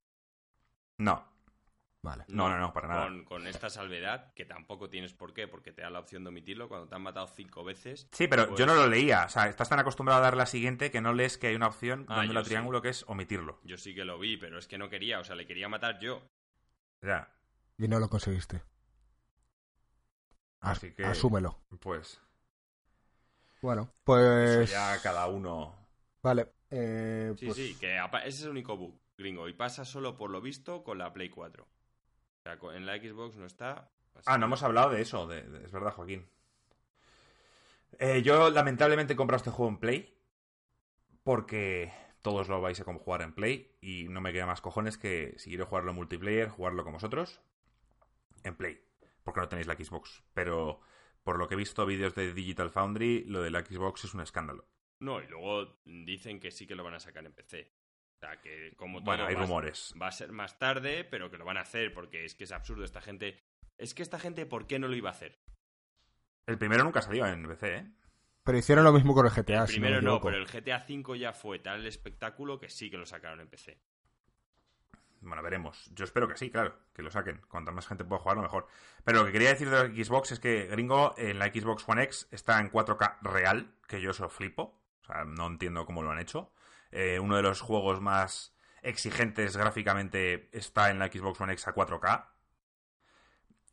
No, 0.97 1.23
Vale. 2.03 2.25
No, 2.27 2.49
no, 2.49 2.59
no, 2.59 2.73
para 2.73 2.87
nada. 2.89 3.03
Con, 3.07 3.23
con 3.23 3.47
esta 3.47 3.69
salvedad, 3.69 4.33
que 4.33 4.43
tampoco 4.43 4.89
tienes 4.89 5.13
por 5.13 5.33
qué, 5.33 5.47
porque 5.47 5.71
te 5.71 5.81
da 5.83 5.89
la 5.89 5.99
opción 5.99 6.23
de 6.23 6.29
omitirlo 6.29 6.67
cuando 6.67 6.87
te 6.89 6.95
han 6.95 7.01
matado 7.01 7.27
cinco 7.27 7.63
veces. 7.63 8.07
Sí, 8.11 8.27
pero 8.27 8.49
pues- 8.49 8.59
yo 8.59 8.65
no 8.65 8.75
lo 8.75 8.87
leía. 8.87 9.23
O 9.25 9.29
sea, 9.29 9.47
estás 9.47 9.69
tan 9.69 9.79
acostumbrado 9.79 10.19
a 10.19 10.23
dar 10.23 10.35
la 10.35 10.45
siguiente 10.45 10.91
que 10.91 10.99
no 10.99 11.13
lees 11.13 11.37
que 11.37 11.47
hay 11.47 11.55
una 11.55 11.67
opción 11.67 12.05
Ah, 12.09 12.17
dándole 12.17 12.39
al 12.39 12.45
sí. 12.45 12.49
triángulo 12.49 12.81
que 12.81 12.89
es 12.89 13.03
omitirlo. 13.07 13.61
Yo 13.63 13.77
sí 13.77 13.95
que 13.95 14.03
lo 14.03 14.19
vi, 14.19 14.35
pero 14.35 14.59
es 14.59 14.67
que 14.67 14.77
no 14.77 14.89
quería, 14.89 15.19
o 15.19 15.23
sea, 15.23 15.35
le 15.37 15.47
quería 15.47 15.69
matar 15.69 15.97
yo. 15.99 16.21
Ya, 17.01 17.33
Y 17.77 17.87
no 17.87 17.99
lo 17.99 18.09
conseguiste. 18.09 18.57
As- 20.59 20.77
Así 20.77 20.93
que- 20.93 21.05
Asúmelo. 21.05 21.63
pues 21.79 22.21
Bueno, 23.61 23.83
eso 23.83 23.93
pues... 24.03 24.71
ya 24.71 25.01
cada 25.01 25.27
uno. 25.27 25.73
Vale. 26.21 26.51
eh, 26.69 27.33
Sí, 27.37 27.45
pues- 27.45 27.57
sí, 27.57 27.77
que 27.79 27.95
ese 27.97 28.27
es 28.27 28.43
el 28.43 28.49
único 28.49 28.75
bug, 28.75 28.99
gringo, 29.17 29.47
y 29.47 29.53
pasa 29.53 29.85
solo 29.85 30.17
por 30.17 30.29
lo 30.31 30.41
visto 30.41 30.83
con 30.83 30.97
la 30.97 31.13
Play 31.13 31.29
4. 31.29 31.65
Sea, 32.43 32.57
en 32.75 32.85
la 32.85 32.97
Xbox 32.97 33.35
no 33.37 33.45
está. 33.45 33.89
así 34.15 34.23
Ah, 34.25 34.37
no 34.37 34.45
hemos 34.47 34.63
hablado 34.63 34.89
de 34.91 35.01
eso, 35.01 35.27
de- 35.27 35.43
de- 35.43 35.65
es 35.65 35.71
verdad, 35.71 35.93
Joaquín. 35.93 36.27
Eh, 37.99 38.21
yo 38.21 38.49
lamentablemente 38.49 39.13
he 39.13 39.15
comprado 39.15 39.37
este 39.37 39.49
juego 39.51 39.69
en 39.71 39.77
Play 39.77 40.17
porque 41.23 41.91
todos 42.21 42.49
lo 42.49 42.59
vais 42.61 42.79
a 42.79 42.83
como 42.85 42.99
jugar 42.99 43.21
en 43.21 43.33
Play 43.33 43.77
y 43.81 44.05
no 44.09 44.19
me 44.19 44.33
queda 44.33 44.45
más 44.45 44.61
cojones 44.61 44.97
que 44.97 45.33
si 45.37 45.49
quiero 45.49 45.65
jugarlo 45.67 45.91
en 45.91 45.95
multiplayer, 45.97 46.49
jugarlo 46.49 46.83
con 46.83 46.93
vosotros 46.93 47.41
en 48.43 48.55
Play, 48.55 48.83
porque 49.23 49.39
no 49.39 49.47
tenéis 49.47 49.67
la 49.67 49.75
Xbox. 49.75 50.23
Pero 50.33 50.81
por 51.23 51.37
lo 51.37 51.47
que 51.47 51.53
he 51.53 51.57
visto 51.57 51.85
vídeos 51.85 52.13
de 52.15 52.33
Digital 52.33 52.69
Foundry, 52.71 53.23
lo 53.25 53.41
de 53.41 53.51
la 53.51 53.61
Xbox 53.63 54.03
es 54.03 54.13
un 54.13 54.21
escándalo. 54.21 54.67
No, 54.99 55.21
y 55.21 55.27
luego 55.27 55.77
dicen 55.85 56.39
que 56.39 56.51
sí 56.51 56.67
que 56.67 56.75
lo 56.75 56.83
van 56.83 56.93
a 56.95 56.99
sacar 56.99 57.25
en 57.25 57.33
PC. 57.33 57.71
O 58.23 58.25
sea, 58.25 58.39
que 58.39 58.73
como 58.77 58.99
todo 58.99 59.05
Bueno, 59.07 59.25
hay 59.25 59.35
va, 59.35 59.41
a- 59.41 59.43
rumores. 59.43 59.93
va 60.01 60.07
a 60.07 60.11
ser 60.13 60.31
más 60.31 60.57
tarde, 60.57 61.03
pero 61.03 61.29
que 61.29 61.37
lo 61.37 61.43
van 61.43 61.57
a 61.57 61.61
hacer, 61.61 61.93
porque 61.93 62.23
es 62.23 62.35
que 62.35 62.45
es 62.45 62.53
absurdo 62.53 62.85
esta 62.85 63.01
gente. 63.01 63.37
Es 63.77 63.93
que 63.93 64.01
esta 64.01 64.17
gente, 64.17 64.45
¿por 64.45 64.65
qué 64.65 64.79
no 64.79 64.87
lo 64.87 64.95
iba 64.95 65.09
a 65.09 65.11
hacer? 65.11 65.37
El 66.45 66.57
primero 66.57 66.85
nunca 66.85 67.01
salió 67.01 67.25
en 67.27 67.45
PC, 67.45 67.75
¿eh? 67.75 67.91
Pero 68.45 68.57
hicieron 68.57 68.85
lo 68.85 68.93
mismo 68.93 69.13
con 69.13 69.25
el 69.25 69.31
GTA. 69.33 69.63
El 69.63 69.67
primero 69.67 69.95
me 69.95 70.01
no, 70.03 70.09
equivoco. 70.11 70.27
pero 70.27 70.37
el 70.37 70.47
GTA 70.47 70.85
V 70.87 71.19
ya 71.19 71.33
fue 71.33 71.59
tal 71.59 71.81
el 71.81 71.87
espectáculo 71.87 72.59
que 72.59 72.69
sí 72.69 72.89
que 72.89 72.97
lo 72.97 73.05
sacaron 73.05 73.41
en 73.41 73.49
PC. 73.49 73.77
Bueno, 75.19 75.41
veremos. 75.41 75.89
Yo 75.93 76.03
espero 76.05 76.27
que 76.29 76.37
sí, 76.37 76.49
claro, 76.49 76.77
que 76.93 77.01
lo 77.01 77.11
saquen. 77.11 77.41
Cuanta 77.49 77.71
más 77.71 77.87
gente 77.87 78.03
pueda 78.05 78.21
jugarlo, 78.21 78.41
mejor. 78.43 78.67
Pero 79.03 79.19
lo 79.19 79.25
que 79.25 79.31
quería 79.33 79.49
decir 79.49 79.69
de 79.69 79.89
la 79.89 80.03
Xbox 80.03 80.31
es 80.33 80.39
que 80.39 80.67
Gringo 80.67 81.13
en 81.17 81.39
la 81.39 81.47
Xbox 81.47 81.83
One 81.87 82.03
X 82.03 82.27
está 82.31 82.59
en 82.59 82.69
4K 82.71 83.17
real, 83.21 83.73
que 83.87 83.99
yo 84.01 84.11
eso 84.11 84.29
flipo. 84.29 84.81
O 85.01 85.05
sea, 85.05 85.23
no 85.25 85.47
entiendo 85.47 85.85
cómo 85.85 86.03
lo 86.03 86.11
han 86.11 86.19
hecho. 86.19 86.53
Eh, 86.95 87.19
uno 87.19 87.35
de 87.35 87.41
los 87.41 87.59
juegos 87.59 88.01
más 88.01 88.55
exigentes 88.83 89.57
gráficamente 89.57 90.47
está 90.51 90.91
en 90.91 90.99
la 90.99 91.07
Xbox 91.07 91.41
One 91.41 91.53
X 91.53 91.67
a 91.67 91.73
4K. 91.73 92.29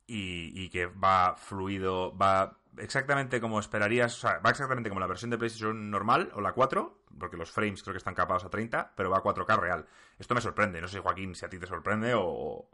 Y, 0.07 0.69
que 0.69 0.87
va 0.87 1.35
fluido, 1.37 2.17
va 2.17 2.59
exactamente 2.77 3.39
como 3.39 3.61
esperarías, 3.61 4.17
o 4.17 4.19
sea, 4.19 4.39
va 4.39 4.49
exactamente 4.49 4.89
como 4.89 4.99
la 4.99 5.07
versión 5.07 5.31
de 5.31 5.37
PlayStation 5.37 5.89
normal 5.89 6.31
o 6.33 6.41
la 6.41 6.51
4, 6.51 7.05
porque 7.17 7.37
los 7.37 7.49
frames 7.49 7.81
creo 7.81 7.93
que 7.93 7.99
están 7.99 8.15
capados 8.15 8.43
a 8.43 8.49
30, 8.49 8.93
pero 8.97 9.09
va 9.09 9.19
a 9.19 9.23
4K 9.23 9.57
real. 9.57 9.87
Esto 10.19 10.35
me 10.35 10.41
sorprende, 10.41 10.81
no 10.81 10.89
sé, 10.89 10.99
Joaquín, 10.99 11.33
si 11.33 11.45
a 11.45 11.49
ti 11.49 11.59
te 11.59 11.67
sorprende 11.67 12.13
o... 12.13 12.69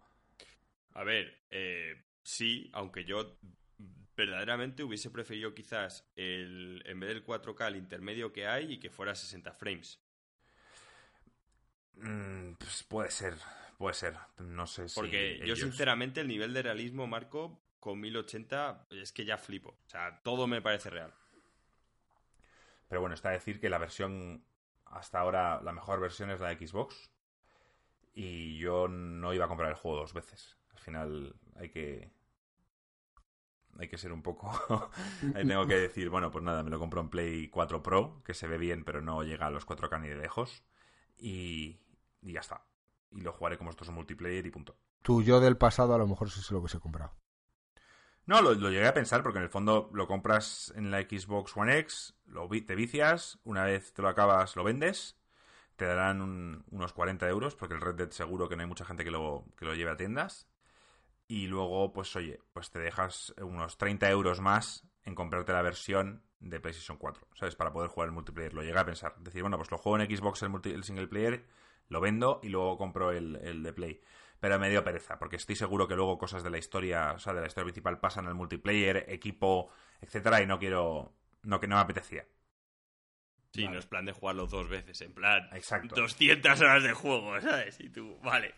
A 0.93 1.03
ver, 1.03 1.43
eh, 1.51 2.05
sí, 2.23 2.71
aunque 2.73 3.03
yo 3.03 3.37
verdaderamente 4.15 4.83
hubiese 4.83 5.11
preferido 5.11 5.53
quizás 5.53 6.09
el, 6.15 6.81
en 6.87 6.99
vez 6.99 7.09
del 7.09 7.23
4K 7.23 7.67
el 7.67 7.75
intermedio 7.75 8.33
que 8.33 8.47
hay 8.47 8.73
y 8.73 8.79
que 8.79 8.89
fuera 8.89 9.13
60 9.13 9.53
frames. 9.53 10.01
Mm, 12.01 12.53
pues 12.53 12.83
puede 12.83 13.11
ser, 13.11 13.35
puede 13.77 13.93
ser. 13.93 14.15
No 14.39 14.67
sé 14.67 14.89
si. 14.89 14.95
Porque 14.95 15.41
yo, 15.45 15.55
sinceramente, 15.55 16.21
el 16.21 16.27
nivel 16.27 16.53
de 16.53 16.61
realismo, 16.61 17.07
Marco, 17.07 17.59
con 17.79 17.99
1080 17.99 18.87
es 18.91 19.11
que 19.11 19.25
ya 19.25 19.37
flipo. 19.37 19.69
O 19.85 19.89
sea, 19.89 20.21
todo 20.23 20.47
me 20.47 20.61
parece 20.61 20.89
real. 20.89 21.13
Pero 22.87 23.01
bueno, 23.01 23.15
está 23.15 23.29
a 23.29 23.33
decir 23.33 23.59
que 23.59 23.69
la 23.69 23.77
versión, 23.77 24.43
hasta 24.85 25.19
ahora, 25.19 25.61
la 25.61 25.73
mejor 25.73 25.99
versión 25.99 26.29
es 26.29 26.39
la 26.39 26.49
de 26.49 26.67
Xbox. 26.67 27.11
Y 28.13 28.57
yo 28.57 28.87
no 28.87 29.33
iba 29.33 29.45
a 29.45 29.47
comprar 29.47 29.69
el 29.69 29.75
juego 29.75 29.99
dos 29.99 30.13
veces. 30.13 30.57
Al 30.73 30.79
final 30.79 31.35
hay 31.55 31.69
que. 31.69 32.11
Hay 33.79 33.87
que 33.89 33.97
ser 33.97 34.11
un 34.11 34.23
poco. 34.23 34.49
Ahí 35.35 35.45
tengo 35.45 35.67
que 35.67 35.75
decir, 35.75 36.09
bueno, 36.09 36.31
pues 36.31 36.43
nada, 36.43 36.63
me 36.63 36.71
lo 36.71 36.79
compro 36.79 37.01
en 37.01 37.09
Play 37.09 37.47
4 37.49 37.83
Pro, 37.83 38.23
que 38.23 38.33
se 38.33 38.47
ve 38.47 38.57
bien, 38.57 38.83
pero 38.83 39.01
no 39.01 39.21
llega 39.23 39.45
a 39.45 39.51
los 39.51 39.67
4K 39.67 40.01
ni 40.01 40.07
de 40.07 40.15
lejos. 40.15 40.63
Y, 41.19 41.79
y 42.27 42.33
ya 42.33 42.41
está. 42.41 42.61
Y 43.11 43.21
lo 43.21 43.31
jugaré 43.31 43.57
como 43.57 43.69
estos 43.69 43.89
multiplayer 43.89 44.45
y 44.45 44.51
punto. 44.51 44.77
Tu 45.01 45.23
yo 45.23 45.39
del 45.39 45.57
pasado 45.57 45.95
a 45.95 45.97
lo 45.97 46.07
mejor 46.07 46.29
sí 46.29 46.41
se 46.41 46.53
lo 46.53 46.59
hubiese 46.59 46.79
comprado. 46.79 47.13
No, 48.25 48.41
lo, 48.41 48.53
llegué 48.53 48.85
a 48.85 48.93
pensar 48.93 49.23
porque 49.23 49.37
en 49.37 49.45
el 49.45 49.49
fondo 49.49 49.89
lo 49.93 50.05
compras 50.05 50.73
en 50.75 50.91
la 50.91 50.99
Xbox 50.99 51.55
One 51.55 51.77
X, 51.79 52.13
lo, 52.25 52.49
te 52.49 52.75
vicias, 52.75 53.39
una 53.45 53.63
vez 53.63 53.93
te 53.93 54.01
lo 54.01 54.09
acabas 54.09 54.57
lo 54.57 54.65
vendes, 54.65 55.17
te 55.77 55.85
darán 55.85 56.65
unos 56.69 56.91
40 56.91 57.29
euros 57.29 57.55
porque 57.55 57.75
el 57.75 57.81
Red 57.81 57.95
Dead 57.95 58.09
seguro 58.11 58.49
que 58.49 58.57
no 58.57 58.63
hay 58.63 58.67
mucha 58.67 58.83
gente 58.83 59.05
que 59.05 59.11
lo, 59.11 59.45
que 59.55 59.63
lo 59.63 59.75
lleve 59.75 59.91
a 59.91 59.95
tiendas. 59.95 60.45
Y 61.29 61.47
luego, 61.47 61.93
pues 61.93 62.13
oye, 62.17 62.41
pues 62.51 62.69
te 62.71 62.79
dejas 62.79 63.33
unos 63.41 63.77
30 63.77 64.09
euros 64.09 64.41
más 64.41 64.85
en 65.03 65.15
comprarte 65.15 65.53
la 65.53 65.61
versión 65.61 66.23
de 66.39 66.59
PlayStation 66.59 66.97
4, 66.97 67.27
¿sabes? 67.33 67.55
Para 67.55 67.71
poder 67.71 67.89
jugar 67.89 68.07
el 68.07 68.13
multiplayer. 68.13 68.53
Lo 68.53 68.61
llegué 68.61 68.77
a 68.77 68.85
pensar. 68.85 69.15
Decir, 69.19 69.41
bueno, 69.41 69.57
pues 69.57 69.71
lo 69.71 69.77
juego 69.77 69.99
en 69.99 70.17
Xbox 70.17 70.43
el, 70.43 70.51
el 70.73 70.83
single 70.83 71.07
player, 71.07 71.45
lo 71.89 72.01
vendo 72.01 72.39
y 72.43 72.49
luego 72.49 72.77
compro 72.77 73.11
el, 73.11 73.35
el 73.37 73.63
de 73.63 73.73
Play 73.73 74.01
pero 74.39 74.59
me 74.59 74.69
dio 74.69 74.83
pereza, 74.83 75.17
porque 75.17 75.37
estoy 75.37 75.55
seguro 75.55 75.87
que 75.87 75.95
luego 75.95 76.17
cosas 76.17 76.43
de 76.43 76.49
la 76.49 76.57
historia, 76.57 77.13
o 77.13 77.19
sea, 77.19 77.33
de 77.33 77.41
la 77.41 77.47
historia 77.47 77.65
principal 77.65 77.99
pasan 77.99 78.27
al 78.27 78.35
multiplayer, 78.35 79.05
equipo, 79.07 79.71
etcétera, 80.01 80.41
y 80.41 80.45
no 80.45 80.59
quiero, 80.59 81.13
no 81.43 81.59
que 81.59 81.67
no 81.67 81.75
me 81.75 81.81
apetecía. 81.81 82.25
Sí, 83.53 83.67
no 83.67 83.79
es 83.79 83.87
plan 83.87 84.05
de 84.05 84.11
jugarlo 84.11 84.45
dos 84.45 84.69
veces, 84.69 85.01
en 85.01 85.13
plan, 85.13 85.49
Exacto. 85.53 85.95
200 85.95 86.61
horas 86.61 86.83
de 86.83 86.93
juego, 86.93 87.39
¿sabes? 87.41 87.79
Y 87.79 87.89
tú, 87.89 88.19
vale. 88.21 88.53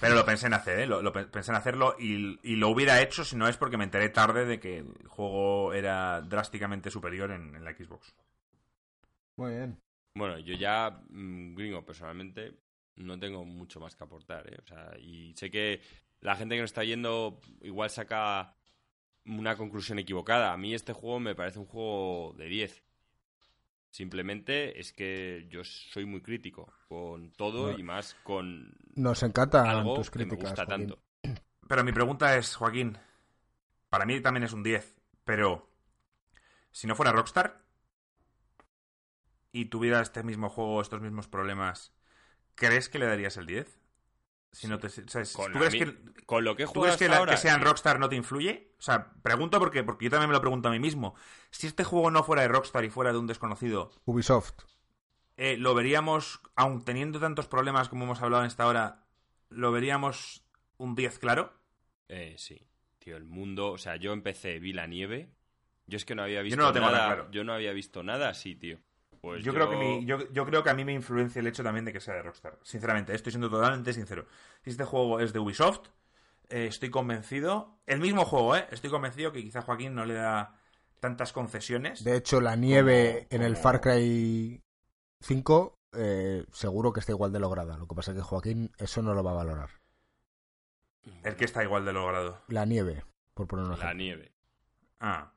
Pero 0.00 0.14
lo 0.14 0.24
pensé 0.24 0.46
en 0.46 0.54
hacer, 0.54 0.78
¿eh? 0.78 0.86
Lo, 0.86 1.12
pensé 1.12 1.50
en 1.50 1.56
hacerlo 1.56 1.96
y, 1.98 2.38
y, 2.42 2.56
lo 2.56 2.68
hubiera 2.70 3.02
hecho 3.02 3.24
si 3.24 3.36
no 3.36 3.48
es 3.48 3.58
porque 3.58 3.76
me 3.76 3.84
enteré 3.84 4.08
tarde 4.08 4.46
de 4.46 4.58
que 4.58 4.78
el 4.78 5.08
juego 5.08 5.74
era 5.74 6.22
drásticamente 6.22 6.90
superior 6.90 7.32
en, 7.32 7.62
la 7.62 7.72
Xbox. 7.72 8.14
Muy 9.36 9.50
bien. 9.50 9.78
Bueno, 10.14 10.38
yo 10.38 10.54
ya, 10.54 11.02
mm, 11.10 11.54
gringo, 11.54 11.84
personalmente, 11.84 12.54
no 12.98 13.18
tengo 13.18 13.44
mucho 13.44 13.80
más 13.80 13.96
que 13.96 14.04
aportar. 14.04 14.46
¿eh? 14.52 14.58
O 14.62 14.66
sea, 14.66 14.98
y 14.98 15.34
sé 15.34 15.50
que 15.50 15.80
la 16.20 16.36
gente 16.36 16.54
que 16.54 16.60
nos 16.60 16.70
está 16.70 16.84
yendo 16.84 17.40
igual 17.62 17.90
saca 17.90 18.54
una 19.26 19.56
conclusión 19.56 19.98
equivocada. 19.98 20.52
A 20.52 20.56
mí 20.56 20.74
este 20.74 20.92
juego 20.92 21.20
me 21.20 21.34
parece 21.34 21.58
un 21.58 21.66
juego 21.66 22.34
de 22.36 22.46
10. 22.46 22.82
Simplemente 23.90 24.78
es 24.78 24.92
que 24.92 25.46
yo 25.50 25.64
soy 25.64 26.04
muy 26.04 26.20
crítico 26.20 26.72
con 26.88 27.30
todo 27.32 27.76
y 27.76 27.82
más 27.82 28.14
con. 28.22 28.74
Nos 28.94 29.22
encantan 29.22 29.84
tus 29.84 30.10
críticas. 30.10 30.54
tanto. 30.54 30.98
Pero 31.66 31.84
mi 31.84 31.92
pregunta 31.92 32.36
es, 32.36 32.54
Joaquín, 32.56 32.98
para 33.88 34.06
mí 34.06 34.20
también 34.20 34.44
es 34.44 34.52
un 34.52 34.62
10, 34.62 34.96
pero 35.24 35.70
si 36.70 36.86
no 36.86 36.94
fuera 36.94 37.12
Rockstar 37.12 37.62
y 39.52 39.66
tuviera 39.66 40.00
este 40.00 40.22
mismo 40.22 40.48
juego, 40.48 40.80
estos 40.80 41.00
mismos 41.00 41.28
problemas, 41.28 41.92
¿crees 42.58 42.88
que 42.88 42.98
le 42.98 43.06
darías 43.06 43.36
el 43.36 43.46
10? 43.46 43.78
Si 44.50 44.66
no 44.66 44.78
te, 44.78 44.88
con, 45.34 45.52
¿tú 45.52 45.58
crees 45.58 45.74
que, 45.74 45.94
con 46.24 46.42
lo 46.42 46.56
que 46.56 46.64
¿tú 46.66 46.80
crees 46.80 46.96
que, 46.96 47.08
que 47.08 47.36
sean 47.36 47.60
Rockstar 47.60 48.00
no 48.00 48.08
te 48.08 48.16
influye? 48.16 48.72
O 48.78 48.82
sea, 48.82 49.12
pregunto 49.22 49.58
porque, 49.58 49.84
porque 49.84 50.06
yo 50.06 50.10
también 50.10 50.30
me 50.30 50.34
lo 50.34 50.40
pregunto 50.40 50.68
a 50.68 50.72
mí 50.72 50.78
mismo. 50.78 51.14
Si 51.50 51.66
este 51.66 51.84
juego 51.84 52.10
no 52.10 52.24
fuera 52.24 52.42
de 52.42 52.48
Rockstar 52.48 52.84
y 52.84 52.90
fuera 52.90 53.12
de 53.12 53.18
un 53.18 53.26
desconocido... 53.26 53.92
Ubisoft. 54.06 54.54
Eh, 55.36 55.56
¿Lo 55.58 55.74
veríamos, 55.74 56.40
aun 56.56 56.84
teniendo 56.84 57.20
tantos 57.20 57.46
problemas 57.46 57.88
como 57.88 58.04
hemos 58.04 58.22
hablado 58.22 58.42
en 58.42 58.48
esta 58.48 58.66
hora, 58.66 59.04
¿lo 59.50 59.70
veríamos 59.70 60.44
un 60.78 60.94
10 60.94 61.18
claro? 61.18 61.52
Eh, 62.08 62.34
sí. 62.38 62.66
Tío, 62.98 63.16
el 63.16 63.24
mundo... 63.24 63.70
O 63.70 63.78
sea, 63.78 63.96
yo 63.96 64.12
empecé, 64.12 64.58
vi 64.58 64.72
la 64.72 64.86
nieve. 64.86 65.30
Yo 65.86 65.98
es 65.98 66.04
que 66.04 66.14
no 66.14 66.22
había 66.22 66.42
visto 66.42 66.72
nada... 66.72 67.28
Yo 67.30 67.44
no 67.44 67.52
había 67.52 67.72
visto 67.72 68.02
nada 68.02 68.30
así, 68.30 68.54
tío. 68.54 68.80
Pues 69.20 69.44
yo, 69.44 69.52
Creo 69.52 69.68
que 69.70 70.04
yo, 70.04 70.46
creo 70.46 70.62
que 70.62 70.70
a 70.70 70.74
mí 70.74 70.84
me 70.84 70.92
influencia 70.92 71.40
el 71.40 71.46
hecho 71.46 71.62
también 71.62 71.84
de 71.84 71.92
que 71.92 72.00
sea 72.00 72.14
de 72.14 72.22
Rockstar. 72.22 72.58
Sinceramente, 72.62 73.14
estoy 73.14 73.32
siendo 73.32 73.50
totalmente 73.50 73.92
sincero. 73.92 74.26
Si 74.62 74.70
este 74.70 74.84
juego 74.84 75.20
es 75.20 75.32
de 75.32 75.38
Ubisoft, 75.40 75.88
eh, 76.48 76.66
estoy 76.66 76.90
convencido. 76.90 77.80
El 77.86 78.00
mismo 78.00 78.24
juego, 78.24 78.56
¿eh? 78.56 78.66
Estoy 78.70 78.90
convencido 78.90 79.32
que 79.32 79.42
quizá 79.42 79.62
Joaquín 79.62 79.94
no 79.94 80.04
le 80.04 80.14
da 80.14 80.56
tantas 81.00 81.32
concesiones. 81.32 82.04
De 82.04 82.16
hecho, 82.16 82.40
la 82.40 82.56
nieve 82.56 83.26
en 83.30 83.42
el 83.42 83.56
Far 83.56 83.80
Cry 83.80 84.62
5 85.20 85.78
eh, 85.92 86.44
seguro 86.52 86.92
que 86.92 87.00
está 87.00 87.12
igual 87.12 87.32
de 87.32 87.40
lograda. 87.40 87.76
Lo 87.76 87.86
que 87.86 87.94
pasa 87.94 88.12
es 88.12 88.18
que 88.18 88.22
Joaquín 88.22 88.70
eso 88.78 89.02
no 89.02 89.14
lo 89.14 89.22
va 89.22 89.32
a 89.32 89.34
valorar. 89.34 89.70
¿El 91.22 91.36
que 91.36 91.44
está 91.44 91.62
igual 91.62 91.84
de 91.84 91.92
logrado? 91.92 92.42
La 92.48 92.66
nieve, 92.66 93.04
por 93.34 93.46
ponerlo 93.46 93.76
La 93.76 93.94
nieve. 93.94 94.32
Ah. 95.00 95.32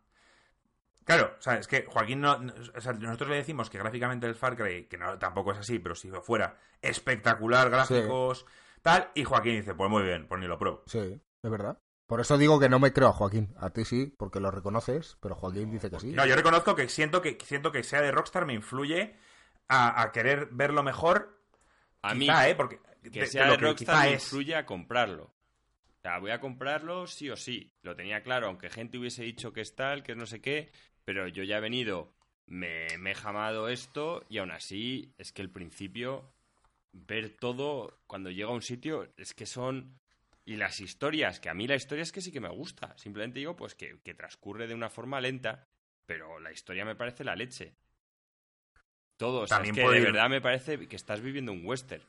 Claro, 1.12 1.36
o 1.38 1.42
sea, 1.42 1.56
es 1.56 1.68
que 1.68 1.86
Joaquín 1.86 2.22
no, 2.22 2.40
o 2.74 2.80
sea, 2.80 2.94
nosotros 2.94 3.30
le 3.30 3.36
decimos 3.36 3.70
que 3.70 3.78
gráficamente 3.78 4.28
el 4.28 4.36
Far 4.36 4.56
Cry, 4.56 4.86
que 4.86 4.98
no 4.98 5.20
tampoco 5.20 5.52
es 5.52 5.58
así, 5.58 5.78
pero 5.78 5.94
si 5.94 6.10
fuera 6.10 6.58
espectacular, 6.82 7.70
gráficos, 7.70 8.46
tal, 8.82 9.12
y 9.14 9.26
Joaquín 9.26 9.58
dice, 9.58 9.76
pues 9.76 9.90
muy 9.90 10.04
bien, 10.04 10.26
pues 10.30 10.40
ni 10.40 10.48
lo 10.48 10.58
pruebo. 10.58 10.84
Sí, 10.86 11.22
es 11.44 11.52
verdad. 11.52 11.78
Por 12.08 12.22
eso 12.22 12.38
digo 12.38 12.62
que 12.62 12.70
no 12.70 12.80
me 12.80 12.94
creo 12.94 13.10
a 13.10 13.14
Joaquín. 13.14 13.54
A 13.58 13.72
ti 13.72 13.84
sí, 13.84 14.06
porque 14.06 14.40
lo 14.40 14.52
reconoces, 14.52 15.18
pero 15.20 15.36
Joaquín 15.36 15.70
dice 15.70 15.90
que 15.90 16.00
sí. 16.00 16.14
No, 16.14 16.26
yo 16.26 16.38
reconozco 16.38 16.76
que 16.76 16.88
siento 16.88 17.22
que 17.22 17.38
siento 17.44 17.74
que 17.74 17.84
sea 17.84 18.00
de 18.00 18.12
Rockstar 18.14 18.46
me 18.46 18.54
influye 18.54 19.18
a, 19.68 20.12
querer 20.14 20.48
verlo 20.52 20.82
mejor. 20.82 21.42
A 22.02 22.14
mí, 22.14 22.30
¿eh? 22.30 22.56
Porque 22.56 22.80
que 23.12 23.28
sea 23.28 23.52
de, 23.52 23.58
Rockstar 23.58 24.06
me 24.08 24.14
influye 24.14 24.56
a 24.56 24.66
comprarlo. 24.66 25.34
O 26.02 26.08
sea, 26.08 26.18
voy 26.18 26.32
a 26.32 26.40
comprarlo 26.40 27.06
sí 27.06 27.30
o 27.30 27.38
sí. 27.38 27.72
Lo 27.84 27.96
tenía 27.96 28.24
claro, 28.24 28.48
aunque 28.48 28.72
gente 28.72 28.98
hubiese 28.98 29.22
dicho 29.22 29.54
que 29.54 29.62
es 29.62 29.76
tal, 29.76 30.02
que 30.02 30.14
es 30.14 30.18
no 30.18 30.26
sé 30.26 30.42
qué. 30.42 30.72
Pero 31.06 31.28
yo 31.28 31.44
ya 31.44 31.58
he 31.58 31.62
venido, 31.62 32.16
me, 32.48 32.88
he 32.88 33.14
jamado 33.14 33.70
esto 33.70 34.26
y 34.28 34.40
aún 34.40 34.50
así 34.50 35.14
es 35.20 35.32
que 35.32 35.44
el 35.44 35.52
principio, 35.52 36.34
ver 36.92 37.38
todo 37.38 38.02
cuando 38.08 38.32
llega 38.32 38.50
a 38.50 38.54
un 38.54 38.64
sitio, 38.64 39.14
es 39.16 39.36
que 39.36 39.46
son... 39.46 40.00
Y 40.44 40.56
las 40.56 40.80
historias, 40.80 41.40
que 41.40 41.50
a 41.50 41.54
mí 41.54 41.68
la 41.68 41.76
historia 41.76 42.02
es 42.02 42.12
que 42.12 42.22
sí 42.22 42.32
que 42.32 42.40
me 42.40 42.50
gusta. 42.50 42.98
Simplemente 42.98 43.38
digo, 43.38 43.56
pues 43.56 43.76
que, 43.76 43.96
transcurre 44.16 44.66
de 44.66 44.74
una 44.74 44.90
forma 44.90 45.22
lenta, 45.22 45.68
pero 46.08 46.40
la 46.40 46.52
historia 46.52 46.84
me 46.84 46.96
parece 46.96 47.24
la 47.24 47.36
leche. 47.36 47.76
Todo, 49.18 49.42
o 49.42 49.48
sea, 49.48 49.62
es 49.62 49.72
que 49.72 49.88
de 49.88 50.00
verdad 50.02 50.32
me 50.32 50.42
parece 50.42 50.88
que 50.88 50.96
estás 50.96 51.22
viviendo 51.22 51.52
un 51.52 51.64
western. 51.64 52.02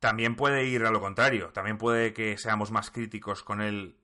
También 0.00 0.34
puede 0.34 0.64
ir 0.64 0.84
a 0.84 0.90
lo 0.90 1.00
contrario. 1.00 1.50
También 1.52 1.78
puede 1.78 2.12
que 2.12 2.36
seamos 2.36 2.70
más 2.70 2.90
críticos 2.90 3.42
con 3.42 3.60
él 3.60 3.96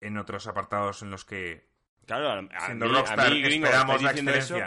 en 0.00 0.18
otros 0.18 0.46
apartados 0.46 1.02
en 1.02 1.10
los 1.10 1.24
que 1.24 1.70
Claro, 2.06 2.30
a, 2.30 2.42
mí, 2.42 3.42
gringo, 3.42 3.66
esperamos 3.66 4.02
la 4.02 4.10
eso, 4.10 4.58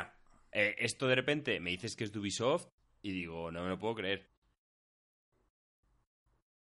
eh, 0.53 0.75
esto 0.77 1.07
de 1.07 1.15
repente 1.15 1.59
me 1.59 1.71
dices 1.71 1.97
que 1.97 2.05
es 2.05 2.13
de 2.13 2.19
Ubisoft 2.19 2.67
y 3.01 3.11
digo, 3.11 3.51
no 3.51 3.63
me 3.63 3.69
lo 3.69 3.77
puedo 3.77 3.95
creer. 3.95 4.29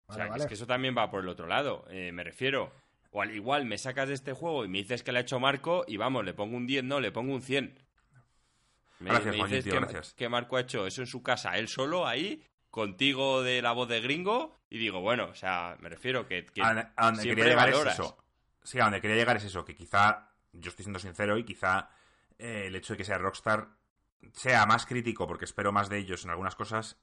o 0.07 0.15
sea, 0.15 0.27
es 0.35 0.47
que 0.47 0.55
eso 0.55 0.67
también 0.67 0.97
va 0.97 1.11
por 1.11 1.21
el 1.21 1.29
otro 1.29 1.47
lado. 1.47 1.85
Eh, 1.91 2.11
me 2.11 2.25
refiero. 2.25 2.73
O 3.13 3.23
al 3.23 3.33
igual 3.33 3.67
me 3.67 3.79
sacas 3.79 4.09
de 4.09 4.15
este 4.15 4.33
juego 4.33 4.65
y 4.65 4.69
me 4.69 4.79
dices 4.79 5.05
que 5.05 5.13
le 5.13 5.19
ha 5.19 5.23
hecho 5.23 5.39
Marco 5.39 5.85
y 5.87 5.97
vamos, 5.97 6.25
le 6.25 6.35
pongo 6.35 6.57
un 6.57 6.67
10, 6.67 6.83
no, 6.83 6.99
le 6.99 7.13
pongo 7.13 7.33
un 7.33 7.43
100. 7.43 7.79
Me, 8.99 9.21
dices 9.21 9.65
que, 9.65 10.01
que, 10.17 10.29
Marco 10.29 10.57
ha 10.57 10.63
hecho 10.63 10.89
eso 10.89 11.03
en 11.03 11.07
su 11.07 11.23
casa, 11.23 11.57
él 11.57 11.69
solo, 11.69 12.05
ahí, 12.05 12.43
contigo 12.75 13.45
de 13.45 13.63
la 13.63 13.71
voz 13.71 13.89
de 13.89 14.01
gringo, 14.01 14.59
y 14.69 14.79
digo, 14.79 15.01
bueno, 15.01 15.27
o 15.27 15.35
sea, 15.37 15.77
me 15.79 15.89
refiero 15.89 16.27
que, 16.27 16.45
a, 16.61 16.91
donde 17.05 17.23
quería 17.23 17.45
llegar 17.45 17.69
es 17.69 17.87
eso. 17.87 18.19
Sí, 18.65 18.81
a 18.81 18.83
donde 18.83 19.01
quería 19.01 19.15
llegar 19.15 19.37
es 19.37 19.45
eso, 19.45 19.65
que 19.65 19.77
quizá 19.77 20.33
yo 20.53 20.71
estoy 20.71 20.83
siendo 20.83 20.99
sincero 20.99 21.39
y 21.39 21.45
quizá 21.45 21.89
eh, 22.37 22.65
el 22.67 22.75
hecho 22.75 22.95
de 22.95 22.97
que 22.97 23.05
sea 23.05 23.17
Rockstar 23.19 23.69
sea 24.33 24.67
más 24.67 24.87
crítico, 24.87 25.29
porque 25.29 25.45
espero 25.45 25.71
más 25.71 25.89
de 25.89 25.99
ellos 25.99 26.25
en 26.25 26.31
algunas 26.31 26.57
cosas, 26.57 26.99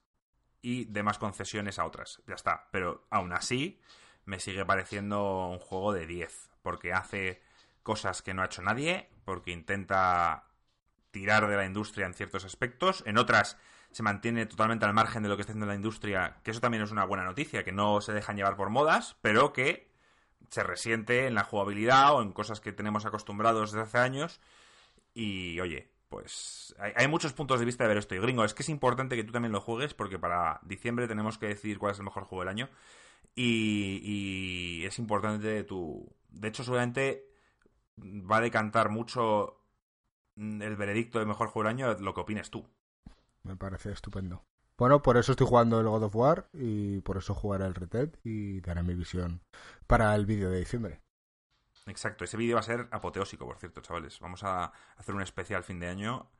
y 0.60 0.84
de 0.84 1.02
más 1.02 1.16
concesiones 1.16 1.78
a 1.78 1.86
otras. 1.86 2.20
Ya 2.26 2.34
está. 2.34 2.68
Pero 2.70 3.06
aún 3.08 3.32
así, 3.32 3.80
me 4.26 4.40
sigue 4.40 4.66
pareciendo 4.66 5.48
un 5.48 5.58
juego 5.58 5.94
de 5.94 6.06
10, 6.06 6.50
porque 6.60 6.92
hace 6.92 7.40
cosas 7.82 8.20
que 8.20 8.34
no 8.34 8.42
ha 8.42 8.46
hecho 8.46 8.60
nadie, 8.60 9.08
porque 9.24 9.52
intenta 9.52 10.48
tirar 11.12 11.48
de 11.48 11.56
la 11.56 11.64
industria 11.64 12.04
en 12.04 12.12
ciertos 12.12 12.44
aspectos, 12.44 13.02
en 13.06 13.16
otras 13.16 13.56
se 13.92 14.02
mantiene 14.02 14.46
totalmente 14.46 14.84
al 14.84 14.94
margen 14.94 15.22
de 15.22 15.28
lo 15.28 15.36
que 15.36 15.42
está 15.42 15.52
haciendo 15.52 15.66
la 15.66 15.74
industria, 15.74 16.40
que 16.42 16.50
eso 16.50 16.60
también 16.60 16.82
es 16.82 16.90
una 16.90 17.04
buena 17.04 17.24
noticia, 17.24 17.64
que 17.64 17.72
no 17.72 18.00
se 18.00 18.12
dejan 18.12 18.36
llevar 18.36 18.56
por 18.56 18.70
modas, 18.70 19.16
pero 19.20 19.52
que 19.52 19.92
se 20.50 20.62
resiente 20.62 21.26
en 21.26 21.34
la 21.34 21.44
jugabilidad 21.44 22.14
o 22.14 22.22
en 22.22 22.32
cosas 22.32 22.60
que 22.60 22.72
tenemos 22.72 23.06
acostumbrados 23.06 23.72
desde 23.72 23.84
hace 23.84 23.98
años. 23.98 24.40
Y 25.14 25.60
oye, 25.60 25.90
pues 26.08 26.74
hay, 26.78 27.08
muchos 27.08 27.32
puntos 27.32 27.58
de 27.58 27.64
vista 27.64 27.84
de 27.84 27.88
ver 27.88 27.96
esto. 27.98 28.14
Y 28.14 28.18
gringo, 28.18 28.44
es 28.44 28.52
que 28.52 28.62
es 28.62 28.68
importante 28.68 29.16
que 29.16 29.24
tú 29.24 29.32
también 29.32 29.52
lo 29.52 29.62
juegues 29.62 29.94
porque 29.94 30.18
para 30.18 30.60
diciembre 30.62 31.08
tenemos 31.08 31.38
que 31.38 31.46
decidir 31.46 31.78
cuál 31.78 31.92
es 31.92 31.98
el 31.98 32.04
mejor 32.04 32.24
juego 32.24 32.42
del 32.42 32.50
año. 32.50 32.68
Y, 33.34 34.84
es 34.84 34.98
importante 34.98 35.64
tu... 35.64 36.06
De 36.28 36.48
hecho, 36.48 36.64
seguramente 36.64 37.26
va 37.98 38.38
a 38.38 38.40
decantar 38.42 38.90
mucho 38.90 39.62
el 40.36 40.76
veredicto 40.76 41.18
de 41.18 41.26
mejor 41.26 41.48
juego 41.48 41.68
del 41.68 41.78
año 41.78 41.98
lo 41.98 42.12
que 42.12 42.20
opines 42.20 42.50
tú. 42.50 42.66
Me 43.44 43.56
parece 43.56 43.92
estupendo. 43.92 44.44
Bueno, 44.78 45.02
por 45.02 45.16
eso 45.16 45.32
estoy 45.32 45.46
jugando 45.46 45.80
el 45.80 45.86
God 45.86 46.04
of 46.04 46.16
War 46.16 46.48
y 46.52 47.00
por 47.02 47.16
eso 47.16 47.34
jugaré 47.34 47.66
el 47.66 47.74
Red 47.74 47.88
Dead 47.88 48.08
y 48.24 48.60
daré 48.60 48.82
mi 48.82 48.94
visión 48.94 49.42
para 49.86 50.14
el 50.14 50.26
vídeo 50.26 50.50
de 50.50 50.60
diciembre. 50.60 51.00
Exacto, 51.86 52.24
ese 52.24 52.36
vídeo 52.36 52.54
va 52.54 52.60
a 52.60 52.64
ser 52.64 52.88
apoteósico, 52.90 53.44
por 53.44 53.58
cierto, 53.58 53.80
chavales. 53.80 54.18
Vamos 54.20 54.42
a 54.44 54.72
hacer 54.96 55.14
un 55.14 55.22
especial 55.22 55.62
fin 55.64 55.80
de 55.80 55.88
año 55.88 56.30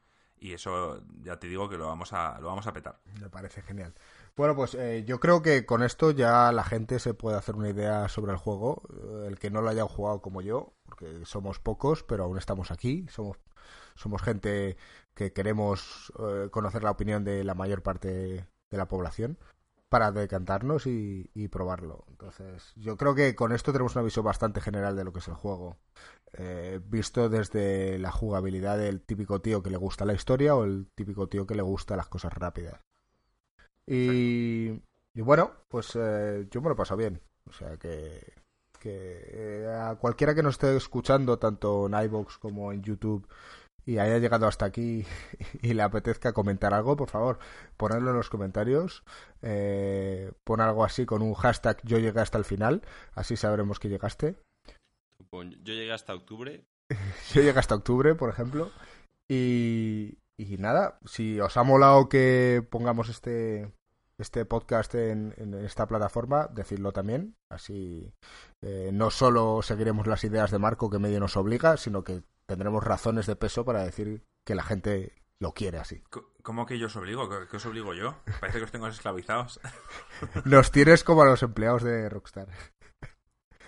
y 0.42 0.55
eso 0.55 1.03
ya 1.22 1.38
te 1.38 1.46
digo 1.46 1.68
que 1.68 1.76
lo 1.76 1.86
vamos 1.86 2.12
a, 2.12 2.40
lo 2.40 2.48
vamos 2.48 2.66
a 2.66 2.72
petar. 2.72 3.00
Me 3.20 3.28
parece 3.28 3.62
genial. 3.62 3.94
Bueno, 4.36 4.57
pues 4.57 4.74
eh, 4.74 5.05
yo 5.07 5.20
creo 5.20 5.42
que 5.42 5.66
con 5.66 5.82
esto 5.82 6.11
ya 6.11 6.50
la 6.53 6.64
gente 6.64 6.98
se 6.98 7.14
puede 7.14 7.36
hacer 7.36 7.55
una 7.55 7.68
idea 7.68 8.09
sobre 8.09 8.32
el 8.32 8.38
juego. 8.38 8.82
El 9.26 9.38
que 9.38 9.50
no 9.50 9.62
lo 9.62 9.68
haya 9.68 9.84
jugado 9.84 10.20
como 10.20 10.42
yo, 10.42 10.74
porque 10.84 11.24
somos 11.26 11.61
pocos, 11.61 12.03
pero 12.03 12.24
aún 12.24 12.38
estamos 12.38 12.70
aquí. 12.70 13.07
Somos, 13.09 13.36
somos 13.95 14.22
gente 14.22 14.76
que 15.14 15.32
queremos 15.32 16.12
eh, 16.18 16.49
conocer 16.51 16.82
la 16.82 16.90
opinión 16.90 17.24
de 17.24 17.45
la 17.45 17.55
mayor 17.55 17.82
parte 17.82 18.47
de 18.70 18.78
la 18.78 18.88
población 18.88 19.38
para 19.93 20.11
decantarnos 20.11 20.86
y, 20.86 21.28
probarlo. 21.51 22.07
Entonces, 22.09 22.72
yo 22.76 22.97
creo 22.97 23.14
que 23.14 23.34
con 23.34 23.53
esto 23.53 23.72
tenemos 23.72 23.95
una 23.95 24.03
visión 24.03 24.24
bastante 24.24 24.62
general 24.62 24.97
de 24.97 25.05
lo 25.05 25.12
que 25.12 25.18
es 25.18 25.28
el 25.28 25.34
juego. 25.34 25.76
Eh, 26.32 26.80
visto 26.82 27.28
desde 27.28 27.99
la 27.99 28.11
jugabilidad 28.11 28.78
del 28.78 29.03
típico 29.03 29.43
tío 29.43 29.62
que 29.62 29.68
le 29.68 29.76
gusta 29.76 30.07
la 30.07 30.14
historia 30.14 30.57
o 30.57 30.64
el 30.64 30.88
típico 30.95 31.28
tío 31.28 31.47
que 31.47 31.55
le 31.55 31.61
gusta 31.61 31.95
las 31.95 32.09
cosas 32.09 32.32
rápidas. 32.32 32.80
Y, 33.86 34.70
bueno, 35.14 35.53
pues 35.68 35.95
eh, 35.95 36.49
yo 36.51 36.62
me 36.62 36.70
lo 36.70 36.76
paso 36.76 36.97
bien. 36.97 37.20
O 37.47 37.53
sea 37.53 37.76
que, 37.76 38.32
que 38.80 39.20
eh, 39.26 39.66
a 39.70 39.97
cualquiera 39.97 40.34
que 40.34 40.43
nos 40.43 40.55
esté 40.55 40.74
escuchando, 40.74 41.38
tanto 41.38 41.86
en 41.86 42.03
iVoox 42.07 42.38
como 42.38 42.72
en 42.72 42.82
YouTube, 42.82 43.28
y 43.84 43.98
haya 43.98 44.18
llegado 44.18 44.46
hasta 44.46 44.64
aquí 44.64 45.04
y 45.62 45.74
le 45.74 45.82
apetezca 45.82 46.32
comentar 46.32 46.74
algo, 46.74 46.96
por 46.96 47.10
favor, 47.10 47.38
ponedlo 47.76 48.10
en 48.10 48.16
los 48.16 48.30
comentarios. 48.30 49.04
Eh, 49.42 50.32
pon 50.44 50.60
algo 50.60 50.84
así 50.84 51.06
con 51.06 51.22
un 51.22 51.34
hashtag 51.34 51.80
yo 51.84 51.98
llegué 51.98 52.20
hasta 52.20 52.38
el 52.38 52.44
final, 52.44 52.82
así 53.14 53.36
sabremos 53.36 53.78
que 53.78 53.88
llegaste. 53.88 54.36
Yo 55.30 55.42
llegué 55.72 55.92
hasta 55.92 56.14
octubre. 56.14 56.64
yo 57.34 57.42
llegué 57.42 57.58
hasta 57.58 57.74
octubre, 57.74 58.14
por 58.14 58.30
ejemplo. 58.30 58.70
Y, 59.28 60.18
y 60.36 60.56
nada, 60.58 60.98
si 61.06 61.40
os 61.40 61.56
ha 61.56 61.62
molado 61.62 62.08
que 62.08 62.66
pongamos 62.68 63.08
este, 63.08 63.72
este 64.18 64.44
podcast 64.44 64.94
en, 64.94 65.34
esta 65.64 65.86
plataforma, 65.86 66.48
decidlo 66.52 66.92
también. 66.92 67.36
Así 67.48 68.12
eh, 68.60 68.90
no 68.92 69.10
solo 69.10 69.62
seguiremos 69.62 70.06
las 70.06 70.24
ideas 70.24 70.50
de 70.50 70.58
Marco 70.58 70.90
que 70.90 70.98
medio 70.98 71.20
nos 71.20 71.36
obliga, 71.36 71.76
sino 71.76 72.04
que 72.04 72.22
tendremos 72.53 72.84
razones 72.84 73.26
de 73.26 73.36
peso 73.36 73.64
para 73.64 73.82
decir 73.82 74.24
que 74.44 74.55
la 74.55 74.62
gente 74.62 75.14
lo 75.38 75.53
quiere 75.53 75.78
así. 75.78 76.03
¿Cómo 76.42 76.66
que 76.66 76.78
yo 76.78 76.86
os 76.86 76.96
obligo? 76.96 77.28
¿Qué 77.48 77.57
os 77.57 77.66
obligo 77.66 77.94
yo? 77.94 78.16
Parece 78.40 78.59
que 78.59 78.64
os 78.64 78.72
tengo 78.72 78.86
esclavizados. 78.86 79.61
Nos 80.44 80.70
tienes 80.70 81.05
como 81.05 81.22
a 81.22 81.26
los 81.26 81.42
empleados 81.42 81.82
de 81.82 82.09
Rockstar. 82.09 82.48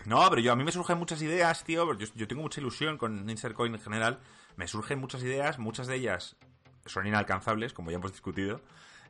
No, 0.04 0.28
pero 0.28 0.42
yo 0.42 0.52
a 0.52 0.56
mí 0.56 0.64
me 0.64 0.72
surgen 0.72 0.98
muchas 0.98 1.22
ideas, 1.22 1.64
tío. 1.64 1.92
Yo, 1.94 2.06
yo 2.14 2.28
tengo 2.28 2.42
mucha 2.42 2.60
ilusión 2.60 2.98
con 2.98 3.28
Insert 3.28 3.54
Coin 3.54 3.74
en 3.74 3.80
general. 3.80 4.20
Me 4.56 4.68
surgen 4.68 4.98
muchas 4.98 5.22
ideas, 5.22 5.58
muchas 5.58 5.86
de 5.86 5.96
ellas 5.96 6.36
son 6.86 7.06
inalcanzables, 7.06 7.72
como 7.72 7.90
ya 7.90 7.96
hemos 7.96 8.12
discutido, 8.12 8.60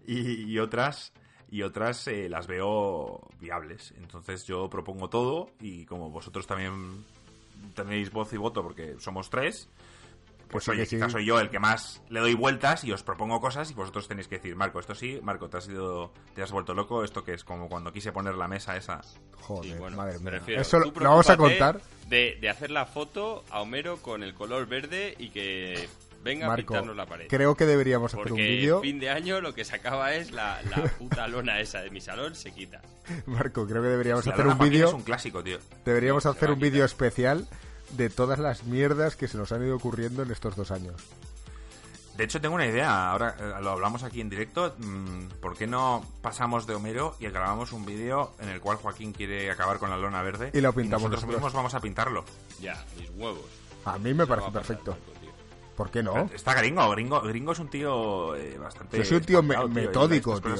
y, 0.06 0.58
otras 0.58 1.12
y 1.48 1.62
otras 1.62 2.06
eh, 2.08 2.28
las 2.28 2.46
veo 2.46 3.28
viables. 3.40 3.92
Entonces 3.96 4.44
yo 4.44 4.68
propongo 4.68 5.08
todo 5.08 5.50
y 5.60 5.84
como 5.86 6.10
vosotros 6.10 6.46
también 6.46 7.04
tenéis 7.74 8.10
voz 8.10 8.32
y 8.32 8.36
voto 8.36 8.62
porque 8.62 8.96
somos 8.98 9.30
tres, 9.30 9.68
pues 10.54 10.68
oye, 10.68 10.86
quizás 10.86 11.10
soy 11.10 11.26
yo 11.26 11.40
el 11.40 11.50
que 11.50 11.58
más 11.58 12.00
le 12.08 12.20
doy 12.20 12.34
vueltas 12.34 12.84
y 12.84 12.92
os 12.92 13.02
propongo 13.02 13.40
cosas 13.40 13.70
y 13.72 13.74
vosotros 13.74 14.06
tenéis 14.06 14.28
que 14.28 14.36
decir, 14.36 14.54
Marco, 14.54 14.78
esto 14.78 14.94
sí, 14.94 15.18
Marco, 15.20 15.48
te 15.48 15.56
has 15.56 15.68
ido, 15.68 16.12
te 16.34 16.42
has 16.42 16.52
vuelto 16.52 16.74
loco, 16.74 17.02
esto 17.02 17.24
que 17.24 17.34
es 17.34 17.42
como 17.42 17.68
cuando 17.68 17.92
quise 17.92 18.12
poner 18.12 18.36
la 18.36 18.46
mesa 18.46 18.76
esa. 18.76 19.00
Joder, 19.40 19.80
madre 19.90 20.20
mía. 20.20 20.60
Eso 20.60 20.78
lo 20.78 20.92
vamos 20.92 21.28
a 21.28 21.36
contar. 21.36 21.80
De, 22.06 22.38
de 22.40 22.48
hacer 22.48 22.70
la 22.70 22.86
foto 22.86 23.44
a 23.50 23.62
Homero 23.62 23.96
con 23.96 24.22
el 24.22 24.34
color 24.34 24.66
verde 24.66 25.16
y 25.18 25.30
que 25.30 25.88
venga 26.24 26.52
a 26.52 26.56
pintarnos 26.56 26.96
la 26.96 27.06
pared. 27.06 27.26
Creo 27.28 27.54
que 27.54 27.66
deberíamos 27.66 28.12
hacer 28.14 28.32
un 28.32 28.38
vídeo. 28.38 28.80
fin 28.80 28.98
de 28.98 29.10
año 29.10 29.40
lo 29.40 29.54
que 29.54 29.64
se 29.64 29.76
acaba 29.76 30.14
es 30.14 30.32
la, 30.32 30.60
la 30.62 30.82
puta 30.98 31.28
lona 31.28 31.60
esa 31.60 31.82
de 31.82 31.90
mi 31.90 32.00
salón 32.00 32.34
se 32.34 32.50
quita. 32.50 32.80
Marco, 33.26 33.66
creo 33.66 33.82
que 33.82 33.88
deberíamos 33.88 34.26
hacer 34.26 34.46
un 34.46 34.58
vídeo. 34.58 34.88
Es 34.88 34.94
un 34.94 35.02
clásico, 35.02 35.44
tío. 35.44 35.58
Deberíamos 35.84 36.26
hacer 36.26 36.50
un 36.50 36.58
vídeo 36.58 36.84
especial 36.84 37.46
de 37.90 38.10
todas 38.10 38.38
las 38.38 38.64
mierdas 38.64 39.14
que 39.14 39.28
se 39.28 39.36
nos 39.36 39.52
han 39.52 39.64
ido 39.64 39.76
ocurriendo 39.76 40.22
en 40.22 40.30
estos 40.30 40.56
dos 40.56 40.70
años. 40.70 40.94
De 42.16 42.24
hecho, 42.24 42.40
tengo 42.40 42.54
una 42.54 42.66
idea. 42.66 43.10
Ahora 43.10 43.36
eh, 43.38 43.62
lo 43.62 43.70
hablamos 43.70 44.04
aquí 44.04 44.20
en 44.20 44.30
directo. 44.30 44.74
Mm, 44.78 45.26
¿Por 45.40 45.56
qué 45.56 45.66
no 45.66 46.04
pasamos 46.22 46.66
de 46.66 46.74
Homero 46.74 47.16
y 47.18 47.26
grabamos 47.26 47.72
un 47.72 47.84
vídeo 47.84 48.34
en 48.38 48.48
el 48.50 48.60
cual 48.60 48.76
Joaquín 48.76 49.12
quiere 49.12 49.50
acabar 49.50 49.78
con 49.78 49.90
la 49.90 49.96
lona 49.96 50.22
verde? 50.22 50.50
Y 50.54 50.60
lo 50.60 50.72
pintamos. 50.72 51.10
nosotros 51.10 51.28
mismos 51.28 51.52
vamos 51.52 51.74
a 51.74 51.80
pintarlo. 51.80 52.24
Ya, 52.60 52.84
mis 52.98 53.10
huevos. 53.10 53.44
A 53.84 53.98
mí 53.98 54.14
me 54.14 54.26
parece 54.26 54.50
perfecto. 54.50 54.96
¿Por 55.76 55.90
qué 55.90 56.02
no? 56.02 56.30
Está 56.32 56.54
gringo, 56.54 56.88
gringo, 56.90 57.20
gringo 57.20 57.52
es 57.52 57.58
un 57.58 57.68
tío 57.68 58.36
eh, 58.36 58.56
bastante. 58.58 58.98
Yo 58.98 59.04
soy 59.04 59.16
un 59.18 59.24
tío 59.24 59.42
metódico, 59.42 60.40
tío. 60.40 60.54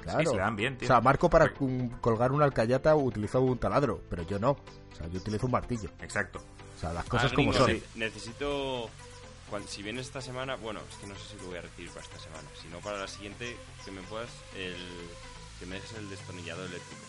Claro. 0.00 0.32
dan 0.32 0.56
bien, 0.56 0.78
O 0.82 0.86
sea, 0.86 1.00
Marco 1.00 1.28
para 1.28 1.52
colgar 2.00 2.32
una 2.32 2.46
alcayata 2.46 2.94
utilizó 2.96 3.40
un 3.42 3.58
taladro, 3.58 4.00
pero 4.08 4.22
yo 4.22 4.38
no. 4.38 4.52
O 4.52 4.96
sea, 4.96 5.06
yo 5.08 5.18
utilizo 5.18 5.46
un 5.46 5.52
martillo. 5.52 5.90
Exacto. 6.00 6.40
O 6.76 6.80
sea, 6.80 6.92
las 6.92 7.04
cosas 7.04 7.32
como 7.32 7.52
son. 7.52 7.80
necesito. 7.96 8.88
si 9.66 9.82
vienes 9.82 10.06
esta 10.06 10.22
semana, 10.22 10.56
bueno, 10.56 10.80
es 10.88 10.96
que 10.96 11.06
no 11.06 11.14
sé 11.16 11.32
si 11.32 11.36
lo 11.36 11.48
voy 11.48 11.58
a 11.58 11.62
recibir 11.62 11.90
para 11.90 12.06
esta 12.06 12.18
semana. 12.18 12.48
Si 12.60 12.68
no, 12.68 12.78
para 12.78 12.98
la 12.98 13.08
siguiente, 13.08 13.56
que 13.84 13.90
me 13.90 14.00
puedas. 14.02 14.30
El, 14.56 14.76
que 15.58 15.66
me 15.66 15.74
dejes 15.74 15.92
el 15.98 16.08
destornillador 16.08 16.66
eléctrico. 16.66 17.02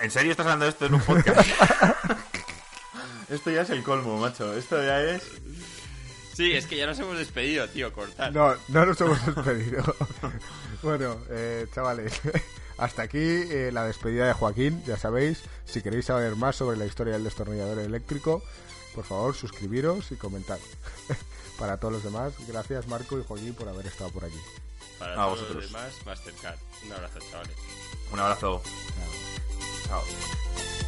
¿En 0.00 0.10
serio 0.10 0.30
estás 0.30 0.46
hablando 0.46 0.66
de 0.66 0.70
esto 0.70 0.86
en 0.86 0.94
un 0.94 1.00
podcast? 1.00 1.50
esto 3.28 3.50
ya 3.50 3.62
es 3.62 3.70
el 3.70 3.82
colmo, 3.82 4.18
macho. 4.18 4.54
Esto 4.54 4.80
ya 4.82 5.02
es. 5.02 5.22
Sí, 6.34 6.52
es 6.52 6.66
que 6.66 6.76
ya 6.76 6.86
nos 6.86 6.98
hemos 6.98 7.18
despedido, 7.18 7.68
tío, 7.68 7.92
cortar. 7.92 8.32
No, 8.32 8.54
no 8.68 8.86
nos 8.86 9.00
hemos 9.00 9.24
despedido. 9.26 9.82
bueno, 10.82 11.18
eh, 11.30 11.66
chavales, 11.74 12.20
hasta 12.78 13.02
aquí 13.02 13.18
eh, 13.18 13.70
la 13.72 13.84
despedida 13.84 14.26
de 14.26 14.32
Joaquín. 14.32 14.82
Ya 14.86 14.96
sabéis, 14.96 15.42
si 15.64 15.82
queréis 15.82 16.06
saber 16.06 16.36
más 16.36 16.56
sobre 16.56 16.76
la 16.76 16.86
historia 16.86 17.14
del 17.14 17.24
destornillador 17.24 17.78
eléctrico, 17.80 18.42
por 18.94 19.04
favor, 19.04 19.34
suscribiros 19.34 20.10
y 20.12 20.16
comentad. 20.16 20.58
Para 21.58 21.78
todos 21.78 21.94
los 21.94 22.02
demás, 22.02 22.32
gracias 22.48 22.88
Marco 22.88 23.18
y 23.18 23.24
Joaquín 23.24 23.54
por 23.54 23.68
haber 23.68 23.86
estado 23.86 24.10
por 24.10 24.24
aquí. 24.24 24.40
Para 24.98 25.14
todos 25.14 25.54
los 25.54 25.66
demás, 25.66 25.92
Mastercard. 26.06 26.58
Un 26.86 26.92
abrazo, 26.92 27.18
chavales. 27.30 27.56
Un 28.10 28.18
abrazo. 28.18 28.62
Chao. 29.86 30.02
Chao. 30.02 30.81